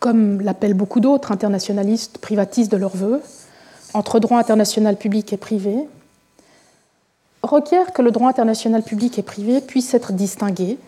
comme 0.00 0.40
l'appellent 0.40 0.74
beaucoup 0.74 1.00
d'autres 1.00 1.32
internationalistes 1.32 2.18
privatistes 2.18 2.70
de 2.70 2.76
leur 2.76 2.96
vœu, 2.96 3.22
entre 3.94 4.20
droit 4.20 4.38
international 4.38 4.96
public 4.96 5.32
et 5.32 5.36
privé 5.36 5.76
requiert 7.42 7.92
que 7.92 8.02
le 8.02 8.10
droit 8.10 8.28
international 8.28 8.82
public 8.82 9.18
et 9.18 9.22
privé 9.22 9.60
puisse 9.60 9.94
être 9.94 10.12
distingué 10.12 10.78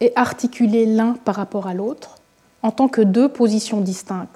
et 0.00 0.12
articulé 0.16 0.86
l'un 0.86 1.14
par 1.24 1.34
rapport 1.34 1.66
à 1.66 1.74
l'autre 1.74 2.16
en 2.62 2.70
tant 2.70 2.88
que 2.88 3.00
deux 3.00 3.28
positions 3.28 3.80
distinctes 3.80 4.30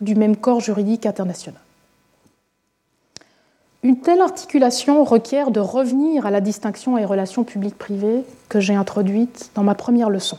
du 0.00 0.14
même 0.14 0.36
corps 0.36 0.60
juridique 0.60 1.06
international. 1.06 1.60
Une 3.82 4.00
telle 4.00 4.20
articulation 4.20 5.04
requiert 5.04 5.50
de 5.50 5.60
revenir 5.60 6.26
à 6.26 6.30
la 6.30 6.40
distinction 6.40 6.98
et 6.98 7.04
relations 7.04 7.44
publiques-privées 7.44 8.24
que 8.48 8.60
j'ai 8.60 8.74
introduite 8.74 9.50
dans 9.54 9.62
ma 9.62 9.74
première 9.74 10.10
leçon. 10.10 10.38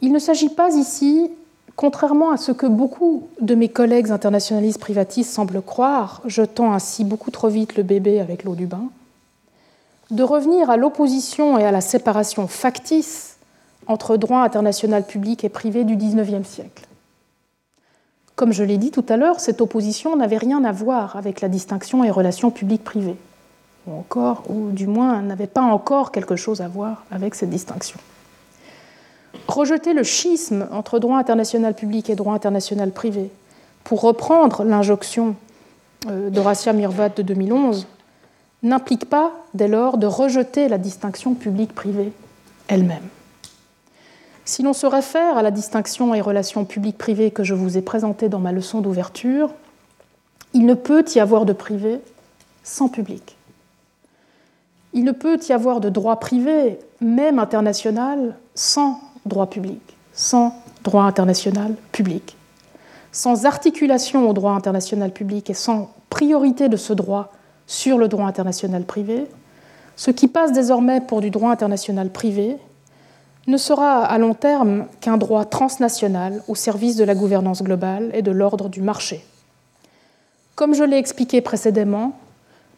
Il 0.00 0.12
ne 0.12 0.18
s'agit 0.18 0.48
pas 0.48 0.74
ici 0.74 1.30
Contrairement 1.78 2.32
à 2.32 2.36
ce 2.36 2.50
que 2.50 2.66
beaucoup 2.66 3.28
de 3.40 3.54
mes 3.54 3.68
collègues 3.68 4.10
internationalistes 4.10 4.80
privatistes 4.80 5.30
semblent 5.30 5.62
croire, 5.62 6.20
jetant 6.24 6.72
ainsi 6.72 7.04
beaucoup 7.04 7.30
trop 7.30 7.46
vite 7.46 7.76
le 7.76 7.84
bébé 7.84 8.18
avec 8.18 8.42
l'eau 8.42 8.56
du 8.56 8.66
bain, 8.66 8.86
de 10.10 10.24
revenir 10.24 10.70
à 10.70 10.76
l'opposition 10.76 11.56
et 11.56 11.62
à 11.62 11.70
la 11.70 11.80
séparation 11.80 12.48
factice 12.48 13.36
entre 13.86 14.16
droit 14.16 14.40
international 14.40 15.06
public 15.06 15.44
et 15.44 15.48
privé 15.48 15.84
du 15.84 15.94
XIXe 15.94 16.44
siècle. 16.48 16.88
Comme 18.34 18.50
je 18.50 18.64
l'ai 18.64 18.76
dit 18.76 18.90
tout 18.90 19.06
à 19.08 19.16
l'heure, 19.16 19.38
cette 19.38 19.60
opposition 19.60 20.16
n'avait 20.16 20.36
rien 20.36 20.64
à 20.64 20.72
voir 20.72 21.14
avec 21.14 21.40
la 21.40 21.48
distinction 21.48 22.02
et 22.02 22.10
relations 22.10 22.50
publiques-privées, 22.50 23.18
ou 23.86 23.92
encore, 23.92 24.42
ou 24.48 24.72
du 24.72 24.88
moins 24.88 25.22
n'avait 25.22 25.46
pas 25.46 25.62
encore 25.62 26.10
quelque 26.10 26.34
chose 26.34 26.60
à 26.60 26.66
voir 26.66 27.04
avec 27.12 27.36
cette 27.36 27.50
distinction 27.50 28.00
rejeter 29.46 29.92
le 29.92 30.04
schisme 30.04 30.68
entre 30.70 30.98
droit 30.98 31.18
international 31.18 31.74
public 31.74 32.10
et 32.10 32.14
droit 32.14 32.34
international 32.34 32.90
privé, 32.90 33.30
pour 33.84 34.02
reprendre 34.02 34.64
l'injonction 34.64 35.36
euh, 36.06 36.30
d'Horacia 36.30 36.72
Mirvat 36.72 37.10
de 37.10 37.22
2011, 37.22 37.86
n'implique 38.62 39.08
pas 39.08 39.32
dès 39.54 39.68
lors 39.68 39.98
de 39.98 40.06
rejeter 40.06 40.68
la 40.68 40.78
distinction 40.78 41.34
publique-privée 41.34 42.12
elle-même. 42.68 43.08
Si 44.44 44.62
l'on 44.62 44.72
se 44.72 44.86
réfère 44.86 45.36
à 45.36 45.42
la 45.42 45.50
distinction 45.50 46.14
et 46.14 46.20
relations 46.20 46.64
publiques-privées 46.64 47.30
que 47.30 47.44
je 47.44 47.54
vous 47.54 47.76
ai 47.76 47.82
présentée 47.82 48.28
dans 48.28 48.38
ma 48.38 48.52
leçon 48.52 48.80
d'ouverture, 48.80 49.50
il 50.54 50.64
ne 50.64 50.74
peut 50.74 51.04
y 51.14 51.20
avoir 51.20 51.44
de 51.44 51.52
privé 51.52 52.00
sans 52.62 52.88
public. 52.88 53.36
Il 54.94 55.04
ne 55.04 55.12
peut 55.12 55.38
y 55.48 55.52
avoir 55.52 55.80
de 55.80 55.90
droit 55.90 56.18
privé, 56.18 56.78
même 57.00 57.38
international, 57.38 58.36
sans 58.54 59.00
droit 59.28 59.46
public, 59.46 59.80
sans 60.12 60.54
droit 60.82 61.04
international 61.04 61.74
public, 61.92 62.36
sans 63.12 63.46
articulation 63.46 64.28
au 64.28 64.32
droit 64.32 64.52
international 64.52 65.12
public 65.12 65.50
et 65.50 65.54
sans 65.54 65.90
priorité 66.10 66.68
de 66.68 66.76
ce 66.76 66.92
droit 66.92 67.32
sur 67.66 67.98
le 67.98 68.08
droit 68.08 68.26
international 68.26 68.84
privé, 68.84 69.26
ce 69.96 70.10
qui 70.10 70.28
passe 70.28 70.52
désormais 70.52 71.00
pour 71.00 71.20
du 71.20 71.30
droit 71.30 71.50
international 71.50 72.10
privé 72.10 72.56
ne 73.46 73.56
sera 73.56 74.04
à 74.04 74.18
long 74.18 74.34
terme 74.34 74.86
qu'un 75.00 75.16
droit 75.16 75.44
transnational 75.44 76.42
au 76.48 76.54
service 76.54 76.96
de 76.96 77.04
la 77.04 77.14
gouvernance 77.14 77.62
globale 77.62 78.10
et 78.12 78.22
de 78.22 78.30
l'ordre 78.30 78.68
du 78.68 78.82
marché. 78.82 79.24
Comme 80.54 80.74
je 80.74 80.84
l'ai 80.84 80.98
expliqué 80.98 81.40
précédemment, 81.40 82.12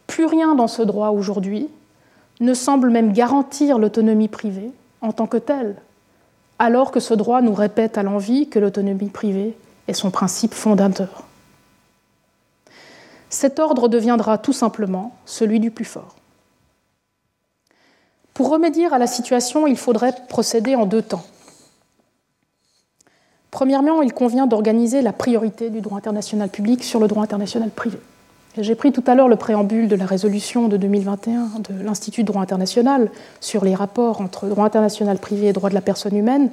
plus 0.07 0.25
rien 0.25 0.55
dans 0.55 0.67
ce 0.67 0.81
droit 0.81 1.09
aujourd'hui 1.09 1.67
ne 2.39 2.53
semble 2.53 2.89
même 2.89 3.13
garantir 3.13 3.79
l'autonomie 3.79 4.27
privée 4.27 4.71
en 5.01 5.11
tant 5.11 5.27
que 5.27 5.37
telle, 5.37 5.75
alors 6.61 6.91
que 6.91 6.99
ce 6.99 7.15
droit 7.15 7.41
nous 7.41 7.55
répète 7.55 7.97
à 7.97 8.03
l'envi 8.03 8.47
que 8.47 8.59
l'autonomie 8.59 9.09
privée 9.09 9.57
est 9.87 9.93
son 9.93 10.11
principe 10.11 10.53
fondateur. 10.53 11.23
cet 13.31 13.57
ordre 13.57 13.87
deviendra 13.87 14.37
tout 14.37 14.53
simplement 14.53 15.15
celui 15.25 15.59
du 15.59 15.71
plus 15.71 15.85
fort. 15.85 16.15
Pour 18.35 18.49
remédier 18.49 18.85
à 18.93 18.99
la 18.99 19.07
situation, 19.07 19.65
il 19.65 19.75
faudrait 19.75 20.13
procéder 20.29 20.75
en 20.75 20.85
deux 20.85 21.01
temps. 21.01 21.25
Premièrement, 23.49 24.03
il 24.03 24.13
convient 24.13 24.45
d'organiser 24.45 25.01
la 25.01 25.13
priorité 25.13 25.71
du 25.71 25.81
droit 25.81 25.97
international 25.97 26.49
public 26.49 26.83
sur 26.83 26.99
le 26.99 27.07
droit 27.07 27.23
international 27.23 27.71
privé. 27.71 27.97
J'ai 28.57 28.75
pris 28.75 28.91
tout 28.91 29.03
à 29.07 29.15
l'heure 29.15 29.29
le 29.29 29.37
préambule 29.37 29.87
de 29.87 29.95
la 29.95 30.05
résolution 30.05 30.67
de 30.67 30.75
2021 30.75 31.59
de 31.69 31.83
l'Institut 31.83 32.23
de 32.23 32.27
droit 32.27 32.41
international 32.41 33.09
sur 33.39 33.63
les 33.63 33.75
rapports 33.75 34.19
entre 34.19 34.47
droit 34.47 34.65
international 34.65 35.17
privé 35.19 35.47
et 35.47 35.53
droit 35.53 35.69
de 35.69 35.73
la 35.73 35.81
personne 35.81 36.17
humaine 36.17 36.49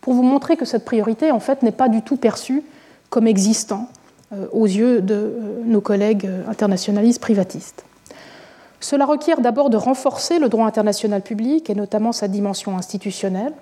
pour 0.00 0.14
vous 0.14 0.22
montrer 0.22 0.56
que 0.56 0.64
cette 0.64 0.86
priorité, 0.86 1.30
en 1.30 1.40
fait, 1.40 1.62
n'est 1.62 1.70
pas 1.70 1.90
du 1.90 2.00
tout 2.00 2.16
perçue 2.16 2.62
comme 3.10 3.26
existant 3.26 3.88
euh, 4.32 4.46
aux 4.52 4.64
yeux 4.64 5.02
de 5.02 5.14
euh, 5.14 5.62
nos 5.66 5.82
collègues 5.82 6.24
euh, 6.24 6.42
internationalistes 6.48 7.20
privatistes. 7.20 7.84
Cela 8.80 9.04
requiert 9.04 9.42
d'abord 9.42 9.68
de 9.68 9.76
renforcer 9.76 10.38
le 10.38 10.48
droit 10.48 10.66
international 10.66 11.20
public 11.20 11.68
et 11.68 11.74
notamment 11.74 12.12
sa 12.12 12.28
dimension 12.28 12.78
institutionnelle. 12.78 13.52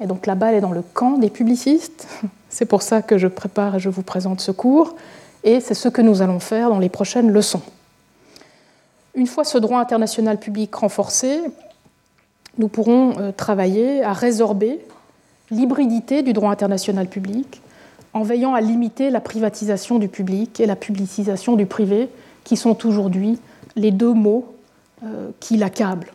Et 0.00 0.06
donc 0.06 0.26
la 0.26 0.34
balle 0.34 0.56
est 0.56 0.60
dans 0.60 0.72
le 0.72 0.82
camp 0.82 1.18
des 1.18 1.30
publicistes. 1.30 2.08
C'est 2.48 2.66
pour 2.66 2.82
ça 2.82 3.00
que 3.00 3.16
je 3.16 3.28
prépare 3.28 3.76
et 3.76 3.80
je 3.80 3.88
vous 3.88 4.02
présente 4.02 4.40
ce 4.40 4.50
cours 4.50 4.96
et 5.48 5.60
c'est 5.60 5.74
ce 5.74 5.88
que 5.88 6.02
nous 6.02 6.20
allons 6.20 6.40
faire 6.40 6.68
dans 6.68 6.78
les 6.78 6.90
prochaines 6.90 7.30
leçons. 7.30 7.62
Une 9.14 9.26
fois 9.26 9.44
ce 9.44 9.56
droit 9.56 9.80
international 9.80 10.38
public 10.38 10.74
renforcé, 10.74 11.40
nous 12.58 12.68
pourrons 12.68 13.18
euh, 13.18 13.32
travailler 13.32 14.02
à 14.04 14.12
résorber 14.12 14.78
l'hybridité 15.50 16.22
du 16.22 16.34
droit 16.34 16.50
international 16.50 17.08
public 17.08 17.62
en 18.12 18.22
veillant 18.22 18.52
à 18.52 18.60
limiter 18.60 19.08
la 19.08 19.20
privatisation 19.20 19.98
du 19.98 20.08
public 20.08 20.60
et 20.60 20.66
la 20.66 20.76
publicisation 20.76 21.56
du 21.56 21.64
privé, 21.64 22.10
qui 22.44 22.58
sont 22.58 22.86
aujourd'hui 22.86 23.38
les 23.74 23.90
deux 23.90 24.12
mots 24.12 24.54
euh, 25.02 25.30
qui 25.40 25.56
l'accablent. 25.56 26.12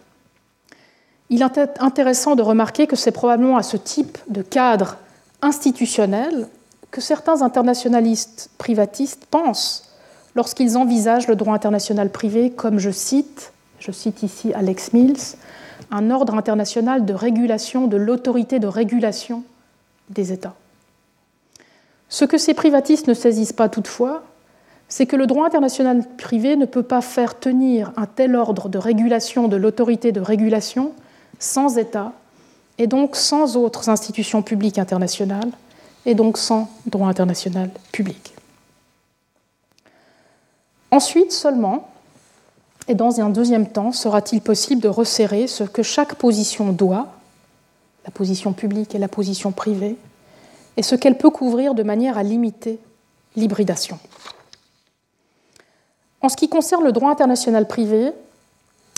Il 1.31 1.41
est 1.41 1.60
intéressant 1.80 2.35
de 2.35 2.43
remarquer 2.43 2.85
que 2.85 2.95
c'est 2.95 3.11
probablement 3.11 3.57
à 3.57 3.64
ce 3.64 3.77
type 3.77 4.19
de 4.27 4.43
cadre 4.43 4.97
institutionnel 5.41 6.47
que 6.94 7.02
certains 7.02 7.41
internationalistes 7.41 8.52
privatistes 8.60 9.26
pensent 9.26 9.90
lorsqu'ils 10.36 10.78
envisagent 10.78 11.28
le 11.28 11.36
droit 11.36 11.56
international 11.56 12.11
privé 12.11 12.52
comme, 12.52 12.78
je 12.78 12.91
cite, 12.91 13.52
je 13.80 13.91
cite 13.91 14.22
ici 14.22 14.53
Alex 14.53 14.94
Mills, 14.94 15.36
un 15.90 16.11
ordre 16.11 16.36
international 16.36 17.03
de 17.03 17.15
régulation 17.15 17.88
de 17.88 17.98
l'autorité 17.98 18.60
de 18.60 18.68
régulation 18.68 19.44
des 20.11 20.32
États. 20.32 20.53
Ce 22.10 22.26
que 22.26 22.38
ces 22.38 22.53
privatistes 22.53 23.07
ne 23.07 23.15
saisissent 23.15 23.53
pas 23.53 23.70
toutefois, 23.70 24.22
c'est 24.88 25.07
que 25.07 25.15
le 25.15 25.26
droit 25.26 25.48
international 25.48 26.03
privé 26.18 26.56
ne 26.56 26.68
peut 26.68 26.84
pas 26.84 27.02
faire 27.02 27.40
tenir 27.40 27.91
un 27.98 28.06
tel 28.06 28.36
ordre 28.36 28.70
de 28.70 28.78
régulation 28.78 29.48
de 29.48 29.56
l'autorité 29.56 30.11
de 30.11 30.22
régulation 30.22 30.91
sans 31.40 31.80
État 31.80 32.14
et 32.78 32.86
donc 32.86 33.15
sans 33.15 33.57
autres 33.57 33.90
institutions 33.90 34.44
publiques 34.44 34.78
internationales 34.78 35.49
et 36.05 36.15
donc 36.15 36.38
sans 36.38 36.69
droit 36.85 37.07
international 37.07 37.69
public. 37.91 38.34
Ensuite 40.91 41.31
seulement, 41.31 41.89
et 42.88 42.95
dans 42.95 43.21
un 43.21 43.30
deuxième 43.30 43.67
temps, 43.67 43.91
sera-t-il 43.91 44.41
possible 44.41 44.81
de 44.81 44.89
resserrer 44.89 45.47
ce 45.47 45.63
que 45.63 45.84
chaque 45.84 46.15
position 46.15 46.71
doit, 46.71 47.07
la 48.05 48.11
position 48.11 48.53
publique 48.53 48.93
et 48.93 48.99
la 48.99 49.07
position 49.07 49.51
privée, 49.51 49.95
et 50.75 50.84
ce 50.84 50.95
qu'elle 50.95 51.17
peut 51.17 51.30
couvrir 51.30 51.73
de 51.75 51.84
manière 51.84 52.17
à 52.17 52.23
limiter 52.23 52.80
l'hybridation. 53.35 53.99
En 56.21 56.30
ce 56.30 56.35
qui 56.35 56.49
concerne 56.49 56.84
le 56.84 56.91
droit 56.91 57.11
international 57.11 57.67
privé, 57.67 58.11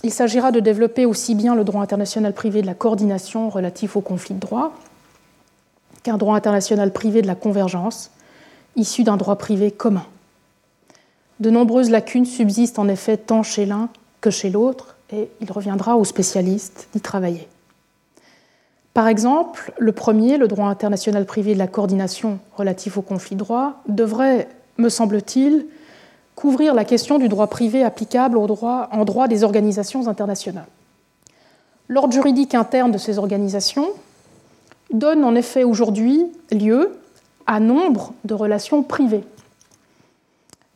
il 0.03 0.11
s'agira 0.11 0.51
de 0.51 0.59
développer 0.59 1.05
aussi 1.05 1.33
bien 1.33 1.55
le 1.55 1.63
droit 1.63 1.81
international 1.81 2.33
privé 2.33 2.61
de 2.61 2.67
la 2.67 2.75
coordination 2.75 3.49
relatif 3.49 3.95
aux 3.95 4.01
conflits 4.01 4.35
de 4.35 4.39
droit, 4.39 4.73
qu'un 6.05 6.17
droit 6.17 6.35
international 6.35 6.93
privé 6.93 7.23
de 7.23 7.27
la 7.27 7.33
convergence, 7.33 8.11
issu 8.75 9.03
d'un 9.03 9.17
droit 9.17 9.37
privé 9.37 9.71
commun. 9.71 10.05
De 11.39 11.49
nombreuses 11.49 11.89
lacunes 11.89 12.27
subsistent 12.27 12.77
en 12.77 12.87
effet 12.87 13.17
tant 13.17 13.41
chez 13.41 13.65
l'un 13.65 13.89
que 14.21 14.29
chez 14.29 14.51
l'autre, 14.51 14.97
et 15.11 15.29
il 15.41 15.51
reviendra 15.51 15.97
aux 15.97 16.05
spécialistes 16.05 16.89
d'y 16.93 17.01
travailler. 17.01 17.47
Par 18.93 19.07
exemple, 19.07 19.73
le 19.79 19.91
premier, 19.93 20.37
le 20.37 20.47
droit 20.47 20.67
international 20.67 21.25
privé 21.25 21.53
de 21.55 21.59
la 21.59 21.67
coordination 21.67 22.37
relatif 22.55 22.97
au 22.97 23.01
conflit 23.01 23.35
de 23.35 23.39
droit, 23.39 23.81
devrait, 23.87 24.47
me 24.77 24.89
semble-t-il, 24.89 25.65
couvrir 26.35 26.75
la 26.75 26.85
question 26.85 27.17
du 27.17 27.29
droit 27.29 27.47
privé 27.47 27.83
applicable 27.83 28.37
au 28.37 28.45
droit, 28.45 28.89
en 28.91 29.05
droit 29.05 29.27
des 29.27 29.43
organisations 29.43 30.07
internationales. 30.07 30.67
L'ordre 31.87 32.13
juridique 32.13 32.53
interne 32.53 32.91
de 32.91 32.99
ces 32.99 33.17
organisations 33.17 33.89
donne 34.95 35.23
en 35.23 35.35
effet 35.35 35.63
aujourd'hui 35.63 36.25
lieu 36.51 36.97
à 37.47 37.59
nombre 37.59 38.13
de 38.23 38.33
relations 38.33 38.83
privées. 38.83 39.23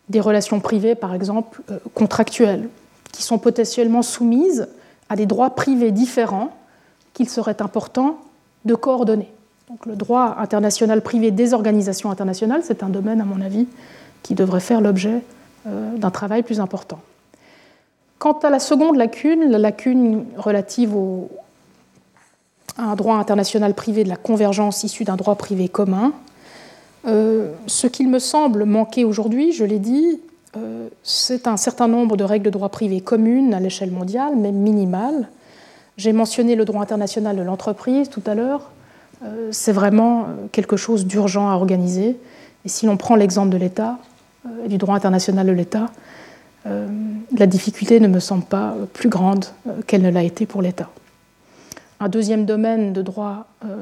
Des 0.09 0.19
relations 0.19 0.59
privées, 0.59 0.95
par 0.95 1.13
exemple, 1.13 1.61
euh, 1.71 1.79
contractuelles, 1.93 2.69
qui 3.11 3.23
sont 3.23 3.37
potentiellement 3.37 4.01
soumises 4.01 4.67
à 5.09 5.15
des 5.15 5.25
droits 5.25 5.51
privés 5.51 5.91
différents 5.91 6.51
qu'il 7.13 7.29
serait 7.29 7.61
important 7.61 8.19
de 8.65 8.75
coordonner. 8.75 9.31
Donc, 9.69 9.85
le 9.85 9.95
droit 9.95 10.35
international 10.39 11.01
privé 11.01 11.31
des 11.31 11.53
organisations 11.53 12.11
internationales, 12.11 12.61
c'est 12.63 12.83
un 12.83 12.89
domaine, 12.89 13.21
à 13.21 13.25
mon 13.25 13.41
avis, 13.41 13.67
qui 14.23 14.35
devrait 14.35 14.59
faire 14.59 14.81
l'objet 14.81 15.21
euh, 15.67 15.95
d'un 15.97 16.11
travail 16.11 16.43
plus 16.43 16.59
important. 16.59 16.99
Quant 18.17 18.37
à 18.39 18.49
la 18.49 18.59
seconde 18.59 18.97
lacune, 18.97 19.49
la 19.49 19.59
lacune 19.59 20.25
relative 20.37 20.95
au, 20.95 21.29
un 22.79 22.95
droit 22.95 23.17
international 23.17 23.73
privé 23.73 24.03
de 24.03 24.09
la 24.09 24.15
convergence 24.15 24.83
issue 24.83 25.03
d'un 25.03 25.15
droit 25.15 25.35
privé 25.35 25.67
commun. 25.67 26.13
Euh, 27.07 27.51
ce 27.67 27.87
qu'il 27.87 28.09
me 28.09 28.19
semble 28.19 28.65
manquer 28.65 29.05
aujourd'hui, 29.05 29.51
je 29.51 29.63
l'ai 29.63 29.79
dit, 29.79 30.19
euh, 30.57 30.87
c'est 31.03 31.47
un 31.47 31.57
certain 31.57 31.87
nombre 31.87 32.17
de 32.17 32.23
règles 32.23 32.45
de 32.45 32.49
droit 32.49 32.69
privé 32.69 33.01
communes 33.01 33.53
à 33.53 33.59
l'échelle 33.59 33.91
mondiale, 33.91 34.35
même 34.35 34.55
minimales. 34.55 35.29
J'ai 35.97 36.13
mentionné 36.13 36.55
le 36.55 36.65
droit 36.65 36.81
international 36.81 37.35
de 37.35 37.41
l'entreprise 37.41 38.09
tout 38.09 38.23
à 38.25 38.35
l'heure. 38.35 38.71
Euh, 39.23 39.49
c'est 39.51 39.73
vraiment 39.73 40.27
quelque 40.51 40.77
chose 40.77 41.05
d'urgent 41.05 41.49
à 41.49 41.55
organiser. 41.55 42.17
Et 42.65 42.69
si 42.69 42.85
l'on 42.85 42.97
prend 42.97 43.15
l'exemple 43.15 43.49
de 43.49 43.57
l'État 43.57 43.97
du 44.67 44.77
droit 44.77 44.95
international 44.95 45.45
de 45.45 45.51
l'État, 45.51 45.89
la 46.65 47.47
difficulté 47.47 47.99
ne 47.99 48.07
me 48.07 48.19
semble 48.19 48.43
pas 48.43 48.75
plus 48.93 49.09
grande 49.09 49.45
qu'elle 49.87 50.01
ne 50.01 50.09
l'a 50.09 50.23
été 50.23 50.45
pour 50.45 50.61
l'État 50.61 50.89
un 51.99 52.09
deuxième 52.09 52.45
domaine 52.45 52.93
de 52.93 53.01
droit 53.01 53.47
euh, 53.65 53.75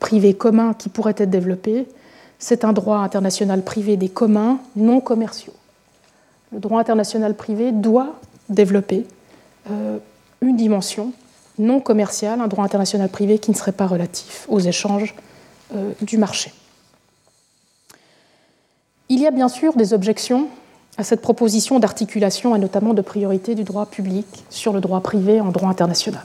privé 0.00 0.34
commun 0.34 0.74
qui 0.74 0.88
pourrait 0.88 1.14
être 1.16 1.30
développé, 1.30 1.86
c'est 2.38 2.64
un 2.64 2.72
droit 2.72 2.98
international 2.98 3.62
privé 3.62 3.96
des 3.96 4.08
communs 4.08 4.58
non 4.74 5.00
commerciaux. 5.00 5.54
Le 6.52 6.58
droit 6.58 6.80
international 6.80 7.34
privé 7.34 7.72
doit 7.72 8.18
développer 8.48 9.06
euh, 9.70 9.98
une 10.40 10.56
dimension 10.56 11.12
non 11.58 11.80
commerciale, 11.80 12.40
un 12.40 12.48
droit 12.48 12.64
international 12.64 13.08
privé 13.08 13.38
qui 13.38 13.50
ne 13.50 13.56
serait 13.56 13.72
pas 13.72 13.86
relatif 13.86 14.46
aux 14.48 14.60
échanges 14.60 15.14
euh, 15.74 15.92
du 16.00 16.18
marché. 16.18 16.52
Il 19.08 19.20
y 19.20 19.26
a 19.26 19.30
bien 19.30 19.48
sûr 19.48 19.74
des 19.74 19.92
objections 19.92 20.48
à 20.98 21.04
cette 21.04 21.22
proposition 21.22 21.78
d'articulation 21.78 22.56
et 22.56 22.58
notamment 22.58 22.92
de 22.92 23.02
priorité 23.02 23.54
du 23.54 23.62
droit 23.62 23.86
public 23.86 24.26
sur 24.50 24.72
le 24.72 24.80
droit 24.80 25.00
privé 25.00 25.40
en 25.40 25.50
droit 25.50 25.68
international. 25.68 26.24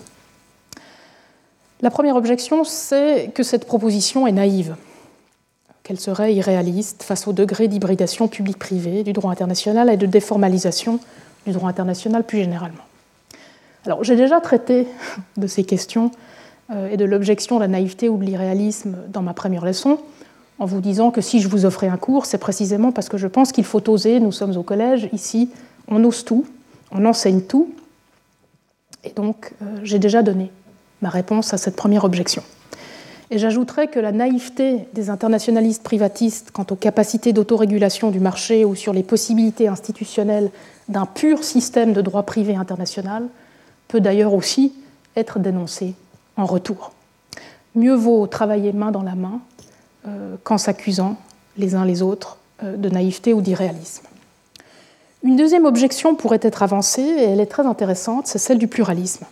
La 1.82 1.92
première 1.92 2.16
objection, 2.16 2.64
c'est 2.64 3.30
que 3.36 3.44
cette 3.44 3.66
proposition 3.66 4.26
est 4.26 4.32
naïve, 4.32 4.76
qu'elle 5.84 6.00
serait 6.00 6.34
irréaliste 6.34 7.04
face 7.04 7.28
au 7.28 7.34
degré 7.34 7.68
d'hybridation 7.68 8.28
publique-privée 8.28 9.04
du 9.04 9.14
droit 9.14 9.32
international 9.32 9.90
et 9.90 9.98
de 9.98 10.08
déformalisation 10.08 11.00
du 11.46 11.54
droit 11.54 11.70
international 11.70 12.24
plus 12.24 12.40
généralement. 12.40 12.84
Alors, 13.86 14.04
j'ai 14.04 14.16
déjà 14.16 14.42
traité 14.42 14.88
de 15.38 15.46
ces 15.46 15.64
questions 15.64 16.12
euh, 16.72 16.90
et 16.90 16.98
de 16.98 17.06
l'objection 17.06 17.58
de 17.58 17.62
la 17.62 17.68
naïveté 17.68 18.10
ou 18.10 18.18
de 18.18 18.24
l'irréalisme 18.24 18.98
dans 19.10 19.22
ma 19.22 19.34
première 19.34 19.64
leçon, 19.64 20.00
en 20.58 20.66
vous 20.66 20.82
disant 20.82 21.12
que 21.12 21.22
si 21.22 21.40
je 21.40 21.48
vous 21.48 21.66
offrais 21.66 21.88
un 21.88 21.98
cours, 21.98 22.26
c'est 22.26 22.40
précisément 22.40 22.92
parce 22.92 23.08
que 23.08 23.18
je 23.18 23.28
pense 23.28 23.52
qu'il 23.52 23.64
faut 23.64 23.88
oser, 23.88 24.20
nous 24.20 24.32
sommes 24.32 24.58
au 24.58 24.64
collège, 24.64 25.10
ici, 25.14 25.52
on 25.88 26.04
ose 26.04 26.26
tout, 26.26 26.46
on 26.92 27.06
enseigne 27.06 27.42
tout, 27.42 27.72
et 29.04 29.12
donc 29.12 29.54
euh, 29.62 29.66
j'ai 29.84 30.00
déjà 30.00 30.24
donné 30.24 30.52
ma 31.02 31.10
réponse 31.10 31.54
à 31.54 31.58
cette 31.58 31.76
première 31.76 32.04
objection. 32.04 32.44
Et 33.30 33.38
j'ajouterai 33.38 33.88
que 33.88 34.00
la 34.00 34.12
naïveté 34.12 34.88
des 34.94 35.10
internationalistes 35.10 35.84
privatistes 35.84 36.52
quant 36.52 36.66
aux 36.72 36.76
capacités 36.76 37.34
d'autorégulation 37.34 38.10
du 38.10 38.20
marché 38.20 38.64
ou 38.64 38.74
sur 38.74 38.94
les 38.94 39.04
possibilités 39.04 39.68
institutionnelles 39.68 40.50
d'un 40.88 41.06
pur 41.06 41.44
système 41.44 41.92
de 41.92 42.02
droit 42.02 42.24
privé 42.24 42.56
international 42.56 43.28
peut 43.90 44.00
d'ailleurs 44.00 44.34
aussi 44.34 44.74
être 45.18 45.40
dénoncée 45.40 45.94
en 46.38 46.46
retour. 46.46 46.92
Mieux 47.76 47.96
vaut 47.96 48.28
travailler 48.28 48.72
main 48.72 48.92
dans 48.92 49.04
la 49.04 49.16
main 49.16 49.42
euh, 50.08 50.36
qu'en 50.44 50.58
s'accusant 50.58 51.18
les 51.58 51.76
uns 51.76 51.86
les 51.86 52.02
autres 52.02 52.38
euh, 52.64 52.78
de 52.78 52.90
naïveté 52.90 53.34
ou 53.34 53.42
d'irréalisme. 53.42 54.06
Une 55.24 55.36
deuxième 55.36 55.66
objection 55.66 56.16
pourrait 56.16 56.40
être 56.42 56.64
avancée, 56.64 57.02
et 57.02 57.24
elle 57.24 57.40
est 57.42 57.48
très 57.48 57.66
intéressante, 57.66 58.28
c'est 58.28 58.38
celle 58.38 58.60
du 58.60 58.68
pluralisme. 58.68 59.26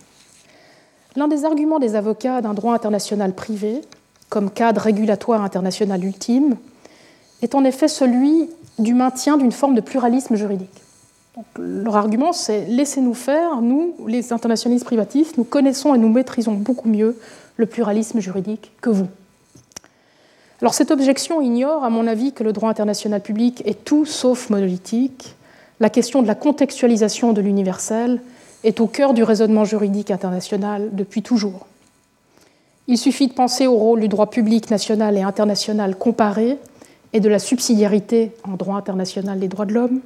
L'un 1.16 1.28
des 1.28 1.46
arguments 1.46 1.78
des 1.78 1.94
avocats 1.96 2.42
d'un 2.42 2.52
droit 2.52 2.74
international 2.74 3.32
privé, 3.32 3.80
comme 4.28 4.50
cadre 4.50 4.82
régulatoire 4.82 5.42
international 5.42 6.04
ultime, 6.04 6.56
est 7.40 7.54
en 7.54 7.64
effet 7.64 7.88
celui 7.88 8.50
du 8.78 8.92
maintien 8.92 9.38
d'une 9.38 9.52
forme 9.52 9.74
de 9.74 9.80
pluralisme 9.80 10.36
juridique. 10.36 10.82
leur 11.58 11.96
argument, 11.96 12.32
c'est 12.32 12.66
laissez-nous 12.66 13.14
faire, 13.14 13.60
nous, 13.62 13.94
les 14.06 14.32
internationalistes 14.32 14.84
privatifs, 14.84 15.36
nous 15.36 15.44
connaissons 15.44 15.94
et 15.94 15.98
nous 15.98 16.08
maîtrisons 16.08 16.52
beaucoup 16.52 16.88
mieux 16.88 17.16
le 17.56 17.66
pluralisme 17.66 18.20
juridique 18.20 18.72
que 18.80 18.90
vous. 18.90 19.08
Alors 20.60 20.74
cette 20.74 20.90
objection 20.90 21.40
ignore, 21.40 21.84
à 21.84 21.90
mon 21.90 22.06
avis, 22.06 22.32
que 22.32 22.42
le 22.42 22.52
droit 22.52 22.70
international 22.70 23.20
public 23.20 23.62
est 23.66 23.84
tout 23.84 24.06
sauf 24.06 24.48
monolithique. 24.48 25.34
La 25.80 25.90
question 25.90 26.22
de 26.22 26.26
la 26.26 26.34
contextualisation 26.34 27.34
de 27.34 27.42
l'universel 27.42 28.20
est 28.64 28.80
au 28.80 28.86
cœur 28.86 29.14
du 29.14 29.22
raisonnement 29.22 29.64
juridique 29.64 30.10
international 30.10 30.90
depuis 30.92 31.22
toujours. 31.22 31.66
Il 32.88 32.98
suffit 32.98 33.26
de 33.26 33.32
penser 33.32 33.66
au 33.66 33.76
rôle 33.76 34.00
du 34.00 34.08
droit 34.08 34.30
public 34.30 34.70
national 34.70 35.16
et 35.16 35.22
international 35.22 35.96
comparé 35.96 36.58
et 37.12 37.20
de 37.20 37.28
la 37.28 37.38
subsidiarité 37.38 38.32
en 38.44 38.56
droit 38.56 38.76
international 38.76 39.40
des 39.40 39.48
droits 39.48 39.66
de 39.66 39.72
l'homme, 39.72 40.00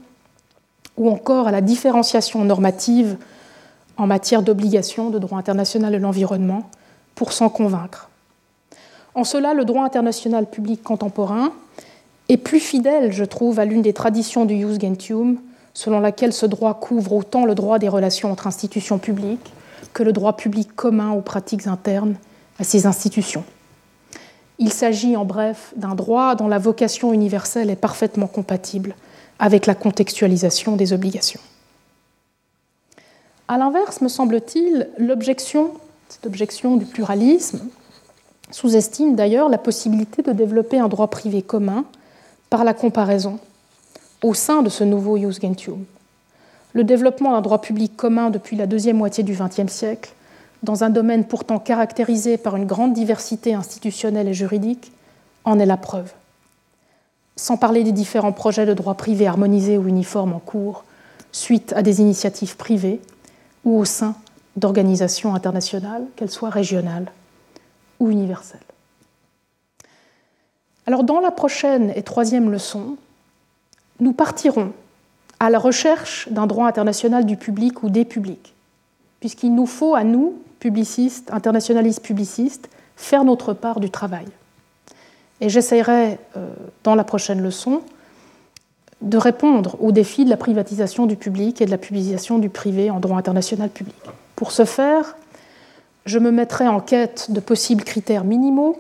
ou 0.97 1.10
encore 1.10 1.48
à 1.48 1.51
la 1.51 1.60
différenciation 1.60 2.44
normative 2.44 3.16
en 3.97 4.06
matière 4.06 4.43
d'obligation 4.43 5.10
de 5.10 5.18
droit 5.18 5.39
international 5.39 5.93
de 5.93 5.98
l'environnement, 5.98 6.70
pour 7.14 7.32
s'en 7.32 7.51
convaincre. 7.51 8.09
En 9.14 9.24
cela, 9.24 9.52
le 9.52 9.64
droit 9.64 9.85
international 9.85 10.47
public 10.47 10.82
contemporain 10.82 11.52
est 12.31 12.39
plus 12.39 12.60
fidèle, 12.60 13.12
je 13.12 13.24
trouve, 13.24 13.59
à 13.59 13.64
l'une 13.64 13.82
des 13.82 13.93
traditions 13.93 14.47
du 14.47 14.59
jus 14.59 14.81
gentium, 14.81 15.36
selon 15.75 16.01
laquelle 16.01 16.33
ce 16.33 16.47
droit 16.47 16.75
couvre 16.75 17.13
autant 17.15 17.45
le 17.45 17.55
droit 17.55 17.79
des 17.79 17.89
relations 17.89 18.31
entre 18.31 18.47
institutions 18.47 18.99
publiques 18.99 19.53
que 19.93 20.03
le 20.03 20.13
droit 20.13 20.37
public 20.37 20.75
commun 20.75 21.13
aux 21.13 21.21
pratiques 21.21 21.67
internes 21.67 22.17
à 22.59 22.65
ces 22.65 22.87
institutions. 22.87 23.45
Il 24.59 24.73
s'agit 24.73 25.17
en 25.17 25.25
bref 25.25 25.73
d'un 25.77 25.95
droit 25.95 26.35
dont 26.35 26.49
la 26.49 26.59
vocation 26.59 27.13
universelle 27.13 27.71
est 27.71 27.77
parfaitement 27.77 28.27
compatible 28.27 28.95
avec 29.39 29.67
la 29.67 29.75
contextualisation 29.75 30.77
des 30.77 30.93
obligations. 30.93 31.41
A 33.49 33.57
l'inverse, 33.59 34.01
me 34.01 34.09
semble-t-il, 34.09 34.91
l'objection, 34.99 35.73
cette 36.09 36.27
objection 36.27 36.77
du 36.77 36.85
pluralisme, 36.85 37.69
sous-estime 38.51 39.17
d'ailleurs 39.17 39.49
la 39.49 39.59
possibilité 39.59 40.23
de 40.23 40.33
développer 40.33 40.79
un 40.79 40.89
droit 40.89 41.09
privé 41.09 41.43
commun 41.43 41.85
par 42.51 42.65
la 42.65 42.75
comparaison 42.75 43.39
au 44.23 44.35
sein 44.35 44.63
de 44.63 44.69
ce 44.69 44.85
nouveau 44.85 45.17
Jus 45.17 45.41
Gentium. 45.41 45.85
Le 46.73 46.85
développement 46.85 47.33
d'un 47.33 47.41
droit 47.41 47.61
public 47.61 47.97
commun 47.97 48.31
depuis 48.31 48.57
la 48.57 48.67
deuxième 48.67 48.97
moitié 48.97 49.25
du 49.25 49.35
XXe 49.35 49.73
siècle 49.73 50.13
dans 50.63 50.85
un 50.85 50.91
domaine 50.91 51.25
pourtant 51.25 51.59
caractérisé 51.59 52.37
par 52.37 52.57
une 52.57 52.67
grande 52.67 52.93
diversité 52.93 53.55
institutionnelle 53.55 54.29
et 54.29 54.35
juridique, 54.35 54.93
en 55.45 55.59
est 55.59 55.67
la 55.67 55.79
preuve. 55.79 56.13
Sans 57.37 57.57
parler 57.57 57.83
des 57.83 57.93
différents 57.93 58.33
projets 58.33 58.67
de 58.67 58.75
droit 58.75 58.95
privé 58.95 59.27
harmonisés 59.27 59.79
ou 59.79 59.89
uniformes 59.89 60.35
en 60.35 60.39
cours, 60.39 60.85
suite 61.33 61.73
à 61.73 61.83
des 61.83 62.01
initiatives 62.01 62.57
privées 62.57 63.01
ou 63.65 63.79
au 63.79 63.85
sein 63.85 64.15
d'organisations 64.57 65.35
internationales, 65.35 66.05
qu'elles 66.17 66.31
soient 66.31 66.51
régionales 66.51 67.11
ou 67.99 68.11
universelles. 68.11 68.61
Alors 70.87 71.05
dans 71.05 71.21
la 71.21 71.31
prochaine 71.31 71.93
et 71.95 72.03
troisième 72.03 72.51
leçon, 72.51 72.97
nous 74.01 74.12
partirons 74.12 74.72
à 75.39 75.51
la 75.51 75.59
recherche 75.59 76.28
d'un 76.31 76.47
droit 76.47 76.66
international 76.66 77.24
du 77.24 77.36
public 77.36 77.82
ou 77.82 77.90
des 77.90 78.05
publics, 78.05 78.55
puisqu'il 79.20 79.55
nous 79.55 79.66
faut 79.66 79.94
à 79.94 80.05
nous, 80.05 80.35
publicistes, 80.59 81.32
internationalistes 81.32 82.02
publicistes, 82.02 82.68
faire 82.97 83.24
notre 83.24 83.55
part 83.55 83.81
du 83.81 83.90
travail. 83.90 84.27
Et 85.40 85.48
j'essaierai, 85.48 86.18
euh, 86.36 86.48
dans 86.85 86.94
la 86.94 87.05
prochaine 87.05 87.40
leçon, 87.40 87.81
de 89.01 89.16
répondre 89.16 89.77
au 89.81 89.93
défi 89.93 90.24
de 90.24 90.31
la 90.31 90.36
privatisation 90.36 91.06
du 91.06 91.16
public 91.16 91.62
et 91.62 91.66
de 91.66 91.70
la 91.70 91.78
publication 91.78 92.39
du 92.39 92.51
privé 92.51 92.90
en 92.90 93.01
droit 93.01 93.16
international 93.16 93.70
public. 93.70 93.97
Pour 94.36 94.52
ce 94.52 94.66
faire, 94.66 95.16
je 96.05 96.18
me 96.18 96.31
mettrai 96.31 96.68
en 96.68 96.81
quête 96.81 97.31
de 97.31 97.40
possibles 97.40 97.85
critères 97.85 98.24
minimaux, 98.24 98.78